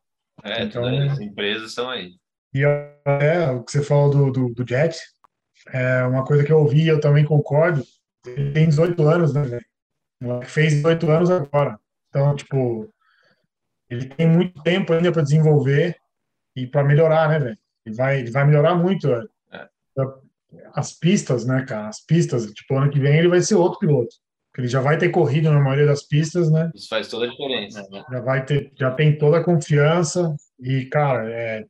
É, 0.44 0.62
Então- 0.64 0.82
todas 0.82 1.12
as 1.12 1.20
empresas 1.20 1.72
são 1.74 1.88
aí. 1.90 2.12
E 2.54 2.62
é, 2.64 3.50
o 3.50 3.62
que 3.62 3.72
você 3.72 3.82
falou 3.82 4.10
do, 4.10 4.30
do, 4.30 4.54
do 4.54 4.68
Jet, 4.68 4.96
é 5.72 6.02
uma 6.04 6.24
coisa 6.24 6.44
que 6.44 6.52
eu 6.52 6.58
ouvi 6.60 6.84
e 6.84 6.88
eu 6.88 7.00
também 7.00 7.24
concordo. 7.24 7.82
Ele 8.26 8.52
tem 8.52 8.68
18 8.68 9.02
anos, 9.06 9.34
né, 9.34 9.42
velho? 9.42 9.66
Fez 10.44 10.74
18 10.74 11.10
anos 11.10 11.30
agora. 11.30 11.78
Então, 12.08 12.34
tipo, 12.34 12.88
ele 13.90 14.06
tem 14.06 14.26
muito 14.26 14.62
tempo 14.62 14.92
ainda 14.92 15.12
para 15.12 15.22
desenvolver 15.22 15.96
e 16.62 16.66
para 16.66 16.84
melhorar, 16.84 17.28
né, 17.28 17.38
velho? 17.38 17.58
Ele 17.86 17.94
vai, 17.94 18.20
ele 18.20 18.30
vai 18.30 18.46
melhorar 18.46 18.74
muito. 18.74 19.08
É. 19.12 19.68
As 20.72 20.92
pistas, 20.92 21.44
né, 21.44 21.64
cara? 21.66 21.88
As 21.88 22.04
pistas, 22.04 22.46
tipo, 22.52 22.76
ano 22.76 22.90
que 22.90 23.00
vem 23.00 23.18
ele 23.18 23.28
vai 23.28 23.40
ser 23.40 23.54
outro 23.54 23.78
piloto. 23.78 24.14
Ele 24.56 24.66
já 24.66 24.80
vai 24.80 24.98
ter 24.98 25.10
corrido 25.10 25.52
na 25.52 25.60
maioria 25.60 25.86
das 25.86 26.02
pistas, 26.02 26.50
né? 26.50 26.70
Isso 26.74 26.88
faz 26.88 27.06
toda 27.06 27.26
a 27.26 27.30
diferença. 27.30 27.86
já 28.10 28.20
vai 28.20 28.44
ter, 28.44 28.72
já 28.76 28.90
tem 28.90 29.16
toda 29.16 29.38
a 29.38 29.44
confiança 29.44 30.34
e, 30.58 30.84
cara, 30.86 31.30
é, 31.30 31.64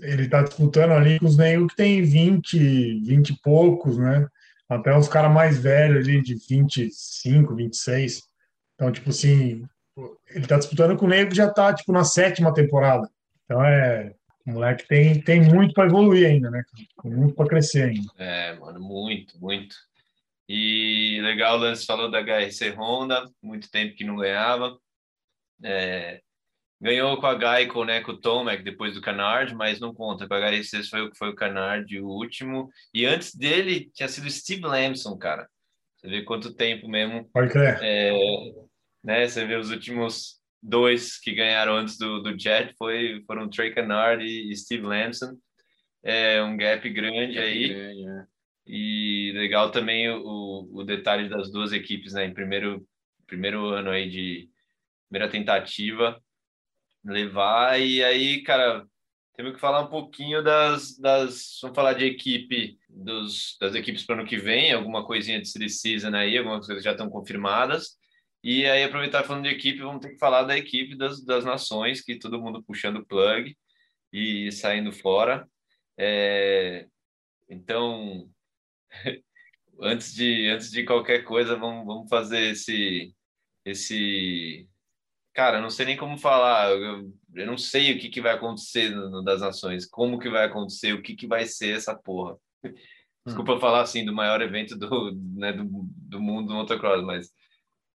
ele 0.00 0.28
tá 0.28 0.42
disputando 0.42 0.92
ali 0.92 1.18
com 1.18 1.26
os 1.26 1.36
negros 1.36 1.72
que 1.72 1.76
tem 1.76 2.02
20, 2.02 3.00
20 3.00 3.30
e 3.30 3.40
poucos, 3.42 3.98
né? 3.98 4.28
Até 4.68 4.96
os 4.96 5.08
caras 5.08 5.32
mais 5.32 5.58
velhos 5.58 6.06
ali 6.06 6.22
de 6.22 6.36
25, 6.48 7.56
26. 7.56 8.22
Então, 8.74 8.92
tipo 8.92 9.10
assim, 9.10 9.64
ele 10.32 10.46
tá 10.46 10.56
disputando 10.56 10.96
com 10.96 11.06
o 11.06 11.08
negro 11.08 11.30
que 11.30 11.36
já 11.36 11.50
tá, 11.50 11.74
tipo, 11.74 11.90
na 11.92 12.04
sétima 12.04 12.54
temporada. 12.54 13.10
Então, 13.44 13.64
é, 13.64 14.14
o 14.46 14.52
moleque 14.52 14.86
tem, 14.86 15.20
tem 15.20 15.42
muito 15.42 15.74
para 15.74 15.86
evoluir 15.86 16.26
ainda, 16.26 16.50
né? 16.50 16.62
Tem 17.02 17.12
muito 17.12 17.34
para 17.34 17.48
crescer 17.48 17.90
ainda. 17.90 18.12
É, 18.18 18.54
mano, 18.54 18.80
muito, 18.80 19.38
muito. 19.38 19.76
E 20.48 21.20
legal, 21.22 21.56
o 21.56 21.60
Lance 21.60 21.86
falou 21.86 22.10
da 22.10 22.20
HRC 22.20 22.70
Honda, 22.70 23.30
muito 23.42 23.70
tempo 23.70 23.94
que 23.94 24.04
não 24.04 24.16
ganhava. 24.16 24.76
É, 25.62 26.20
ganhou 26.80 27.20
com 27.20 27.26
a 27.26 27.38
Geico, 27.38 27.84
né, 27.84 28.00
com 28.00 28.12
o 28.12 28.20
Tomac 28.20 28.62
depois 28.62 28.94
do 28.94 29.02
Canard, 29.02 29.54
mas 29.54 29.78
não 29.78 29.94
conta. 29.94 30.26
Com 30.26 30.34
a 30.34 30.50
HRC 30.50 30.82
foi 30.84 31.02
o 31.02 31.10
que 31.10 31.18
foi 31.18 31.28
o 31.28 31.36
Canard, 31.36 32.00
o 32.00 32.06
último. 32.06 32.70
E 32.94 33.04
antes 33.04 33.34
dele 33.34 33.90
tinha 33.94 34.08
sido 34.08 34.30
Steve 34.30 34.62
Lamson, 34.62 35.16
cara. 35.16 35.48
Você 35.96 36.08
vê 36.08 36.22
quanto 36.22 36.54
tempo 36.54 36.88
mesmo 36.88 37.28
Pode 37.30 37.52
crer. 37.52 37.78
é, 37.82 38.10
né? 39.04 39.28
Você 39.28 39.44
vê 39.44 39.56
os 39.56 39.70
últimos 39.70 40.39
dois 40.62 41.18
que 41.18 41.32
ganharam 41.32 41.76
antes 41.76 41.96
do, 41.96 42.22
do 42.22 42.38
Jet 42.38 42.74
foi, 42.76 43.22
foram 43.26 43.48
Trey 43.48 43.72
Canard 43.72 44.24
e 44.24 44.54
Steve 44.56 44.82
Lamson. 44.82 45.36
É 46.02 46.42
um 46.42 46.56
gap 46.56 46.88
grande 46.90 47.38
aí. 47.38 48.04
né? 48.04 48.26
E 48.66 49.32
legal 49.34 49.70
também 49.70 50.08
o, 50.08 50.68
o 50.72 50.84
detalhe 50.84 51.28
das 51.28 51.50
duas 51.50 51.72
equipes, 51.72 52.12
né? 52.12 52.24
Em 52.24 52.34
primeiro, 52.34 52.86
primeiro 53.26 53.66
ano 53.66 53.90
aí 53.90 54.08
de 54.08 54.48
primeira 55.08 55.30
tentativa, 55.30 56.20
levar. 57.04 57.80
E 57.80 58.02
aí, 58.02 58.42
cara, 58.42 58.86
temos 59.36 59.54
que 59.54 59.60
falar 59.60 59.80
um 59.80 59.88
pouquinho 59.88 60.42
das, 60.42 60.96
das 60.98 61.58
vamos 61.62 61.74
falar 61.74 61.94
de 61.94 62.04
equipe, 62.04 62.78
dos, 62.88 63.56
das 63.60 63.74
equipes 63.74 64.04
para 64.04 64.16
o 64.16 64.18
ano 64.20 64.28
que 64.28 64.36
vem, 64.36 64.72
alguma 64.72 65.04
coisinha 65.04 65.40
de 65.40 65.48
silly 65.48 65.68
season 65.68 66.14
aí, 66.14 66.36
algumas 66.36 66.66
coisas 66.66 66.84
já 66.84 66.92
estão 66.92 67.08
confirmadas. 67.08 67.98
E 68.42 68.66
aí, 68.66 68.82
aproveitar 68.84 69.24
falando 69.24 69.44
de 69.44 69.50
equipe, 69.50 69.80
vamos 69.80 70.00
ter 70.00 70.10
que 70.10 70.18
falar 70.18 70.44
da 70.44 70.56
equipe 70.56 70.96
das, 70.96 71.22
das 71.24 71.44
nações, 71.44 72.00
que 72.00 72.18
todo 72.18 72.40
mundo 72.40 72.62
puxando 72.62 72.96
o 72.96 73.06
plug 73.06 73.56
e 74.12 74.50
saindo 74.52 74.92
fora. 74.92 75.46
É, 75.98 76.86
então, 77.48 78.30
antes 79.80 80.14
de 80.14 80.48
antes 80.48 80.70
de 80.70 80.84
qualquer 80.84 81.24
coisa, 81.24 81.56
vamos, 81.56 81.86
vamos 81.86 82.08
fazer 82.08 82.52
esse 82.52 83.14
esse 83.64 84.68
cara, 85.34 85.58
eu 85.58 85.62
não 85.62 85.70
sei 85.70 85.86
nem 85.86 85.96
como 85.96 86.18
falar, 86.18 86.70
eu, 86.70 87.12
eu 87.34 87.46
não 87.46 87.58
sei 87.58 87.92
o 87.92 87.98
que, 87.98 88.08
que 88.08 88.20
vai 88.20 88.34
acontecer 88.34 88.90
no, 88.90 89.10
no 89.10 89.22
das 89.22 89.40
nações, 89.40 89.86
como 89.86 90.18
que 90.18 90.30
vai 90.30 90.44
acontecer, 90.46 90.92
o 90.94 91.02
que 91.02 91.14
que 91.14 91.26
vai 91.26 91.46
ser 91.46 91.76
essa 91.76 91.94
porra. 91.94 92.36
Desculpa 93.26 93.60
falar 93.60 93.82
assim 93.82 94.04
do 94.04 94.14
maior 94.14 94.40
evento 94.40 94.76
do, 94.76 95.12
né, 95.34 95.52
do, 95.52 95.64
do 95.64 96.20
mundo 96.20 96.48
do 96.48 96.54
motocross, 96.54 97.04
mas 97.04 97.30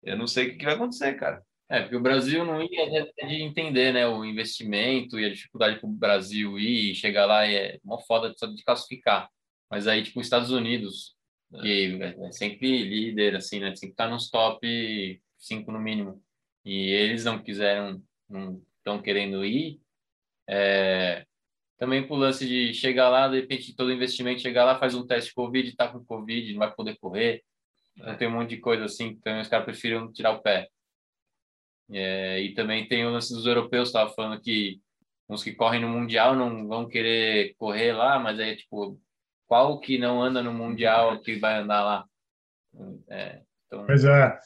eu 0.04 0.18
não 0.18 0.28
sei 0.28 0.50
o 0.50 0.58
que, 0.58 0.66
vai 0.66 0.76
acontecer, 0.76 1.14
cara. 1.16 1.44
É, 1.70 1.82
porque 1.82 1.96
o 1.96 2.02
Brasil 2.02 2.46
não 2.46 2.62
ia 2.62 3.00
é 3.00 3.28
de 3.28 3.42
entender, 3.42 3.94
né, 3.94 4.08
o 4.08 4.24
investimento 4.24 5.20
e 5.20 5.26
a 5.26 5.30
dificuldade 5.30 5.80
para 5.80 5.90
o 5.90 5.92
Brasil 5.92 6.60
ir 6.60 6.92
e 6.92 6.96
chegar 6.96 7.26
lá 7.26 7.48
é 7.48 7.80
uma 7.84 8.00
foda 8.02 8.34
só 8.38 8.46
de 8.46 8.64
classificar. 8.64 9.30
Mas 9.72 9.88
aí, 9.88 10.04
tipo, 10.04 10.20
os 10.20 10.26
Estados 10.26 10.52
Unidos, 10.52 11.16
que 11.62 12.00
é 12.02 12.32
sempre 12.32 12.84
líder, 12.84 13.36
assim, 13.36 13.60
né, 13.60 13.76
sempre 13.76 13.96
tá 13.96 14.08
nos 14.08 14.30
top 14.30 15.22
5 15.40 15.72
no 15.72 15.80
mínimo. 15.80 16.22
E 16.66 16.90
eles 16.92 17.26
não 17.26 17.42
quiseram, 17.42 18.02
não 18.30 18.62
estão 18.78 19.02
querendo 19.02 19.44
ir. 19.44 19.80
É, 20.48 21.26
também 21.78 22.06
pro 22.06 22.16
lance 22.16 22.48
de 22.48 22.74
chegar 22.74 23.10
lá, 23.10 23.28
de 23.28 23.42
repente, 23.42 23.76
todo 23.76 23.92
investimento, 23.92 24.42
chegar 24.42 24.64
lá, 24.66 24.80
faz 24.80 24.96
um 24.96 25.06
teste 25.06 25.34
Covid, 25.34 25.76
tá 25.76 25.88
com 25.88 26.06
Covid, 26.06 26.52
não 26.52 26.60
vai 26.60 26.74
poder 26.74 26.98
correr. 26.98 27.44
Então, 27.96 28.18
tem 28.18 28.28
um 28.28 28.32
monte 28.32 28.52
de 28.52 28.58
coisa 28.58 28.86
assim, 28.86 29.08
então 29.08 29.40
os 29.40 29.48
caras 29.48 29.66
preferiram 29.66 30.12
tirar 30.12 30.32
o 30.32 30.42
pé. 30.42 30.68
É, 31.92 32.42
e 32.42 32.54
também 32.54 32.88
tem 32.88 33.06
o 33.06 33.12
lance 33.12 33.34
dos 33.34 33.46
europeus, 33.46 33.90
estava 33.90 34.14
falando 34.14 34.42
que 34.42 34.82
uns 35.30 35.44
que 35.44 35.54
correm 35.54 35.82
no 35.82 35.90
Mundial 35.90 36.36
não 36.36 36.68
vão 36.68 36.88
querer 36.88 37.56
correr 37.58 37.94
lá, 37.94 38.20
mas 38.20 38.40
aí, 38.40 38.56
tipo, 38.56 39.00
qual 39.48 39.80
que 39.80 39.98
não 39.98 40.22
anda 40.22 40.42
no 40.42 40.54
Mundial 40.54 41.20
que 41.22 41.36
vai 41.36 41.60
andar 41.60 41.84
lá? 41.84 42.06
É, 43.10 43.42
então, 43.68 43.86
Pois 43.86 44.04
é. 44.04 44.38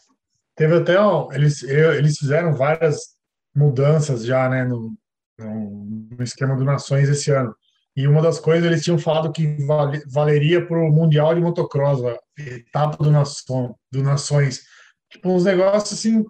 Teve 0.55 0.75
até, 0.75 0.99
ó, 0.99 1.31
eles, 1.31 1.61
eles 1.63 2.17
fizeram 2.17 2.53
várias 2.53 3.15
mudanças 3.55 4.25
já, 4.25 4.49
né, 4.49 4.65
no, 4.65 4.97
no, 5.37 5.85
no 6.11 6.23
esquema 6.23 6.55
do 6.55 6.63
Nações 6.63 7.07
esse 7.09 7.31
ano. 7.31 7.55
E 7.97 8.07
uma 8.07 8.21
das 8.21 8.39
coisas, 8.39 8.63
eles 8.63 8.83
tinham 8.83 8.99
falado 8.99 9.31
que 9.31 9.57
vale, 9.65 10.03
valeria 10.05 10.63
para 10.63 10.77
o 10.77 10.91
Mundial 10.91 11.33
de 11.33 11.41
Motocross, 11.41 11.99
a 12.05 12.19
etapa 12.37 13.03
do, 13.03 13.09
Nação, 13.09 13.75
do 13.91 14.03
Nações. 14.03 14.61
Tipo, 15.09 15.31
uns 15.31 15.45
negócios 15.45 15.97
assim, 15.97 16.23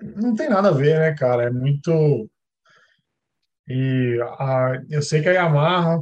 não 0.00 0.36
tem 0.36 0.48
nada 0.48 0.68
a 0.68 0.72
ver, 0.72 0.96
né, 1.00 1.12
cara? 1.12 1.48
É 1.48 1.50
muito. 1.50 2.30
E 3.66 4.16
a, 4.38 4.80
eu 4.88 5.02
sei 5.02 5.20
que 5.20 5.28
a 5.28 5.32
Yamaha, 5.32 6.00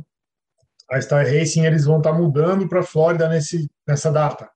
a 0.91 1.01
Star 1.01 1.25
Racing, 1.25 1.65
eles 1.65 1.87
vão 1.87 1.97
estar 1.97 2.13
mudando 2.13 2.69
para 2.69 2.81
a 2.81 2.85
Flórida 2.85 3.27
nesse, 3.27 3.71
nessa 3.89 4.13
data. 4.13 4.51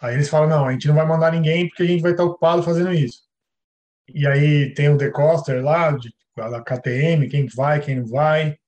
Aí 0.00 0.14
eles 0.14 0.28
falam, 0.28 0.48
não, 0.48 0.66
a 0.66 0.72
gente 0.72 0.88
não 0.88 0.96
vai 0.96 1.06
mandar 1.06 1.30
ninguém 1.30 1.68
porque 1.68 1.84
a 1.84 1.86
gente 1.86 2.02
vai 2.02 2.10
estar 2.10 2.24
ocupado 2.24 2.64
fazendo 2.64 2.92
isso. 2.92 3.20
E 4.12 4.26
aí 4.26 4.74
tem 4.74 4.88
o 4.88 4.98
The 4.98 5.10
Coster 5.10 5.62
lá, 5.62 5.92
de, 5.92 6.12
da 6.36 6.60
KTM, 6.64 7.28
quem 7.28 7.46
vai, 7.46 7.80
quem 7.80 8.00
não 8.00 8.06
vai. 8.06 8.58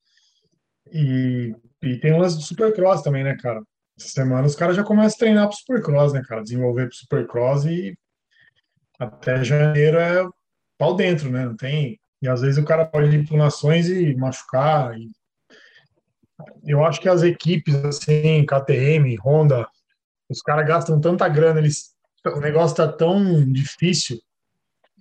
E, 0.93 1.55
e 1.83 1.97
tem 1.99 2.13
o 2.13 2.19
lance 2.19 2.37
do 2.37 2.43
Supercross 2.43 3.03
também, 3.03 3.25
né, 3.25 3.37
cara? 3.37 3.63
Essa 3.99 4.09
semana 4.09 4.47
os 4.47 4.57
caras 4.57 4.77
já 4.77 4.83
começam 4.83 5.17
a 5.17 5.19
treinar 5.19 5.49
pro 5.49 5.57
Supercross, 5.57 6.13
né, 6.13 6.23
cara? 6.27 6.43
Desenvolver 6.43 6.87
pro 6.87 6.97
Supercross 6.97 7.65
e 7.65 7.97
até 8.99 9.43
janeiro 9.43 9.99
é 9.99 10.27
pau 10.79 10.95
dentro, 10.95 11.31
né? 11.31 11.45
Não 11.45 11.57
tem. 11.57 11.99
E 12.23 12.29
às 12.29 12.43
vezes 12.43 12.59
o 12.59 12.65
cara 12.65 12.85
pode 12.85 13.15
ir 13.15 13.27
pro 13.27 13.37
Nações 13.37 13.89
e 13.89 14.15
machucar. 14.15 14.99
E... 14.99 15.11
Eu 16.65 16.85
acho 16.85 17.01
que 17.01 17.09
as 17.09 17.23
equipes, 17.23 17.75
assim, 17.77 18.45
KTM, 18.45 19.17
Honda, 19.25 19.67
os 20.29 20.43
caras 20.43 20.67
gastam 20.67 21.01
tanta 21.01 21.29
grana, 21.29 21.61
eles, 21.61 21.95
o 22.25 22.41
negócio 22.41 22.77
tá 22.77 22.89
tão 22.89 23.51
difícil. 23.51 24.21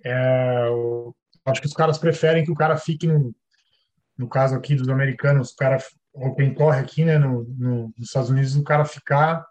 É, 0.04 0.66
eu 0.66 1.14
acho 1.44 1.60
que 1.60 1.66
os 1.66 1.74
caras 1.74 1.98
preferem 1.98 2.44
que 2.44 2.50
o 2.50 2.56
cara 2.56 2.76
fique, 2.76 3.06
no, 3.06 3.34
no 4.20 4.28
caso 4.28 4.54
aqui 4.54 4.74
dos 4.74 4.88
americanos, 4.90 5.50
o 5.50 5.56
cara, 5.56 5.78
ou 6.12 6.34
quem 6.34 6.52
corre 6.52 6.78
aqui, 6.78 7.04
né, 7.04 7.18
no, 7.18 7.44
no, 7.58 7.94
nos 7.96 8.08
Estados 8.08 8.28
Unidos, 8.28 8.54
o 8.54 8.62
cara 8.62 8.84
ficar 8.84 9.46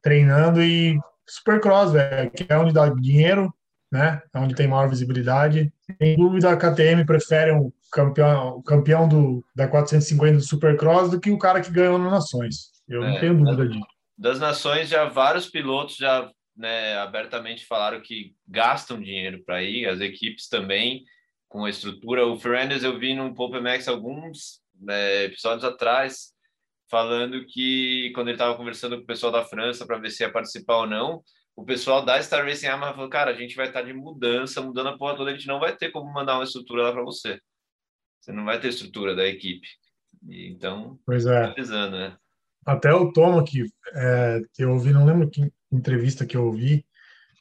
treinando 0.00 0.62
e 0.62 0.96
supercross, 1.28 1.92
velho, 1.92 2.30
que 2.30 2.46
é 2.48 2.56
onde 2.56 2.72
dá 2.72 2.88
dinheiro, 2.88 3.52
né, 3.90 4.22
é 4.32 4.38
onde 4.38 4.54
tem 4.54 4.68
maior 4.68 4.88
visibilidade. 4.88 5.72
Sem 6.00 6.16
dúvida, 6.16 6.52
a 6.52 6.56
KTM 6.56 7.04
prefere 7.04 7.50
um 7.52 7.72
campeão, 7.90 8.50
o 8.58 8.62
campeão 8.62 9.08
do, 9.08 9.44
da 9.54 9.66
450 9.66 10.36
do 10.36 10.42
supercross 10.42 11.10
do 11.10 11.20
que 11.20 11.32
o 11.32 11.38
cara 11.38 11.60
que 11.60 11.72
ganhou 11.72 11.98
no 11.98 12.10
Nações. 12.10 12.70
Eu 12.88 13.02
É, 13.02 13.10
não 13.10 13.20
tenho 13.20 13.36
dúvida 13.36 13.68
disso. 13.68 13.86
Das 14.16 14.38
nações, 14.38 14.88
já 14.88 15.04
vários 15.04 15.48
pilotos 15.48 15.96
já 15.96 16.30
né, 16.56 16.96
abertamente 16.98 17.66
falaram 17.66 18.00
que 18.00 18.34
gastam 18.46 19.00
dinheiro 19.00 19.42
para 19.44 19.62
ir, 19.62 19.86
as 19.86 20.00
equipes 20.00 20.48
também, 20.48 21.04
com 21.48 21.64
a 21.64 21.70
estrutura. 21.70 22.26
O 22.26 22.38
Fernandes 22.38 22.84
eu 22.84 22.98
vi 22.98 23.14
no 23.14 23.34
Max 23.62 23.88
alguns 23.88 24.60
né, 24.80 25.24
episódios 25.24 25.64
atrás, 25.64 26.32
falando 26.90 27.44
que 27.46 28.12
quando 28.14 28.28
ele 28.28 28.36
estava 28.36 28.56
conversando 28.56 28.96
com 28.96 29.02
o 29.02 29.06
pessoal 29.06 29.32
da 29.32 29.44
França 29.44 29.86
para 29.86 29.98
ver 29.98 30.10
se 30.10 30.22
ia 30.22 30.32
participar 30.32 30.78
ou 30.78 30.86
não, 30.86 31.22
o 31.56 31.64
pessoal 31.64 32.04
da 32.04 32.22
Star 32.22 32.44
Racing 32.44 32.66
Yamaha 32.66 32.94
falou, 32.94 33.10
cara, 33.10 33.32
a 33.32 33.34
gente 33.34 33.56
vai 33.56 33.66
estar 33.66 33.82
de 33.82 33.92
mudança, 33.92 34.60
mudando 34.60 34.90
a 34.90 34.96
porra 34.96 35.16
toda, 35.16 35.30
a 35.30 35.34
gente 35.34 35.48
não 35.48 35.58
vai 35.58 35.74
ter 35.74 35.90
como 35.90 36.12
mandar 36.12 36.36
uma 36.36 36.44
estrutura 36.44 36.84
lá 36.84 36.92
para 36.92 37.02
você. 37.02 37.40
Você 38.20 38.30
não 38.30 38.44
vai 38.44 38.60
ter 38.60 38.68
estrutura 38.68 39.16
da 39.16 39.26
equipe. 39.26 39.66
E, 40.28 40.48
então, 40.48 40.98
Pois 41.04 41.26
é. 41.26 41.42
tá 41.42 41.50
avisando, 41.50 41.96
né? 41.96 42.16
Até 42.64 42.92
o 42.92 43.12
Toma, 43.12 43.42
que 43.44 43.64
é, 43.94 44.40
eu 44.58 44.72
ouvi, 44.72 44.92
não 44.92 45.04
lembro 45.04 45.28
que 45.28 45.50
entrevista 45.72 46.24
que 46.24 46.36
eu 46.36 46.44
ouvi, 46.46 46.86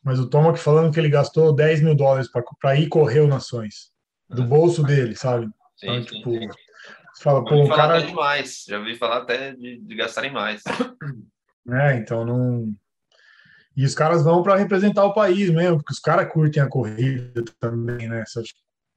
mas 0.04 0.20
o 0.20 0.30
Toma 0.30 0.54
que 0.54 0.60
falando 0.60 0.92
que 0.92 1.00
ele 1.00 1.10
gastou 1.10 1.54
10 1.54 1.82
mil 1.82 1.96
dólares 1.96 2.30
para 2.60 2.76
ir 2.76 2.88
correr 2.88 3.20
o 3.20 3.28
Nações, 3.28 3.92
do 4.30 4.44
bolso 4.44 4.84
dele, 4.84 5.16
sabe? 5.16 5.48
Sim, 5.76 5.88
Então, 5.88 6.04
tipo, 6.04 6.32
sim. 6.32 6.48
você 6.48 7.24
fala, 7.24 7.44
pô, 7.44 7.66
falar 7.68 7.88
cara. 7.88 8.02
demais. 8.02 8.66
Já 8.68 8.80
ouvi 8.80 8.96
falar 8.96 9.18
até 9.18 9.54
de, 9.54 9.80
de 9.80 9.96
gastarem 9.96 10.32
mais. 10.32 10.64
É, 11.70 11.98
então 11.98 12.24
não. 12.24 12.74
E 13.76 13.84
os 13.84 13.94
caras 13.94 14.24
vão 14.24 14.42
para 14.42 14.56
representar 14.56 15.04
o 15.04 15.14
país 15.14 15.50
mesmo, 15.50 15.80
porque 15.80 15.92
os 15.92 16.00
caras 16.00 16.32
curtem 16.32 16.64
a 16.64 16.70
corrida 16.70 17.44
também, 17.60 18.08
né? 18.08 18.24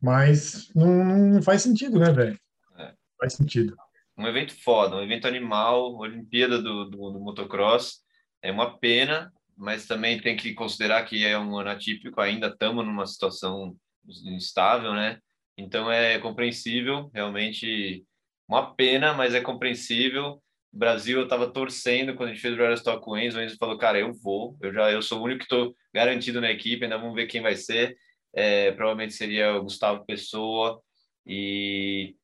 Mas 0.00 0.70
não, 0.72 1.04
não 1.04 1.42
faz 1.42 1.62
sentido, 1.62 1.98
né, 1.98 2.12
velho? 2.12 2.38
É. 2.78 2.94
Faz 3.18 3.32
sentido. 3.32 3.76
um 4.16 4.24
evento 4.24 4.54
foda, 4.54 4.94
um 4.94 5.02
evento 5.02 5.26
animal, 5.26 5.96
Olimpíada 5.96 6.62
do, 6.62 6.84
do, 6.84 7.10
do 7.10 7.18
motocross. 7.18 8.02
É 8.40 8.52
uma 8.52 8.78
pena, 8.78 9.32
mas 9.56 9.88
também 9.88 10.20
tem 10.20 10.36
que 10.36 10.54
considerar 10.54 11.04
que 11.04 11.26
é 11.26 11.36
um 11.36 11.58
ano 11.58 11.70
atípico, 11.70 12.20
ainda 12.20 12.46
estamos 12.46 12.86
numa 12.86 13.04
situação 13.04 13.76
instável, 14.06 14.92
né? 14.94 15.18
Então 15.56 15.90
é 15.90 16.18
compreensível, 16.18 17.10
realmente 17.14 18.04
uma 18.48 18.74
pena, 18.74 19.12
mas 19.12 19.34
é 19.34 19.40
compreensível. 19.40 20.42
O 20.72 20.78
Brasil, 20.78 21.18
eu 21.18 21.24
estava 21.24 21.50
torcendo 21.50 22.14
quando 22.14 22.30
a 22.30 22.32
gente 22.32 22.42
fez 22.42 22.54
o 22.54 22.56
Royal 22.56 22.74
Stock 22.74 23.04
com 23.04 23.12
o 23.12 23.18
Enzo, 23.18 23.38
o 23.38 23.42
Enzo 23.42 23.56
falou, 23.58 23.78
cara, 23.78 23.98
eu 23.98 24.12
vou, 24.12 24.56
eu 24.60 24.72
já 24.72 24.90
eu 24.90 25.02
sou 25.02 25.20
o 25.20 25.24
único 25.24 25.40
que 25.40 25.44
estou 25.44 25.74
garantido 25.92 26.40
na 26.40 26.50
equipe, 26.50 26.84
ainda 26.84 26.98
vamos 26.98 27.14
ver 27.14 27.26
quem 27.26 27.42
vai 27.42 27.56
ser. 27.56 27.96
É, 28.32 28.70
provavelmente 28.72 29.14
seria 29.14 29.54
o 29.56 29.62
Gustavo 29.62 30.04
Pessoa 30.06 30.80
e 31.26 32.14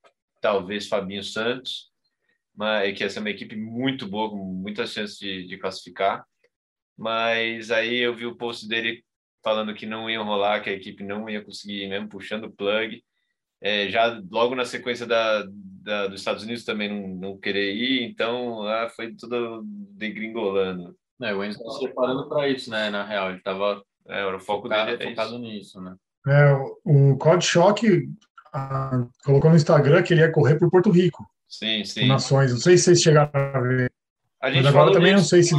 talvez 0.41 0.89
Fabinho 0.89 1.23
Santos, 1.23 1.91
mas 2.55 2.97
que 2.97 3.05
essa 3.05 3.19
é 3.19 3.21
uma 3.21 3.31
equipe 3.31 3.57
muito 3.57 4.07
boa, 4.07 4.31
com 4.31 4.37
muitas 4.37 4.93
chances 4.93 5.19
de, 5.19 5.47
de 5.47 5.59
classificar. 5.59 6.25
Mas 6.97 7.71
aí 7.71 7.97
eu 7.97 8.15
vi 8.15 8.27
o 8.27 8.37
post 8.37 8.67
dele 8.67 9.05
falando 9.47 9.73
que 9.75 9.87
não 9.87 10.11
ia 10.11 10.21
rolar, 10.21 10.61
que 10.61 10.69
a 10.69 10.73
equipe 10.73 11.05
não 11.05 11.31
ia 11.31 11.41
conseguir, 11.41 11.87
mesmo 11.89 12.09
puxando 12.09 12.47
o 12.47 12.51
plug. 12.51 13.01
É, 13.61 13.89
já 13.89 14.21
logo 14.29 14.57
na 14.57 14.65
sequência 14.65 15.07
da, 15.07 15.45
da, 15.49 16.09
dos 16.09 16.19
Estados 16.21 16.43
Unidos 16.43 16.65
também 16.65 16.89
não, 16.89 17.07
não 17.31 17.39
querer 17.39 17.73
ir, 17.73 18.03
então 18.03 18.65
ah, 18.65 18.89
foi 18.89 19.15
tudo 19.15 19.63
degringolando. 19.65 20.97
É, 21.23 21.33
o 21.33 21.45
Enzo 21.45 21.63
tá 21.63 21.71
se 21.71 21.85
preparando 21.85 22.29
para 22.29 22.49
isso, 22.49 22.71
né? 22.73 22.91
Na 22.91 23.05
real, 23.05 23.29
ele 23.29 23.39
estava 23.39 23.81
É, 24.09 24.27
o 24.27 24.41
foco 24.41 24.65
focado, 24.65 24.91
dele 24.91 25.05
é 25.05 25.09
focado 25.11 25.31
isso. 25.35 25.39
nisso, 25.39 25.81
né? 25.81 25.95
É, 26.27 26.53
o 26.53 27.13
o 27.13 27.17
Code 27.19 27.45
Shock 27.47 27.87
ah, 28.53 29.07
colocou 29.25 29.51
no 29.51 29.57
Instagram 29.57 30.03
que 30.03 30.13
ele 30.13 30.23
ia 30.23 30.33
correr 30.33 30.59
por 30.59 30.69
Porto 30.69 30.91
Rico, 30.91 31.25
Sim, 31.49 31.85
sim. 31.85 32.09
Nações. 32.09 32.51
Não 32.51 32.59
sei 32.59 32.77
se 32.77 32.85
vocês 32.85 33.01
chegaram 33.01 33.31
a 33.33 33.61
ver. 33.61 33.93
A 34.43 34.47
Mas 34.49 34.55
gente 34.57 34.67
agora 34.67 34.73
falou 34.73 34.93
também 34.93 35.13
não 35.13 35.21
disso. 35.21 35.31
sei 35.31 35.43
se. 35.45 35.55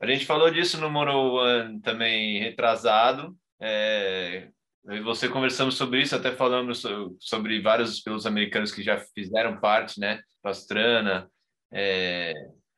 A 0.00 0.06
gente 0.06 0.26
falou 0.26 0.50
disso 0.50 0.80
no 0.80 0.90
Mono 0.90 1.34
One 1.34 1.80
também 1.80 2.38
retrasado. 2.40 3.36
É, 3.60 4.48
eu 4.84 4.96
e 4.96 5.00
você 5.02 5.28
conversamos 5.28 5.76
sobre 5.76 6.00
isso, 6.02 6.14
até 6.14 6.32
falamos 6.32 6.78
so- 6.80 7.16
sobre 7.20 7.60
vários 7.60 8.00
pilotos 8.00 8.26
americanos 8.26 8.70
que 8.72 8.82
já 8.82 8.98
fizeram 9.14 9.58
parte, 9.60 9.98
né? 9.98 10.20
Pastrana, 10.40 11.28
é, 11.72 12.32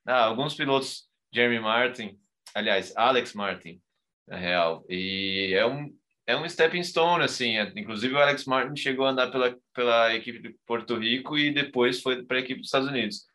ah, 0.06 0.24
alguns 0.24 0.54
pilotos, 0.54 1.04
Jeremy 1.32 1.60
Martin, 1.60 2.18
aliás, 2.54 2.96
Alex 2.96 3.34
Martin, 3.34 3.80
na 4.26 4.36
real. 4.36 4.84
E 4.88 5.52
é 5.54 5.66
um, 5.66 5.94
é 6.26 6.34
um 6.36 6.48
stepping 6.48 6.82
stone, 6.82 7.22
assim. 7.24 7.58
é- 7.58 7.72
inclusive, 7.76 8.14
o 8.14 8.18
Alex 8.18 8.46
Martin 8.46 8.74
chegou 8.76 9.04
a 9.06 9.10
andar 9.10 9.30
pela, 9.30 9.54
pela 9.74 10.14
equipe 10.14 10.40
de 10.40 10.56
Porto 10.66 10.96
Rico 10.96 11.36
e 11.38 11.52
depois 11.52 12.00
foi 12.00 12.24
para 12.24 12.38
a 12.38 12.40
equipe 12.40 12.60
dos 12.60 12.68
Estados 12.68 12.88
Unidos. 12.88 13.26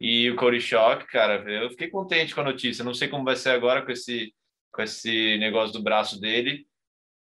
E 0.00 0.30
o 0.30 0.36
Cody 0.36 0.60
Shock, 0.60 1.06
cara, 1.08 1.42
eu 1.50 1.70
fiquei 1.70 1.88
contente 1.88 2.34
com 2.34 2.40
a 2.40 2.44
notícia. 2.44 2.82
Não 2.82 2.94
sei 2.94 3.06
como 3.06 3.24
vai 3.24 3.36
ser 3.36 3.50
agora 3.50 3.82
com 3.84 3.92
esse, 3.92 4.34
com 4.72 4.80
esse 4.80 5.36
negócio 5.38 5.74
do 5.74 5.82
braço 5.82 6.18
dele. 6.18 6.66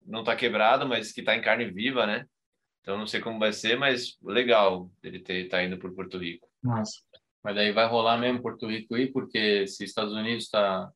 Não 0.05 0.23
tá 0.23 0.35
quebrado, 0.35 0.87
mas 0.87 1.11
que 1.11 1.23
tá 1.23 1.35
em 1.35 1.41
carne 1.41 1.65
viva, 1.65 2.05
né? 2.05 2.25
Então 2.81 2.97
não 2.97 3.07
sei 3.07 3.19
como 3.19 3.39
vai 3.39 3.51
ser, 3.51 3.77
mas 3.77 4.17
legal 4.23 4.89
ele 5.03 5.19
ter 5.19 5.49
tá 5.49 5.63
indo 5.63 5.77
por 5.77 5.93
Porto 5.93 6.19
Rico. 6.19 6.47
Nossa. 6.63 7.01
Mas 7.43 7.55
daí 7.55 7.71
vai 7.71 7.87
rolar 7.87 8.17
mesmo 8.17 8.41
Porto 8.41 8.67
Rico 8.67 8.95
ir, 8.95 9.11
porque 9.11 9.65
se 9.67 9.83
Estados 9.83 10.13
Unidos 10.13 10.43
está 10.43 10.89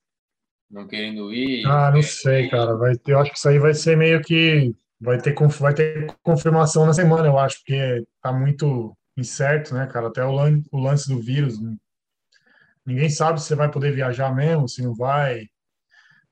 não 0.70 0.88
querendo 0.88 1.34
ir. 1.34 1.66
Ah, 1.66 1.92
não 1.92 2.02
sei, 2.02 2.48
cara. 2.48 2.78
Vai 2.78 2.96
ter, 2.96 3.14
eu 3.14 3.20
acho 3.20 3.32
que 3.32 3.38
isso 3.38 3.50
aí 3.50 3.60
vai 3.60 3.74
ser 3.74 3.98
meio 3.98 4.22
que. 4.22 4.74
Vai 5.00 5.20
ter, 5.20 5.34
vai 5.60 5.74
ter 5.74 6.16
confirmação 6.22 6.86
na 6.86 6.94
semana, 6.94 7.28
eu 7.28 7.38
acho, 7.40 7.58
porque 7.58 8.06
tá 8.22 8.32
muito 8.32 8.96
incerto, 9.18 9.74
né, 9.74 9.88
cara? 9.88 10.08
Até 10.08 10.24
o, 10.24 10.32
lan- 10.32 10.64
o 10.72 10.80
lance 10.80 11.08
do 11.10 11.20
vírus. 11.22 11.60
né? 11.62 11.76
Ninguém 12.86 13.10
sabe 13.10 13.40
se 13.42 13.48
você 13.48 13.56
vai 13.56 13.70
poder 13.70 13.94
viajar 13.94 14.34
mesmo, 14.34 14.68
se 14.68 14.82
não 14.82 14.96
vai. 14.96 15.48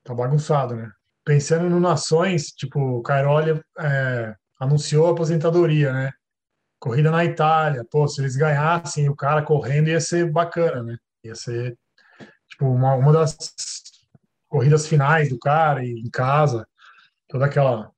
Tá 0.02 0.14
bagunçado, 0.14 0.74
né? 0.74 0.90
Pensando 1.24 1.68
no 1.68 1.78
Nações, 1.78 2.46
tipo, 2.46 2.80
o 2.80 3.02
Cairoli 3.02 3.60
é, 3.78 4.34
anunciou 4.58 5.06
a 5.08 5.12
aposentadoria, 5.12 5.92
né? 5.92 6.10
Corrida 6.78 7.10
na 7.10 7.24
Itália. 7.24 7.84
Pô, 7.90 8.08
se 8.08 8.20
eles 8.20 8.36
ganhassem 8.36 9.08
o 9.08 9.14
cara 9.16 9.42
correndo, 9.42 9.88
ia 9.88 10.00
ser 10.00 10.30
bacana, 10.32 10.82
né? 10.82 10.96
Ia 11.24 11.34
ser, 11.34 11.78
tipo, 12.48 12.66
uma, 12.66 12.94
uma 12.94 13.12
das 13.12 13.36
corridas 14.48 14.86
finais 14.86 15.28
do 15.28 15.38
cara 15.38 15.84
e 15.84 15.90
em 15.92 16.10
casa, 16.10 16.66
toda 17.28 17.46
aquela. 17.46 17.92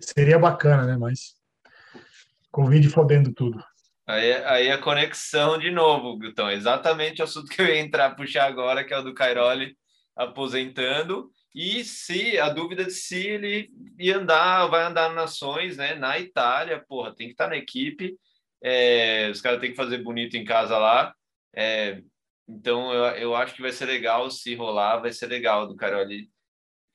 Seria 0.00 0.38
bacana, 0.38 0.86
né? 0.86 0.96
Mas. 0.96 1.34
Covid 2.52 2.88
fodendo 2.88 3.32
tudo. 3.32 3.62
Aí, 4.10 4.32
aí 4.44 4.70
a 4.72 4.78
conexão 4.78 5.56
de 5.56 5.70
novo, 5.70 6.18
Gutão. 6.18 6.50
Exatamente 6.50 7.20
o 7.20 7.24
assunto 7.24 7.48
que 7.48 7.62
eu 7.62 7.66
ia 7.66 7.78
entrar, 7.78 8.16
puxar 8.16 8.46
agora, 8.46 8.84
que 8.84 8.92
é 8.92 8.98
o 8.98 9.02
do 9.02 9.14
Cairoli 9.14 9.76
aposentando. 10.16 11.30
E 11.54 11.84
se 11.84 12.38
a 12.38 12.48
dúvida 12.48 12.84
de 12.84 12.90
se 12.92 13.26
ele 13.26 13.70
ia 13.98 14.18
andar, 14.18 14.66
vai 14.66 14.82
andar 14.84 15.14
nações, 15.14 15.76
né? 15.76 15.94
Na 15.94 16.18
Itália, 16.18 16.84
porra, 16.88 17.14
tem 17.14 17.28
que 17.28 17.34
estar 17.34 17.48
na 17.48 17.56
equipe. 17.56 18.16
É, 18.62 19.28
os 19.30 19.40
caras 19.40 19.60
têm 19.60 19.70
que 19.70 19.76
fazer 19.76 19.98
bonito 19.98 20.36
em 20.36 20.44
casa 20.44 20.76
lá. 20.76 21.14
É, 21.54 22.02
então 22.48 22.92
eu, 22.92 23.04
eu 23.16 23.34
acho 23.36 23.54
que 23.54 23.62
vai 23.62 23.72
ser 23.72 23.86
legal 23.86 24.28
se 24.30 24.54
rolar, 24.56 24.98
vai 24.98 25.12
ser 25.12 25.26
legal 25.26 25.68
do 25.68 25.76
Cairoli 25.76 26.28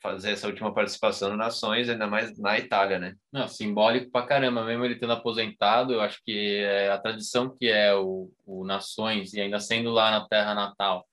fazer 0.06 0.32
essa 0.32 0.48
última 0.48 0.72
participação 0.74 1.32
no 1.32 1.38
Nações, 1.38 1.90
ainda 1.90 2.06
mais 2.06 2.38
na 2.38 2.60
Itália, 2.60 3.00
né? 3.00 3.16
Não, 3.32 3.48
simbólico 3.48 4.12
pra 4.12 4.26
caramba, 4.26 4.64
mesmo 4.64 4.86
ele 4.86 4.96
tendo 5.00 5.14
aposentado, 5.14 5.94
eu 5.94 6.02
acho 6.02 6.22
que 6.24 6.58
é 6.60 6.92
a 6.92 6.98
tradição 7.00 7.56
que 7.58 7.68
é 7.68 7.94
o, 7.96 8.32
o 8.46 8.64
Nações, 8.64 9.34
e 9.34 9.42
ainda 9.42 9.60
sendo 9.60 9.90
lá 9.90 10.12
na 10.12 10.28
terra 10.28 10.54
natal, 10.54 11.06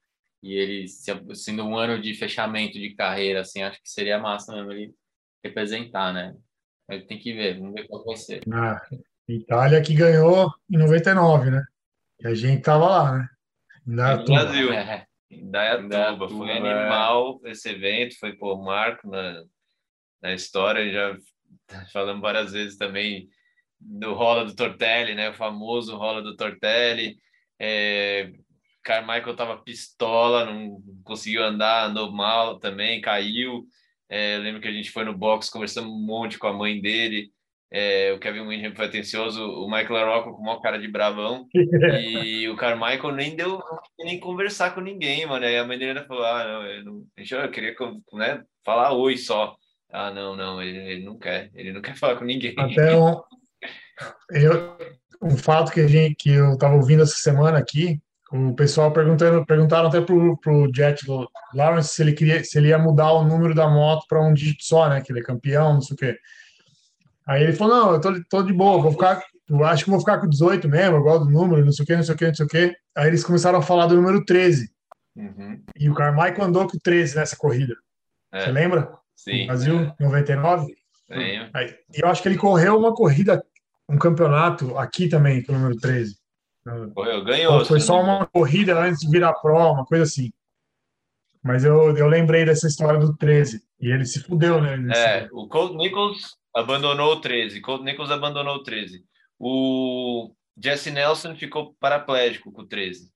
e 0.42 0.54
ele 0.54 0.88
se- 0.88 1.34
sendo 1.34 1.64
um 1.64 1.76
ano 1.76 2.00
de 2.00 2.12
fechamento 2.14 2.74
de 2.74 2.94
carreira, 2.94 3.40
assim, 3.40 3.62
acho 3.62 3.80
que 3.82 3.88
seria 3.88 4.18
massa 4.18 4.54
mesmo 4.54 4.70
ele 4.72 4.92
representar, 5.42 6.12
né? 6.12 6.34
Mas 6.86 7.04
tem 7.06 7.18
que 7.18 7.32
ver, 7.32 7.58
vamos 7.58 7.72
ver 7.74 7.88
qual 7.88 8.04
vai 8.04 8.16
ser. 8.16 8.42
Ah, 8.52 8.80
Itália 9.26 9.80
que 9.80 9.94
ganhou 9.94 10.52
em 10.70 10.76
99, 10.76 11.50
né? 11.50 11.64
E 12.20 12.26
a 12.26 12.34
gente 12.34 12.62
tava 12.62 12.86
lá, 12.86 13.18
né? 13.18 13.28
Ainda 13.86 14.16
No. 14.18 14.24
Brasil. 14.24 14.72
É, 14.72 15.06
Indaiatuba, 15.32 15.86
Indaiatuba, 15.86 16.28
foi 16.28 16.50
é. 16.50 16.56
animal 16.56 17.40
esse 17.44 17.70
evento, 17.70 18.18
foi 18.18 18.34
por 18.34 18.62
marco 18.62 19.08
na, 19.08 19.42
na 20.22 20.34
história, 20.34 20.92
já 20.92 21.16
falamos 21.92 22.22
várias 22.22 22.52
vezes 22.52 22.76
também 22.76 23.28
do 23.80 24.14
rola 24.14 24.44
do 24.44 24.54
Tortelli, 24.54 25.14
né, 25.14 25.30
o 25.30 25.34
famoso 25.34 25.96
rola 25.96 26.22
do 26.22 26.36
Tortelli, 26.36 27.16
é, 27.58 28.32
Carmichael 28.82 29.36
tava 29.36 29.62
pistola, 29.62 30.44
não 30.44 30.82
conseguiu 31.04 31.42
andar, 31.42 31.86
andou 31.86 32.12
mal 32.12 32.58
também, 32.58 33.00
caiu, 33.00 33.66
é, 34.08 34.36
lembro 34.38 34.60
que 34.60 34.68
a 34.68 34.72
gente 34.72 34.90
foi 34.90 35.04
no 35.04 35.16
box, 35.16 35.50
conversamos 35.50 35.90
um 35.90 36.04
monte 36.04 36.38
com 36.38 36.46
a 36.46 36.52
mãe 36.52 36.80
dele, 36.80 37.32
é, 37.74 38.12
o 38.12 38.18
Kevin 38.18 38.46
Windham 38.46 38.74
foi 38.74 38.84
atencioso, 38.84 39.42
o 39.42 39.66
Michael 39.66 39.92
Larocco 39.92 40.36
com 40.36 40.42
maior 40.42 40.60
cara 40.60 40.78
de 40.78 40.86
bravão, 40.86 41.46
e 41.54 42.46
o 42.50 42.54
Carmichael 42.54 43.14
nem 43.14 43.34
deu 43.34 43.62
nem 43.98 44.20
conversar 44.20 44.74
com 44.74 44.82
ninguém, 44.82 45.24
mano. 45.24 45.46
Aí 45.46 45.56
a 45.56 45.66
mãe 45.66 45.78
dele 45.78 46.04
falou: 46.04 46.22
Ah, 46.22 46.44
não, 46.44 46.66
eu, 46.66 46.84
não, 46.84 47.04
eu 47.16 47.50
queria 47.50 47.74
né, 48.12 48.42
falar 48.62 48.92
oi 48.92 49.16
só. 49.16 49.56
Ah, 49.90 50.10
não, 50.10 50.36
não, 50.36 50.62
ele, 50.62 50.78
ele 50.78 51.04
não 51.04 51.18
quer, 51.18 51.50
ele 51.54 51.72
não 51.72 51.80
quer 51.80 51.96
falar 51.96 52.16
com 52.16 52.26
ninguém. 52.26 52.54
Até 52.58 52.94
um, 52.94 53.18
eu, 54.30 54.76
um 55.22 55.36
fato 55.36 55.72
que, 55.72 55.80
a 55.80 55.88
gente, 55.88 56.14
que 56.16 56.30
eu 56.30 56.52
estava 56.52 56.74
ouvindo 56.74 57.02
essa 57.02 57.16
semana 57.16 57.56
aqui, 57.56 57.98
o 58.30 58.54
pessoal 58.54 58.92
perguntando, 58.92 59.46
perguntaram 59.46 59.88
até 59.88 60.00
pro, 60.00 60.36
pro 60.38 60.70
Jet 60.74 61.02
Lawrence 61.54 61.94
se 61.94 62.02
ele 62.02 62.12
queria, 62.12 62.44
se 62.44 62.58
ele 62.58 62.68
ia 62.68 62.78
mudar 62.78 63.12
o 63.12 63.24
número 63.24 63.54
da 63.54 63.66
moto 63.66 64.06
para 64.06 64.22
um 64.22 64.34
dígito 64.34 64.62
só, 64.62 64.90
né? 64.90 65.00
Que 65.00 65.10
ele 65.10 65.20
é 65.20 65.24
campeão, 65.24 65.74
não 65.74 65.80
sei 65.80 65.94
o 65.94 65.98
quê. 65.98 66.18
Aí 67.26 67.42
ele 67.42 67.52
falou: 67.52 67.76
não, 67.76 67.92
eu 67.94 68.00
tô, 68.00 68.24
tô 68.28 68.42
de 68.42 68.52
boa, 68.52 68.82
vou 68.82 68.92
ficar, 68.92 69.22
eu 69.48 69.64
acho 69.64 69.84
que 69.84 69.90
vou 69.90 70.00
ficar 70.00 70.18
com 70.18 70.28
18 70.28 70.68
mesmo, 70.68 70.96
eu 70.96 71.02
gosto 71.02 71.24
do 71.24 71.30
número, 71.30 71.64
não 71.64 71.72
sei 71.72 71.84
o 71.84 71.86
quê, 71.86 71.96
não 71.96 72.02
sei 72.02 72.14
o 72.14 72.18
quê, 72.18 72.26
não 72.28 72.34
sei 72.34 72.46
o 72.46 72.48
quê. 72.48 72.74
Aí 72.96 73.06
eles 73.08 73.24
começaram 73.24 73.58
a 73.58 73.62
falar 73.62 73.86
do 73.86 73.96
número 73.96 74.24
13. 74.24 74.70
Uhum. 75.14 75.62
E 75.76 75.90
o 75.90 75.94
Carmichael 75.94 76.44
andou 76.44 76.66
com 76.66 76.78
13 76.78 77.16
nessa 77.16 77.36
corrida. 77.36 77.74
É. 78.32 78.40
Você 78.40 78.52
lembra? 78.52 78.92
Sim. 79.14 79.46
Brasil, 79.46 79.92
99. 80.00 80.74
Tenho. 81.08 81.50
Aí, 81.52 81.74
e 81.94 82.00
eu 82.02 82.08
acho 82.08 82.22
que 82.22 82.28
ele 82.28 82.38
correu 82.38 82.78
uma 82.78 82.94
corrida, 82.94 83.44
um 83.88 83.98
campeonato 83.98 84.76
aqui 84.78 85.08
também, 85.08 85.42
com 85.42 85.52
o 85.52 85.56
número 85.56 85.76
13. 85.76 86.16
Correu, 86.94 87.24
ganhou. 87.24 87.64
Foi 87.64 87.80
se 87.80 87.86
só 87.86 88.00
uma 88.00 88.26
corrida 88.26 88.78
antes 88.78 89.00
de 89.00 89.10
virar 89.10 89.34
pro, 89.34 89.54
uma 89.54 89.84
coisa 89.84 90.04
assim. 90.04 90.32
Mas 91.42 91.64
eu, 91.64 91.96
eu 91.96 92.06
lembrei 92.06 92.44
dessa 92.44 92.68
história 92.68 93.00
do 93.00 93.16
13. 93.16 93.60
E 93.80 93.90
ele 93.90 94.06
se 94.06 94.20
fudeu, 94.20 94.60
né? 94.60 94.78
É, 94.94 95.28
o 95.32 95.48
Colt 95.48 95.74
Nichols 95.74 96.36
abandonou 96.54 97.12
o 97.12 97.20
13. 97.20 97.60
Colt 97.60 97.82
Nichols 97.82 98.10
abandonou 98.10 98.56
o 98.56 98.62
13. 98.62 99.04
O 99.38 100.34
Jesse 100.56 100.90
Nelson 100.90 101.34
ficou 101.34 101.74
paraplégico 101.80 102.52
com 102.52 102.62
o 102.62 102.66
13. 102.66 103.10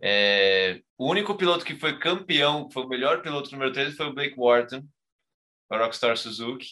É, 0.00 0.80
o 0.98 1.08
único 1.08 1.34
piloto 1.34 1.64
que 1.64 1.74
foi 1.74 1.98
campeão, 1.98 2.68
que 2.68 2.74
foi 2.74 2.84
o 2.84 2.88
melhor 2.88 3.22
piloto 3.22 3.50
número 3.52 3.72
13, 3.72 3.96
foi 3.96 4.06
o 4.06 4.12
Blake 4.12 4.34
Wharton, 4.36 4.82
a 5.70 5.78
Rockstar 5.78 6.16
Suzuki. 6.16 6.68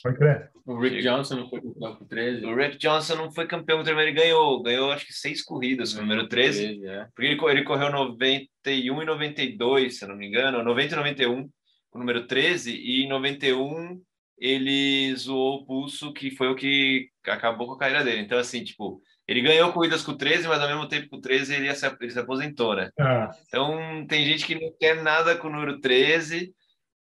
O 0.67 0.79
Rick 0.79 1.03
Johnson 1.03 1.37
não 1.37 1.49
foi 1.49 1.61
campeão 1.63 1.97
com 1.97 2.05
13. 2.05 2.45
O 2.45 2.55
Rick 2.55 2.77
Johnson 2.79 3.17
não 3.17 3.33
foi 3.33 3.47
campeão 3.47 3.79
com 3.79 3.83
o 3.83 3.85
13, 3.85 3.97
mas 3.97 4.07
ele 4.07 4.21
ganhou. 4.21 4.63
Ganhou 4.63 4.91
acho 4.93 5.07
que 5.07 5.13
seis 5.13 5.43
corridas 5.43 5.93
com 5.93 6.01
o 6.01 6.03
número 6.03 6.29
13. 6.29 6.87
é. 6.87 7.09
Porque 7.15 7.27
ele, 7.27 7.41
ele 7.51 7.65
correu 7.65 7.91
91 7.91 9.03
e 9.03 9.05
92, 9.05 9.99
se 9.99 10.05
eu 10.05 10.09
não 10.09 10.17
me 10.17 10.27
engano, 10.27 10.63
90 10.63 10.95
e 10.95 10.97
91, 10.97 11.43
com 11.91 11.99
o 11.99 12.01
número 12.01 12.27
13, 12.27 12.77
e 12.77 13.05
em 13.05 13.09
91 13.09 14.01
ele 14.43 15.15
zoou 15.15 15.61
o 15.61 15.65
pulso, 15.65 16.13
que 16.13 16.33
foi 16.33 16.49
o 16.49 16.57
que 16.57 17.09
acabou 17.25 17.69
com 17.69 17.75
a 17.75 17.79
carreira 17.79 18.03
dele. 18.03 18.23
Então, 18.23 18.37
assim, 18.37 18.65
tipo, 18.65 19.01
ele 19.29 19.41
ganhou 19.41 19.73
corridas 19.73 20.03
com 20.03 20.11
o 20.11 20.17
13, 20.17 20.49
mas 20.49 20.61
ao 20.61 20.67
mesmo 20.67 20.89
tempo 20.89 21.09
com 21.09 21.17
o 21.17 21.21
13 21.21 21.55
ele, 21.55 21.73
se, 21.73 21.87
ele 22.01 22.11
se 22.11 22.19
aposentou, 22.19 22.75
né? 22.75 22.91
Ah, 22.99 23.31
Então, 23.47 24.05
tem 24.09 24.25
gente 24.25 24.45
que 24.45 24.57
não 24.57 24.75
quer 24.81 25.01
nada 25.01 25.37
com 25.37 25.47
o 25.47 25.53
número 25.53 25.81
13, 25.81 26.53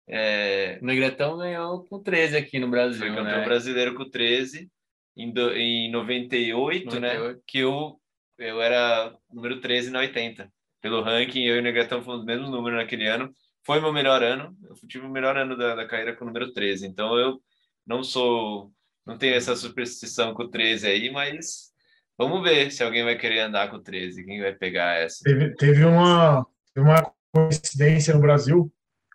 é, 0.07 0.77
O 0.79 0.85
Negretão 0.85 1.37
ganhou 1.37 1.83
com 1.85 1.99
13 1.99 2.37
aqui 2.37 2.59
no 2.59 2.69
Brasil, 2.69 2.99
foi 2.99 3.09
campeão 3.09 3.39
né? 3.39 3.45
brasileiro 3.45 3.95
com 3.95 4.03
o 4.03 4.09
13, 4.09 4.69
em, 5.17 5.31
do, 5.31 5.51
em 5.57 5.89
98, 5.89 6.99
né? 6.99 7.13
98. 7.15 7.43
Que 7.47 7.57
eu, 7.57 7.99
eu 8.37 8.61
era 8.61 9.15
número 9.33 9.59
13 9.59 9.89
na 9.89 9.99
80. 9.99 10.47
Pelo 10.79 11.01
ranking, 11.01 11.43
eu 11.45 11.55
e 11.55 11.59
o 11.59 11.63
Negatão 11.63 12.03
fomos 12.03 12.19
os 12.19 12.25
mesmos 12.25 12.51
números 12.51 12.77
naquele 12.77 13.07
ano. 13.07 13.33
Foi 13.65 13.79
meu 13.79 13.93
melhor 13.93 14.23
ano. 14.23 14.55
Eu 14.67 14.75
tive 14.87 15.05
o 15.05 15.09
melhor 15.11 15.37
ano 15.37 15.57
da, 15.57 15.75
da 15.75 15.87
carreira 15.87 16.15
com 16.15 16.23
o 16.23 16.27
número 16.27 16.51
13. 16.53 16.87
Então 16.87 17.17
eu 17.17 17.39
não 17.85 18.03
sou. 18.03 18.71
Não 19.05 19.17
tenho 19.17 19.35
essa 19.35 19.55
superstição 19.55 20.33
com 20.33 20.43
o 20.43 20.49
13 20.49 20.87
aí, 20.87 21.11
mas 21.11 21.71
vamos 22.17 22.41
ver 22.43 22.71
se 22.71 22.83
alguém 22.83 23.03
vai 23.03 23.17
querer 23.17 23.39
andar 23.41 23.69
com 23.69 23.77
o 23.77 23.81
13. 23.81 24.23
Quem 24.25 24.39
vai 24.41 24.53
pegar 24.53 24.95
essa? 24.99 25.23
teve, 25.23 25.55
teve 25.55 25.83
uma, 25.85 26.45
teve 26.73 26.87
uma 26.87 27.11
coincidência 27.33 28.13
no 28.13 28.21
Brasil, 28.21 28.71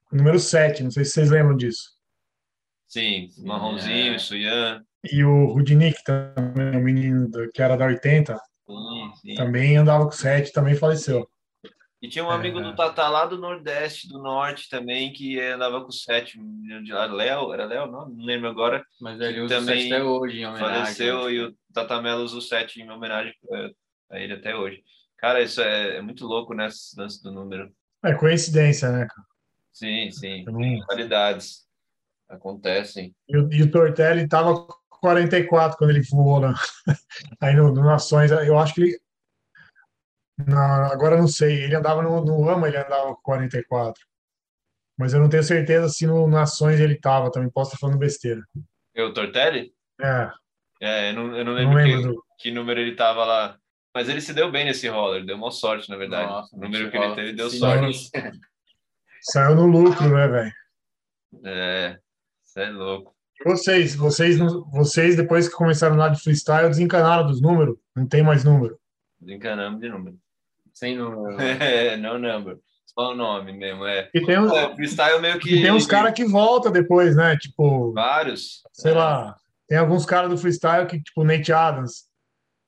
com 0.08 0.16
o 0.16 0.18
número 0.18 0.38
7, 0.40 0.82
não 0.82 0.90
sei 0.90 1.04
se 1.04 1.12
vocês 1.12 1.30
lembram 1.30 1.56
disso. 1.56 1.90
Sim, 2.88 3.28
Marronzinho, 3.38 4.14
É. 4.14 4.18
Suyan. 4.18 4.84
E 5.12 5.22
o 5.24 5.46
Rudnick 5.46 6.02
também, 6.02 6.76
o 6.80 6.82
menino 6.82 7.28
da- 7.30 7.48
que 7.52 7.62
era 7.62 7.76
da 7.76 7.86
80, 7.86 8.34
Sim, 8.66 9.12
sim. 9.22 9.34
também 9.34 9.76
andava 9.76 10.04
com 10.04 10.10
7, 10.12 10.52
também 10.52 10.74
faleceu. 10.74 11.28
E 12.06 12.08
tinha 12.08 12.24
um 12.24 12.30
amigo 12.30 12.60
É. 12.60 12.62
do 12.62 12.76
Tata 12.76 13.08
lá 13.08 13.26
do 13.26 13.36
Nordeste, 13.36 14.08
do 14.08 14.20
Norte 14.22 14.70
também, 14.70 15.12
que 15.12 15.40
andava 15.40 15.80
com 15.80 15.88
o 15.88 15.92
7. 15.92 16.38
De 16.84 16.92
lá, 16.92 17.06
Léo, 17.06 17.52
era 17.52 17.64
Léo? 17.64 17.90
Não, 17.90 18.08
não 18.08 18.24
lembro 18.24 18.48
agora. 18.48 18.84
Mas 19.00 19.20
ele 19.20 19.40
usa 19.40 19.56
também 19.56 19.88
também 19.88 19.92
até 19.92 20.04
hoje, 20.04 20.40
em 20.40 20.46
homenagem. 20.46 20.74
faleceu 20.74 21.24
né? 21.24 21.32
e 21.32 21.42
o 21.42 21.56
Tata 21.74 22.00
Melo 22.00 22.22
usa 22.22 22.36
o 22.36 22.40
7 22.40 22.80
em 22.80 22.88
homenagem 22.88 23.34
eh, 23.52 23.70
a 24.10 24.20
ele 24.20 24.34
até 24.34 24.54
hoje. 24.54 24.84
Cara, 25.18 25.42
isso 25.42 25.60
é, 25.60 25.96
é 25.96 26.00
muito 26.00 26.24
louco, 26.24 26.54
né? 26.54 26.68
Esse 26.68 26.96
lance 26.96 27.20
do 27.20 27.32
número. 27.32 27.72
É 28.04 28.14
coincidência, 28.14 28.88
né, 28.92 29.08
cara? 29.08 29.26
Sim, 29.72 30.08
sim. 30.12 30.44
Qualidades 30.86 31.66
acontecem. 32.28 33.12
E 33.28 33.36
o, 33.36 33.52
e 33.52 33.62
o 33.62 33.70
Tortelli 33.70 34.22
estava 34.22 34.54
com 34.54 34.74
44 35.00 35.76
quando 35.76 35.90
ele 35.90 36.02
voou 36.08 36.38
na, 36.38 36.54
aí 37.40 37.56
no, 37.56 37.74
no 37.74 37.82
Nações. 37.82 38.30
Eu 38.30 38.56
acho 38.56 38.74
que 38.74 38.80
ele. 38.82 39.05
Na- 40.38 40.92
agora 40.92 41.14
eu 41.16 41.20
não 41.20 41.28
sei. 41.28 41.64
Ele 41.64 41.74
andava 41.76 42.02
no, 42.02 42.24
no 42.24 42.48
AMA, 42.48 42.68
ele 42.68 42.76
andava 42.78 43.14
com 43.14 43.22
44. 43.22 44.02
Mas 44.98 45.12
eu 45.12 45.20
não 45.20 45.28
tenho 45.28 45.42
certeza 45.42 45.88
se 45.88 46.06
no 46.06 46.26
Nações 46.26 46.80
ele 46.80 46.94
estava 46.94 47.30
também. 47.30 47.50
Posso 47.50 47.70
estar 47.74 47.78
falando 47.78 47.98
besteira. 47.98 48.42
Eu, 48.94 49.12
Tortelli? 49.12 49.72
É, 50.00 50.30
É, 50.80 51.10
eu 51.10 51.14
não, 51.14 51.36
eu 51.36 51.44
não 51.44 51.52
não 51.52 51.54
lembro, 51.54 51.74
lembro 51.76 52.00
que, 52.00 52.06
do. 52.08 52.24
que 52.38 52.50
número 52.50 52.80
ele 52.80 52.94
tava 52.96 53.24
lá. 53.24 53.58
Mas 53.94 54.08
ele 54.10 54.20
se 54.20 54.34
deu 54.34 54.50
bem 54.50 54.64
nesse 54.66 54.88
roller, 54.88 55.24
deu 55.24 55.36
uma 55.36 55.50
sorte, 55.50 55.88
na 55.88 55.96
verdade. 55.96 56.30
Nossa, 56.30 56.54
o 56.54 56.60
número 56.60 56.90
que 56.90 56.96
ele 56.96 57.04
rola- 57.04 57.16
teve 57.16 57.32
deu 57.32 57.48
sim, 57.50 57.58
sorte. 57.58 58.10
Saiu 59.22 59.54
no 59.56 59.66
lucro, 59.66 60.08
né, 60.08 60.28
velho? 60.28 60.52
É, 61.44 61.98
isso 62.44 62.60
é 62.60 62.70
louco. 62.70 63.14
Vocês, 63.44 63.94
vocês, 63.94 64.38
não- 64.38 64.64
vocês, 64.70 65.16
depois 65.16 65.48
que 65.48 65.54
começaram 65.54 65.94
a 65.94 65.96
andar 65.96 66.08
de 66.14 66.22
freestyle, 66.22 66.68
desencanaram 66.68 67.26
dos 67.26 67.40
números. 67.40 67.76
Não 67.94 68.06
tem 68.06 68.22
mais 68.22 68.44
número. 68.44 68.78
Desencanamos 69.20 69.80
de 69.80 69.88
número. 69.88 70.18
Sem 70.76 70.94
número. 70.96 71.40
É, 71.40 71.96
no 71.96 72.18
number. 72.18 72.58
Só 72.84 73.12
o 73.12 73.14
nome 73.14 73.52
mesmo, 73.52 73.84
é. 73.86 74.10
E 74.14 74.20
tem 74.24 74.38
uns, 74.38 74.52
É, 74.52 74.66
o 74.66 74.74
freestyle 74.76 75.20
meio 75.20 75.38
que. 75.38 75.54
e 75.54 75.62
tem 75.62 75.70
uns 75.72 75.86
caras 75.86 76.12
que 76.14 76.24
voltam 76.24 76.70
depois, 76.70 77.16
né? 77.16 77.36
Tipo, 77.36 77.92
Vários. 77.92 78.62
sei 78.72 78.92
É, 78.92 78.94
lá, 78.94 79.36
tem 79.68 79.78
alguns 79.78 80.04
caras 80.04 80.28
do 80.30 80.36
freestyle 80.38 80.86
que, 80.86 81.02
tipo, 81.02 81.24
Nate 81.24 81.52
Adams 81.52 82.04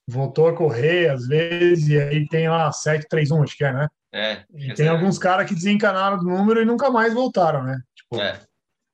voltou 0.09 0.49
a 0.49 0.57
correr 0.57 1.11
às 1.11 1.27
vezes, 1.27 1.89
e 1.89 2.01
aí 2.01 2.27
tem 2.29 2.49
lá 2.49 2.73
731, 2.73 3.43
acho 3.43 3.57
que 3.57 3.65
é, 3.65 3.73
né? 3.73 3.89
É. 4.13 4.43
E 4.55 4.73
tem 4.73 4.89
alguns 4.89 5.19
caras 5.19 5.47
que 5.47 5.55
desencanaram 5.55 6.17
do 6.19 6.25
número 6.25 6.63
e 6.63 6.65
nunca 6.65 6.91
mais 6.91 7.13
voltaram, 7.13 7.63
né? 7.63 7.79
Tipo, 7.95 8.23
É. 8.23 8.41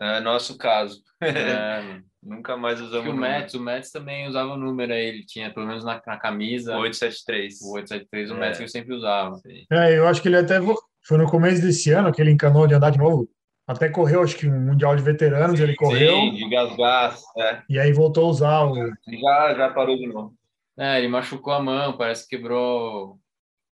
É 0.01 0.21
nosso 0.21 0.59
caso. 0.59 1.01
É. 1.23 2.01
Nunca 2.25 2.57
mais 2.57 2.81
usamos 2.81 3.13
o. 3.13 3.17
Mets, 3.17 3.55
o 3.55 3.61
Mets 3.61 3.91
também 3.91 4.27
usava 4.27 4.55
o 4.55 4.57
número 4.57 4.93
aí, 4.93 5.07
ele 5.07 5.27
tinha 5.27 5.53
pelo 5.53 5.67
menos 5.67 5.85
na, 5.85 6.01
na 6.07 6.17
camisa 6.17 6.77
873. 6.77 7.61
o 7.61 7.75
873, 7.75 8.31
o 8.31 8.35
É. 8.35 8.39
Mets 8.39 8.57
que 8.57 8.63
ele 8.63 8.71
sempre 8.71 8.95
usava. 8.95 9.35
Sim. 9.37 9.67
é, 9.71 9.99
eu 9.99 10.09
acho 10.09 10.23
que 10.23 10.29
ele 10.29 10.39
até 10.39 10.59
foi 11.03 11.19
no 11.19 11.29
começo 11.29 11.61
desse 11.61 11.91
ano 11.91 12.13
que 12.13 12.23
ele 12.23 12.31
encanou 12.31 12.67
de 12.67 12.75
andar 12.75 12.91
de 12.91 12.99
novo. 12.99 13.29
Até 13.67 13.89
correu, 13.89 14.23
acho 14.23 14.37
que 14.37 14.47
um 14.47 14.61
Mundial 14.61 14.95
de 14.95 15.03
Veteranos, 15.03 15.59
ele 15.59 15.75
correu 15.75 16.15
Sim, 16.15 16.35
de 16.35 16.49
gás-gás. 16.49 17.23
É. 17.39 17.63
e 17.69 17.79
aí 17.79 17.93
voltou 17.93 18.27
a 18.27 18.29
usar 18.29 18.65
o. 18.65 18.75
Já, 18.75 19.55
já 19.55 19.71
parou 19.71 19.97
de 19.97 20.07
novo. 20.07 20.35
É, 20.77 20.99
ele 20.99 21.09
machucou 21.09 21.53
a 21.53 21.63
mão, 21.63 21.97
parece 21.97 22.29
que 22.29 22.37
quebrou 22.37 23.19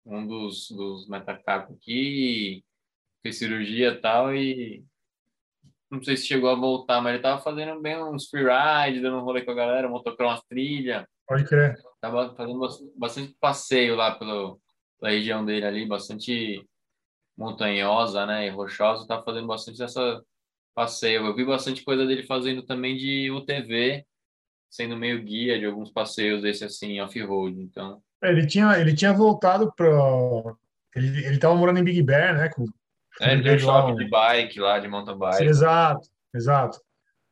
um 0.04 0.26
dos, 0.26 0.70
dos 0.70 1.08
metacacos 1.08 1.76
aqui, 1.76 2.64
fez 3.22 3.38
cirurgia 3.38 3.88
e 3.88 4.00
tal, 4.00 4.34
e 4.34 4.84
não 5.92 6.02
sei 6.02 6.16
se 6.16 6.26
chegou 6.26 6.48
a 6.48 6.54
voltar, 6.54 7.00
mas 7.02 7.14
ele 7.14 7.22
tava 7.22 7.42
fazendo 7.42 7.80
bem 7.80 8.02
uns 8.02 8.28
freeride, 8.28 9.00
dando 9.00 9.18
um 9.18 9.24
rolê 9.24 9.42
com 9.42 9.50
a 9.50 9.54
galera, 9.54 9.88
motocross 9.88 10.42
trilha, 10.48 11.06
Pode 11.28 11.44
crer. 11.44 11.76
tava 12.00 12.34
fazendo 12.34 12.58
bas- 12.58 12.82
bastante 12.96 13.36
passeio 13.38 13.94
lá 13.94 14.12
pelo, 14.12 14.58
pela 14.98 15.12
região 15.12 15.44
dele 15.44 15.66
ali, 15.66 15.86
bastante 15.86 16.66
montanhosa, 17.36 18.24
né, 18.24 18.46
e 18.46 18.50
rochosa, 18.50 19.06
tava 19.06 19.22
fazendo 19.22 19.46
bastante 19.46 19.82
essa 19.82 20.22
passeio. 20.74 21.26
Eu 21.26 21.34
vi 21.36 21.44
bastante 21.44 21.84
coisa 21.84 22.06
dele 22.06 22.22
fazendo 22.22 22.62
também 22.62 22.96
de 22.96 23.30
UTV, 23.30 24.06
sendo 24.70 24.96
meio 24.96 25.22
guia 25.22 25.58
de 25.58 25.66
alguns 25.66 25.90
passeios 25.90 26.40
desse 26.42 26.64
assim, 26.64 27.00
off-road, 27.00 27.60
então... 27.60 28.02
Ele 28.22 28.46
tinha, 28.46 28.78
ele 28.78 28.94
tinha 28.94 29.12
voltado 29.12 29.72
para. 29.76 29.88
Ele, 30.94 31.26
ele 31.26 31.38
tava 31.38 31.56
morando 31.56 31.80
em 31.80 31.84
Big 31.84 32.00
Bear, 32.04 32.38
né? 32.38 32.48
Com, 32.50 32.64
É, 33.20 33.32
ele 33.32 33.42
tem 33.42 33.68
um 33.68 33.86
um- 33.88 33.94
de 33.96 34.08
bike 34.08 34.58
lá, 34.60 34.78
de 34.78 34.88
mountain 34.88 35.18
bike. 35.18 35.44
Exato, 35.44 36.08
exato. 36.34 36.78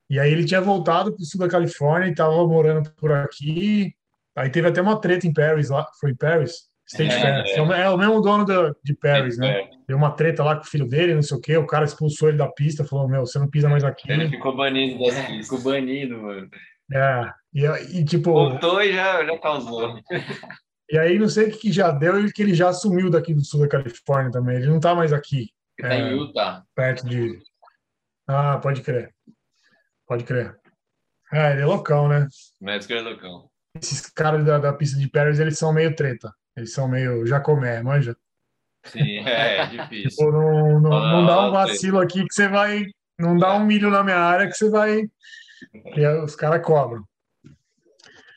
E 0.09 0.18
aí 0.18 0.31
ele 0.33 0.45
tinha 0.45 0.61
voltado 0.61 1.12
para 1.14 1.22
o 1.22 1.24
sul 1.24 1.41
da 1.41 1.49
Califórnia 1.49 2.09
e 2.09 2.11
estava 2.11 2.33
morando 2.47 2.91
por 2.97 3.12
aqui. 3.12 3.95
Aí 4.37 4.51
teve 4.51 4.68
até 4.68 4.81
uma 4.83 5.01
treta 5.01 5.26
em 5.26 5.33
Paris 5.33 5.70
lá. 5.70 5.87
Foi 6.01 6.11
em 6.11 6.16
Paris? 6.16 6.68
State 6.87 7.14
É, 7.14 7.20
Fair. 7.20 7.45
é. 7.47 7.53
É, 7.57 7.62
o- 7.62 7.72
é 7.72 7.97
mesmo 7.97 8.20
dono 8.20 8.45
da- 8.45 8.72
de 8.83 8.95
Paris, 8.95 9.39
né? 9.39 9.61
É. 9.61 9.70
Deu 9.87 9.97
uma 9.97 10.11
treta 10.11 10.43
lá 10.43 10.57
com 10.57 10.62
o 10.62 10.66
filho 10.66 10.89
dele, 10.89 11.14
não 11.14 11.22
sei 11.22 11.37
o 11.37 11.41
quê. 11.41 11.57
O 11.57 11.66
cara 11.66 11.85
expulsou 11.85 12.28
ele 12.28 12.39
da 12.39 12.49
pista, 12.49 12.85
falou: 12.85 13.09
Meu, 13.09 13.24
você 13.24 13.39
não 13.39 13.49
pisa 13.49 13.68
mais 13.68 13.85
aqui. 13.85 14.11
Ele 14.11 14.28
ficou 14.28 14.57
banido 14.57 14.99
das 14.99 15.14
Ficou 15.16 15.37
pistas. 15.37 15.62
banido, 15.62 16.18
mano. 16.18 16.49
É, 16.93 17.31
e, 17.55 17.64
e 18.01 18.05
tipo, 18.05 18.33
Voltou 18.33 18.83
e 18.83 18.93
já, 18.93 19.24
já 19.24 19.39
causou. 19.39 19.97
e 20.91 20.99
aí 20.99 21.16
não 21.20 21.28
sei 21.28 21.47
o 21.49 21.51
que, 21.53 21.59
que 21.59 21.72
já 21.72 21.93
deu 21.93 22.18
e 22.26 22.33
que 22.33 22.43
ele 22.43 22.53
já 22.55 22.72
sumiu 22.72 23.09
daqui 23.09 23.33
do 23.33 23.45
sul 23.45 23.61
da 23.61 23.68
Califórnia 23.68 24.33
também. 24.33 24.57
Ele 24.57 24.66
não 24.66 24.81
tá 24.81 24.93
mais 24.93 25.12
aqui, 25.12 25.49
Ele 25.81 25.89
tá 25.89 25.95
É. 25.95 25.99
em 26.01 26.16
Utah. 26.18 26.64
perto 26.74 27.07
de. 27.09 27.39
Ah, 28.28 28.59
pode 28.59 28.83
crer. 28.83 29.14
Pode 30.07 30.24
crer. 30.24 30.59
É, 31.33 31.53
ele 31.53 31.62
é 31.62 31.66
loucão, 31.66 32.09
né? 32.09 32.26
Metzger 32.61 32.99
é 32.99 33.03
loucão. 33.03 33.49
esses 33.74 34.01
caras 34.11 34.45
da, 34.45 34.59
da 34.59 34.72
pista 34.72 34.99
de 34.99 35.09
Paris, 35.09 35.39
eles 35.39 35.59
são 35.59 35.72
meio 35.72 35.95
treta. 35.95 36.33
Eles 36.57 36.72
são 36.72 36.89
meio 36.89 37.24
Jacomé, 37.26 37.83
manja? 37.83 38.16
Sim, 38.85 39.18
é, 39.18 39.59
é 39.59 39.66
difícil. 39.66 40.26
Pô, 40.26 40.33
não, 40.33 40.81
não, 40.81 40.91
não 40.91 41.26
dá 41.26 41.41
um 41.43 41.47
Ah, 41.47 41.66
vacilo 41.66 42.01
aqui 42.01 42.26
que 42.26 42.35
você 42.35 42.49
vai. 42.49 42.85
Não 43.18 43.37
dá 43.37 43.55
um 43.55 43.64
milho 43.64 43.91
na 43.91 44.03
minha 44.03 44.18
área 44.18 44.47
que 44.49 44.55
você 44.55 44.68
vai. 44.70 45.03
E 45.74 46.07
os 46.24 46.35
caras 46.35 46.64
cobram. 46.64 47.05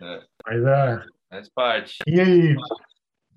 É. 0.02 0.22
Mas 0.46 0.64
é. 0.64 1.04
Faz 1.30 1.50
parte. 1.50 1.98
E 2.06 2.20
aí? 2.20 2.56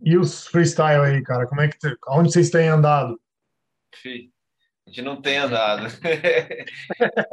E 0.02 0.18
os 0.18 0.46
freestyle 0.48 1.00
aí, 1.04 1.22
cara? 1.22 1.46
Como 1.46 1.60
é 1.62 1.68
que. 1.68 1.76
Onde 2.08 2.30
vocês 2.32 2.50
têm 2.50 2.68
andado? 2.68 3.18
A 4.86 4.90
gente 4.90 5.02
não 5.02 5.20
tem 5.20 5.38
andado. 5.38 5.86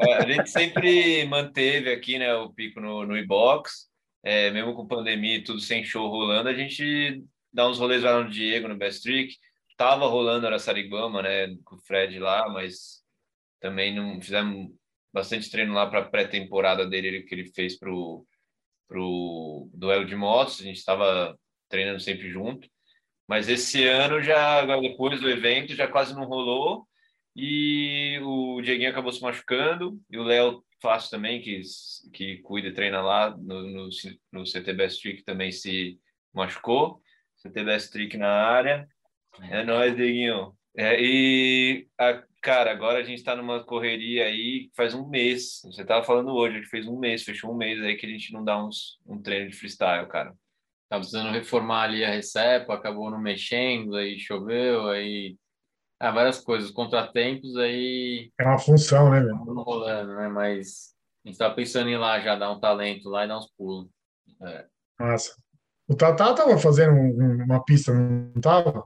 É, 0.05 0.13
a 0.15 0.27
gente 0.27 0.49
sempre 0.49 1.25
manteve 1.25 1.91
aqui 1.91 2.17
né, 2.19 2.33
o 2.35 2.51
pico 2.51 2.79
no, 2.81 3.05
no 3.05 3.17
iBox, 3.17 3.89
é, 4.23 4.51
mesmo 4.51 4.73
com 4.73 4.87
pandemia 4.87 5.37
e 5.37 5.43
tudo 5.43 5.59
sem 5.59 5.83
show 5.83 6.09
rolando, 6.09 6.49
a 6.49 6.53
gente 6.53 7.23
dá 7.51 7.67
uns 7.67 7.77
rolês 7.79 8.03
lá 8.03 8.21
no 8.21 8.29
Diego, 8.29 8.67
no 8.67 8.77
Best 8.77 9.03
Trick. 9.03 9.35
Tava 9.77 10.07
rolando 10.07 10.47
Araçariguama, 10.47 11.21
né, 11.21 11.55
com 11.63 11.75
o 11.75 11.81
Fred 11.81 12.19
lá, 12.19 12.49
mas 12.49 13.03
também 13.59 13.93
não 13.95 14.21
fizemos 14.21 14.71
bastante 15.13 15.49
treino 15.49 15.73
lá 15.73 15.87
para 15.89 15.99
a 15.99 16.09
pré-temporada 16.09 16.85
dele 16.87 17.23
que 17.23 17.35
ele 17.35 17.51
fez 17.53 17.77
pro 17.77 18.25
pro 18.87 19.69
duelo 19.73 20.05
de 20.05 20.15
motos. 20.15 20.61
A 20.61 20.63
gente 20.63 20.77
estava 20.77 21.37
treinando 21.69 21.99
sempre 21.99 22.29
junto. 22.29 22.69
Mas 23.27 23.49
esse 23.49 23.85
ano 23.87 24.21
já 24.21 24.65
depois 24.77 25.21
do 25.21 25.29
evento 25.29 25.75
já 25.75 25.87
quase 25.87 26.13
não 26.13 26.25
rolou 26.25 26.87
e 27.35 28.19
o 28.21 28.61
Dieguinho 28.61 28.91
acabou 28.91 29.11
se 29.11 29.21
machucando 29.21 29.99
e 30.09 30.17
o 30.17 30.23
Léo 30.23 30.63
Fácil 30.81 31.11
também 31.11 31.41
que 31.41 31.61
que 32.11 32.39
cuida 32.39 32.67
e 32.67 32.73
treina 32.73 33.01
lá 33.01 33.29
no, 33.37 33.63
no, 33.63 33.89
no 34.33 34.43
CT 34.43 34.73
Best 34.73 35.01
Trick 35.01 35.23
também 35.23 35.49
se 35.49 35.97
machucou. 36.33 37.01
CT 37.41 37.63
Best 37.63 37.91
Trick 37.91 38.17
na 38.17 38.29
área. 38.29 38.87
É 39.49 39.63
nóis, 39.63 39.95
Dieguinho. 39.95 40.53
É, 40.75 40.99
e, 40.99 41.87
a, 41.97 42.23
cara, 42.41 42.71
agora 42.71 42.99
a 42.99 43.03
gente 43.03 43.19
está 43.19 43.35
numa 43.35 43.63
correria 43.63 44.25
aí 44.25 44.69
faz 44.75 44.93
um 44.93 45.07
mês. 45.07 45.61
Você 45.63 45.83
estava 45.83 46.03
falando 46.03 46.33
hoje, 46.33 46.57
a 46.57 46.59
gente 46.59 46.69
fez 46.69 46.87
um 46.87 46.97
mês, 46.99 47.23
fechou 47.23 47.51
um 47.51 47.57
mês 47.57 47.81
aí 47.81 47.95
que 47.95 48.05
a 48.05 48.09
gente 48.09 48.33
não 48.33 48.43
dá 48.43 48.63
uns, 48.63 48.99
um 49.05 49.21
treino 49.21 49.49
de 49.49 49.55
freestyle, 49.55 50.07
cara. 50.07 50.35
Tá 50.89 50.97
precisando 50.97 51.31
reformar 51.31 51.83
ali 51.83 52.03
a 52.03 52.11
recepa, 52.11 52.73
acabou 52.73 53.09
não 53.09 53.19
mexendo, 53.19 53.95
aí 53.95 54.19
choveu, 54.19 54.87
aí. 54.87 55.37
Ah, 55.99 56.11
várias 56.11 56.39
coisas, 56.39 56.69
contratempos 56.69 57.55
aí. 57.57 58.31
É 58.39 58.43
uma 58.43 58.59
função, 58.59 59.09
né, 59.09 59.21
meu? 59.21 59.35
Não 59.35 59.63
rolando, 59.63 60.15
né? 60.15 60.27
Mas 60.27 60.93
a 61.23 61.29
gente 61.29 61.37
tava 61.37 61.55
pensando 61.55 61.89
em 61.89 61.93
ir 61.93 61.97
lá 61.97 62.19
já 62.19 62.35
dar 62.35 62.51
um 62.51 62.59
talento 62.59 63.09
lá 63.09 63.23
e 63.23 63.27
dar 63.27 63.37
uns 63.37 63.49
pulos. 63.57 63.89
É. 64.41 64.65
Nossa. 64.99 65.35
O 65.87 65.95
Tatá 65.95 66.33
tava 66.33 66.57
fazendo 66.57 66.93
uma 66.93 67.63
pista, 67.63 67.93
não 67.93 68.41
tava? 68.41 68.83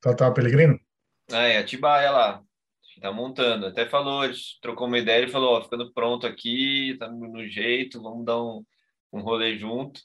Tatá 0.00 0.30
Pelegrino? 0.30 0.78
Ah, 1.30 1.42
é, 1.42 1.58
Atibaia 1.58 2.10
lá. 2.10 2.42
Tá 3.00 3.12
montando. 3.12 3.66
Até 3.66 3.88
falou, 3.88 4.22
trocou 4.60 4.86
uma 4.86 4.98
ideia, 4.98 5.22
ele 5.22 5.30
falou, 5.30 5.56
ó, 5.56 5.62
ficando 5.62 5.92
pronto 5.92 6.26
aqui, 6.26 6.96
tá 6.98 7.08
no 7.08 7.46
jeito, 7.48 8.02
vamos 8.02 8.24
dar 8.24 8.40
um, 8.40 8.64
um 9.12 9.20
rolê 9.20 9.58
junto. 9.58 10.00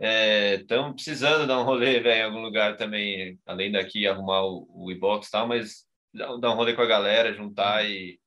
Estamos 0.00 0.90
é, 0.90 0.94
precisando 0.94 1.46
dar 1.46 1.60
um 1.60 1.64
rolê 1.64 1.98
véio, 2.00 2.20
em 2.20 2.24
algum 2.24 2.40
lugar 2.40 2.76
também, 2.76 3.38
além 3.44 3.72
daqui 3.72 4.06
arrumar 4.06 4.44
o, 4.44 4.68
o 4.70 4.92
e-box 4.92 5.26
e 5.26 5.30
tal, 5.30 5.48
mas 5.48 5.86
dar 6.14 6.50
um 6.52 6.54
rolê 6.54 6.74
com 6.74 6.82
a 6.82 6.86
galera, 6.86 7.34
juntar 7.34 7.84
e, 7.84 8.20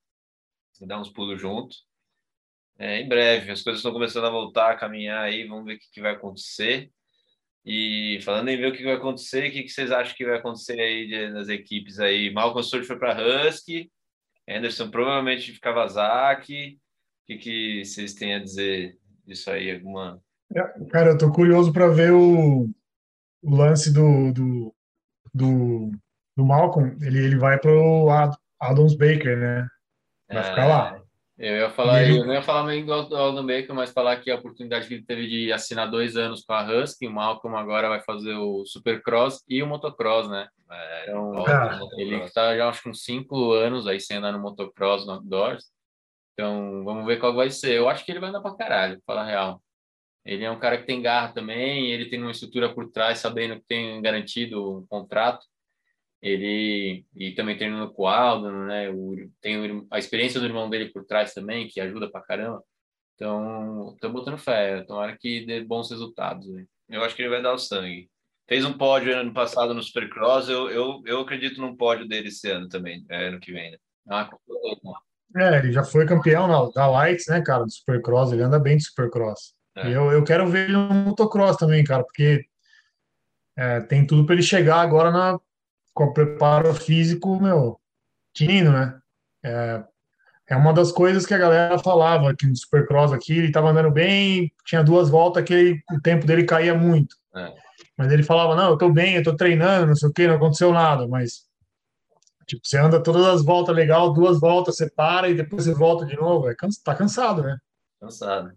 e 0.81 0.85
dar 0.85 0.99
uns 0.99 1.09
pulos 1.09 1.39
junto. 1.39 1.75
É, 2.77 2.99
em 2.99 3.07
breve, 3.07 3.51
as 3.51 3.61
coisas 3.61 3.79
estão 3.79 3.93
começando 3.93 4.25
a 4.25 4.29
voltar 4.29 4.71
a 4.71 4.75
caminhar 4.75 5.23
aí, 5.23 5.47
vamos 5.47 5.65
ver 5.65 5.75
o 5.75 5.79
que, 5.79 5.91
que 5.91 6.01
vai 6.01 6.13
acontecer. 6.13 6.91
E 7.63 8.19
falando 8.23 8.49
em 8.49 8.57
ver 8.57 8.67
o 8.67 8.75
que 8.75 8.83
vai 8.83 8.93
acontecer, 8.95 9.47
o 9.47 9.51
que, 9.51 9.63
que 9.63 9.69
vocês 9.69 9.91
acham 9.91 10.15
que 10.15 10.25
vai 10.25 10.37
acontecer 10.37 10.79
aí 10.79 11.07
de, 11.07 11.29
nas 11.29 11.47
equipes 11.47 11.99
aí? 11.99 12.31
Malcolm 12.31 12.63
Stewart 12.63 12.87
foi 12.87 12.97
para 12.97 13.47
Husky, 13.47 13.91
Anderson 14.47 14.89
provavelmente 14.89 15.51
fica 15.51 15.73
Kawasaki. 15.73 16.79
O 17.23 17.27
que, 17.27 17.37
que 17.37 17.85
vocês 17.85 18.13
têm 18.13 18.33
a 18.35 18.39
dizer 18.39 18.97
disso 19.25 19.49
aí? 19.51 19.71
Alguma. 19.71 20.21
É, 20.55 20.85
cara, 20.89 21.11
eu 21.11 21.17
tô 21.17 21.31
curioso 21.31 21.71
para 21.71 21.87
ver 21.87 22.11
o, 22.11 22.69
o 23.43 23.55
lance 23.55 23.93
do, 23.93 24.33
do, 24.33 24.75
do, 25.33 25.91
do 26.35 26.45
Malcolm. 26.45 26.95
Ele, 27.01 27.19
ele 27.25 27.37
vai 27.37 27.59
pro 27.59 28.07
Adams 28.59 28.95
Baker, 28.95 29.37
né? 29.37 29.67
Vai 30.29 30.43
ficar 30.43 30.65
lá. 30.65 30.97
É. 30.97 31.01
Eu 31.41 31.55
ia 31.57 31.69
falar, 31.71 32.03
ele... 32.03 32.19
eu 32.19 32.25
não 32.27 32.35
ia 32.35 32.43
falar 32.43 32.63
meio 32.65 32.81
igual 32.81 33.09
do 33.09 33.15
Aldo 33.17 33.41
Baker, 33.41 33.73
mas 33.73 33.91
falar 33.91 34.17
que 34.17 34.29
a 34.29 34.35
oportunidade 34.35 34.87
que 34.87 34.93
ele 34.93 35.05
teve 35.05 35.27
de 35.27 35.51
assinar 35.51 35.89
dois 35.89 36.15
anos 36.15 36.43
com 36.45 36.53
a 36.53 36.61
Husky, 36.61 37.07
o 37.07 37.11
Malcolm 37.11 37.57
agora 37.57 37.89
vai 37.89 37.99
fazer 37.99 38.35
o 38.35 38.63
Supercross 38.63 39.43
e 39.49 39.63
o 39.63 39.65
Motocross, 39.65 40.29
né? 40.29 40.47
É, 40.69 41.03
então, 41.09 41.43
ah, 41.47 41.79
ele 41.97 42.15
está 42.17 42.55
já 42.55 42.69
acho 42.69 42.83
que 42.83 42.89
uns 42.89 43.03
cinco 43.03 43.53
anos 43.53 43.87
aí 43.87 43.99
sem 43.99 44.17
andar 44.17 44.31
no 44.31 44.39
Motocross, 44.39 45.07
no 45.07 45.13
outdoors. 45.13 45.65
Então, 46.33 46.83
vamos 46.83 47.07
ver 47.07 47.19
qual 47.19 47.33
vai 47.33 47.49
ser. 47.49 47.73
Eu 47.73 47.89
acho 47.89 48.05
que 48.05 48.11
ele 48.11 48.19
vai 48.19 48.29
andar 48.29 48.41
pra 48.41 48.55
caralho, 48.55 49.01
pra 49.03 49.15
falar 49.15 49.21
a 49.23 49.25
real. 49.25 49.61
Ele 50.25 50.43
é 50.43 50.51
um 50.51 50.59
cara 50.59 50.77
que 50.77 50.85
tem 50.85 51.01
garra 51.01 51.33
também, 51.33 51.91
ele 51.91 52.09
tem 52.09 52.21
uma 52.21 52.31
estrutura 52.31 52.73
por 52.73 52.91
trás, 52.91 53.19
sabendo 53.19 53.55
que 53.55 53.65
tem 53.67 54.01
garantido 54.01 54.79
um 54.79 54.85
contrato 54.85 55.45
ele 56.21 57.03
e 57.15 57.31
também 57.31 57.57
treinando 57.57 57.91
com 57.91 58.03
o 58.03 58.07
Aldo, 58.07 58.51
né? 58.51 58.89
O, 58.89 59.15
tem 59.41 59.87
a 59.89 59.97
experiência 59.97 60.39
do 60.39 60.45
irmão 60.45 60.69
dele 60.69 60.91
por 60.91 61.03
trás 61.03 61.33
também, 61.33 61.67
que 61.67 61.81
ajuda 61.81 62.11
pra 62.11 62.21
caramba. 62.21 62.63
Então, 63.15 63.95
tô 63.99 64.09
botando 64.09 64.37
fé. 64.37 64.83
Tomara 64.83 65.17
que 65.17 65.45
dê 65.45 65.63
bons 65.63 65.89
resultados. 65.89 66.47
Né? 66.47 66.65
Eu 66.89 67.03
acho 67.03 67.15
que 67.15 67.23
ele 67.23 67.29
vai 67.29 67.41
dar 67.41 67.53
o 67.53 67.57
sangue. 67.57 68.09
Fez 68.47 68.63
um 68.65 68.73
pódio 68.73 69.17
ano 69.17 69.33
passado 69.33 69.73
no 69.73 69.81
Supercross. 69.81 70.47
Eu, 70.47 70.69
eu, 70.69 71.01
eu 71.05 71.21
acredito 71.21 71.59
num 71.59 71.75
pódio 71.75 72.07
dele 72.07 72.27
esse 72.27 72.49
ano 72.49 72.67
também, 72.67 73.03
é, 73.09 73.27
ano 73.27 73.39
que 73.39 73.51
vem, 73.51 73.71
né? 73.71 73.77
Ah, 74.09 74.29
é, 75.37 75.59
ele 75.59 75.71
já 75.71 75.83
foi 75.83 76.05
campeão 76.05 76.47
na, 76.47 76.69
da 76.71 76.87
Lights, 76.87 77.27
né, 77.27 77.41
cara, 77.41 77.63
do 77.63 77.71
Supercross. 77.71 78.31
Ele 78.31 78.43
anda 78.43 78.59
bem 78.59 78.77
de 78.77 78.83
Supercross. 78.83 79.53
É. 79.75 79.89
E 79.89 79.93
eu, 79.93 80.11
eu 80.11 80.23
quero 80.23 80.47
ver 80.47 80.65
ele 80.65 80.73
no 80.73 80.93
motocross 80.93 81.57
também, 81.57 81.83
cara, 81.83 82.03
porque 82.03 82.45
é, 83.55 83.81
tem 83.81 84.05
tudo 84.05 84.25
para 84.25 84.35
ele 84.35 84.43
chegar 84.43 84.81
agora 84.81 85.11
na, 85.11 85.39
com 85.93 86.05
o 86.05 86.13
preparo 86.13 86.73
físico, 86.73 87.39
meu, 87.39 87.79
tinindo, 88.33 88.71
né? 88.71 88.99
É, 89.43 89.83
é 90.49 90.55
uma 90.55 90.73
das 90.73 90.91
coisas 90.91 91.25
que 91.25 91.33
a 91.33 91.37
galera 91.37 91.79
falava 91.79 92.35
que 92.35 92.45
no 92.45 92.55
Supercross 92.55 93.13
aqui, 93.13 93.37
ele 93.37 93.47
estava 93.47 93.69
andando 93.69 93.91
bem, 93.91 94.51
tinha 94.65 94.83
duas 94.83 95.09
voltas 95.09 95.43
que 95.43 95.53
ele, 95.53 95.83
o 95.91 96.01
tempo 96.01 96.25
dele 96.25 96.43
caía 96.43 96.73
muito. 96.73 97.15
É. 97.35 97.53
Mas 97.97 98.11
ele 98.11 98.23
falava, 98.23 98.55
não, 98.55 98.71
eu 98.71 98.77
tô 98.77 98.91
bem, 98.91 99.15
eu 99.15 99.23
tô 99.23 99.35
treinando, 99.35 99.87
não 99.87 99.95
sei 99.95 100.09
o 100.09 100.13
que, 100.13 100.27
não 100.27 100.35
aconteceu 100.35 100.73
nada, 100.73 101.07
mas 101.07 101.49
tipo, 102.45 102.61
você 102.65 102.77
anda 102.77 103.01
todas 103.01 103.25
as 103.25 103.45
voltas 103.45 103.73
legal, 103.73 104.11
duas 104.11 104.39
voltas, 104.39 104.75
você 104.75 104.89
para 104.89 105.29
e 105.29 105.33
depois 105.33 105.63
você 105.63 105.73
volta 105.73 106.05
de 106.05 106.17
novo, 106.17 106.49
é 106.49 106.55
tá 106.83 106.95
cansado, 106.95 107.43
né? 107.43 107.57
Cansado. 107.99 108.51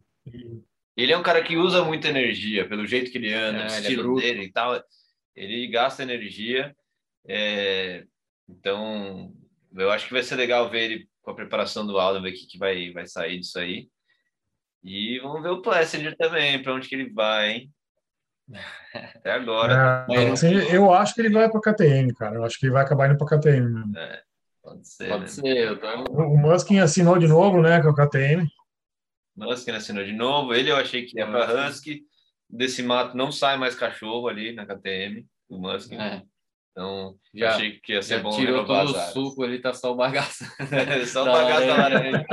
Ele 0.97 1.13
é 1.13 1.19
um 1.19 1.23
cara 1.23 1.43
que 1.43 1.57
usa 1.57 1.85
muita 1.85 2.09
energia, 2.09 2.69
pelo 2.69 2.87
jeito 2.87 3.11
que 3.11 3.19
ele 3.19 3.33
anda, 3.33 3.59
é, 3.59 3.63
o 3.63 3.65
é 3.65 3.81
estilo 3.81 4.19
é 4.19 4.23
dele 4.23 4.45
e 4.45 4.53
tal, 4.53 4.81
ele 5.35 5.67
gasta 5.67 6.03
energia, 6.03 6.75
é, 7.27 8.05
então, 8.49 9.33
eu 9.75 9.91
acho 9.91 10.07
que 10.07 10.13
vai 10.13 10.23
ser 10.23 10.37
legal 10.37 10.69
ver 10.69 10.91
ele 10.91 11.09
com 11.23 11.31
a 11.31 11.35
preparação 11.35 11.87
do 11.87 11.99
Aldo, 11.99 12.23
ver 12.23 12.31
o 12.31 12.33
que, 12.35 12.47
que 12.47 12.59
vai, 12.59 12.93
vai 12.93 13.07
sair 13.07 13.39
disso 13.39 13.59
aí. 13.59 13.89
E 14.83 15.19
vamos 15.21 15.43
ver 15.43 15.49
o 15.49 15.63
Plessinger 15.63 16.15
também, 16.17 16.63
para 16.63 16.75
onde 16.75 16.89
que 16.89 16.95
ele 16.95 17.11
vai, 17.11 17.51
hein? 17.51 17.73
Até 18.95 19.33
agora. 19.33 20.05
É, 20.13 20.31
assim, 20.31 20.53
eu 20.71 20.93
acho 20.93 21.15
que 21.15 21.23
ele 21.23 21.31
vai 21.31 21.51
para 21.51 21.61
KTM, 21.61 22.13
cara. 22.15 22.37
Eu 22.37 22.45
acho 22.45 22.59
que 22.59 22.67
ele 22.67 22.73
vai 22.73 22.85
acabar 22.85 23.09
indo 23.09 23.17
para 23.17 23.39
KTM. 23.39 23.97
É, 23.97 24.23
pode 24.63 24.87
ser. 24.87 25.09
Pode 25.09 25.23
né? 25.23 25.27
ser. 25.29 25.81
Tô... 25.81 26.05
O 26.13 26.37
Muskin 26.37 26.79
assinou 26.79 27.19
de 27.19 27.27
novo, 27.27 27.63
né, 27.63 27.81
com 27.81 27.89
a 27.89 28.07
KTM. 28.07 28.47
Muskin 29.37 29.73
assinou 29.73 30.05
de 30.05 30.13
novo. 30.13 30.55
Ele 30.55 30.71
eu 30.71 30.77
achei 30.77 31.05
que 31.05 31.19
ia 31.19 31.27
para 31.27 31.69
Husky. 31.69 32.03
Desse 32.49 32.83
mato 32.83 33.17
não 33.17 33.33
sai 33.33 33.57
mais 33.57 33.75
cachorro 33.75 34.29
ali 34.29 34.53
na 34.53 34.67
KTM. 34.67 35.27
O 35.49 35.59
Muskin. 35.59 35.97
É. 35.97 36.23
Então, 36.73 37.15
já 37.33 37.51
achei 37.51 37.79
que 37.79 37.93
ia 37.93 38.03
ser 38.03 38.21
bom 38.21 38.31
tirou 38.31 38.65
todo 38.65 38.91
o 38.91 39.01
suco, 39.13 39.45
ele 39.45 39.61
tá 39.61 39.73
só 39.73 39.93
o 39.93 39.97
bagaço. 39.97 40.45
só 41.07 41.23
o 41.23 41.27
bagaço 41.27 41.67
da 41.69 41.77
laranja. 41.77 42.27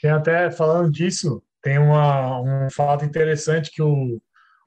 Tem 0.00 0.10
até, 0.12 0.52
falando 0.52 0.92
disso, 0.92 1.42
tem 1.60 1.78
uma, 1.78 2.40
um 2.40 2.70
fato 2.70 3.04
interessante 3.04 3.72
que 3.72 3.82
o, 3.82 4.20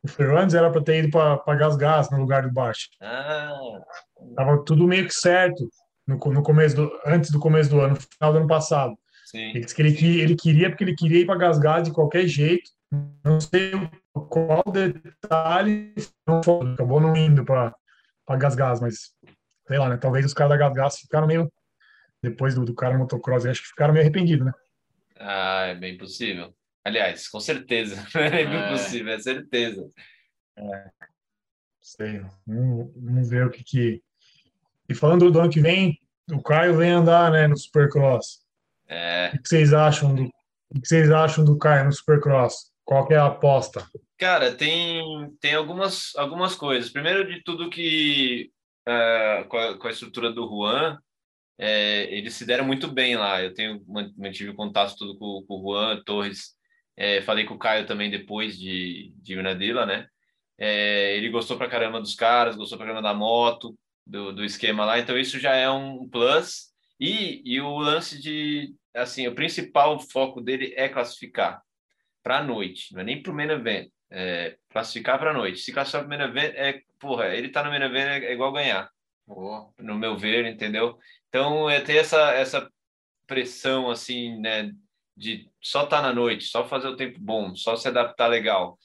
o 0.03 0.07
Ferrandes 0.09 0.53
era 0.53 0.69
para 0.69 0.83
ter 0.83 1.01
ido 1.01 1.09
para 1.09 1.55
Gas 1.55 1.77
Gas 1.77 2.11
no 2.11 2.17
lugar 2.17 2.43
do 2.43 2.51
Baixo. 2.51 2.89
Ah. 3.01 3.57
Tava 4.35 4.65
tudo 4.65 4.85
meio 4.85 5.07
que 5.07 5.13
certo 5.13 5.69
no, 6.05 6.17
no 6.17 6.43
começo 6.43 6.75
do, 6.75 6.91
antes 7.05 7.31
do 7.31 7.39
começo 7.39 7.69
do 7.69 7.79
ano, 7.79 7.93
no 7.93 8.01
final 8.01 8.33
do 8.33 8.39
ano 8.39 8.47
passado. 8.47 8.97
Sim. 9.29 9.49
Ele 9.49 9.59
disse 9.59 9.75
que 9.75 9.81
ele, 9.83 10.21
ele 10.21 10.35
queria 10.35 10.69
porque 10.69 10.83
ele 10.83 10.95
queria 10.95 11.19
ir 11.19 11.25
para 11.25 11.37
Gas 11.37 11.59
Gas 11.59 11.83
de 11.83 11.93
qualquer 11.93 12.25
jeito. 12.25 12.71
Não 13.23 13.39
sei 13.39 13.73
qual 14.11 14.63
detalhe, 14.71 15.93
não 16.27 16.41
foi, 16.41 16.73
acabou 16.73 16.99
não 16.99 17.15
indo 17.15 17.45
para 17.45 17.75
para 18.25 18.37
Gasgas, 18.37 18.79
mas 18.79 19.13
sei 19.67 19.77
lá, 19.77 19.89
né? 19.89 19.97
Talvez 19.97 20.25
os 20.25 20.33
caras 20.33 20.57
da 20.57 20.57
Gasgas 20.57 20.99
ficaram 20.99 21.27
meio 21.27 21.51
depois 22.21 22.55
do, 22.55 22.65
do 22.65 22.73
cara 22.73 22.93
no 22.93 23.01
motocross, 23.01 23.45
acho 23.45 23.61
que 23.61 23.69
ficaram 23.69 23.93
meio 23.93 24.03
arrependidos, 24.03 24.45
né? 24.47 24.53
Ah, 25.19 25.67
é 25.67 25.75
bem 25.75 25.97
possível. 25.97 26.53
Aliás, 26.83 27.27
com 27.27 27.39
certeza. 27.39 27.95
É 28.15 28.45
bem 28.45 28.55
é. 28.55 28.69
possível, 28.69 29.13
é 29.13 29.19
certeza. 29.19 29.87
É. 30.57 30.89
Sei. 31.81 32.21
Vamos, 32.47 32.91
vamos, 32.95 33.29
ver 33.29 33.45
o 33.45 33.51
que 33.51 33.63
que. 33.63 34.01
E 34.87 34.95
falando 34.95 35.29
do 35.29 35.39
ano 35.39 35.51
que 35.51 35.61
vem, 35.61 35.99
o 36.31 36.41
Caio 36.41 36.77
vem 36.77 36.91
andar, 36.91 37.31
né, 37.31 37.47
no 37.47 37.57
Supercross. 37.57 38.48
É. 38.89 39.31
O 39.35 39.41
que 39.41 39.47
vocês 39.47 39.73
acham 39.73 40.15
do, 40.15 40.23
o 40.23 40.81
que 40.81 40.87
vocês 40.87 41.11
acham 41.11 41.45
do 41.45 41.57
Caio 41.57 41.85
no 41.85 41.91
Supercross? 41.93 42.71
Qual 42.83 43.07
que 43.07 43.13
é 43.13 43.17
a 43.17 43.27
aposta? 43.27 43.85
Cara, 44.17 44.53
tem, 44.53 45.03
tem 45.39 45.53
algumas, 45.53 46.15
algumas 46.15 46.55
coisas. 46.55 46.89
Primeiro 46.89 47.27
de 47.27 47.43
tudo 47.43 47.69
que 47.69 48.51
uh, 48.87 49.47
com, 49.47 49.57
a, 49.57 49.77
com, 49.77 49.87
a, 49.87 49.91
estrutura 49.91 50.31
do 50.31 50.47
Juan, 50.47 50.97
é, 51.57 52.03
eles 52.13 52.33
se 52.33 52.45
deram 52.45 52.65
muito 52.65 52.87
bem 52.87 53.15
lá. 53.15 53.41
Eu 53.41 53.53
tenho 53.53 53.83
mantive 54.17 54.53
contato 54.53 54.95
tudo 54.97 55.17
com, 55.17 55.45
com 55.47 55.55
o 55.55 55.61
Juan 55.61 56.01
Torres, 56.03 56.55
é, 56.97 57.21
falei 57.21 57.45
com 57.45 57.53
o 57.53 57.59
Caio 57.59 57.85
também 57.85 58.09
depois 58.09 58.57
de, 58.57 59.13
de 59.17 59.37
Unadilla, 59.37 59.85
né? 59.85 60.07
É, 60.57 61.15
ele 61.15 61.29
gostou 61.29 61.57
pra 61.57 61.69
caramba 61.69 62.01
dos 62.01 62.15
caras, 62.15 62.55
gostou 62.55 62.77
pra 62.77 62.87
caramba 62.87 63.07
da 63.07 63.13
moto, 63.13 63.77
do, 64.05 64.33
do 64.33 64.43
esquema 64.43 64.83
lá, 64.83 64.99
então 64.99 65.17
isso 65.17 65.39
já 65.39 65.53
é 65.55 65.69
um 65.69 66.07
plus. 66.09 66.69
E, 66.99 67.41
e 67.45 67.61
o 67.61 67.77
lance 67.77 68.21
de, 68.21 68.75
assim, 68.93 69.27
o 69.27 69.35
principal 69.35 69.99
foco 69.99 70.41
dele 70.41 70.73
é 70.75 70.89
classificar 70.89 71.61
para 72.23 72.39
a 72.39 72.43
noite, 72.43 72.93
não 72.93 73.01
é 73.01 73.03
nem 73.03 73.21
para 73.21 73.31
o 73.31 73.35
main 73.35 73.49
event, 73.49 73.89
é 74.11 74.57
classificar 74.69 75.17
para 75.19 75.31
a 75.31 75.33
noite. 75.33 75.59
Se 75.59 75.71
classificar 75.71 76.07
para 76.07 76.15
o 76.15 76.19
main 76.19 76.29
event, 76.29 76.53
é, 76.55 76.81
porra, 76.99 77.27
ele 77.29 77.49
tá 77.49 77.63
no 77.63 77.69
main 77.69 77.81
event 77.81 78.23
é 78.23 78.33
igual 78.33 78.51
ganhar, 78.51 78.89
oh. 79.27 79.71
no 79.79 79.95
meu 79.95 80.17
ver, 80.17 80.45
entendeu? 80.45 80.97
Então, 81.29 81.69
é 81.69 81.79
ter 81.81 81.97
essa, 81.97 82.31
essa 82.33 82.69
pressão, 83.27 83.89
assim, 83.89 84.39
né, 84.39 84.71
de 85.15 85.49
só 85.61 85.83
estar 85.83 85.97
tá 85.97 86.03
na 86.03 86.13
noite, 86.13 86.45
só 86.45 86.67
fazer 86.67 86.87
o 86.87 86.95
tempo 86.95 87.19
bom, 87.19 87.55
só 87.55 87.75
se 87.75 87.87
adaptar 87.87 88.27
legal, 88.27 88.77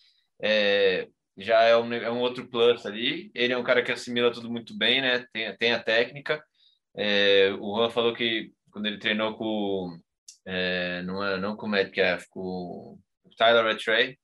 é, 0.43 1.09
já 1.37 1.63
é 1.63 1.77
um, 1.77 1.93
é 1.93 2.11
um 2.11 2.21
outro 2.21 2.47
plus 2.49 2.87
ali. 2.87 3.31
Ele 3.35 3.53
é 3.53 3.59
um 3.59 3.65
cara 3.65 3.83
que 3.83 3.93
assimila 3.93 4.33
tudo 4.33 4.51
muito 4.51 4.77
bem, 4.77 5.01
né? 5.01 5.27
Tem, 5.33 5.57
tem 5.57 5.73
a 5.73 5.83
técnica. 5.83 6.43
É, 6.97 7.53
o 7.61 7.77
Juan 7.77 7.91
falou 7.91 8.15
que 8.15 8.53
quando 8.75 8.87
ele 8.87 8.99
treinou 8.99 9.35
com. 9.35 9.97
É, 10.45 11.01
não, 11.03 11.25
é, 11.25 11.39
não 11.39 11.57
com 11.57 11.67
o 11.67 11.71
Metcalf, 11.71 12.25
com 12.29 12.99
o 13.25 13.31
Tyler 13.39 13.65
Rattray, 13.65 14.19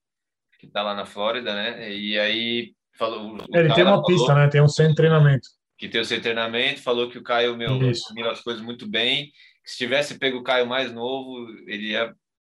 que 0.59 0.67
está 0.67 0.83
lá 0.83 0.93
na 0.93 1.05
Flórida, 1.05 1.55
né? 1.55 1.89
E 1.89 2.19
aí 2.19 2.73
falou. 2.97 3.37
Ele 3.53 3.73
tem 3.73 3.83
uma 3.85 3.93
falou, 3.93 4.03
pista, 4.03 4.35
né? 4.35 4.49
Tem 4.49 4.61
um 4.61 4.67
centro 4.67 4.91
de 4.91 4.97
treinamento. 4.97 5.47
Que 5.77 5.87
tem 5.87 6.01
o 6.01 6.05
centro 6.05 6.23
de 6.23 6.29
treinamento, 6.29 6.83
falou 6.83 7.09
que 7.09 7.17
o 7.17 7.23
Caio, 7.23 7.55
meu, 7.55 7.89
assimila 7.89 8.33
as 8.33 8.41
coisas 8.41 8.61
muito 8.61 8.87
bem. 8.87 9.31
se 9.65 9.77
tivesse 9.77 10.19
pego 10.19 10.39
o 10.39 10.43
Caio 10.43 10.67
mais 10.67 10.91
novo, 10.91 11.47
ele 11.65 11.91
ia 11.91 12.13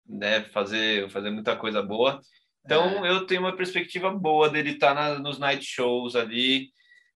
né, 0.07 0.43
fazer, 0.45 1.09
fazer 1.09 1.29
muita 1.29 1.57
coisa 1.57 1.83
boa. 1.83 2.21
Então, 2.63 3.05
é. 3.05 3.11
eu 3.11 3.27
tenho 3.27 3.41
uma 3.41 3.55
perspectiva 3.55 4.09
boa 4.11 4.49
dele 4.49 4.71
estar 4.71 4.95
tá 4.95 5.19
nos 5.19 5.37
night 5.37 5.65
shows 5.65 6.15
ali. 6.15 6.69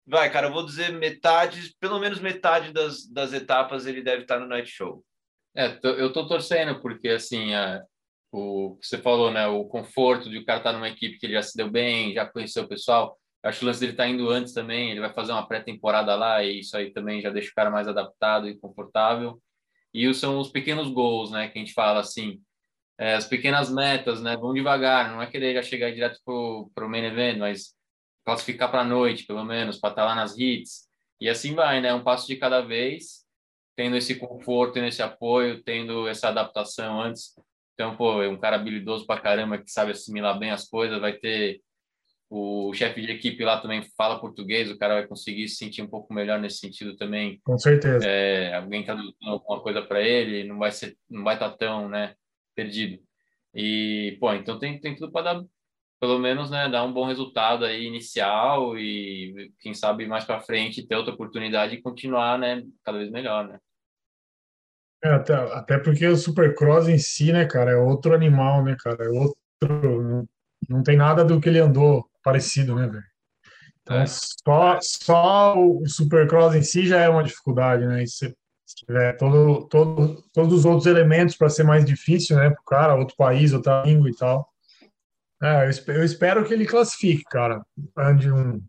Vai, 0.06 0.30
cara, 0.30 0.48
eu 0.48 0.52
vou 0.52 0.64
dizer 0.64 0.92
metade, 0.92 1.74
pelo 1.80 1.98
menos 1.98 2.20
metade 2.20 2.72
das, 2.72 3.06
das 3.10 3.32
etapas 3.32 3.86
ele 3.86 4.02
deve 4.02 4.22
estar 4.22 4.38
no 4.38 4.46
night 4.46 4.70
show. 4.70 5.04
É, 5.56 5.78
eu 5.82 6.12
tô 6.12 6.26
torcendo, 6.26 6.80
porque 6.80 7.08
assim, 7.08 7.54
a, 7.54 7.82
o 8.30 8.76
que 8.76 8.86
você 8.86 8.98
falou, 8.98 9.30
né? 9.30 9.46
O 9.46 9.64
conforto 9.64 10.28
de 10.28 10.38
o 10.38 10.44
cara 10.44 10.58
estar 10.58 10.72
tá 10.72 10.76
numa 10.76 10.88
equipe 10.88 11.18
que 11.18 11.26
ele 11.26 11.34
já 11.34 11.42
se 11.42 11.56
deu 11.56 11.70
bem, 11.70 12.12
já 12.12 12.26
conheceu 12.26 12.64
o 12.64 12.68
pessoal. 12.68 13.16
Eu 13.42 13.50
acho 13.50 13.60
que 13.60 13.64
o 13.64 13.68
lance 13.68 13.80
dele 13.80 13.92
estar 13.92 14.04
tá 14.04 14.08
indo 14.08 14.28
antes 14.28 14.52
também, 14.52 14.90
ele 14.90 15.00
vai 15.00 15.12
fazer 15.12 15.32
uma 15.32 15.46
pré-temporada 15.46 16.14
lá 16.16 16.42
e 16.42 16.60
isso 16.60 16.76
aí 16.76 16.92
também 16.92 17.20
já 17.20 17.30
deixa 17.30 17.50
o 17.50 17.54
cara 17.54 17.70
mais 17.70 17.86
adaptado 17.86 18.48
e 18.48 18.58
confortável. 18.58 19.40
E 19.92 20.12
são 20.12 20.38
os 20.38 20.48
pequenos 20.50 20.88
gols, 20.90 21.30
né? 21.30 21.48
Que 21.48 21.58
a 21.58 21.62
gente 21.62 21.72
fala 21.72 22.00
assim, 22.00 22.40
é, 22.98 23.14
as 23.14 23.26
pequenas 23.26 23.70
metas, 23.72 24.20
né? 24.20 24.36
Vão 24.36 24.52
devagar, 24.52 25.12
não 25.12 25.22
é 25.22 25.26
querer 25.26 25.54
já 25.54 25.62
chegar 25.62 25.92
direto 25.92 26.20
pro, 26.24 26.70
pro 26.74 26.88
main 26.88 27.04
event, 27.04 27.38
mas 27.38 27.74
classificar 28.24 28.70
para 28.70 28.80
a 28.80 28.84
noite, 28.84 29.26
pelo 29.26 29.44
menos, 29.44 29.78
para 29.78 29.90
estar 29.90 30.02
tá 30.02 30.08
lá 30.08 30.14
nas 30.14 30.38
hits. 30.38 30.88
E 31.20 31.28
assim 31.28 31.54
vai, 31.54 31.80
né? 31.80 31.92
Um 31.94 32.02
passo 32.02 32.26
de 32.26 32.36
cada 32.36 32.60
vez, 32.60 33.24
tendo 33.76 33.96
esse 33.96 34.16
conforto, 34.16 34.74
tendo 34.74 34.86
esse 34.86 35.02
apoio, 35.02 35.62
tendo 35.62 36.08
essa 36.08 36.28
adaptação 36.28 37.00
antes. 37.00 37.34
Então, 37.74 37.96
pô, 37.96 38.22
é 38.22 38.28
um 38.28 38.38
cara 38.38 38.56
habilidoso 38.56 39.06
pra 39.06 39.20
caramba 39.20 39.58
que 39.58 39.70
sabe 39.70 39.92
assimilar 39.92 40.38
bem 40.38 40.50
as 40.50 40.68
coisas, 40.68 41.00
vai 41.00 41.12
ter 41.12 41.60
o 42.30 42.72
chefe 42.72 43.00
de 43.00 43.12
equipe 43.12 43.44
lá 43.44 43.60
também 43.60 43.82
fala 43.96 44.18
português, 44.18 44.68
o 44.70 44.78
cara 44.78 44.94
vai 44.94 45.06
conseguir 45.06 45.48
se 45.48 45.56
sentir 45.56 45.82
um 45.82 45.86
pouco 45.86 46.12
melhor 46.12 46.40
nesse 46.40 46.58
sentido 46.58 46.96
também. 46.96 47.40
Com 47.44 47.56
certeza. 47.58 48.04
É, 48.04 48.54
alguém 48.54 48.84
tá 48.84 48.94
dando 48.94 49.14
alguma 49.22 49.60
coisa 49.60 49.82
para 49.82 50.00
ele, 50.00 50.42
não 50.42 50.58
vai 50.58 50.72
ser, 50.72 50.96
não 51.08 51.22
vai 51.22 51.34
estar 51.34 51.50
tá 51.50 51.56
tão, 51.56 51.88
né? 51.88 52.14
perdido. 52.54 53.02
E, 53.54 54.16
pô, 54.20 54.32
então 54.32 54.58
tem, 54.58 54.80
tem 54.80 54.94
tudo 54.94 55.12
para 55.12 55.34
dar, 55.34 55.44
pelo 56.04 56.18
menos, 56.18 56.50
né, 56.50 56.68
dar 56.68 56.84
um 56.84 56.92
bom 56.92 57.06
resultado 57.06 57.64
aí 57.64 57.86
inicial 57.86 58.76
e, 58.76 59.50
quem 59.58 59.72
sabe, 59.72 60.06
mais 60.06 60.22
para 60.22 60.42
frente 60.42 60.86
ter 60.86 60.96
outra 60.96 61.14
oportunidade 61.14 61.74
e 61.74 61.80
continuar, 61.80 62.38
né, 62.38 62.62
cada 62.84 62.98
vez 62.98 63.10
melhor, 63.10 63.48
né. 63.48 63.58
É, 65.02 65.08
até, 65.08 65.32
até 65.32 65.78
porque 65.78 66.06
o 66.06 66.14
Supercross 66.14 66.88
em 66.88 66.98
si, 66.98 67.32
né, 67.32 67.46
cara, 67.46 67.70
é 67.70 67.76
outro 67.76 68.14
animal, 68.14 68.62
né, 68.62 68.76
cara, 68.78 69.02
é 69.02 69.08
outro, 69.08 70.28
não, 70.68 70.82
tem 70.82 70.94
nada 70.94 71.24
do 71.24 71.40
que 71.40 71.48
ele 71.48 71.58
andou 71.58 72.06
parecido, 72.22 72.74
né, 72.74 72.86
velho. 72.86 73.04
Então, 73.80 73.96
é. 73.96 74.04
só, 74.06 74.78
só 74.82 75.58
o 75.58 75.88
Supercross 75.88 76.54
em 76.54 76.62
si 76.62 76.86
já 76.86 77.00
é 77.00 77.08
uma 77.08 77.24
dificuldade, 77.24 77.86
né, 77.86 78.02
e 78.02 78.06
se 78.06 78.36
tiver 78.76 79.16
todo, 79.16 79.66
todo, 79.68 80.22
todos 80.34 80.52
os 80.52 80.64
outros 80.66 80.84
elementos 80.84 81.34
para 81.34 81.48
ser 81.48 81.64
mais 81.64 81.82
difícil, 81.82 82.36
né, 82.36 82.50
para 82.50 82.60
o 82.60 82.64
cara, 82.64 82.94
outro 82.94 83.16
país, 83.16 83.54
outra 83.54 83.82
língua 83.86 84.10
e 84.10 84.14
tal. 84.14 84.53
É, 85.44 85.66
eu, 85.66 86.04
espero 86.04 86.46
que 86.46 86.54
ele 86.54 86.64
classifique, 86.64 87.22
cara. 87.24 87.62
Ande 87.96 88.32
um, 88.32 88.62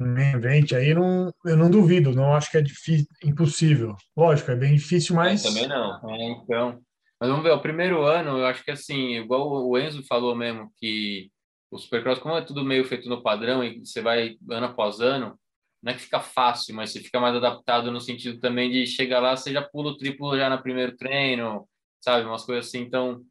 um 0.00 0.18
evento 0.18 0.76
aí, 0.76 0.94
não, 0.94 1.32
eu 1.44 1.56
não 1.56 1.68
duvido, 1.68 2.12
não 2.12 2.34
acho 2.34 2.50
que 2.50 2.56
é 2.56 2.62
difícil, 2.62 3.06
impossível. 3.24 3.96
Lógico, 4.16 4.52
é 4.52 4.56
bem 4.56 4.76
difícil, 4.76 5.16
mas. 5.16 5.42
também 5.42 5.66
não. 5.66 6.08
É, 6.08 6.22
então. 6.30 6.80
Mas 7.18 7.28
vamos 7.28 7.44
ver, 7.44 7.50
o 7.50 7.60
primeiro 7.60 8.02
ano, 8.02 8.38
eu 8.38 8.46
acho 8.46 8.64
que 8.64 8.70
assim, 8.70 9.16
igual 9.16 9.66
o 9.68 9.78
Enzo 9.78 10.02
falou 10.06 10.34
mesmo, 10.34 10.72
que 10.78 11.30
o 11.70 11.78
Supercross, 11.78 12.18
como 12.18 12.36
é 12.36 12.42
tudo 12.42 12.64
meio 12.64 12.84
feito 12.84 13.08
no 13.08 13.22
padrão 13.22 13.62
e 13.62 13.80
você 13.80 14.00
vai 14.00 14.36
ano 14.48 14.66
após 14.66 15.00
ano, 15.00 15.38
não 15.82 15.92
é 15.92 15.94
que 15.94 16.02
fica 16.02 16.20
fácil, 16.20 16.74
mas 16.74 16.90
você 16.90 17.00
fica 17.00 17.20
mais 17.20 17.34
adaptado 17.34 17.90
no 17.90 18.00
sentido 18.00 18.38
também 18.38 18.70
de 18.70 18.86
chegar 18.86 19.20
lá, 19.20 19.36
você 19.36 19.52
já 19.52 19.62
pula 19.62 19.90
o 19.90 19.96
triplo 19.96 20.36
já 20.36 20.48
no 20.48 20.62
primeiro 20.62 20.96
treino, 20.96 21.68
sabe? 22.00 22.26
Umas 22.26 22.44
coisas 22.44 22.66
assim. 22.66 22.80
Então, 22.80 23.22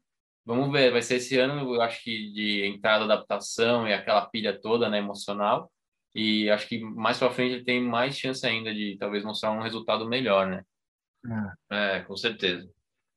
vamos 0.44 0.70
ver. 0.72 0.90
Vai 0.92 1.02
ser 1.02 1.16
esse 1.16 1.38
ano, 1.38 1.74
eu 1.74 1.80
acho 1.82 2.02
que 2.02 2.32
de 2.32 2.66
entrada, 2.66 3.04
adaptação 3.04 3.86
e 3.86 3.92
aquela 3.92 4.26
pilha 4.26 4.58
toda, 4.60 4.88
né, 4.88 4.98
emocional. 4.98 5.70
E 6.14 6.50
acho 6.50 6.68
que 6.68 6.80
mais 6.80 7.18
para 7.18 7.30
frente 7.30 7.54
ele 7.54 7.64
tem 7.64 7.82
mais 7.82 8.18
chance 8.18 8.44
ainda 8.46 8.74
de 8.74 8.96
talvez 8.98 9.24
mostrar 9.24 9.52
um 9.52 9.62
resultado 9.62 10.08
melhor, 10.08 10.48
né? 10.48 10.64
É, 11.70 11.96
é 11.96 12.00
com 12.00 12.16
certeza. 12.16 12.68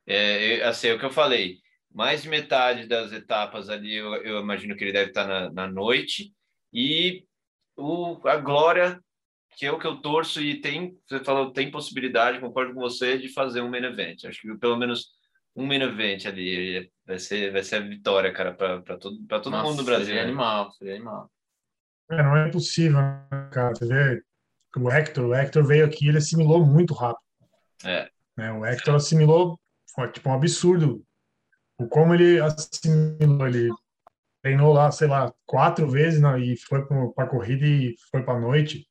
É, 0.05 0.61
assim, 0.63 0.87
é 0.89 0.93
o 0.93 0.99
que 0.99 1.05
eu 1.05 1.11
falei. 1.11 1.59
Mais 1.91 2.23
de 2.23 2.29
metade 2.29 2.87
das 2.87 3.11
etapas 3.11 3.69
ali, 3.69 3.95
eu, 3.95 4.15
eu 4.17 4.39
imagino 4.39 4.75
que 4.75 4.83
ele 4.83 4.93
deve 4.93 5.09
estar 5.09 5.27
na, 5.27 5.51
na 5.51 5.67
noite. 5.67 6.33
E 6.71 7.25
o, 7.75 8.19
a 8.27 8.37
Glória 8.37 8.99
que 9.55 9.65
é 9.65 9.71
o 9.71 9.79
que 9.79 9.87
eu 9.87 9.97
torço 9.97 10.41
e 10.41 10.59
tem, 10.59 10.97
você 11.05 11.23
falou, 11.23 11.51
tem 11.51 11.71
possibilidade, 11.71 12.39
concordo 12.39 12.73
com 12.73 12.79
você, 12.79 13.17
de 13.17 13.29
fazer 13.29 13.61
um 13.61 13.69
main 13.69 13.83
event. 13.83 14.25
Acho 14.25 14.41
que 14.41 14.57
pelo 14.57 14.77
menos 14.77 15.09
um 15.55 15.65
main 15.65 15.81
event 15.81 16.25
ali 16.25 16.91
vai 17.05 17.19
ser, 17.19 17.51
vai 17.51 17.63
ser 17.63 17.75
a 17.77 17.79
vitória, 17.79 18.31
cara, 18.33 18.53
para 18.53 18.97
todo, 18.97 19.25
pra 19.27 19.39
todo 19.39 19.51
Nossa, 19.51 19.69
mundo 19.69 19.77
do 19.77 19.83
Brasil. 19.83 20.07
Seria 20.07 20.21
né? 20.21 20.27
animal, 20.27 20.71
seria 20.73 20.95
animal. 20.95 21.31
É, 22.09 22.23
não 22.23 22.37
é 22.37 22.51
possível, 22.51 22.99
né, 22.99 23.49
cara. 23.51 23.75
Você 23.75 23.85
vê 23.85 24.23
o 24.77 24.91
Hector, 24.91 25.25
o 25.25 25.33
Hector 25.33 25.63
veio 25.65 25.85
aqui, 25.85 26.07
ele 26.07 26.17
assimilou 26.17 26.65
muito 26.65 26.93
rápido. 26.93 27.23
É. 27.83 28.09
Né, 28.37 28.51
o 28.51 28.65
Hector 28.65 28.95
assimilou, 28.95 29.59
foi 29.93 30.11
tipo 30.11 30.29
um 30.29 30.33
absurdo. 30.33 31.03
O 31.77 31.87
como 31.87 32.13
ele 32.13 32.39
assimilou, 32.39 33.47
ele 33.47 33.69
treinou 34.41 34.73
lá, 34.73 34.91
sei 34.91 35.07
lá, 35.07 35.33
quatro 35.45 35.87
vezes 35.89 36.21
né, 36.21 36.39
e 36.39 36.57
foi 36.57 36.85
para 36.85 37.25
a 37.25 37.29
corrida 37.29 37.65
e 37.65 37.95
foi 38.11 38.23
para 38.23 38.39
noite. 38.39 38.87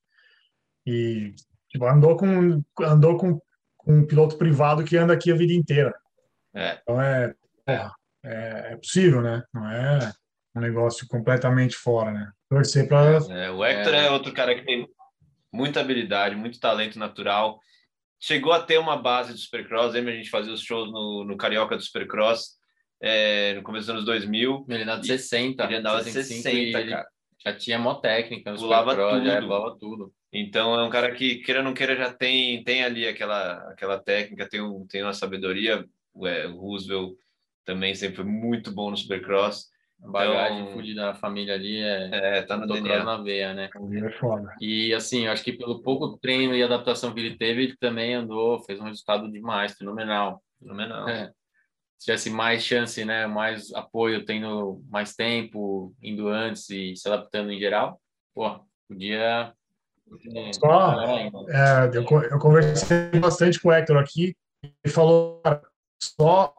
E 0.86 1.34
tipo, 1.68 1.86
andou 1.86 2.16
com 2.16 2.62
andou 2.80 3.16
com, 3.16 3.40
com 3.76 3.98
um 3.98 4.06
piloto 4.06 4.36
privado 4.36 4.84
que 4.84 4.96
anda 4.96 5.12
aqui 5.12 5.30
a 5.30 5.36
vida 5.36 5.52
inteira. 5.52 5.94
É. 6.54 6.78
Então 6.82 7.00
é, 7.00 7.34
é, 7.66 7.90
é 8.24 8.76
possível, 8.76 9.20
né? 9.20 9.42
Não 9.52 9.70
é 9.70 10.12
um 10.54 10.60
negócio 10.60 11.06
completamente 11.08 11.76
fora, 11.76 12.10
né? 12.10 12.30
Torcer 12.48 12.88
para. 12.88 13.18
É, 13.30 13.50
o 13.50 13.64
Hector 13.64 13.94
é. 13.94 14.06
é 14.06 14.10
outro 14.10 14.32
cara 14.32 14.54
que 14.54 14.64
tem 14.64 14.86
muita 15.52 15.80
habilidade, 15.80 16.36
muito 16.36 16.60
talento 16.60 16.98
natural. 16.98 17.58
Chegou 18.20 18.52
a 18.52 18.62
ter 18.62 18.78
uma 18.78 18.96
base 18.96 19.32
do 19.32 19.38
Supercross, 19.38 19.94
lembra 19.94 20.12
a 20.12 20.16
gente 20.16 20.30
fazia 20.30 20.52
os 20.52 20.62
shows 20.62 20.90
no, 20.92 21.24
no 21.24 21.36
Carioca 21.36 21.76
do 21.76 21.82
Supercross 21.82 22.56
é, 23.00 23.54
no 23.54 23.62
começo 23.62 23.86
dos 23.86 23.94
anos 23.94 24.04
2000. 24.04 24.66
Ele 24.68 24.82
andava 24.84 25.00
de 25.00 25.06
60. 25.08 25.64
Ele 25.64 25.76
andava 25.76 26.04
de 26.04 26.12
60, 26.12 26.88
cara. 26.88 27.06
Já 27.44 27.52
tinha 27.52 27.78
mó 27.78 27.94
técnica, 27.94 28.54
pulava 28.54 28.94
tudo. 28.94 29.24
já 29.24 29.40
levava 29.40 29.76
tudo. 29.76 30.14
Então 30.32 30.78
é 30.78 30.84
um 30.84 30.90
cara 30.90 31.12
que, 31.12 31.36
queira 31.36 31.60
ou 31.60 31.64
não 31.64 31.74
queira, 31.74 31.96
já 31.96 32.12
tem, 32.12 32.62
tem 32.62 32.84
ali 32.84 33.06
aquela, 33.06 33.54
aquela 33.70 33.98
técnica, 33.98 34.48
tem, 34.48 34.60
um, 34.60 34.86
tem 34.86 35.02
uma 35.02 35.12
sabedoria. 35.12 35.84
É, 36.24 36.46
o 36.46 36.56
Roosevelt 36.56 37.14
também 37.64 37.94
sempre 37.94 38.16
foi 38.16 38.24
muito 38.24 38.72
bom 38.72 38.90
no 38.90 38.96
Supercross. 38.96 39.70
A 40.02 40.10
bagagem 40.10 40.62
então, 40.62 40.72
fudida 40.72 41.02
da 41.02 41.14
família 41.14 41.54
ali 41.54 41.78
é, 41.78 42.38
é 42.38 42.42
tá 42.42 42.56
no 42.56 42.66
DNA. 42.66 43.04
na 43.04 43.18
veia, 43.18 43.54
né? 43.54 43.70
É 43.72 44.10
foda. 44.18 44.52
E 44.60 44.92
assim, 44.92 45.26
eu 45.26 45.32
acho 45.32 45.44
que 45.44 45.52
pelo 45.52 45.80
pouco 45.80 46.18
treino 46.18 46.56
e 46.56 46.62
adaptação 46.62 47.14
que 47.14 47.20
ele 47.20 47.36
teve, 47.36 47.62
ele 47.62 47.76
também 47.76 48.14
andou, 48.14 48.60
fez 48.64 48.80
um 48.80 48.84
resultado 48.84 49.30
demais, 49.30 49.74
fenomenal. 49.74 50.42
Fenomenal. 50.58 51.08
É. 51.08 51.30
Se 51.98 52.06
tivesse 52.06 52.30
mais 52.30 52.64
chance, 52.64 53.04
né, 53.04 53.28
mais 53.28 53.72
apoio, 53.74 54.24
tendo 54.24 54.82
mais 54.90 55.14
tempo, 55.14 55.94
indo 56.02 56.28
antes 56.28 56.68
e 56.68 56.96
se 56.96 57.08
adaptando 57.08 57.52
em 57.52 57.60
geral, 57.60 58.00
pô, 58.34 58.58
podia 58.88 59.54
Só, 60.52 61.00
é, 61.48 61.96
eu, 61.96 62.02
eu 62.02 62.38
conversei 62.40 63.08
bastante 63.20 63.60
com 63.60 63.68
o 63.68 63.72
Hector 63.72 63.96
aqui, 63.98 64.34
ele 64.84 64.92
falou, 64.92 65.40
cara, 65.42 65.62
só 66.02 66.52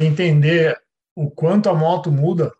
entender 0.00 0.78
o 1.14 1.30
quanto 1.30 1.68
a 1.68 1.74
moto 1.74 2.10
muda, 2.10 2.52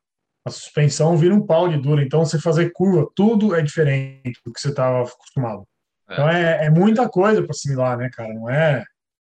a 0.44 0.50
suspensão 0.50 1.16
vira 1.16 1.34
um 1.34 1.44
pau 1.44 1.68
de 1.68 1.78
dura. 1.78 2.02
Então, 2.02 2.24
você 2.24 2.40
fazer 2.40 2.70
curva, 2.72 3.10
tudo 3.14 3.54
é 3.54 3.62
diferente 3.62 4.40
do 4.44 4.52
que 4.52 4.60
você 4.60 4.70
estava 4.70 5.02
acostumado. 5.02 5.66
É. 6.08 6.12
Então, 6.12 6.28
é, 6.28 6.66
é 6.66 6.70
muita 6.70 7.08
coisa 7.08 7.42
para 7.42 7.50
assimilar, 7.50 7.96
né, 7.96 8.10
cara? 8.10 8.32
Não 8.34 8.50
é, 8.50 8.84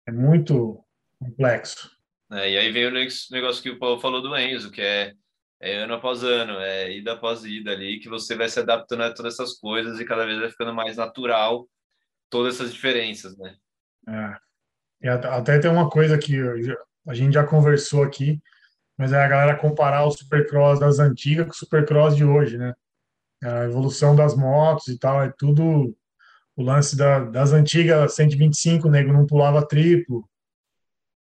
é 0.07 0.13
muito 0.13 0.83
complexo. 1.19 1.91
É, 2.33 2.51
e 2.51 2.59
aí 2.59 2.73
vem 2.73 2.87
o 2.87 2.91
negócio 2.91 3.63
que 3.63 3.71
o 3.71 3.79
Paulo 3.79 4.01
falou 4.01 4.21
do 4.21 4.37
Enzo, 4.37 4.71
que 4.71 4.83
é, 4.83 5.13
é 5.61 5.77
ano 5.77 5.95
após 5.95 6.25
ano, 6.25 6.59
é 6.59 6.93
ida 6.93 7.13
após 7.13 7.45
ida 7.45 7.71
ali, 7.71 8.01
que 8.01 8.09
você 8.09 8.35
vai 8.35 8.49
se 8.49 8.59
adaptando 8.59 9.03
a 9.03 9.15
todas 9.15 9.35
essas 9.35 9.55
coisas 9.55 10.01
e 10.01 10.05
cada 10.05 10.27
vez 10.27 10.39
vai 10.39 10.51
ficando 10.51 10.75
mais 10.75 10.97
natural 10.97 11.69
todas 12.29 12.57
essas 12.57 12.75
diferenças, 12.75 13.37
né? 13.39 13.57
É. 14.09 14.37
E 15.03 15.09
até 15.09 15.59
tem 15.59 15.71
uma 15.71 15.89
coisa 15.89 16.19
que 16.19 16.37
a 17.07 17.15
gente 17.15 17.35
já 17.35 17.45
conversou 17.45 18.03
aqui, 18.03 18.41
mas 18.97 19.13
é 19.13 19.23
a 19.23 19.29
galera 19.29 19.59
comparar 19.59 20.05
o 20.05 20.11
Supercross 20.11 20.81
das 20.81 20.99
antigas 20.99 21.47
com 21.47 21.53
o 21.53 21.57
Supercross 21.57 22.17
de 22.17 22.25
hoje, 22.25 22.57
né? 22.57 22.75
A 23.43 23.65
evolução 23.65 24.17
das 24.17 24.35
motos 24.35 24.89
e 24.89 24.99
tal, 24.99 25.23
é 25.23 25.33
tudo 25.39 25.95
o 26.57 26.63
lance 26.63 26.97
da, 26.97 27.21
das 27.21 27.53
antigas 27.53 28.15
125, 28.15 28.89
o 28.89 28.91
nego 28.91 29.13
não 29.13 29.27
pulava 29.27 29.67
triplo. 29.67 30.27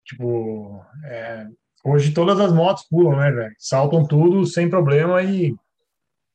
Tipo, 0.05 0.85
é, 1.07 1.47
hoje 1.83 2.13
todas 2.13 2.39
as 2.39 2.53
motos 2.53 2.85
pulam, 2.85 3.17
né, 3.17 3.33
velho? 3.33 3.55
Saltam 3.59 4.07
tudo 4.07 4.45
sem 4.45 4.69
problema 4.69 5.23
e. 5.23 5.57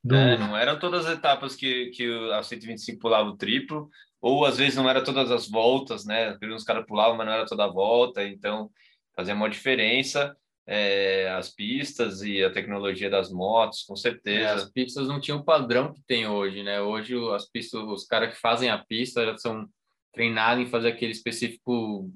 Do... 0.03 0.15
É, 0.15 0.37
não 0.37 0.57
eram 0.57 0.79
todas 0.79 1.05
as 1.05 1.17
etapas 1.17 1.55
que, 1.55 1.91
que 1.91 2.31
a 2.33 2.41
125 2.41 2.99
pulava 2.99 3.29
o 3.29 3.37
triplo, 3.37 3.89
ou 4.19 4.43
às 4.43 4.57
vezes 4.57 4.75
não 4.75 4.89
era 4.89 5.03
todas 5.03 5.29
as 5.29 5.47
voltas, 5.47 6.03
né? 6.03 6.35
Os 6.55 6.63
caras 6.63 6.85
pulavam, 6.87 7.15
mas 7.15 7.27
não 7.27 7.33
era 7.33 7.45
toda 7.45 7.65
a 7.65 7.71
volta, 7.71 8.23
então 8.23 8.71
fazia 9.16 9.34
uma 9.34 9.49
diferença. 9.49 10.36
É, 10.72 11.28
as 11.32 11.49
pistas 11.49 12.22
e 12.22 12.43
a 12.43 12.51
tecnologia 12.51 13.10
das 13.10 13.32
motos, 13.32 13.82
com 13.82 13.95
certeza. 13.95 14.45
É, 14.45 14.51
as 14.51 14.72
pistas 14.72 15.07
não 15.07 15.20
tinham 15.20 15.39
o 15.39 15.43
padrão 15.43 15.91
que 15.91 16.01
tem 16.05 16.28
hoje, 16.28 16.62
né? 16.62 16.80
Hoje 16.80 17.16
as 17.34 17.49
pistas, 17.49 17.82
os 17.82 18.05
caras 18.05 18.36
que 18.36 18.39
fazem 18.39 18.70
a 18.70 18.78
pista 18.78 19.26
já 19.26 19.36
são 19.36 19.68
treinados 20.14 20.64
em 20.64 20.70
fazer 20.70 20.89
aquele 20.89 21.12
específico 21.12 22.12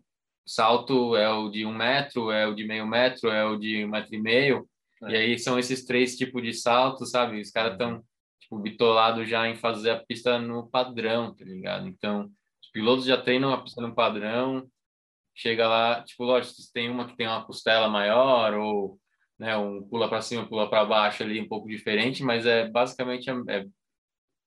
salto, 0.46 1.16
é 1.16 1.30
o 1.30 1.50
de 1.50 1.66
um 1.66 1.74
metro, 1.74 2.32
é 2.32 2.46
o 2.46 2.54
de 2.54 2.64
meio 2.64 2.86
metro, 2.86 3.30
é 3.30 3.46
o 3.46 3.58
de 3.58 3.86
um 3.86 3.90
metro 3.90 4.14
e 4.14 4.22
meio. 4.22 4.68
É. 5.04 5.12
E 5.12 5.16
aí 5.16 5.40
são 5.40 5.58
esses 5.58 5.86
três 5.86 6.16
tipos 6.16 6.42
de 6.44 6.54
saltos, 6.54 7.12
sabe? 7.12 7.42
Os 7.42 7.52
caras 7.52 7.74
estão 7.74 8.04
tipo, 8.40 8.60
bitolados 8.60 9.28
já 9.28 9.48
em 9.48 9.56
fazer 9.56 9.92
a 9.92 10.04
pista 10.04 10.38
no 10.40 10.68
padrão, 10.68 11.34
tá 11.34 11.46
ligado? 11.46 11.88
Então, 11.88 12.30
os 12.62 12.70
pilotos 12.72 13.06
já 13.06 13.18
treinam 13.18 13.54
a 13.54 13.62
pista 13.62 13.82
no 13.82 13.96
padrão, 13.96 14.68
chega 15.36 15.68
lá, 15.68 16.04
tipo, 16.04 16.24
lógico, 16.24 16.56
tem 16.74 16.90
uma 16.90 17.08
que 17.08 17.16
tem 17.16 17.28
uma 17.28 17.46
costela 17.46 17.90
maior 17.90 18.54
ou 18.56 19.00
né, 19.40 19.58
um 19.58 19.82
pula 19.88 20.10
para 20.10 20.22
cima, 20.22 20.48
pula 20.48 20.70
para 20.70 20.86
baixo 20.86 21.24
ali, 21.24 21.42
um 21.42 21.48
pouco 21.48 21.68
diferente, 21.68 22.24
mas 22.24 22.46
é 22.46 22.70
basicamente 22.70 23.30
é, 23.30 23.66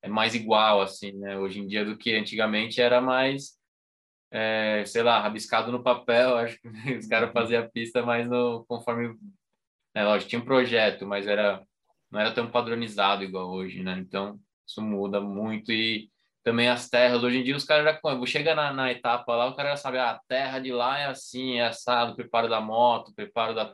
é 0.03 0.09
mais 0.09 0.35
igual 0.35 0.81
assim, 0.81 1.13
né? 1.13 1.39
Hoje 1.39 1.61
em 1.61 1.67
dia 1.67 1.85
do 1.85 1.97
que 1.99 2.15
antigamente 2.15 2.81
era 2.81 3.01
mais 3.01 3.57
é, 4.31 4.85
sei 4.87 5.03
lá, 5.03 5.21
rabiscado 5.21 5.73
no 5.73 5.83
papel, 5.83 6.37
acho 6.39 6.59
que 6.61 6.69
os 6.95 7.07
caras 7.07 7.33
faziam 7.33 7.63
a 7.65 7.69
pista 7.69 8.03
mais 8.05 8.29
no 8.29 8.65
conforme 8.67 9.17
é, 9.95 10.05
lógico, 10.05 10.31
tinha 10.31 10.43
um 10.43 10.45
projeto, 10.45 11.07
mas 11.07 11.27
era 11.27 11.65
não 12.11 12.21
era 12.21 12.33
tão 12.33 12.51
padronizado 12.51 13.25
igual 13.25 13.51
hoje, 13.51 13.83
né? 13.83 13.99
Então, 13.99 14.39
isso 14.67 14.81
muda 14.83 15.21
muito 15.21 15.73
e 15.73 16.11
também 16.47 16.69
as 16.69 16.89
terras. 16.89 17.25
Hoje 17.25 17.39
em 17.39 17.43
dia, 17.43 17.57
os 17.57 17.65
caras 17.65 17.85
já 17.85 18.25
chega 18.25 18.55
na, 18.55 18.73
na 18.73 18.93
etapa 18.93 19.35
lá, 19.35 19.49
o 19.49 19.57
cara 19.57 19.71
já 19.71 19.77
sabe, 19.79 19.99
ah, 19.99 20.13
a 20.13 20.21
terra 20.29 20.61
de 20.61 20.71
lá 20.71 20.97
é 20.97 21.07
assim, 21.07 21.59
é 21.59 21.67
assado, 21.67 22.15
preparo 22.15 22.49
da 22.49 22.61
moto, 22.61 23.13
preparo 23.17 23.53
da. 23.53 23.69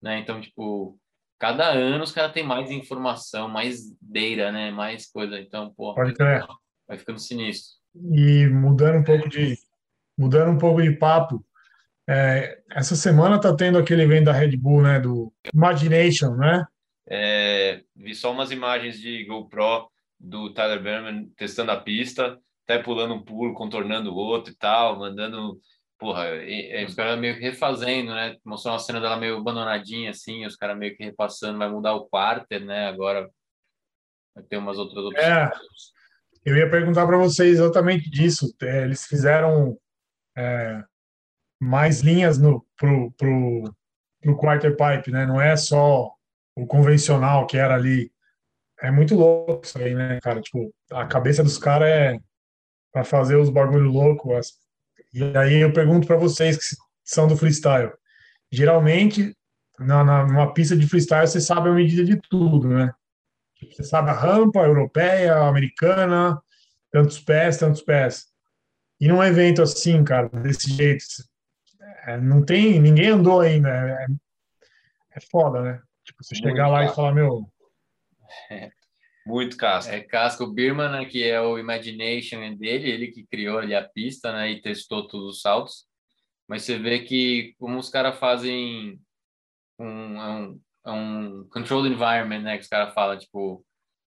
Né? 0.00 0.20
Então, 0.20 0.40
tipo, 0.40 0.98
cada 1.38 1.68
ano 1.68 2.02
os 2.02 2.12
caras 2.12 2.32
têm 2.32 2.42
mais 2.42 2.70
informação, 2.70 3.50
mais 3.50 3.94
deira, 4.00 4.50
né? 4.50 4.70
Mais 4.70 5.06
coisa. 5.06 5.38
Então, 5.38 5.74
pô, 5.76 5.94
Pode 5.94 6.14
crer. 6.14 6.42
vai 6.88 6.96
ficando 6.96 7.18
sinistro. 7.18 7.76
E 7.94 8.46
mudando 8.46 8.96
um 9.00 9.04
pouco 9.04 9.28
de 9.28 9.58
mudando 10.16 10.52
um 10.52 10.58
pouco 10.58 10.80
de 10.80 10.92
papo, 10.92 11.44
é, 12.08 12.62
essa 12.70 12.96
semana 12.96 13.38
tá 13.38 13.54
tendo 13.54 13.76
aquele 13.76 14.04
evento 14.04 14.24
da 14.24 14.32
Red 14.32 14.56
Bull, 14.56 14.80
né? 14.80 14.98
Do 14.98 15.30
Imagination, 15.52 16.34
né? 16.36 16.64
É, 17.06 17.82
vi 17.94 18.14
só 18.14 18.32
umas 18.32 18.50
imagens 18.50 18.98
de 18.98 19.22
GoPro 19.26 19.90
do 20.18 20.52
Tyler 20.52 20.82
Berman 20.82 21.28
testando 21.36 21.72
a 21.72 21.80
pista, 21.80 22.38
até 22.64 22.82
pulando 22.82 23.14
um 23.14 23.22
pulo, 23.22 23.54
contornando 23.54 24.12
o 24.12 24.16
outro 24.16 24.52
e 24.52 24.56
tal, 24.56 24.98
mandando. 24.98 25.58
Porra, 25.98 26.26
é, 26.26 26.84
os 26.84 26.94
caras 26.94 27.18
meio 27.18 27.36
que 27.36 27.40
refazendo, 27.40 28.12
né? 28.12 28.36
Mostrou 28.44 28.74
uma 28.74 28.78
cena 28.78 29.00
dela 29.00 29.16
meio 29.16 29.38
abandonadinha, 29.38 30.10
assim, 30.10 30.44
os 30.44 30.54
caras 30.54 30.76
meio 30.76 30.94
que 30.94 31.04
repassando, 31.04 31.58
vai 31.58 31.70
mudar 31.70 31.94
o 31.94 32.06
quarter, 32.06 32.62
né? 32.62 32.86
Agora 32.86 33.30
vai 34.34 34.44
ter 34.44 34.58
umas 34.58 34.76
outras 34.76 35.04
opções. 35.04 35.26
É, 35.26 35.50
eu 36.44 36.56
ia 36.56 36.70
perguntar 36.70 37.06
para 37.06 37.16
vocês 37.16 37.58
exatamente 37.58 38.10
disso. 38.10 38.54
É, 38.60 38.82
eles 38.82 39.06
fizeram 39.06 39.78
é, 40.36 40.84
mais 41.58 42.02
linhas 42.02 42.36
no, 42.38 42.66
pro, 42.76 43.10
pro, 43.12 43.74
pro 44.20 44.36
quarter 44.36 44.76
pipe, 44.76 45.10
né? 45.10 45.24
Não 45.24 45.40
é 45.40 45.56
só 45.56 46.12
o 46.54 46.66
convencional 46.66 47.46
que 47.46 47.56
era 47.56 47.74
ali 47.74 48.12
é 48.80 48.90
muito 48.90 49.14
louco 49.14 49.64
isso 49.64 49.78
aí, 49.78 49.94
né, 49.94 50.18
cara? 50.22 50.40
Tipo, 50.40 50.72
a 50.92 51.06
cabeça 51.06 51.42
dos 51.42 51.58
caras 51.58 51.88
é 51.88 52.18
para 52.92 53.04
fazer 53.04 53.36
os 53.36 53.50
bagulho 53.50 53.90
louco. 53.90 54.30
E 55.12 55.36
aí 55.36 55.60
eu 55.60 55.72
pergunto 55.72 56.06
para 56.06 56.16
vocês 56.16 56.56
que 56.56 56.76
são 57.04 57.26
do 57.26 57.36
freestyle. 57.36 57.92
Geralmente, 58.50 59.36
na, 59.78 60.04
na, 60.04 60.26
numa 60.26 60.52
pista 60.52 60.76
de 60.76 60.86
freestyle, 60.86 61.26
você 61.26 61.40
sabe 61.40 61.68
a 61.68 61.72
medida 61.72 62.04
de 62.04 62.20
tudo, 62.28 62.68
né? 62.68 62.92
Você 63.70 63.84
sabe 63.84 64.10
a 64.10 64.14
rampa 64.14 64.60
europeia, 64.60 65.36
americana, 65.36 66.40
tantos 66.90 67.18
pés, 67.18 67.56
tantos 67.56 67.82
pés. 67.82 68.26
E 69.00 69.08
num 69.08 69.22
evento 69.22 69.62
assim, 69.62 70.02
cara, 70.04 70.28
desse 70.28 70.70
jeito, 70.70 71.04
é, 72.06 72.18
não 72.18 72.42
tem, 72.44 72.80
ninguém 72.80 73.08
andou 73.08 73.40
ainda. 73.40 73.68
É, 73.68 74.06
é 75.16 75.20
foda, 75.30 75.62
né? 75.62 75.82
Tipo, 76.04 76.22
você 76.22 76.34
chegar 76.34 76.68
lá 76.68 76.84
e 76.84 76.94
falar, 76.94 77.12
meu, 77.12 77.46
Muito 79.26 79.56
casco. 79.56 79.92
É 79.92 80.00
casco. 80.00 80.46
Birman, 80.46 80.90
né, 80.90 81.04
que 81.04 81.24
é 81.24 81.40
o 81.40 81.58
Imagination 81.58 82.54
dele, 82.56 82.88
ele 82.88 83.08
que 83.08 83.26
criou 83.26 83.58
ali 83.58 83.74
a 83.74 83.82
pista, 83.82 84.32
né, 84.32 84.52
e 84.52 84.60
testou 84.60 85.08
todos 85.08 85.36
os 85.36 85.40
saltos. 85.40 85.84
Mas 86.48 86.62
você 86.62 86.78
vê 86.78 87.00
que 87.00 87.54
como 87.58 87.78
os 87.78 87.88
caras 87.88 88.18
fazem 88.18 89.00
um, 89.78 90.20
é 90.20 90.28
um, 90.30 90.60
é 90.86 90.90
um 90.92 91.86
environment, 91.86 92.42
né, 92.42 92.56
que 92.56 92.62
os 92.62 92.68
caras 92.68 92.94
falam, 92.94 93.18
tipo, 93.18 93.66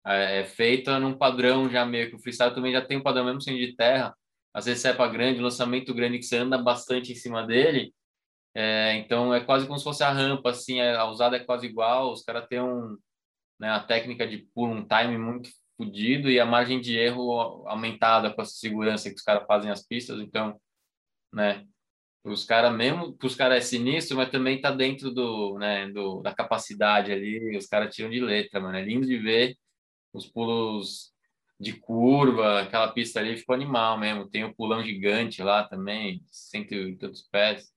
é, 0.07 0.43
é 0.43 0.99
num 1.01 1.19
padrão 1.19 1.69
já 1.69 1.85
meio 1.85 2.09
que 2.09 2.16
o 2.16 2.19
freestyle 2.20 2.55
também 2.55 2.73
já 2.73 2.81
tem 2.81 2.97
um 2.99 3.03
padrão 3.03 3.24
mesmo 3.24 3.41
sendo 3.41 3.59
de 3.59 3.74
terra. 3.74 4.15
Às 4.55 4.66
vezes 4.66 4.82
cepa 4.82 5.07
grande, 5.09 5.41
lançamento 5.41 5.95
grande 5.95 6.19
que 6.19 6.24
você 6.24 6.39
anda 6.39 6.59
bastante 6.59 7.12
em 7.12 7.16
cima 7.16 7.47
dele. 7.47 7.93
É, 8.55 8.95
então 8.97 9.32
é 9.35 9.41
quase 9.41 9.66
como 9.66 9.78
se 9.78 9.85
fosse 9.85 10.03
a 10.03 10.11
rampa, 10.11 10.51
assim, 10.51 10.81
a 10.81 11.05
usada 11.07 11.37
é 11.37 11.41
quase 11.41 11.66
igual. 11.66 12.12
Os 12.12 12.23
caras 12.23 12.47
têm 12.49 12.61
um 12.61 12.97
né, 13.61 13.70
a 13.70 13.81
técnica 13.81 14.27
de 14.27 14.39
pulo, 14.55 14.73
um 14.73 14.87
time 14.87 15.19
muito 15.19 15.51
fodido 15.77 16.31
e 16.31 16.41
a 16.41 16.47
margem 16.47 16.81
de 16.81 16.97
erro 16.99 17.66
aumentada 17.69 18.32
com 18.32 18.41
a 18.41 18.45
segurança 18.45 19.11
que 19.11 19.16
os 19.16 19.23
caras 19.23 19.47
fazem 19.47 19.70
as 19.70 19.87
pistas. 19.87 20.19
Então, 20.20 20.59
né, 21.32 21.66
os 22.24 22.45
caras 22.45 22.74
mesmo, 22.74 23.16
os 23.23 23.35
caras 23.37 23.59
é 23.59 23.61
sinistro, 23.61 24.16
mas 24.16 24.31
também 24.31 24.61
tá 24.61 24.70
dentro 24.70 25.11
do, 25.11 25.59
né, 25.59 25.89
do, 25.91 26.23
da 26.23 26.35
capacidade 26.35 27.12
ali, 27.12 27.57
os 27.57 27.66
caras 27.66 27.95
tiram 27.95 28.11
de 28.11 28.20
letra, 28.20 28.61
mano. 28.61 28.77
É 28.77 28.82
lindo 28.82 29.07
de 29.07 29.19
ver 29.19 29.57
os 30.12 30.27
pulos 30.27 31.12
de 31.59 31.74
curva, 31.74 32.62
aquela 32.62 32.89
pista 32.93 33.20
ali 33.20 33.37
ficou 33.37 33.55
animal 33.55 33.99
mesmo. 33.99 34.28
Tem 34.28 34.45
o 34.45 34.55
pulão 34.55 34.82
gigante 34.82 35.43
lá 35.43 35.65
também, 35.65 36.23
cento 36.31 36.74
e 36.74 36.97
tantos 36.97 37.23
pés. 37.23 37.70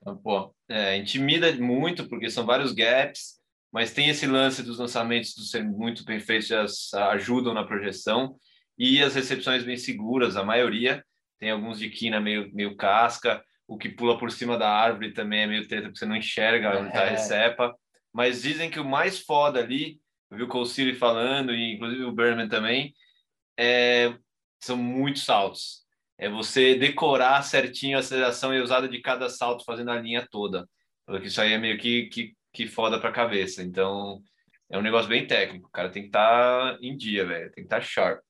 Então, 0.00 0.16
pô. 0.16 0.54
É, 0.68 0.96
intimida 0.96 1.52
muito, 1.56 2.08
porque 2.08 2.30
são 2.30 2.46
vários 2.46 2.72
gaps 2.72 3.43
mas 3.74 3.92
tem 3.92 4.08
esse 4.08 4.24
lance 4.24 4.62
dos 4.62 4.78
lançamentos 4.78 5.34
do 5.34 5.42
ser 5.42 5.64
muito 5.64 6.04
bem 6.04 6.20
feitos, 6.20 6.46
já 6.46 7.08
ajudam 7.10 7.52
na 7.52 7.64
projeção, 7.64 8.36
e 8.78 9.02
as 9.02 9.16
recepções 9.16 9.64
bem 9.64 9.76
seguras, 9.76 10.36
a 10.36 10.44
maioria, 10.44 11.04
tem 11.40 11.50
alguns 11.50 11.80
de 11.80 11.90
quina 11.90 12.20
meio, 12.20 12.54
meio 12.54 12.76
casca, 12.76 13.42
o 13.66 13.76
que 13.76 13.88
pula 13.88 14.16
por 14.16 14.30
cima 14.30 14.56
da 14.56 14.70
árvore 14.70 15.12
também 15.12 15.40
é 15.40 15.46
meio 15.48 15.66
treta, 15.66 15.88
porque 15.88 15.98
você 15.98 16.06
não 16.06 16.14
enxerga 16.14 16.78
onde 16.78 16.86
está 16.86 17.00
a 17.00 17.06
é. 17.06 17.10
recepa, 17.10 17.74
mas 18.12 18.42
dizem 18.42 18.70
que 18.70 18.78
o 18.78 18.84
mais 18.84 19.18
foda 19.18 19.58
ali, 19.58 19.98
eu 20.30 20.36
vi 20.36 20.44
o 20.44 20.48
Colsiri 20.48 20.94
falando, 20.94 21.52
e 21.52 21.74
inclusive 21.74 22.04
o 22.04 22.12
Berman 22.12 22.48
também, 22.48 22.94
é, 23.58 24.14
são 24.62 24.76
muitos 24.76 25.24
saltos. 25.24 25.82
É 26.16 26.28
você 26.28 26.76
decorar 26.76 27.42
certinho 27.42 27.96
a 27.96 28.00
aceleração 28.00 28.54
e 28.54 28.60
usada 28.60 28.88
de 28.88 29.00
cada 29.00 29.28
salto, 29.28 29.64
fazendo 29.64 29.90
a 29.90 30.00
linha 30.00 30.24
toda. 30.30 30.64
Porque 31.04 31.26
isso 31.26 31.40
aí 31.40 31.52
é 31.52 31.58
meio 31.58 31.76
que, 31.76 32.04
que 32.06 32.36
que 32.54 32.68
foda 32.68 33.00
pra 33.00 33.12
cabeça. 33.12 33.62
Então, 33.62 34.22
é 34.70 34.78
um 34.78 34.82
negócio 34.82 35.08
bem 35.08 35.26
técnico. 35.26 35.68
O 35.68 35.72
cara 35.72 35.90
tem 35.90 36.02
que 36.02 36.08
estar 36.08 36.72
tá 36.72 36.78
em 36.80 36.96
dia, 36.96 37.26
velho. 37.26 37.50
Tem 37.50 37.64
que 37.64 37.66
estar 37.66 37.80
tá 37.80 37.82
sharp. 37.82 38.20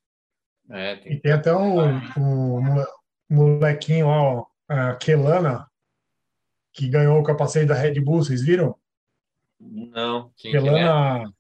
É, 0.71 0.97
tem 0.97 1.13
E 1.13 1.21
tem 1.21 1.31
até 1.31 1.53
o 1.53 1.93
mole- 2.17 2.87
molequinho, 3.31 4.07
ó, 4.07 4.47
a 4.67 4.95
Kelana, 4.97 5.67
que 6.73 6.89
ganhou 6.89 7.21
o 7.21 7.23
capacete 7.23 7.67
da 7.67 7.75
Red 7.75 8.01
Bull, 8.01 8.25
vocês 8.25 8.43
viram? 8.43 8.75
Não. 9.61 10.33
quem 10.37 10.51
que 10.53 10.57
é? 10.57 10.61
Kelana. 10.63 11.33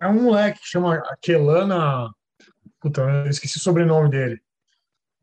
É 0.00 0.08
um 0.08 0.22
moleque 0.22 0.60
que 0.60 0.66
chama 0.68 1.02
Kelana. 1.20 2.08
Puta, 2.80 3.02
eu 3.02 3.30
esqueci 3.30 3.56
o 3.56 3.60
sobrenome 3.60 4.10
dele. 4.10 4.40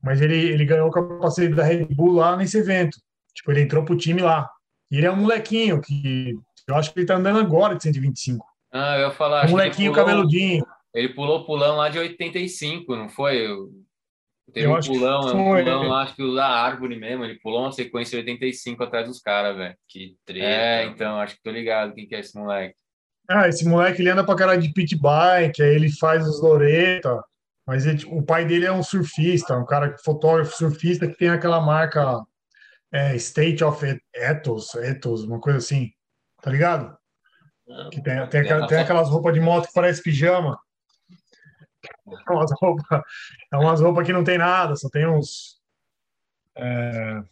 Mas 0.04 0.20
ele, 0.20 0.36
ele 0.36 0.66
ganhou 0.66 0.90
o 0.90 0.92
capacete 0.92 1.54
da 1.54 1.64
Red 1.64 1.86
Bull 1.86 2.14
lá 2.14 2.36
nesse 2.36 2.58
evento. 2.58 3.00
Tipo, 3.34 3.52
ele 3.52 3.62
entrou 3.62 3.86
pro 3.86 3.98
time 3.98 4.22
lá. 4.22 4.50
E 4.92 4.98
ele 4.98 5.06
é 5.08 5.12
um 5.12 5.16
molequinho 5.16 5.80
que 5.82 6.34
eu 6.68 6.76
acho 6.76 6.92
que 6.94 7.00
ele 7.00 7.06
tá 7.08 7.16
andando 7.16 7.40
agora 7.40 7.76
de 7.76 7.84
125. 7.84 8.46
Ah, 8.72 8.98
eu 8.98 9.08
ia 9.08 9.12
falar. 9.12 9.38
Um 9.38 9.42
que 9.42 9.46
ele 9.48 9.52
molequinho 9.54 9.92
pulou- 9.92 10.06
cabeludinho. 10.06 10.66
Ele 10.94 11.10
pulou 11.10 11.40
o 11.40 11.46
pulão 11.46 11.78
lá 11.78 11.88
de 11.90 11.98
85, 12.00 12.96
não 12.96 13.08
foi? 13.10 13.48
Teve 14.54 14.66
Eu 14.68 14.72
um 14.72 14.76
acho 14.76 14.92
que 14.92 14.98
pulão, 14.98 15.22
é 15.22 15.34
um 15.34 15.46
foi. 15.52 15.64
pulão 15.64 15.84
lá, 15.88 16.02
acho 16.04 16.16
que 16.16 16.24
o 16.24 16.36
da 16.36 16.48
árvore 16.48 16.98
mesmo. 17.00 17.24
Ele 17.24 17.40
pulou 17.40 17.62
uma 17.62 17.72
sequência 17.72 18.12
de 18.12 18.30
85 18.30 18.84
atrás 18.84 19.08
dos 19.08 19.22
caras, 19.22 19.56
velho. 19.56 19.76
Que 19.88 20.16
treta. 20.26 20.46
É, 20.46 20.86
então, 20.86 21.18
acho 21.22 21.36
que 21.36 21.42
tô 21.44 21.52
ligado 21.52 21.94
quem 21.94 22.06
que 22.06 22.16
é 22.16 22.20
esse 22.20 22.38
moleque. 22.38 22.76
Ah, 23.30 23.48
esse 23.48 23.66
moleque 23.66 24.02
ele 24.02 24.10
anda 24.10 24.26
pra 24.26 24.36
caralho 24.36 24.62
de 24.62 24.74
pit 24.74 24.98
bike, 25.00 25.62
aí 25.64 25.74
ele 25.76 25.90
faz 25.90 26.28
os 26.28 26.42
loreta. 26.42 27.24
Mas 27.66 27.86
ele- 27.86 28.04
o 28.08 28.22
pai 28.22 28.44
dele 28.44 28.66
é 28.66 28.72
um 28.72 28.84
surfista, 28.84 29.56
um 29.56 29.66
cara 29.66 29.96
fotógrafo 30.04 30.54
surfista 30.58 31.08
que 31.08 31.16
tem 31.18 31.30
aquela 31.30 31.62
marca 31.62 32.20
é, 32.92 33.16
State 33.16 33.64
of 33.64 33.86
Ethos, 34.14 34.76
Ethos, 34.76 35.24
uma 35.24 35.40
coisa 35.40 35.60
assim, 35.60 35.92
tá 36.42 36.52
ligado? 36.52 36.98
Que 37.92 38.02
tem, 38.02 38.28
tem, 38.28 38.42
aquela- 38.42 38.68
tem 38.68 38.80
aquelas 38.80 39.10
roupas 39.10 39.34
de 39.34 39.40
moto 39.40 39.68
que 39.68 39.74
parece 39.74 40.04
pijama. 40.04 40.60
É 42.28 42.32
umas 42.32 42.52
roupas, 42.62 43.02
é 43.54 43.58
umas 43.58 43.82
roupas 43.82 44.06
que 44.06 44.14
não 44.14 44.24
tem 44.24 44.38
nada, 44.38 44.76
só 44.76 44.90
tem 44.90 45.08
uns. 45.08 45.60
é, 46.56 47.24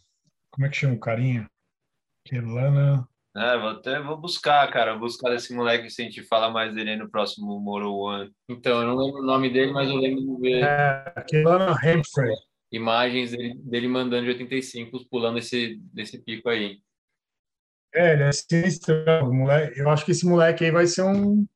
como 0.50 0.66
é 0.66 0.70
que 0.70 0.76
chama 0.76 0.94
o 0.94 1.00
carinha? 1.00 1.48
Kelana. 2.24 3.06
É, 3.36 3.56
vou 3.58 3.68
até 3.70 4.00
vou 4.00 4.16
buscar, 4.16 4.68
cara. 4.72 4.92
Vou 4.92 5.02
buscar 5.02 5.32
esse 5.34 5.54
moleque 5.54 5.88
se 5.88 6.02
a 6.02 6.04
gente 6.04 6.22
falar 6.24 6.50
mais 6.50 6.74
dele 6.74 6.90
aí 6.90 6.96
no 6.96 7.08
próximo 7.08 7.60
Moro 7.60 7.94
One. 7.94 8.32
Então, 8.48 8.80
eu 8.80 8.88
não 8.88 8.96
lembro 8.96 9.20
o 9.20 9.24
nome 9.26 9.50
dele, 9.52 9.72
mas 9.72 9.88
eu 9.88 9.96
lembro 9.96 10.20
de 10.20 10.40
ver 10.40 10.64
É, 10.64 11.24
Kelana 11.28 11.72
Humphrey. 11.72 12.34
Imagens 12.70 13.32
dele, 13.32 13.54
dele 13.58 13.88
mandando 13.88 14.24
de 14.24 14.30
85, 14.30 15.08
pulando 15.08 15.38
esse, 15.38 15.80
desse 15.92 16.22
pico 16.22 16.48
aí. 16.48 16.80
É, 17.94 18.12
ele 18.12 18.22
é 18.24 18.32
sinistro. 18.32 18.94
o 19.24 19.34
Moleque, 19.34 19.78
eu 19.78 19.90
acho 19.90 20.04
que 20.04 20.12
esse 20.12 20.26
moleque 20.26 20.64
aí 20.64 20.70
vai 20.70 20.86
ser 20.86 21.02
um. 21.02 21.46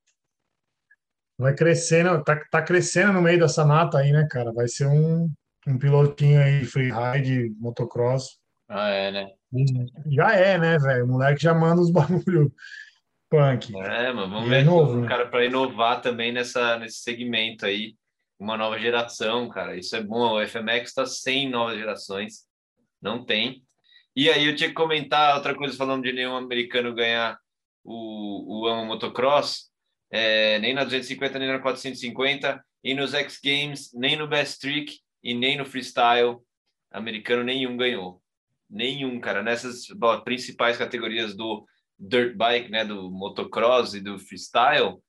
Vai 1.38 1.54
crescendo, 1.54 2.22
tá, 2.22 2.36
tá 2.50 2.62
crescendo 2.62 3.12
no 3.12 3.22
meio 3.22 3.38
dessa 3.38 3.64
nata 3.64 3.98
aí, 3.98 4.12
né, 4.12 4.26
cara? 4.30 4.52
Vai 4.52 4.68
ser 4.68 4.86
um, 4.86 5.30
um 5.66 5.78
pilotinho 5.78 6.40
aí, 6.40 6.64
freeride, 6.64 7.50
motocross. 7.58 8.38
Ah, 8.68 8.88
é, 8.88 9.10
né? 9.10 9.30
Já 10.10 10.34
é, 10.34 10.58
né, 10.58 10.78
velho? 10.78 11.04
O 11.04 11.08
moleque 11.08 11.42
já 11.42 11.54
manda 11.54 11.80
os 11.80 11.90
bagulho 11.92 12.52
punk. 13.28 13.76
É, 13.76 14.12
mas 14.12 14.30
vamos 14.30 14.46
E 14.46 14.48
ver 14.48 14.60
é 14.60 14.64
novo, 14.64 15.00
né? 15.00 15.08
cara 15.08 15.26
para 15.26 15.44
inovar 15.44 16.00
também 16.00 16.32
nessa 16.32 16.78
nesse 16.78 16.98
segmento 16.98 17.66
aí, 17.66 17.96
uma 18.38 18.56
nova 18.56 18.78
geração, 18.78 19.48
cara. 19.48 19.76
Isso 19.76 19.94
é 19.96 20.02
bom. 20.02 20.34
O 20.34 20.46
FMX 20.46 20.88
está 20.88 21.06
sem 21.06 21.48
novas 21.48 21.78
gerações, 21.78 22.46
não 23.00 23.24
tem. 23.24 23.62
E 24.16 24.30
aí 24.30 24.46
eu 24.46 24.54
tinha 24.54 24.68
que 24.68 24.74
comentar 24.74 25.36
outra 25.36 25.54
coisa 25.54 25.76
falando 25.76 26.04
de 26.04 26.12
nenhum 26.12 26.36
americano 26.36 26.94
ganhar 26.94 27.38
o 27.82 28.62
o 28.62 28.66
Amo 28.66 28.86
Motocross, 28.86 29.70
é, 30.10 30.58
nem 30.58 30.74
na 30.74 30.84
250 30.84 31.38
nem 31.38 31.48
na 31.48 31.58
450 31.58 32.64
e 32.82 32.94
nos 32.94 33.14
X 33.14 33.40
Games 33.42 33.90
nem 33.94 34.16
no 34.16 34.28
Best 34.28 34.60
Trick 34.60 34.98
e 35.22 35.34
nem 35.34 35.56
no 35.56 35.64
Freestyle 35.64 36.38
americano 36.94 37.42
nenhum 37.42 37.76
ganhou. 37.76 38.22
Nenhum, 38.70 39.20
cara. 39.20 39.42
Nessas 39.42 39.86
bom, 39.88 40.18
principais 40.20 40.76
categorias 40.76 41.36
do 41.36 41.66
dirt 41.98 42.36
bike, 42.36 42.70
né, 42.70 42.84
do 42.84 43.10
motocross 43.10 43.94
e 43.94 44.00
do 44.00 44.18
freestyle, 44.18 45.00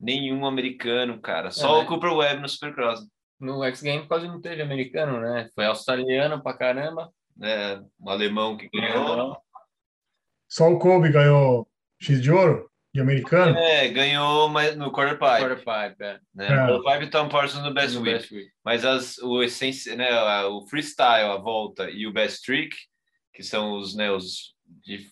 nenhum 0.00 0.46
americano, 0.46 1.20
cara. 1.20 1.50
Só 1.50 1.76
É, 1.76 1.78
o 1.78 1.82
né? 1.82 1.88
Cooper 1.88 2.12
Webb 2.12 2.40
no 2.42 2.48
supercross. 2.48 3.00
No 3.40 3.62
X 3.64 3.82
Games 3.82 4.06
quase 4.08 4.26
não 4.26 4.40
teve 4.40 4.62
americano, 4.62 5.20
né? 5.20 5.48
Foi 5.54 5.64
australiano 5.66 6.42
pra 6.42 6.54
caramba. 6.54 7.12
né? 7.36 7.80
Um 8.00 8.08
alemão 8.10 8.56
que 8.56 8.68
ganhou. 8.68 9.36
Só 10.48 10.68
o 10.70 10.78
Kobe 10.78 11.10
ganhou 11.12 11.68
X 12.00 12.20
de 12.20 12.30
ouro 12.32 12.68
de 12.92 13.00
americano. 13.00 13.56
É, 13.56 13.86
ganhou 13.88 14.48
mas 14.48 14.74
no 14.76 14.90
quarter 14.90 15.18
pipe. 15.18 15.38
Quarter 15.38 15.58
pipe, 15.58 16.02
é. 16.04 16.20
Né? 16.34 16.46
É. 16.46 16.56
Quarter 16.66 16.82
pipe 16.82 17.04
e 17.06 17.10
Tom 17.10 17.28
Parsons 17.28 17.62
no 17.62 17.72
best 17.74 17.94
No 17.94 18.00
whip. 18.02 18.12
Best 18.14 18.34
Whip. 18.34 18.50
Mas 18.64 18.84
as, 18.84 19.18
o 19.18 19.42
essência, 19.42 19.94
né, 19.94 20.08
o 20.46 20.66
freestyle, 20.66 21.30
a 21.30 21.36
volta 21.36 21.88
e 21.90 22.06
o 22.06 22.12
best 22.12 22.42
trick, 22.44 22.74
que 23.34 23.42
são 23.42 23.74
os, 23.74 23.94
né, 23.94 24.10
os 24.10 24.54
de- 24.84 25.06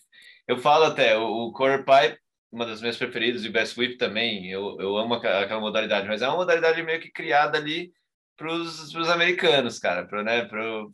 eu 0.47 0.57
falo 0.57 0.85
até 0.85 1.17
o, 1.17 1.23
o 1.47 1.53
quarter 1.53 1.85
pipe, 1.85 2.19
uma 2.57 2.65
das 2.65 2.81
minhas 2.81 2.97
preferidas 2.97 3.45
e 3.45 3.49
best 3.49 3.79
whip 3.79 3.97
também. 3.97 4.49
Eu, 4.51 4.77
eu 4.79 4.97
amo 4.97 5.13
aquela, 5.13 5.59
modalidade, 5.59 6.07
mas 6.07 6.23
é 6.23 6.27
uma 6.27 6.37
modalidade 6.37 6.81
meio 6.81 6.99
que 6.99 7.11
criada 7.11 7.57
ali 7.57 7.93
para 8.35 8.51
os 8.51 9.09
americanos, 9.09 9.79
cara, 9.79 10.05
para 10.05 10.23
né, 10.23 10.45
pro, 10.45 10.91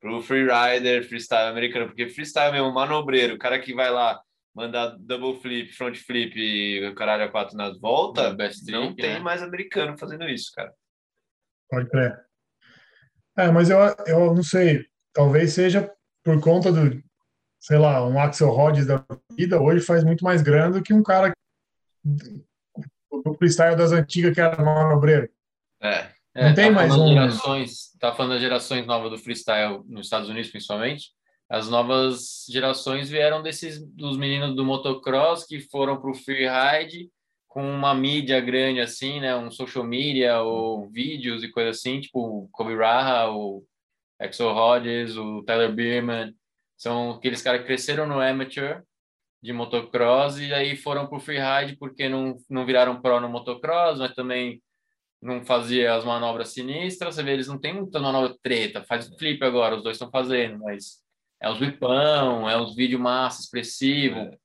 pro 0.00 0.22
freerider, 0.22 1.06
freestyle 1.06 1.50
americano, 1.50 1.86
porque 1.86 2.08
freestyle 2.08 2.52
mesmo, 2.52 2.72
manobreiro, 2.72 3.34
o 3.34 3.38
cara 3.38 3.58
que 3.58 3.74
vai 3.74 3.90
lá 3.90 4.20
mandar 4.54 4.96
double 4.98 5.38
flip, 5.40 5.70
front 5.72 5.96
flip 5.96 6.34
e 6.34 6.86
o 6.88 6.94
caralho 6.94 7.24
a 7.24 7.28
quatro 7.28 7.56
nas 7.56 7.78
voltas, 7.78 8.34
não 8.66 8.94
trick, 8.94 9.02
tem 9.02 9.14
né? 9.14 9.18
mais 9.18 9.42
americano 9.42 9.98
fazendo 9.98 10.26
isso, 10.26 10.50
cara. 10.54 10.72
Pode 11.68 11.90
crer. 11.90 12.18
É, 13.36 13.50
mas 13.50 13.68
eu, 13.68 13.78
eu 14.06 14.34
não 14.34 14.42
sei. 14.42 14.86
Talvez 15.12 15.52
seja 15.52 15.92
por 16.24 16.40
conta 16.40 16.72
do, 16.72 17.02
sei 17.66 17.78
lá, 17.78 18.06
um 18.06 18.16
Axel 18.16 18.48
Rhodes 18.48 18.86
da 18.86 19.04
vida 19.36 19.60
hoje 19.60 19.84
faz 19.84 20.04
muito 20.04 20.22
mais 20.22 20.40
grana 20.40 20.74
do 20.74 20.82
que 20.82 20.94
um 20.94 21.02
cara 21.02 21.32
do 22.04 23.34
freestyle 23.34 23.74
das 23.74 23.90
antigas 23.90 24.32
que 24.32 24.40
era 24.40 24.62
manobreiro. 24.62 25.28
É. 25.82 26.10
Não 26.32 26.54
tem 26.54 26.68
tá 26.68 26.70
mais 26.70 26.92
falando 26.92 27.10
um- 27.10 27.14
Gerações, 27.14 27.92
tá 27.98 28.14
falando 28.14 28.32
das 28.34 28.40
gerações 28.40 28.86
novas 28.86 29.10
do 29.10 29.18
freestyle 29.18 29.82
nos 29.88 30.06
Estados 30.06 30.28
Unidos, 30.28 30.48
principalmente. 30.48 31.10
As 31.50 31.68
novas 31.68 32.46
gerações 32.48 33.10
vieram 33.10 33.42
desses 33.42 33.84
dos 33.84 34.16
meninos 34.16 34.54
do 34.54 34.64
motocross 34.64 35.44
que 35.44 35.58
foram 35.58 36.00
para 36.00 36.10
o 36.10 36.14
freeride 36.14 37.10
com 37.48 37.68
uma 37.68 37.92
mídia 37.96 38.40
grande 38.40 38.80
assim, 38.80 39.18
né, 39.18 39.34
um 39.34 39.50
social 39.50 39.82
media 39.82 40.40
ou 40.40 40.88
vídeos 40.88 41.42
e 41.42 41.48
coisa 41.50 41.70
assim, 41.70 42.00
tipo 42.00 42.20
o 42.20 42.48
Kobe 42.52 42.76
Raha, 42.76 43.32
o 43.32 43.64
Axel 44.20 44.52
Rhodes, 44.52 45.16
o 45.16 45.42
Tyler 45.42 45.72
Bierman, 45.72 46.32
são 46.76 47.12
aqueles 47.12 47.42
caras 47.42 47.60
que 47.62 47.66
cresceram 47.66 48.06
no 48.06 48.20
amateur 48.20 48.82
de 49.42 49.52
motocross 49.52 50.38
e 50.38 50.52
aí 50.52 50.76
foram 50.76 51.06
para 51.06 51.18
o 51.18 51.20
freeride 51.20 51.76
porque 51.76 52.08
não 52.08 52.36
não 52.48 52.66
viraram 52.66 53.00
pro 53.00 53.20
no 53.20 53.28
motocross, 53.28 53.98
mas 53.98 54.14
também 54.14 54.62
não 55.20 55.44
fazia 55.44 55.94
as 55.94 56.04
manobras 56.04 56.50
sinistras, 56.50 57.14
você 57.14 57.22
vê, 57.22 57.32
eles 57.32 57.48
não 57.48 57.58
têm 57.58 57.74
muita 57.74 57.98
manobra 58.00 58.34
treta, 58.42 58.84
faz 58.84 59.08
flip 59.18 59.42
agora, 59.44 59.76
os 59.76 59.82
dois 59.82 59.96
estão 59.96 60.10
fazendo, 60.10 60.58
mas 60.58 61.02
é 61.40 61.48
os 61.50 61.60
whipão, 61.60 62.48
é 62.48 62.56
os 62.60 62.74
vídeos 62.76 63.00
massa, 63.00 63.40
expressivo, 63.42 64.18
É. 64.18 64.36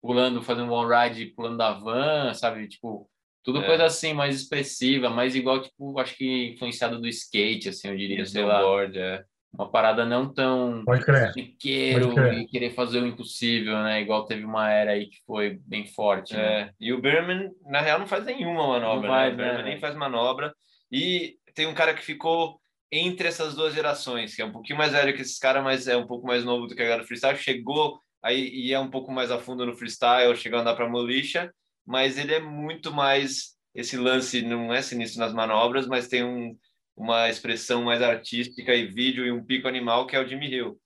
pulando, 0.00 0.42
fazendo 0.42 0.72
one 0.72 0.90
ride, 0.94 1.26
pulando 1.34 1.56
da 1.58 1.72
van, 1.72 2.32
sabe, 2.34 2.68
tipo, 2.68 3.10
tudo 3.42 3.62
É. 3.62 3.66
coisa 3.66 3.86
assim, 3.86 4.12
mais 4.12 4.36
expressiva, 4.36 5.08
mais 5.10 5.34
igual, 5.34 5.60
tipo, 5.62 5.98
acho 5.98 6.14
que 6.16 6.50
influenciado 6.52 7.00
do 7.00 7.08
skate, 7.08 7.70
assim, 7.70 7.88
eu 7.88 7.96
diria, 7.96 8.24
sei 8.26 8.44
lá, 8.44 8.60
é. 8.94 9.24
Uma 9.52 9.70
parada 9.70 10.04
não 10.04 10.32
tão 10.32 10.84
chiqueiro 11.32 12.14
e 12.32 12.46
querer 12.46 12.70
fazer 12.74 13.02
o 13.02 13.06
impossível, 13.06 13.82
né, 13.82 14.00
igual 14.00 14.24
teve 14.24 14.44
uma 14.44 14.70
era 14.70 14.92
aí 14.92 15.06
que 15.06 15.18
foi 15.26 15.58
bem 15.66 15.86
forte, 15.86 16.34
né? 16.34 16.60
É, 16.60 16.70
E 16.80 16.92
o 16.92 17.00
Berman, 17.00 17.50
na 17.66 17.80
real, 17.80 17.98
não 17.98 18.06
faz 18.06 18.24
nenhuma 18.24 18.66
manobra. 18.66 19.08
Né? 19.08 19.16
O 19.16 19.30
né, 19.30 19.36
Berman 19.36 19.54
nem 19.56 19.64
velho? 19.64 19.80
faz 19.80 19.94
manobra. 19.94 20.54
E 20.90 21.36
tem 21.54 21.66
um 21.66 21.74
cara 21.74 21.94
que 21.94 22.04
ficou 22.04 22.60
entre 22.90 23.28
essas 23.28 23.54
duas 23.54 23.74
gerações, 23.74 24.34
que 24.34 24.42
é 24.42 24.44
um 24.44 24.52
pouquinho 24.52 24.78
mais 24.78 24.92
velho 24.92 25.14
que 25.14 25.22
esses 25.22 25.38
caras, 25.38 25.62
mas 25.62 25.88
é 25.88 25.96
um 25.96 26.06
pouco 26.06 26.26
mais 26.26 26.44
novo 26.44 26.66
do 26.66 26.74
que 26.74 26.80
a 26.80 26.84
galera 26.84 27.02
do 27.02 27.06
freestyle. 27.06 27.36
Chegou 27.36 28.00
aí 28.22 28.48
e 28.48 28.72
é 28.72 28.78
um 28.78 28.90
pouco 28.90 29.12
mais 29.12 29.30
a 29.30 29.38
fundo 29.38 29.66
no 29.66 29.74
freestyle, 29.74 30.36
chegou 30.36 30.58
a 30.58 30.62
andar 30.62 30.74
para 30.74 30.88
molicha, 30.88 31.52
mas 31.86 32.18
ele 32.18 32.34
é 32.34 32.40
muito 32.40 32.92
mais. 32.92 33.56
Esse 33.74 33.96
lance 33.96 34.42
não 34.42 34.72
é 34.72 34.80
sinistro 34.82 35.20
nas 35.20 35.32
manobras, 35.32 35.86
mas 35.86 36.08
tem 36.08 36.24
um, 36.24 36.56
uma 36.98 37.28
expressão 37.28 37.84
mais 37.84 38.02
artística 38.02 38.74
e 38.74 38.86
vídeo 38.86 39.24
e 39.24 39.32
um 39.32 39.44
pico 39.44 39.68
animal 39.68 40.06
que 40.06 40.16
é 40.16 40.20
o 40.20 40.26
Jimmy 40.26 40.48
Hill. 40.52 40.78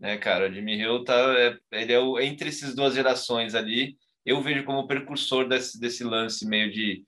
Né, 0.00 0.16
cara? 0.16 0.48
O 0.48 0.52
Jimmy 0.52 0.74
Hill 0.76 1.04
tá, 1.04 1.14
é, 1.38 1.56
ele 1.72 1.92
é 1.92 1.98
o, 2.00 2.18
entre 2.18 2.48
essas 2.48 2.74
duas 2.74 2.94
gerações 2.94 3.54
ali 3.54 3.96
eu 4.24 4.40
vejo 4.40 4.64
como 4.64 4.86
precursor 4.86 5.46
desse, 5.46 5.78
desse 5.78 6.02
lance 6.02 6.46
meio 6.46 6.72
de 6.72 7.04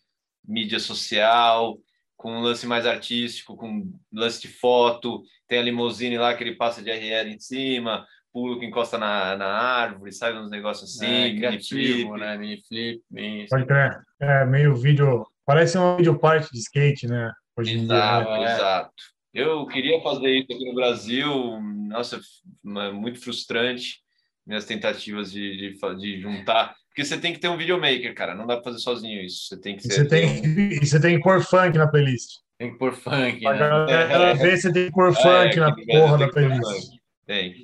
mídia 0.46 0.78
social, 0.78 1.78
com 2.16 2.30
um 2.32 2.40
lance 2.40 2.66
mais 2.66 2.86
artístico, 2.86 3.56
com 3.56 3.90
lance 4.12 4.40
de 4.40 4.48
foto, 4.48 5.22
tem 5.48 5.58
a 5.58 5.62
limusine 5.62 6.18
lá 6.18 6.34
que 6.34 6.44
ele 6.44 6.56
passa 6.56 6.82
de 6.82 6.90
RL 6.90 7.30
em 7.30 7.38
cima, 7.38 8.06
pulo 8.32 8.58
que 8.60 8.66
encosta 8.66 8.98
na, 8.98 9.34
na 9.36 9.46
árvore, 9.46 10.12
sabe, 10.12 10.38
uns 10.38 10.50
negócios 10.50 10.94
assim, 10.94 11.06
É, 11.06 11.24
mini 11.24 11.38
criativo, 11.38 12.10
flip. 12.10 12.20
né? 12.20 12.36
Mini 12.36 12.62
flip, 12.68 13.02
mini... 13.10 13.46
Pode 13.48 13.66
crer. 13.66 13.98
É 14.20 14.44
meio 14.44 14.74
vídeo. 14.74 15.26
Parece 15.46 15.78
um 15.78 15.96
vídeo 15.96 16.18
parte 16.18 16.50
de 16.52 16.58
skate, 16.58 17.06
né? 17.06 17.32
Hoje 17.56 17.76
Exato, 17.78 18.28
dia. 18.30 18.38
Né? 18.40 18.54
exato. 18.54 18.92
Eu 19.34 19.66
queria 19.66 20.00
fazer 20.00 20.30
isso 20.30 20.46
aqui 20.50 20.64
no 20.64 20.74
Brasil, 20.74 21.60
nossa, 21.88 22.20
muito 22.64 23.20
frustrante 23.20 24.00
minhas 24.46 24.64
tentativas 24.64 25.30
de, 25.32 25.56
de, 25.74 25.96
de 25.98 26.20
juntar. 26.20 26.74
Porque 26.88 27.04
você 27.04 27.18
tem 27.18 27.32
que 27.32 27.38
ter 27.38 27.48
um 27.48 27.56
videomaker, 27.58 28.14
cara, 28.14 28.34
não 28.34 28.46
dá 28.46 28.54
pra 28.54 28.64
fazer 28.64 28.78
sozinho 28.78 29.20
isso. 29.22 29.48
Você 29.48 29.60
tem 29.60 29.76
que 29.76 29.86
E 29.86 29.90
ser. 29.92 30.02
você 30.04 30.08
tem, 30.08 30.44
e 30.82 30.86
você 30.86 31.00
tem 31.00 31.16
que 31.16 31.22
pôr 31.22 31.42
funk 31.42 31.76
na 31.76 31.86
playlist. 31.88 32.38
Tem 32.58 32.72
que 32.72 32.78
pôr 32.78 32.94
funk, 32.94 33.40
né? 33.44 34.34
ver, 34.34 34.56
você 34.56 34.72
tem 34.72 34.86
que 34.86 34.92
pôr 34.92 35.10
É, 35.12 35.14
funk 35.14 35.56
na 35.60 35.68
no 35.70 35.76
Brasil 35.76 35.86
porra 36.00 36.18
da 36.18 36.28
playlist. 36.30 36.62
funk. 36.62 37.00
Tem. 37.26 37.54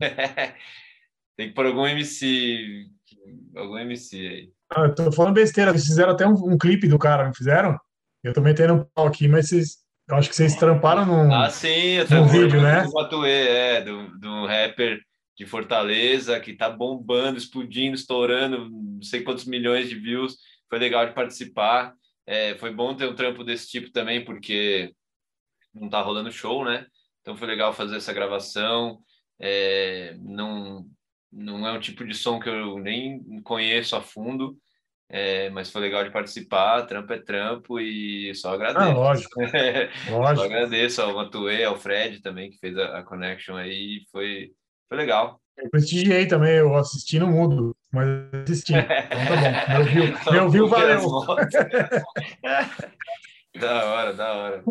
tem 1.36 1.48
que 1.48 1.54
pôr 1.54 1.66
algum 1.66 1.86
MC. 1.86 2.86
Algum 3.54 3.78
MC 3.78 4.16
aí. 4.26 4.52
Ah, 4.70 4.82
eu 4.86 4.94
tô 4.94 5.12
falando 5.12 5.34
besteira, 5.34 5.72
vocês 5.72 5.84
fizeram 5.86 6.12
até 6.12 6.26
um, 6.26 6.32
um 6.52 6.58
clipe 6.58 6.88
do 6.88 6.98
cara, 6.98 7.24
não 7.26 7.34
fizeram? 7.34 7.78
Eu 8.22 8.34
tô 8.34 8.40
metendo 8.40 8.74
um 8.74 8.84
pau 8.84 9.06
aqui, 9.06 9.26
mas 9.26 9.48
vocês, 9.48 9.78
eu 10.08 10.16
acho 10.16 10.28
que 10.28 10.36
vocês 10.36 10.54
tramparam 10.54 11.06
num. 11.06 11.34
Ah, 11.34 11.48
sim, 11.48 11.68
eu 11.68 12.06
trabalhei 12.06 12.42
vídeo, 12.42 12.60
né? 12.60 12.82
do 12.82 12.92
Matuê, 12.92 13.48
é, 13.48 13.80
do, 13.82 14.18
do 14.18 14.46
rapper 14.46 15.00
de 15.36 15.46
Fortaleza, 15.46 16.38
que 16.38 16.54
tá 16.54 16.68
bombando, 16.68 17.38
explodindo, 17.38 17.94
estourando, 17.94 18.68
não 18.68 19.02
sei 19.02 19.22
quantos 19.22 19.46
milhões 19.46 19.88
de 19.88 19.94
views. 19.94 20.36
Foi 20.68 20.78
legal 20.78 21.06
de 21.06 21.14
participar. 21.14 21.94
É, 22.26 22.54
foi 22.58 22.72
bom 22.74 22.94
ter 22.94 23.08
um 23.08 23.14
trampo 23.14 23.42
desse 23.42 23.68
tipo 23.68 23.90
também, 23.90 24.22
porque 24.22 24.92
não 25.74 25.88
tá 25.88 26.02
rolando 26.02 26.30
show, 26.30 26.62
né? 26.62 26.86
Então 27.22 27.34
foi 27.34 27.46
legal 27.48 27.72
fazer 27.72 27.96
essa 27.96 28.12
gravação. 28.12 28.98
É, 29.40 30.14
não, 30.20 30.84
não 31.32 31.66
é 31.66 31.72
um 31.72 31.80
tipo 31.80 32.04
de 32.04 32.14
som 32.14 32.38
que 32.38 32.50
eu 32.50 32.78
nem 32.78 33.40
conheço 33.42 33.96
a 33.96 34.02
fundo, 34.02 34.58
é, 35.12 35.50
mas 35.50 35.70
foi 35.70 35.80
legal 35.82 36.04
de 36.04 36.10
participar. 36.10 36.86
Trampo 36.86 37.12
é 37.12 37.18
trampo 37.18 37.80
e 37.80 38.32
só 38.36 38.50
Ah, 38.50 38.54
agradeço. 38.54 38.92
lógico, 38.92 39.40
Só 40.08 40.18
lógico. 40.18 40.46
agradeço 40.46 41.02
ao 41.02 41.14
Matuê, 41.14 41.64
ao 41.64 41.76
Fred 41.76 42.22
também, 42.22 42.48
que 42.50 42.58
fez 42.58 42.78
a, 42.78 42.98
a 42.98 43.02
connection 43.02 43.56
aí. 43.56 44.02
Foi, 44.12 44.52
foi 44.88 44.96
legal. 44.96 45.40
Eu 45.58 45.68
prestigiei 45.68 46.26
também, 46.26 46.52
eu 46.54 46.74
assisti 46.76 47.18
no 47.18 47.26
mudo, 47.26 47.76
mas 47.92 48.06
assisti. 48.44 48.72
Então 48.72 48.88
tá 48.88 49.34
bom. 49.34 49.40
Meu 49.74 49.84
view, 49.84 50.14
meu 50.32 50.48
view 50.48 50.68
valeu. 50.68 51.00
da 53.58 53.84
hora, 53.84 54.12
da 54.14 54.32
hora. 54.32 54.62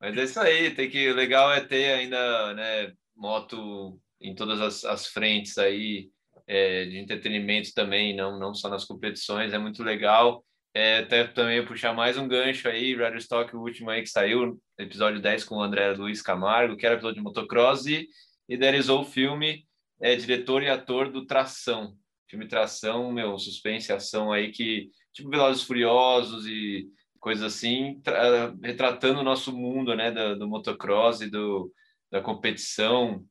Mas 0.00 0.16
é 0.18 0.24
isso 0.24 0.40
aí, 0.40 0.70
tem 0.72 0.90
que, 0.90 1.08
o 1.10 1.14
legal 1.14 1.52
é 1.52 1.60
ter 1.60 1.92
ainda, 1.94 2.52
né, 2.54 2.92
moto 3.16 3.96
em 4.20 4.34
todas 4.34 4.60
as, 4.60 4.84
as 4.84 5.06
frentes 5.06 5.56
aí, 5.56 6.10
é, 6.46 6.84
de 6.86 6.98
entretenimento 6.98 7.72
também, 7.74 8.14
não, 8.14 8.38
não 8.38 8.54
só 8.54 8.68
nas 8.68 8.84
competições, 8.84 9.52
é 9.52 9.58
muito 9.58 9.82
legal. 9.82 10.44
É, 10.74 10.98
até 10.98 11.26
também 11.26 11.64
puxar 11.64 11.94
mais 11.94 12.18
um 12.18 12.28
gancho 12.28 12.68
aí, 12.68 12.90
Rider 12.90 13.16
Stock, 13.16 13.54
o 13.56 13.60
último 13.60 13.88
aí 13.88 14.02
que 14.02 14.08
saiu, 14.10 14.60
episódio 14.78 15.20
10 15.22 15.44
com 15.44 15.56
o 15.56 15.62
André 15.62 15.92
Luiz 15.92 16.20
Camargo, 16.20 16.76
que 16.76 16.84
era 16.84 16.98
piloto 16.98 17.14
de 17.14 17.22
motocross, 17.22 17.86
e 17.86 18.06
idealizou 18.48 19.00
o 19.00 19.04
filme, 19.04 19.64
é 20.00 20.14
diretor 20.14 20.62
e 20.62 20.68
ator 20.68 21.10
do 21.10 21.24
Tração. 21.24 21.96
Filme 22.28 22.46
Tração, 22.46 23.10
meu, 23.10 23.38
suspense 23.38 23.92
ação 23.92 24.32
aí 24.32 24.50
que, 24.50 24.90
tipo 25.14 25.30
Velozes 25.30 25.62
Furiosos 25.62 26.46
e 26.46 26.86
coisas 27.18 27.54
assim, 27.54 28.00
tra- 28.02 28.54
retratando 28.62 29.20
o 29.20 29.24
nosso 29.24 29.56
mundo, 29.56 29.94
né, 29.96 30.10
do, 30.10 30.38
do 30.38 30.48
motocross 30.48 31.22
e 31.22 31.30
do, 31.30 31.72
da 32.10 32.20
competição, 32.20 33.24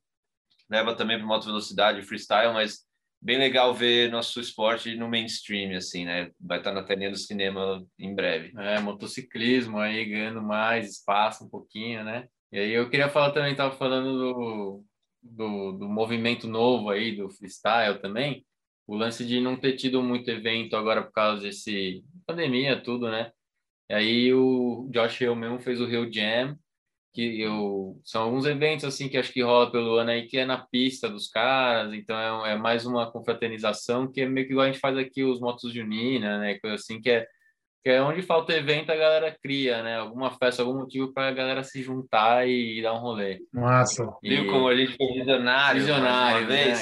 leva 0.69 0.95
também 0.95 1.17
para 1.17 1.27
moto 1.27 1.45
velocidade, 1.45 2.01
freestyle, 2.01 2.53
mas 2.53 2.84
bem 3.25 3.39
legal 3.39 3.73
ver 3.73 4.11
nosso 4.11 4.39
esporte 4.39 4.95
no 4.95 5.09
mainstream, 5.09 5.75
assim, 5.75 6.05
né, 6.05 6.29
vai 6.39 6.59
estar 6.59 6.71
na 6.71 6.83
telinha 6.83 7.09
do 7.09 7.17
cinema 7.17 7.83
em 7.97 8.13
breve. 8.13 8.53
É, 8.55 8.79
motociclismo 8.79 9.79
aí 9.79 10.05
ganhando 10.05 10.43
mais 10.43 10.91
espaço 10.91 11.43
um 11.43 11.49
pouquinho, 11.49 12.03
né? 12.03 12.27
E 12.51 12.59
aí 12.59 12.71
eu 12.71 12.87
queria 12.87 13.09
falar 13.09 13.31
também, 13.31 13.55
tava 13.55 13.75
falando 13.75 14.19
do, 14.19 14.83
do, 15.23 15.71
do 15.71 15.89
movimento 15.89 16.47
novo 16.47 16.91
aí, 16.91 17.15
do 17.15 17.27
freestyle 17.27 17.99
também, 17.99 18.45
o 18.85 18.95
lance 18.95 19.25
de 19.25 19.41
não 19.41 19.57
ter 19.57 19.73
tido 19.73 20.03
muito 20.03 20.29
evento 20.29 20.75
agora 20.75 21.01
por 21.01 21.11
causa 21.11 21.41
desse 21.41 22.03
pandemia, 22.27 22.79
tudo, 22.79 23.09
né? 23.09 23.31
E 23.89 23.93
aí 23.95 24.33
o 24.35 24.87
Josh 24.91 25.19
Hill 25.19 25.35
mesmo 25.35 25.59
fez 25.59 25.81
o 25.81 25.87
Rio 25.87 26.11
Jam, 26.13 26.55
que 27.15 27.39
eu, 27.41 27.97
são 28.03 28.23
alguns 28.23 28.45
eventos 28.45 28.83
assim 28.83 29.07
que 29.07 29.17
acho 29.17 29.31
que 29.31 29.41
rola 29.41 29.71
pelo 29.71 29.95
ano 29.95 30.11
aí, 30.11 30.27
que 30.27 30.37
é 30.37 30.45
na 30.45 30.57
pista 30.57 31.09
dos 31.09 31.29
caras, 31.29 31.93
então 31.93 32.45
é, 32.45 32.51
é 32.51 32.55
mais 32.57 32.85
uma 32.85 33.09
confraternização, 33.09 34.11
que 34.11 34.21
é 34.21 34.25
meio 34.27 34.45
que 34.45 34.51
igual 34.51 34.65
a 34.65 34.71
gente 34.71 34.81
faz 34.81 34.97
aqui 34.97 35.23
os 35.23 35.39
motos 35.39 35.73
junina, 35.73 36.37
né? 36.39 36.59
Coisa 36.59 36.75
assim, 36.75 36.99
que 37.01 37.09
é 37.09 37.25
que 37.83 37.91
é 37.91 38.01
onde 38.01 38.23
falta 38.23 38.51
evento, 38.51 38.91
a 38.91 38.95
galera 38.95 39.37
cria, 39.39 39.83
né? 39.83 39.97
Alguma 39.97 40.31
festa, 40.31 40.63
algum 40.63 40.79
motivo 40.79 41.13
para 41.13 41.27
a 41.27 41.31
galera 41.31 41.63
se 41.63 41.83
juntar 41.83 42.47
e 42.47 42.81
dar 42.81 42.95
um 42.95 42.97
rolê. 42.97 43.39
Massa. 43.53 44.11
Viu 44.23 44.43
E- 44.43 44.47
como 44.47 44.67
a 44.67 44.75
gente 44.75 44.97
foi 44.97 45.05
visionário, 45.13 45.81
visionário, 45.81 46.47
né? 46.47 46.73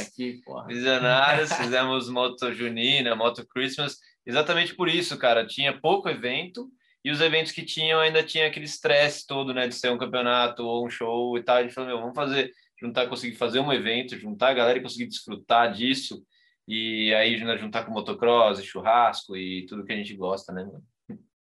porra. 0.45 0.65
Visionários, 0.67 1.51
fizemos 1.53 2.09
Moto 2.09 2.53
Junina, 2.53 3.17
Moto 3.17 3.45
Christmas, 3.45 3.97
exatamente 4.25 4.73
por 4.73 4.87
isso, 4.87 5.17
cara. 5.17 5.45
Tinha 5.45 5.77
pouco 5.77 6.07
evento 6.07 6.69
e 7.03 7.11
os 7.11 7.19
eventos 7.19 7.51
que 7.51 7.63
tinham 7.63 7.99
ainda 7.99 8.23
tinha 8.23 8.47
aquele 8.47 8.65
estresse 8.65 9.27
todo, 9.27 9.53
né, 9.53 9.67
de 9.67 9.75
ser 9.75 9.91
um 9.91 9.97
campeonato 9.97 10.63
ou 10.63 10.85
um 10.85 10.89
show 10.89 11.37
e 11.37 11.43
tal. 11.43 11.57
A 11.57 11.61
gente 11.61 11.73
falou, 11.73 11.89
meu, 11.89 11.99
vamos 11.99 12.15
fazer, 12.15 12.51
juntar, 12.79 13.07
conseguir 13.07 13.35
fazer 13.35 13.59
um 13.59 13.73
evento, 13.73 14.17
juntar 14.17 14.49
a 14.49 14.53
galera 14.53 14.79
e 14.79 14.81
conseguir 14.81 15.07
desfrutar 15.07 15.71
disso. 15.71 16.23
E 16.65 17.13
aí 17.13 17.43
né, 17.43 17.57
juntar 17.57 17.83
com 17.83 17.91
motocross, 17.91 18.59
e 18.59 18.63
churrasco 18.63 19.35
e 19.35 19.65
tudo 19.65 19.83
que 19.83 19.91
a 19.91 19.97
gente 19.97 20.15
gosta, 20.15 20.53
né? 20.53 20.63
mano? 20.63 20.83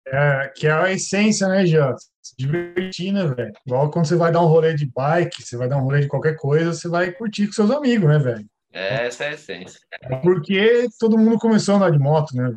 É, 0.07 0.51
que 0.55 0.65
é 0.65 0.71
a 0.71 0.91
essência, 0.91 1.47
né, 1.47 1.63
Jean? 1.65 1.95
Se 2.21 2.35
divertir, 2.35 3.13
né, 3.13 3.27
velho? 3.27 3.53
Igual 3.65 3.91
quando 3.91 4.07
você 4.07 4.15
vai 4.15 4.31
dar 4.31 4.41
um 4.41 4.47
rolê 4.47 4.73
de 4.73 4.85
bike, 4.85 5.43
você 5.43 5.55
vai 5.55 5.69
dar 5.69 5.77
um 5.77 5.83
rolê 5.83 6.01
de 6.01 6.07
qualquer 6.07 6.35
coisa, 6.35 6.73
você 6.73 6.89
vai 6.89 7.11
curtir 7.11 7.45
com 7.45 7.53
seus 7.53 7.69
amigos, 7.69 8.09
né, 8.09 8.17
velho? 8.17 8.45
Essa 8.73 9.25
é 9.25 9.27
a 9.29 9.33
essência. 9.33 9.79
Porque 10.23 10.87
todo 10.99 11.17
mundo 11.17 11.37
começou 11.37 11.75
a 11.75 11.77
andar 11.77 11.91
de 11.91 11.99
moto, 11.99 12.35
né? 12.35 12.51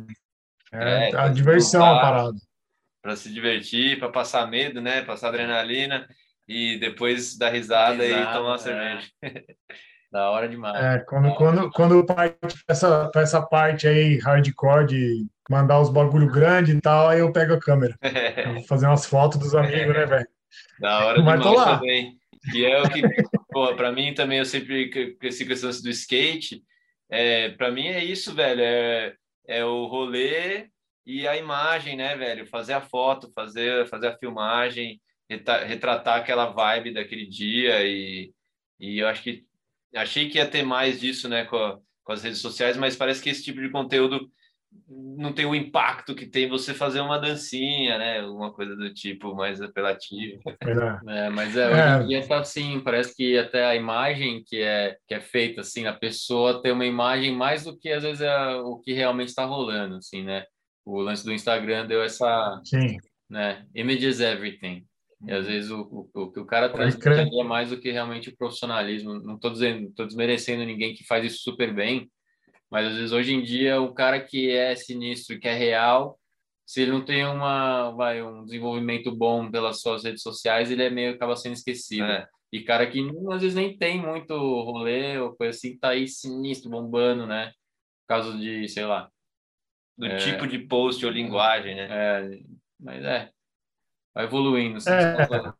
É, 0.71 1.11
É, 1.11 1.15
a 1.15 1.27
diversão 1.29 1.83
a 1.83 2.01
parada. 2.01 2.37
Para 3.05 3.15
se 3.15 3.31
divertir, 3.31 3.99
para 3.99 4.09
passar 4.09 4.49
medo, 4.49 4.81
né? 4.81 5.03
Passar 5.03 5.27
adrenalina 5.27 6.07
e 6.47 6.79
depois 6.79 7.37
dar 7.37 7.51
risada, 7.51 8.03
e 8.03 8.07
Risada, 8.07 8.33
tomar 8.33 8.49
uma 8.49 8.55
é. 8.55 8.57
cerveja. 8.57 9.07
Da 10.11 10.29
hora 10.29 10.47
demais. 10.47 10.81
É, 10.81 10.99
quando, 10.99 11.35
quando, 11.35 11.69
quando 11.71 12.05
parte 12.05 12.37
pra 12.39 12.53
essa, 12.69 13.09
pra 13.09 13.21
essa 13.21 13.41
parte 13.41 13.85
aí 13.85 14.17
hardcore 14.19 14.87
de 14.87 15.25
mandar 15.49 15.81
os 15.81 15.89
bagulho 15.89 16.31
grande 16.31 16.71
e 16.71 16.79
tal, 16.79 17.09
aí 17.09 17.19
eu 17.19 17.33
pego 17.33 17.53
a 17.53 17.59
câmera. 17.59 17.97
Vou 18.55 18.63
fazer 18.63 18.87
umas 18.87 19.05
fotos 19.05 19.37
dos 19.37 19.53
amigos, 19.53 19.93
né, 19.93 20.05
velho? 20.05 20.27
Da 20.79 21.05
hora 21.05 21.21
Mas 21.21 21.41
tô 21.41 21.49
demais 21.49 21.67
lá. 21.67 21.77
também. 21.79 22.17
Que 22.49 22.65
é 22.65 22.81
o 22.81 22.89
que, 22.89 23.01
pô, 23.51 23.75
para 23.75 23.91
mim 23.91 24.13
também 24.13 24.39
eu 24.39 24.45
sempre 24.45 24.89
cresci 25.17 25.45
com 25.45 25.51
esse 25.51 25.65
lance 25.65 25.83
do 25.83 25.89
skate. 25.89 26.63
É, 27.09 27.49
para 27.49 27.69
mim 27.69 27.87
é 27.87 28.01
isso, 28.01 28.33
velho. 28.33 28.61
É, 28.61 29.13
é 29.47 29.65
o 29.65 29.85
rolê 29.85 30.69
e 31.05 31.27
a 31.27 31.37
imagem, 31.37 31.95
né, 31.95 32.15
velho? 32.15 32.45
Fazer 32.47 32.73
a 32.73 32.81
foto, 32.81 33.31
fazer, 33.33 33.87
fazer 33.87 34.07
a 34.07 34.17
filmagem, 34.17 34.99
retratar 35.29 36.19
aquela 36.19 36.47
vibe 36.47 36.93
daquele 36.93 37.25
dia. 37.27 37.83
E, 37.85 38.31
e 38.79 38.99
eu 38.99 39.07
acho 39.07 39.21
que 39.23 39.45
achei 39.95 40.29
que 40.29 40.37
ia 40.37 40.47
ter 40.47 40.63
mais 40.63 40.99
disso, 40.99 41.29
né, 41.29 41.45
com, 41.45 41.55
a- 41.57 41.79
com 42.03 42.11
as 42.11 42.23
redes 42.23 42.39
sociais, 42.39 42.75
mas 42.77 42.95
parece 42.95 43.21
que 43.21 43.29
esse 43.29 43.43
tipo 43.43 43.61
de 43.61 43.69
conteúdo 43.69 44.29
não 44.89 45.31
tem 45.31 45.45
o 45.45 45.55
impacto 45.55 46.13
que 46.13 46.25
tem 46.25 46.49
você 46.49 46.73
fazer 46.73 46.99
uma 46.99 47.17
dancinha, 47.17 47.97
né? 47.97 48.19
Alguma 48.19 48.51
coisa 48.51 48.75
do 48.75 48.93
tipo 48.93 49.33
mais 49.33 49.61
apelativa. 49.61 50.37
É. 50.61 50.75
É, 51.07 51.29
mas 51.29 51.55
é, 51.55 51.63
É. 51.63 51.67
hoje 51.69 52.03
em 52.03 52.07
dia 52.07 52.27
tá 52.27 52.39
assim, 52.39 52.79
parece 52.81 53.15
que 53.15 53.37
até 53.37 53.63
a 53.65 53.75
imagem 53.75 54.43
que 54.45 54.59
é, 54.61 54.97
que 55.07 55.13
é 55.13 55.19
feita, 55.21 55.61
assim, 55.61 55.85
a 55.85 55.93
pessoa 55.93 56.61
tem 56.61 56.71
uma 56.71 56.85
imagem 56.85 57.31
mais 57.31 57.63
do 57.63 57.77
que 57.77 57.89
às 57.89 58.01
vezes 58.03 58.21
é 58.21 58.55
o 58.57 58.79
que 58.79 58.91
realmente 58.91 59.29
está 59.29 59.45
rolando, 59.45 59.95
assim, 59.97 60.23
né? 60.23 60.45
O 60.85 61.01
lance 61.01 61.25
do 61.25 61.33
Instagram 61.33 61.87
deu 61.87 62.03
essa, 62.03 62.61
Sim. 62.63 62.97
né? 63.29 63.65
Images 63.73 64.19
everything. 64.19 64.85
E 65.25 65.31
às 65.31 65.47
vezes 65.47 65.71
o, 65.71 65.81
o, 65.81 66.21
o 66.21 66.31
que 66.31 66.39
o 66.39 66.45
cara 66.45 66.69
traz 66.69 66.97
é 67.03 67.43
mais 67.43 67.69
do 67.69 67.79
que 67.79 67.91
realmente 67.91 68.29
o 68.29 68.37
profissionalismo. 68.37 69.15
Não 69.15 69.39
tô 69.39 69.49
dizendo, 69.49 69.91
tô 69.95 70.05
desmerecendo 70.05 70.63
ninguém 70.63 70.93
que 70.93 71.05
faz 71.05 71.25
isso 71.25 71.41
super 71.41 71.73
bem, 71.73 72.09
mas 72.69 72.87
às 72.87 72.95
vezes 72.95 73.11
hoje 73.11 73.33
em 73.33 73.41
dia 73.41 73.81
o 73.81 73.93
cara 73.93 74.19
que 74.19 74.51
é 74.51 74.75
sinistro, 74.75 75.39
que 75.39 75.47
é 75.47 75.53
real, 75.53 76.19
se 76.65 76.81
ele 76.81 76.91
não 76.91 77.03
tem 77.03 77.25
uma, 77.25 77.91
vai, 77.91 78.21
um 78.21 78.43
desenvolvimento 78.43 79.15
bom 79.15 79.49
pelas 79.49 79.81
suas 79.81 80.03
redes 80.03 80.21
sociais, 80.21 80.69
ele 80.69 80.83
é 80.83 80.89
meio 80.89 81.13
acaba 81.13 81.35
sendo 81.35 81.53
esquecido. 81.53 82.05
É. 82.05 82.27
E 82.51 82.61
cara 82.61 82.87
que 82.87 82.99
às 83.31 83.41
vezes 83.41 83.55
nem 83.55 83.77
tem 83.77 84.01
muito 84.01 84.33
rolê 84.33 85.17
ou 85.17 85.35
coisa 85.35 85.55
assim, 85.55 85.77
tá 85.77 85.89
aí 85.89 86.07
sinistro, 86.07 86.69
bombando, 86.69 87.25
né? 87.25 87.47
Por 87.47 88.07
causa 88.07 88.37
de, 88.37 88.67
sei 88.67 88.85
lá. 88.85 89.09
Do 89.97 90.05
É. 90.05 90.17
tipo 90.17 90.45
de 90.47 90.59
post 90.59 91.05
ou 91.05 91.11
linguagem, 91.11 91.75
né? 91.75 91.87
É, 91.89 92.39
mas 92.79 93.03
é. 93.03 93.29
Vai 94.13 94.25
evoluindo. 94.25 94.77
assim, 94.77 94.89
É. 94.91 95.25
só- 95.25 95.53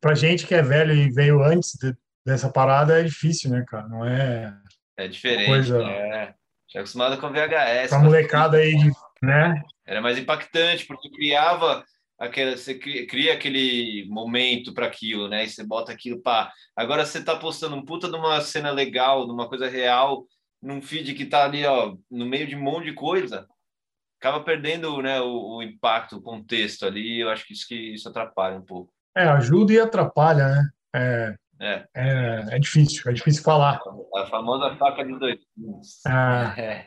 Pra 0.00 0.14
gente 0.14 0.46
que 0.46 0.54
é 0.54 0.62
velho 0.62 0.92
e 0.94 1.10
veio 1.10 1.42
antes 1.42 1.72
de- 1.80 1.96
dessa 2.24 2.50
parada, 2.50 3.00
é 3.00 3.04
difícil, 3.04 3.50
né, 3.50 3.64
cara? 3.66 3.88
Não 3.88 4.04
é 4.04 4.54
É 4.96 5.08
diferente. 5.08 5.46
coisa. 5.46 5.82
É. 5.82 6.34
Já 6.72 6.80
acostumado 6.80 7.18
com 7.18 7.30
VHS. 7.32 7.88
Pra 7.88 7.98
molecada 7.98 8.58
aí, 8.58 8.76
de, 8.76 8.90
né? 9.22 9.60
Era 9.86 10.00
mais 10.00 10.16
impactante, 10.18 10.86
porque 10.86 11.10
criava 11.10 11.84
aquela, 12.18 12.56
você 12.56 12.74
cria 12.74 13.32
aquele 13.32 14.06
momento 14.08 14.72
para 14.72 14.86
aquilo, 14.86 15.26
né? 15.28 15.44
E 15.44 15.48
você 15.48 15.64
bota 15.64 15.90
aquilo 15.90 16.20
para. 16.22 16.52
Agora 16.76 17.04
você 17.04 17.24
tá 17.24 17.34
postando 17.34 17.74
um 17.74 17.84
puta 17.84 18.08
de 18.08 18.14
uma 18.14 18.40
cena 18.40 18.70
legal, 18.70 19.26
de 19.26 19.32
uma 19.32 19.48
coisa 19.48 19.68
real, 19.68 20.26
num 20.62 20.80
feed 20.82 21.14
que 21.14 21.26
tá 21.26 21.44
ali, 21.44 21.64
ó, 21.64 21.94
no 22.10 22.26
meio 22.26 22.46
de 22.46 22.54
um 22.56 22.62
monte 22.62 22.86
de 22.86 22.92
coisa, 22.94 23.46
acaba 24.20 24.44
perdendo, 24.44 25.00
né, 25.00 25.20
o, 25.20 25.56
o 25.56 25.62
impacto, 25.62 26.16
o 26.16 26.22
contexto 26.22 26.84
ali. 26.84 27.20
Eu 27.20 27.30
acho 27.30 27.46
que 27.46 27.52
isso 27.52 27.66
que 27.66 27.94
isso 27.94 28.08
atrapalha 28.08 28.58
um 28.58 28.64
pouco. 28.64 28.92
É, 29.16 29.24
ajuda 29.24 29.72
e 29.72 29.80
atrapalha, 29.80 30.48
né? 30.48 30.68
É, 30.94 31.34
É, 31.60 31.84
é, 31.94 32.56
é 32.56 32.58
difícil, 32.58 33.10
é 33.10 33.12
difícil 33.12 33.42
falar. 33.42 33.80
a 34.16 34.26
famosa 34.26 34.74
faca 34.76 35.04
de 35.04 35.18
dois 35.18 35.38
gumes. 35.56 36.00
Ah, 36.06 36.54
É, 36.58 36.86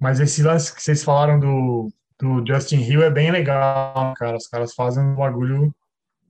mas 0.00 0.20
esse 0.20 0.42
lance 0.42 0.74
que 0.74 0.82
vocês 0.82 1.04
falaram 1.04 1.38
do, 1.38 1.88
do 2.18 2.44
Justin 2.46 2.80
Hill 2.80 3.02
é 3.02 3.10
bem 3.10 3.30
legal, 3.30 4.12
cara. 4.16 4.36
Os 4.36 4.46
caras 4.48 4.74
fazem 4.74 5.02
um 5.04 5.14
bagulho 5.14 5.74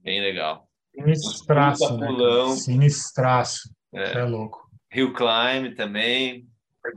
Bem 0.03 0.21
legal. 0.21 0.67
sinistraço, 0.93 1.97
né? 1.97 2.07
Sinistraço. 2.55 3.69
É. 3.93 4.19
É 4.19 4.23
louco. 4.23 4.69
Hill 4.93 5.13
Climb 5.13 5.73
também. 5.75 6.47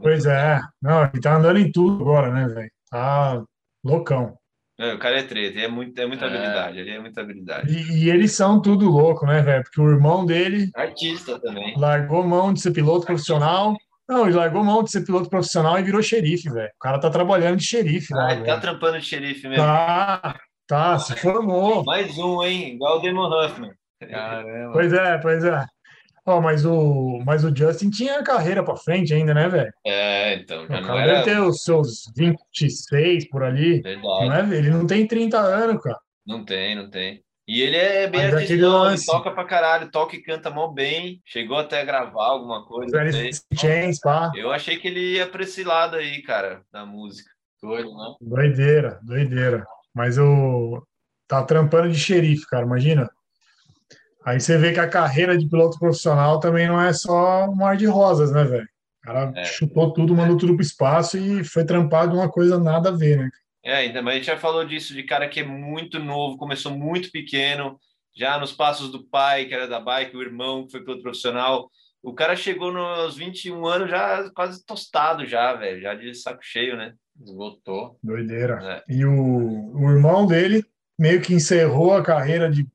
Pois 0.00 0.26
é. 0.26 0.60
Não, 0.82 1.02
ele 1.04 1.20
tá 1.20 1.36
andando 1.36 1.58
em 1.58 1.70
tudo 1.72 2.02
agora, 2.02 2.30
né, 2.32 2.46
velho? 2.48 2.70
Tá 2.90 3.42
loucão. 3.84 4.36
É, 4.80 4.94
o 4.94 4.98
cara 4.98 5.18
é 5.18 5.22
treta, 5.24 5.58
é, 5.58 5.66
muito, 5.66 5.98
é 6.00 6.06
muita 6.06 6.24
É. 6.24 6.28
habilidade, 6.28 6.78
ele 6.78 6.90
é 6.90 7.00
muita 7.00 7.20
habilidade. 7.20 7.72
E, 7.72 8.04
e 8.04 8.10
eles 8.10 8.32
são 8.32 8.62
tudo 8.62 8.88
louco, 8.88 9.26
né, 9.26 9.42
velho? 9.42 9.64
Porque 9.64 9.80
o 9.80 9.90
irmão 9.90 10.24
dele 10.24 10.70
Artista 10.76 11.38
também. 11.40 11.74
largou 11.76 12.22
mão 12.22 12.52
de 12.52 12.60
ser 12.60 12.70
piloto 12.70 13.04
profissional. 13.04 13.74
Não, 14.08 14.26
ele 14.26 14.36
largou 14.36 14.62
mão 14.64 14.82
de 14.84 14.90
ser 14.92 15.04
piloto 15.04 15.28
profissional 15.28 15.78
e 15.78 15.82
virou 15.82 16.00
xerife, 16.02 16.48
velho. 16.48 16.70
O 16.76 16.78
cara 16.80 16.98
tá 17.00 17.10
trabalhando 17.10 17.56
de 17.56 17.64
xerife 17.64 18.14
lá, 18.14 18.28
Ah, 18.28 18.34
ele 18.34 18.44
tá 18.44 18.58
trampando 18.60 18.98
de 19.00 19.04
xerife 19.04 19.48
mesmo. 19.48 19.64
Tá, 19.64 20.38
tá, 20.66 20.98
se 21.00 21.16
formou. 21.16 21.84
Mais 21.84 22.16
um, 22.16 22.42
hein? 22.44 22.74
Igual 22.74 22.98
o 22.98 23.02
Damon 23.02 23.28
Huffman. 23.28 23.72
caramba. 24.00 24.72
Pois 24.72 24.92
é, 24.92 25.18
pois 25.18 25.44
é. 25.44 25.64
Ó, 26.28 26.42
mas 26.42 26.66
o, 26.66 27.22
mas 27.24 27.42
o 27.42 27.56
Justin 27.56 27.88
tinha 27.88 28.22
carreira 28.22 28.62
pra 28.62 28.76
frente 28.76 29.14
ainda, 29.14 29.32
né, 29.32 29.48
velho? 29.48 29.72
É, 29.82 30.34
então, 30.34 30.66
já 30.66 30.78
O 30.78 30.80
não 30.82 30.86
cara 30.86 31.00
era 31.00 31.12
deve 31.22 31.24
ter 31.24 31.40
os 31.40 31.62
seus 31.62 32.02
26 32.14 33.30
por 33.30 33.42
ali. 33.42 33.82
Não 33.82 34.28
verdade. 34.28 34.54
é? 34.54 34.58
Ele 34.58 34.70
não 34.70 34.86
tem 34.86 35.06
30 35.06 35.38
anos, 35.38 35.82
cara. 35.82 35.98
Não 36.26 36.44
tem, 36.44 36.76
não 36.76 36.90
tem. 36.90 37.22
E 37.48 37.62
ele 37.62 37.76
é 37.76 38.06
bem 38.06 38.20
Mas 38.24 38.34
artistão, 38.34 38.92
ele 38.92 39.04
toca 39.06 39.30
pra 39.30 39.44
caralho, 39.46 39.90
toca 39.90 40.14
e 40.14 40.22
canta 40.22 40.50
mó 40.50 40.68
bem. 40.68 41.18
Chegou 41.24 41.56
até 41.56 41.80
a 41.80 41.84
gravar 41.84 42.26
alguma 42.26 42.66
coisa, 42.66 43.02
não 43.02 43.58
Chains, 43.58 43.98
pá. 44.00 44.30
Eu 44.36 44.52
achei 44.52 44.76
que 44.76 44.86
ele 44.86 45.14
ia 45.14 45.26
pra 45.26 45.42
esse 45.42 45.64
lado 45.64 45.96
aí, 45.96 46.20
cara, 46.20 46.60
da 46.70 46.84
música. 46.84 47.30
Doido, 47.62 47.88
né? 47.96 48.14
Doideira, 48.20 49.00
doideira. 49.02 49.66
Mas 49.94 50.18
o. 50.18 50.86
Tá 51.26 51.42
trampando 51.42 51.90
de 51.90 51.98
xerife, 51.98 52.46
cara, 52.46 52.66
imagina. 52.66 53.10
Aí 54.24 54.40
você 54.40 54.58
vê 54.58 54.72
que 54.72 54.80
a 54.80 54.88
carreira 54.88 55.36
de 55.38 55.48
piloto 55.48 55.78
profissional 55.78 56.40
também 56.40 56.66
não 56.68 56.80
é 56.80 56.92
só 56.92 57.46
um 57.48 57.54
mar 57.54 57.76
de 57.76 57.86
rosas, 57.86 58.32
né, 58.32 58.44
velho? 58.44 58.68
O 59.02 59.06
cara 59.06 59.32
É. 59.36 59.44
chutou 59.44 59.92
tudo, 59.92 60.14
mandou 60.14 60.36
tudo 60.36 60.54
pro 60.54 60.62
espaço 60.62 61.16
e 61.16 61.44
foi 61.44 61.64
trampado 61.64 62.14
uma 62.16 62.28
coisa 62.30 62.58
nada 62.58 62.90
a 62.90 62.92
ver, 62.92 63.18
né? 63.18 63.30
É, 63.64 63.74
ainda, 63.76 64.02
mas 64.02 64.14
a 64.14 64.16
gente 64.16 64.26
já 64.26 64.36
falou 64.36 64.64
disso, 64.64 64.94
de 64.94 65.02
cara 65.02 65.28
que 65.28 65.40
é 65.40 65.44
muito 65.44 65.98
novo, 65.98 66.36
começou 66.36 66.72
muito 66.72 67.10
pequeno, 67.10 67.78
já 68.16 68.38
nos 68.38 68.52
passos 68.52 68.90
do 68.90 69.04
pai, 69.04 69.44
que 69.46 69.54
era 69.54 69.68
da 69.68 69.78
bike, 69.80 70.16
o 70.16 70.22
irmão, 70.22 70.64
que 70.64 70.72
foi 70.72 70.80
piloto 70.82 71.02
profissional. 71.02 71.70
O 72.02 72.12
cara 72.14 72.34
chegou 72.36 72.72
nos 72.72 73.16
21 73.16 73.66
anos 73.66 73.90
já 73.90 74.30
quase 74.34 74.64
tostado 74.64 75.26
já, 75.26 75.54
velho, 75.54 75.80
já 75.80 75.94
de 75.94 76.14
saco 76.14 76.40
cheio, 76.42 76.76
né? 76.76 76.94
Esgotou. 77.20 77.98
Doideira. 78.02 78.84
É. 78.88 78.94
E 78.94 79.04
o, 79.04 79.72
o 79.74 79.90
irmão 79.90 80.26
dele 80.26 80.64
meio 80.98 81.20
que 81.20 81.34
encerrou 81.34 81.94
a 81.94 82.02
carreira 82.02 82.50
de. 82.50 82.66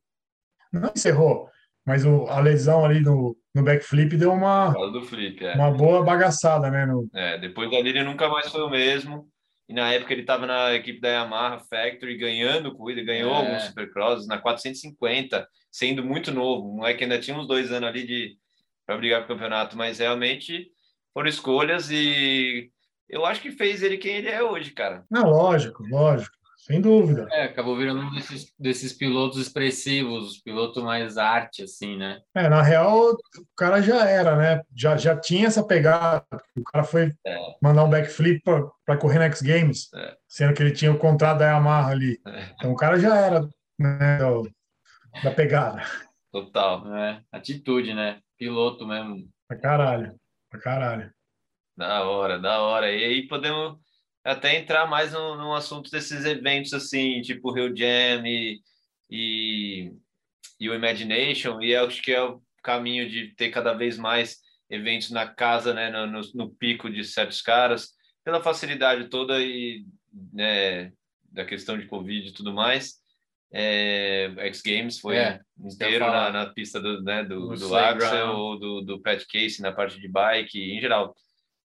Não 0.73 0.91
encerrou, 0.93 1.49
mas 1.85 2.05
o, 2.05 2.25
a 2.27 2.39
lesão 2.39 2.83
ali 2.83 2.99
no, 2.99 3.37
no 3.53 3.63
backflip 3.63 4.17
deu 4.17 4.31
uma, 4.31 4.73
flip, 5.05 5.45
é. 5.45 5.53
uma 5.53 5.71
boa 5.71 6.03
bagaçada, 6.03 6.69
né? 6.69 6.85
No, 6.85 7.07
É, 7.13 7.37
depois 7.37 7.69
dali 7.69 7.89
ele 7.89 8.03
nunca 8.03 8.27
mais 8.27 8.51
foi 8.51 8.61
o 8.61 8.69
mesmo. 8.69 9.27
E 9.69 9.73
na 9.73 9.93
época 9.93 10.11
ele 10.11 10.21
estava 10.21 10.45
na 10.45 10.73
equipe 10.73 10.99
da 10.99 11.07
Yamaha 11.09 11.59
Factory 11.59 12.17
ganhando 12.17 12.75
corrida, 12.75 13.03
ganhou 13.03 13.33
É. 13.33 13.37
alguns 13.37 13.63
supercrosses 13.63 14.27
na 14.27 14.37
450, 14.37 15.47
sendo 15.71 16.03
muito 16.03 16.31
novo. 16.31 16.67
O 16.67 16.75
moleque 16.77 17.03
ainda 17.03 17.19
tinha 17.19 17.37
uns 17.37 17.47
dois 17.47 17.71
anos 17.71 17.87
ali 17.89 18.05
de 18.05 18.37
para 18.85 18.97
brigar 18.97 19.25
pro 19.25 19.35
campeonato, 19.35 19.77
mas 19.77 19.99
realmente 19.99 20.67
foram 21.13 21.29
escolhas 21.29 21.89
e 21.89 22.69
eu 23.07 23.25
acho 23.25 23.41
que 23.41 23.51
fez 23.51 23.81
ele 23.81 23.97
quem 23.97 24.17
ele 24.17 24.27
é 24.27 24.43
hoje, 24.43 24.71
cara. 24.71 25.05
Não, 25.09 25.29
lógico, 25.29 25.83
lógico, 25.87 26.35
sem 26.65 26.80
dúvida. 26.80 27.27
É, 27.31 27.44
acabou 27.44 27.76
virando 27.77 28.02
um 28.02 28.11
desses, 28.11 28.53
desses 28.57 28.94
pilotos 28.94 29.38
expressivos, 29.40 30.41
piloto 30.41 30.81
mais 30.81 31.18
arte, 31.18 31.64
assim, 31.64 31.98
né? 31.98 32.22
É, 32.34 32.48
na 32.48 32.61
real, 32.61 33.11
o 33.11 33.18
cara 33.57 33.81
já 33.81 34.07
era, 34.07 34.35
né? 34.38 34.61
Já, 34.76 34.95
já 34.95 35.15
tinha 35.19 35.48
essa 35.48 35.65
pegada. 35.65 36.26
O 36.57 36.64
cara 36.64 36.84
foi 36.85 37.11
É. 37.26 37.38
mandar 37.61 37.84
um 37.84 37.90
backflip 37.90 38.41
para 38.85 38.98
correr 38.98 39.19
na 39.19 39.26
X 39.26 39.41
Games, 39.41 39.90
É. 39.94 40.15
sendo 40.27 40.53
que 40.53 40.64
ele 40.64 40.72
tinha 40.72 40.91
o 40.91 40.98
contrato 40.98 41.40
da 41.40 41.48
Yamaha 41.52 41.91
ali. 41.91 42.18
É. 42.26 42.45
Então 42.56 42.72
o 42.72 42.76
cara 42.77 42.98
já 42.99 43.15
era 43.18 43.41
né, 43.77 44.18
do- 44.19 44.49
da 45.23 45.31
pegada. 45.31 45.84
Total. 46.31 46.95
É, 46.95 47.22
atitude, 47.31 47.94
né? 47.94 48.19
Piloto 48.38 48.88
mesmo. 48.88 49.27
Pra 49.48 49.57
caralho, 49.60 50.15
pra 50.49 50.60
caralho. 50.60 51.11
Da 51.76 52.03
hora, 52.03 52.40
da 52.40 52.61
hora. 52.61 52.91
E 52.91 53.03
aí 53.03 53.27
podemos 53.27 53.77
até 54.23 54.57
entrar 54.57 54.87
mais 54.87 55.11
no, 55.11 55.35
no 55.35 55.53
assunto 55.53 55.91
desses 55.91 56.25
eventos 56.25 56.73
assim, 56.73 57.21
tipo 57.21 57.51
Rio 57.51 57.75
Jam 57.75 58.25
e, 58.25 58.61
e, 59.09 59.91
e 60.59 60.69
o 60.69 60.73
Imagination, 60.73 61.61
e 61.61 61.75
acho 61.75 62.01
que 62.01 62.11
é 62.11 62.23
o 62.23 62.41
caminho 62.63 63.09
de 63.09 63.35
ter 63.35 63.49
cada 63.49 63.73
vez 63.73 63.97
mais 63.97 64.37
eventos 64.69 65.11
na 65.11 65.27
casa, 65.27 65.73
né, 65.73 65.89
no, 65.89 66.21
no, 66.33 66.49
pico 66.55 66.89
de 66.89 67.03
certos 67.03 67.41
caras, 67.41 67.89
pela 68.23 68.41
facilidade 68.41 69.09
toda 69.09 69.41
e 69.41 69.85
né, 70.31 70.91
da 71.31 71.43
questão 71.43 71.77
de 71.77 71.85
Covid 71.87 72.29
e 72.29 72.33
tudo 72.33 72.53
mais. 72.53 73.03
É, 73.55 74.33
X 74.37 74.61
Games 74.61 74.99
foi 74.99 75.17
É, 75.17 75.39
inteiro 75.59 76.07
na, 76.07 76.31
na 76.31 76.45
pista 76.47 76.79
do, 76.79 77.03
né, 77.03 77.23
do, 77.23 77.53
do. 77.53 77.75
Axel, 77.75 78.57
do, 78.57 78.81
do 78.81 79.01
Pat 79.01 79.23
Casey 79.31 79.61
na 79.61 79.71
parte 79.71 79.99
de 79.99 80.07
bike, 80.07 80.57
em 80.59 80.79
geral. 80.79 81.13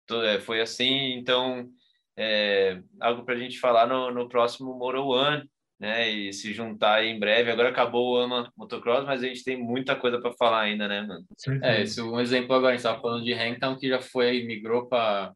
É, 0.09 0.39
foi 0.39 0.61
assim, 0.61 1.13
então 1.13 1.69
é, 2.18 2.80
algo 2.99 3.23
para 3.23 3.35
a 3.35 3.38
gente 3.38 3.60
falar 3.60 3.88
no, 3.88 4.11
no 4.11 4.30
próximo 4.30 4.73
Moto 4.73 5.07
One, 5.07 5.49
né? 5.80 6.10
E 6.10 6.31
se 6.31 6.53
juntar 6.53 6.95
aí 6.95 7.10
em 7.10 7.19
breve. 7.19 7.52
Agora 7.52 7.69
acabou 7.69 8.14
o 8.14 8.18
AMA 8.18 8.52
Motocross, 8.56 9.06
mas 9.06 9.23
a 9.23 9.27
gente 9.27 9.44
tem 9.44 9.61
muita 9.61 9.95
coisa 9.95 10.19
para 10.19 10.31
falar 10.34 10.61
ainda, 10.61 10.88
né, 10.88 11.02
mano? 11.02 11.26
É, 11.61 11.81
esse 11.81 11.99
é 11.99 12.03
um 12.03 12.19
exemplo 12.19 12.56
agora, 12.56 12.69
a 12.69 12.72
gente 12.72 12.85
estava 12.85 13.02
falando 13.02 13.23
de 13.23 13.34
Hanktown, 13.34 13.77
que 13.77 13.90
já 13.90 13.99
foi, 13.99 14.44
migrou 14.44 14.88
para 14.88 15.34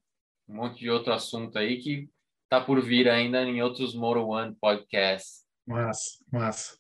um 0.48 0.56
monte 0.56 0.80
de 0.80 0.90
outro 0.90 1.12
assunto 1.12 1.58
aí 1.58 1.78
que 1.78 2.08
tá 2.50 2.62
por 2.62 2.82
vir 2.82 3.10
ainda 3.10 3.42
em 3.42 3.62
outros 3.62 3.94
Moto 3.94 4.26
One 4.26 4.56
podcasts. 4.60 5.46
Massa, 5.66 6.18
massa. 6.32 6.78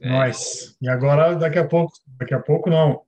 É. 0.00 0.08
Nós. 0.08 0.76
E 0.80 0.88
agora, 0.88 1.36
daqui 1.36 1.58
a 1.58 1.66
pouco, 1.66 1.92
daqui 2.18 2.34
a 2.34 2.40
pouco 2.40 2.68
não. 2.68 3.02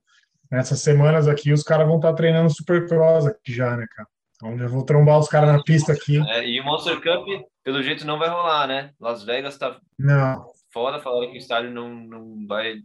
Nessas 0.49 0.79
semanas 0.81 1.27
aqui, 1.27 1.51
os 1.51 1.63
caras 1.63 1.85
vão 1.85 1.97
estar 1.97 2.13
treinando 2.13 2.49
Supercross 2.49 3.25
aqui 3.25 3.51
já, 3.51 3.75
né, 3.75 3.85
cara? 3.93 4.07
Então 4.35 4.57
já 4.57 4.67
vou 4.67 4.83
trombar 4.83 5.19
os 5.19 5.27
caras 5.27 5.51
na 5.51 5.63
pista 5.63 5.93
aqui. 5.93 6.17
É, 6.29 6.45
e 6.45 6.59
o 6.59 6.65
Monster 6.65 6.97
Cup, 6.97 7.27
pelo 7.63 7.81
jeito, 7.81 8.05
não 8.05 8.19
vai 8.19 8.29
rolar, 8.29 8.67
né? 8.67 8.91
Las 8.99 9.23
Vegas 9.23 9.57
tá 9.57 9.79
Não, 9.97 10.45
foda, 10.71 10.99
falaram 10.99 11.31
que 11.31 11.37
o 11.37 11.39
estádio 11.39 11.71
não, 11.71 11.93
não 11.93 12.45
vai 12.47 12.75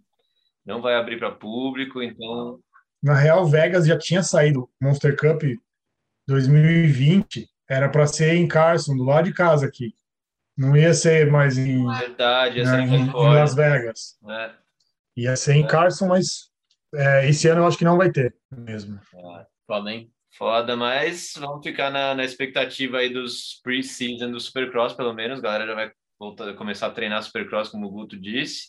não 0.64 0.80
vai 0.80 0.94
abrir 0.94 1.18
para 1.18 1.32
público, 1.32 2.02
então 2.02 2.60
na 3.02 3.14
real, 3.14 3.46
Vegas 3.46 3.86
já 3.86 3.98
tinha 3.98 4.22
saído. 4.22 4.68
Monster 4.80 5.16
Cup 5.16 5.42
2020 6.28 7.48
era 7.68 7.88
para 7.88 8.06
ser 8.06 8.34
em 8.34 8.46
Carson, 8.46 8.94
do 8.94 9.04
lado 9.04 9.24
de 9.24 9.32
casa 9.32 9.66
aqui. 9.66 9.94
Não 10.56 10.76
ia 10.76 10.92
ser 10.92 11.30
mais 11.30 11.56
em, 11.56 11.86
verdade, 11.86 12.60
é 12.60 12.64
em, 12.64 13.06
em 13.06 13.12
Las 13.12 13.54
Vegas. 13.54 14.18
né? 14.22 14.54
Ia 15.16 15.34
ser 15.34 15.54
em 15.54 15.66
Carson, 15.66 16.08
mas 16.08 16.50
é, 16.94 17.28
esse 17.28 17.48
ano 17.48 17.62
eu 17.62 17.66
acho 17.66 17.78
que 17.78 17.84
não 17.84 17.96
vai 17.96 18.10
ter 18.10 18.36
mesmo. 18.50 19.00
Foda, 19.66 19.90
hein? 19.90 20.12
Foda, 20.40 20.74
mas 20.74 21.34
vamos 21.36 21.62
ficar 21.62 21.90
na, 21.90 22.14
na 22.14 22.24
expectativa 22.24 22.96
aí 22.96 23.10
dos 23.10 23.60
pre-season 23.62 24.30
do 24.30 24.40
Supercross, 24.40 24.94
pelo 24.94 25.12
menos. 25.12 25.38
A 25.38 25.42
galera 25.42 25.66
já 25.66 25.74
vai 25.74 25.92
voltar, 26.18 26.54
começar 26.54 26.86
a 26.86 26.90
treinar 26.90 27.22
Supercross, 27.22 27.68
como 27.68 27.86
o 27.86 27.90
Guto 27.90 28.18
disse. 28.18 28.68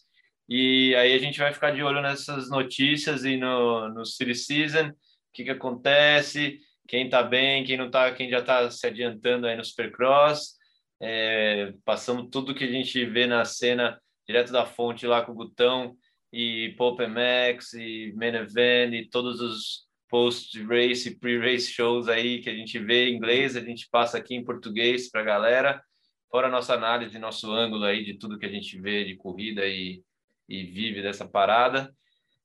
E 0.49 0.93
aí 0.95 1.13
a 1.13 1.17
gente 1.17 1.39
vai 1.39 1.53
ficar 1.53 1.71
de 1.71 1.81
olho 1.81 2.01
nessas 2.01 2.49
notícias 2.49 3.23
e 3.23 3.37
no, 3.37 3.87
no 3.87 4.05
City 4.05 4.35
Season, 4.35 4.89
o 4.89 4.93
que, 5.31 5.45
que 5.45 5.49
acontece, 5.49 6.59
quem 6.89 7.07
tá 7.07 7.23
bem, 7.23 7.63
quem 7.63 7.77
não 7.77 7.89
tá, 7.89 8.11
quem 8.11 8.29
já 8.29 8.41
tá 8.41 8.69
se 8.69 8.85
adiantando 8.85 9.47
aí 9.47 9.55
no 9.55 9.63
Supercross. 9.63 10.57
É, 11.01 11.73
passamos 11.85 12.27
tudo 12.29 12.53
que 12.53 12.65
a 12.65 12.71
gente 12.71 13.05
vê 13.05 13.25
na 13.25 13.45
cena 13.45 13.97
direto 14.27 14.51
da 14.51 14.65
fonte 14.65 15.07
lá 15.07 15.21
com 15.21 15.31
o 15.31 15.35
Gutão 15.35 15.95
e 16.33 16.75
Pope 16.77 17.07
Max 17.07 17.71
e 17.71 18.13
Event 18.13 18.93
e 18.93 19.09
todos 19.09 19.39
os 19.39 19.89
post-race 20.11 21.17
pre-race 21.19 21.71
shows 21.71 22.09
aí 22.09 22.41
que 22.41 22.49
a 22.49 22.53
gente 22.53 22.77
vê 22.77 23.07
em 23.07 23.15
inglês, 23.15 23.55
a 23.55 23.61
gente 23.61 23.87
passa 23.89 24.17
aqui 24.17 24.35
em 24.35 24.43
português 24.43 25.09
para 25.09 25.21
a 25.21 25.23
galera. 25.23 25.83
fora 26.29 26.47
a 26.47 26.51
nossa 26.51 26.73
análise, 26.73 27.17
nosso 27.17 27.49
ângulo 27.51 27.85
aí 27.85 28.03
de 28.03 28.15
tudo 28.15 28.37
que 28.37 28.45
a 28.45 28.49
gente 28.49 28.79
vê 28.79 29.05
de 29.05 29.15
corrida 29.15 29.65
e, 29.65 30.03
e 30.49 30.63
vive 30.65 31.01
dessa 31.01 31.27
parada. 31.27 31.93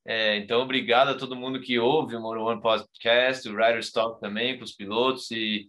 É, 0.05 0.36
então, 0.36 0.62
obrigado 0.62 1.09
a 1.09 1.16
todo 1.16 1.34
mundo 1.34 1.60
que 1.60 1.78
ouve 1.78 2.14
o 2.14 2.20
Moto 2.20 2.40
One 2.40 2.62
Podcast, 2.62 3.48
o 3.48 3.56
Riders 3.56 3.90
Talk 3.90 4.20
também, 4.20 4.56
para 4.56 4.64
os 4.64 4.72
pilotos 4.72 5.30
e 5.32 5.66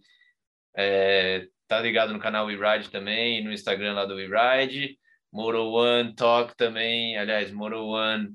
é, 0.76 1.48
tá 1.66 1.80
ligado 1.80 2.12
no 2.12 2.20
canal 2.20 2.46
WeRide 2.46 2.90
também, 2.90 3.42
no 3.42 3.52
Instagram 3.52 3.94
lá 3.94 4.04
do 4.04 4.14
WeRide, 4.14 4.96
Moto 5.32 5.72
One 5.72 6.14
Talk 6.14 6.56
também, 6.56 7.18
aliás, 7.18 7.50
Moto 7.50 7.84
One 7.84 8.28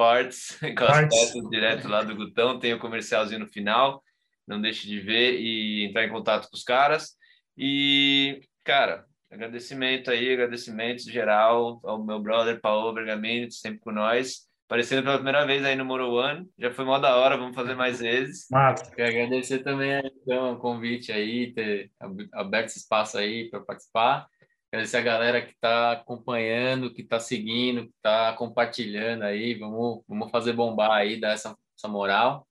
Parts, 0.00 0.58
com 0.78 0.84
as 0.84 1.08
peças 1.08 1.50
direto 1.50 1.86
lá 1.86 2.02
do 2.02 2.16
Gutão, 2.16 2.58
tem 2.58 2.72
o 2.72 2.78
comercialzinho 2.78 3.40
no 3.40 3.46
final, 3.46 4.02
não 4.48 4.58
deixe 4.58 4.88
de 4.88 4.98
ver 4.98 5.38
e 5.38 5.84
entrar 5.84 6.06
em 6.06 6.08
contato 6.08 6.48
com 6.48 6.56
os 6.56 6.64
caras. 6.64 7.10
E, 7.54 8.40
cara, 8.64 9.04
agradecimento 9.30 10.10
aí, 10.10 10.32
agradecimento 10.32 11.02
geral 11.02 11.78
ao 11.84 12.02
meu 12.02 12.18
brother 12.18 12.58
Paulo 12.62 12.94
Bergamini, 12.94 13.52
sempre 13.52 13.80
com 13.80 13.92
nós 13.92 14.48
aparecendo 14.64 15.02
pela 15.02 15.16
primeira 15.16 15.44
vez 15.44 15.64
aí 15.64 15.74
no 15.74 15.84
Moro 15.84 16.12
One. 16.12 16.48
Já 16.56 16.70
foi 16.70 16.84
mó 16.84 16.96
da 16.98 17.16
hora, 17.16 17.36
vamos 17.36 17.56
fazer 17.56 17.74
mais 17.74 17.98
vezes. 17.98 18.46
Massa. 18.48 18.88
Quero 18.94 19.08
agradecer 19.08 19.58
também 19.64 20.00
então, 20.22 20.52
o 20.52 20.58
convite 20.58 21.10
aí, 21.10 21.52
ter 21.52 21.90
aberto 22.32 22.68
esse 22.68 22.78
espaço 22.78 23.18
aí 23.18 23.50
para 23.50 23.60
participar. 23.60 24.28
Agradecer 24.72 24.98
a 24.98 25.02
galera 25.02 25.42
que 25.42 25.50
está 25.50 25.92
acompanhando, 25.92 26.94
que 26.94 27.02
está 27.02 27.18
seguindo, 27.18 27.82
que 27.82 27.92
está 27.96 28.32
compartilhando 28.34 29.24
aí. 29.24 29.54
Vamos, 29.54 30.04
vamos 30.06 30.30
fazer 30.30 30.52
bombar 30.52 30.92
aí, 30.92 31.20
dar 31.20 31.32
essa, 31.32 31.56
essa 31.76 31.88
moral. 31.88 32.46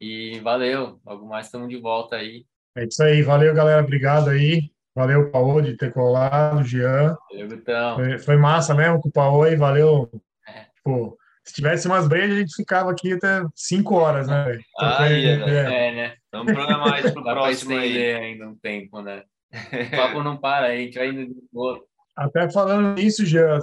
E 0.00 0.38
valeu. 0.38 1.00
Logo 1.04 1.26
mais 1.26 1.46
estamos 1.46 1.68
de 1.68 1.76
volta 1.78 2.14
aí. 2.16 2.46
É 2.76 2.84
isso 2.84 3.02
aí. 3.02 3.22
Valeu, 3.22 3.52
galera. 3.54 3.82
Obrigado 3.82 4.30
aí. 4.30 4.70
Valeu, 4.94 5.32
Paulo, 5.32 5.60
de 5.60 5.76
ter 5.76 5.92
colado, 5.92 6.62
Jean. 6.62 7.16
Valeu, 7.30 7.48
Gutão. 7.48 7.96
Foi, 7.96 8.18
foi 8.18 8.36
massa 8.36 8.72
mesmo 8.72 9.00
com 9.00 9.08
o 9.08 9.12
Paulo 9.12 9.42
aí. 9.42 9.56
Valeu. 9.56 10.08
É. 10.46 10.66
Pô, 10.84 11.18
se 11.44 11.54
tivesse 11.54 11.88
umas 11.88 12.06
brejas, 12.06 12.36
a 12.36 12.40
gente 12.40 12.54
ficava 12.54 12.92
aqui 12.92 13.14
até 13.14 13.42
5 13.54 13.94
horas, 13.96 14.28
né? 14.28 14.60
Ah, 14.78 15.10
é, 15.10 15.24
é, 15.24 15.92
né? 15.92 16.14
Vamos 16.30 16.52
programar 16.52 17.00
isso 17.00 17.12
pro 17.12 17.24
próximo 17.24 17.76
aí. 17.76 18.12
ainda 18.14 18.48
um 18.48 18.54
tempo, 18.54 19.02
né? 19.02 19.24
O 19.52 19.96
papo 19.96 20.22
não 20.22 20.36
para, 20.36 20.68
a 20.68 20.76
gente 20.76 20.98
vai 20.98 21.08
indo 21.08 21.26
de 21.26 21.40
outro. 21.52 21.84
Até 22.16 22.50
falando 22.50 22.94
nisso, 22.94 23.24
já, 23.24 23.58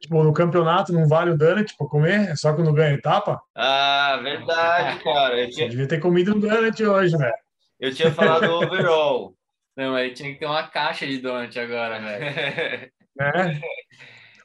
tipo, 0.00 0.22
no 0.22 0.32
campeonato 0.32 0.92
não 0.92 1.08
vale 1.08 1.30
o 1.30 1.38
donut 1.38 1.76
para 1.76 1.86
comer, 1.86 2.30
é 2.30 2.36
só 2.36 2.54
quando 2.54 2.72
ganha 2.72 2.94
etapa? 2.94 3.40
Ah, 3.54 4.18
verdade, 4.22 5.02
cara. 5.02 5.40
Eu 5.40 5.50
tinha... 5.50 5.68
devia 5.68 5.88
ter 5.88 6.00
comido 6.00 6.34
um 6.34 6.40
donut 6.40 6.84
hoje, 6.84 7.16
velho. 7.16 7.34
Eu 7.80 7.94
tinha 7.94 8.12
falado 8.12 8.44
overall. 8.54 9.34
Não, 9.76 9.94
aí 9.94 10.12
tinha 10.12 10.32
que 10.32 10.38
ter 10.38 10.46
uma 10.46 10.66
caixa 10.68 11.06
de 11.06 11.18
donut 11.18 11.58
agora, 11.58 12.00
velho. 12.00 12.92
É. 13.16 13.60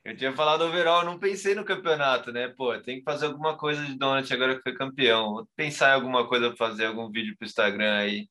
Eu 0.10 0.16
tinha 0.16 0.34
falado 0.34 0.61
overall, 0.61 1.03
não 1.03 1.20
pensei 1.20 1.53
no 1.53 1.66
campeonato, 1.66 2.32
né? 2.32 2.48
Pô, 2.48 2.78
tem 2.80 2.99
que 2.99 3.03
fazer 3.03 3.26
alguma 3.28 3.57
coisa 3.57 3.86
de 3.86 3.95
Donut 3.95 4.34
agora 4.34 4.56
que 4.56 4.64
foi 4.64 4.74
campeão. 4.74 5.34
Vou 5.34 5.48
pensar 5.56 5.90
em 5.90 5.94
alguma 5.94 6.28
coisa, 6.28 6.56
fazer 6.56 6.86
algum 6.86 7.11
vídeo 7.11 7.36
pro 7.38 7.45
Instagram 7.45 7.98
aí 7.98 8.28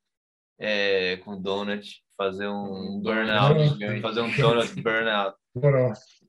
é, 0.58 1.18
com 1.18 1.40
Donut, 1.40 2.02
fazer 2.18 2.48
um 2.48 3.00
burnout, 3.00 4.02
fazer 4.02 4.20
um 4.20 4.30
Donut 4.30 4.82
burnout. 4.82 5.36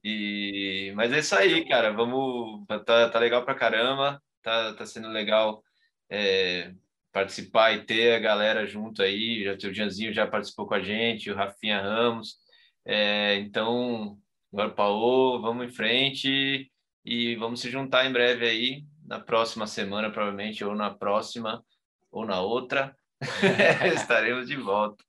E, 0.02 0.94
mas 0.96 1.12
é 1.12 1.20
isso 1.20 1.36
aí, 1.36 1.68
cara. 1.68 1.92
Vamos. 1.92 2.66
Tá, 2.86 3.10
tá 3.10 3.20
legal 3.20 3.44
pra 3.44 3.54
caramba. 3.54 4.22
Tá, 4.42 4.74
tá 4.74 4.86
sendo 4.86 5.10
legal 5.10 5.62
é, 6.10 6.72
participar 7.12 7.74
e 7.74 7.84
ter 7.84 8.16
a 8.16 8.20
galera 8.20 8.66
junto 8.66 9.04
aí. 9.04 9.44
Já 9.44 9.68
o 9.68 9.74
Janzinho 9.74 10.14
já 10.14 10.26
participou 10.26 10.66
com 10.66 10.76
a 10.76 10.82
gente, 10.82 11.30
o 11.30 11.36
Rafinha 11.36 11.82
Ramos. 11.82 12.38
É, 12.86 13.36
então, 13.36 14.18
Agora, 14.52 14.72
Paulo, 14.72 15.40
vamos 15.42 15.68
em 15.68 15.70
frente 15.70 16.72
e 17.06 17.36
vamos 17.36 17.62
se 17.62 17.70
juntar 17.70 18.08
em 18.08 18.12
breve 18.12 18.48
aí, 18.48 18.84
na 19.06 19.20
próxima 19.20 19.68
semana, 19.68 20.10
provavelmente, 20.10 20.66
ou 20.66 20.74
na 20.74 20.90
próxima, 20.90 21.64
ou 22.12 22.26
na 22.26 22.42
outra. 22.42 22.96
Estaremos 23.94 24.48
de 24.48 24.56
volta. 24.56 25.04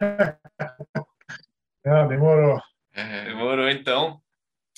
Ah, 1.82 2.04
demorou. 2.04 2.60
É, 2.92 3.24
demorou, 3.24 3.66
então. 3.70 4.20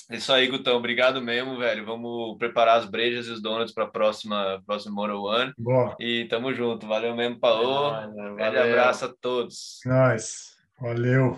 É 0.09 0.15
isso 0.15 0.31
aí, 0.31 0.47
Gutão. 0.47 0.77
Obrigado 0.77 1.21
mesmo, 1.21 1.57
velho. 1.57 1.85
Vamos 1.85 2.37
preparar 2.37 2.77
as 2.77 2.85
brejas 2.85 3.27
e 3.27 3.31
os 3.31 3.41
donuts 3.41 3.73
para 3.73 3.83
a 3.83 3.89
próxima, 3.89 4.61
próxima 4.65 4.95
Moro 4.95 5.23
One. 5.23 5.53
Boa. 5.57 5.95
E 5.99 6.25
tamo 6.29 6.53
junto. 6.53 6.87
Valeu 6.87 7.13
mesmo, 7.13 7.39
Paulo. 7.39 7.93
É, 7.95 8.35
Grande 8.35 8.57
abraço 8.57 9.05
a 9.05 9.13
todos. 9.19 9.79
Nice. 9.85 10.53
Valeu. 10.79 11.37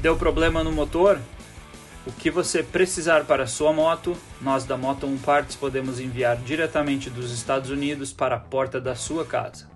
Deu 0.00 0.16
problema 0.16 0.64
no 0.64 0.72
motor? 0.72 1.20
O 2.06 2.12
que 2.12 2.30
você 2.30 2.62
precisar 2.62 3.24
para 3.24 3.46
sua 3.46 3.72
moto, 3.72 4.14
nós 4.38 4.66
da 4.66 4.76
Moto 4.76 5.06
1 5.06 5.18
Parts 5.18 5.56
podemos 5.56 5.98
enviar 5.98 6.36
diretamente 6.36 7.08
dos 7.08 7.32
Estados 7.32 7.70
Unidos 7.70 8.12
para 8.12 8.36
a 8.36 8.38
porta 8.38 8.78
da 8.78 8.94
sua 8.94 9.24
casa. 9.24 9.70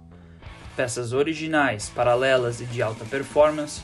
Peças 0.77 1.15
originais, 1.15 1.89
paralelas 1.89 2.61
e 2.61 2.67
de 2.67 2.83
alta 2.83 3.07
performance. 3.07 3.81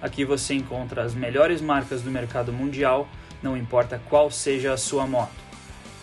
Aqui 0.00 0.24
você 0.24 0.54
encontra 0.54 1.02
as 1.02 1.16
melhores 1.16 1.60
marcas 1.60 2.00
do 2.00 2.12
mercado 2.12 2.52
mundial, 2.52 3.08
não 3.42 3.56
importa 3.56 4.00
qual 4.08 4.30
seja 4.30 4.72
a 4.72 4.76
sua 4.76 5.04
moto. 5.04 5.34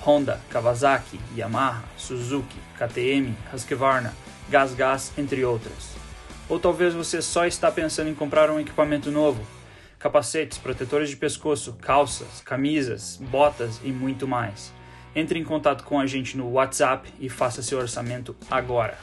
Honda, 0.05 0.41
Kawasaki, 0.49 1.17
Yamaha, 1.37 1.85
Suzuki, 1.95 2.59
KTM, 2.77 3.33
Husqvarna, 3.53 4.13
Gas 4.49 4.73
Gas, 4.73 5.13
entre 5.17 5.45
outras. 5.45 5.95
Ou 6.49 6.59
talvez 6.59 6.93
você 6.93 7.21
só 7.21 7.45
está 7.45 7.71
pensando 7.71 8.09
em 8.09 8.15
comprar 8.15 8.51
um 8.51 8.59
equipamento 8.59 9.09
novo 9.09 9.41
capacetes, 9.99 10.57
protetores 10.57 11.09
de 11.09 11.15
pescoço, 11.15 11.73
calças, 11.81 12.41
camisas, 12.41 13.17
botas 13.29 13.79
e 13.83 13.91
muito 13.91 14.27
mais. 14.27 14.73
Entre 15.15 15.39
em 15.39 15.43
contato 15.43 15.83
com 15.83 15.99
a 15.99 16.05
gente 16.05 16.37
no 16.37 16.51
WhatsApp 16.51 17.11
e 17.19 17.29
faça 17.29 17.63
seu 17.63 17.79
orçamento 17.79 18.35
agora. 18.51 18.97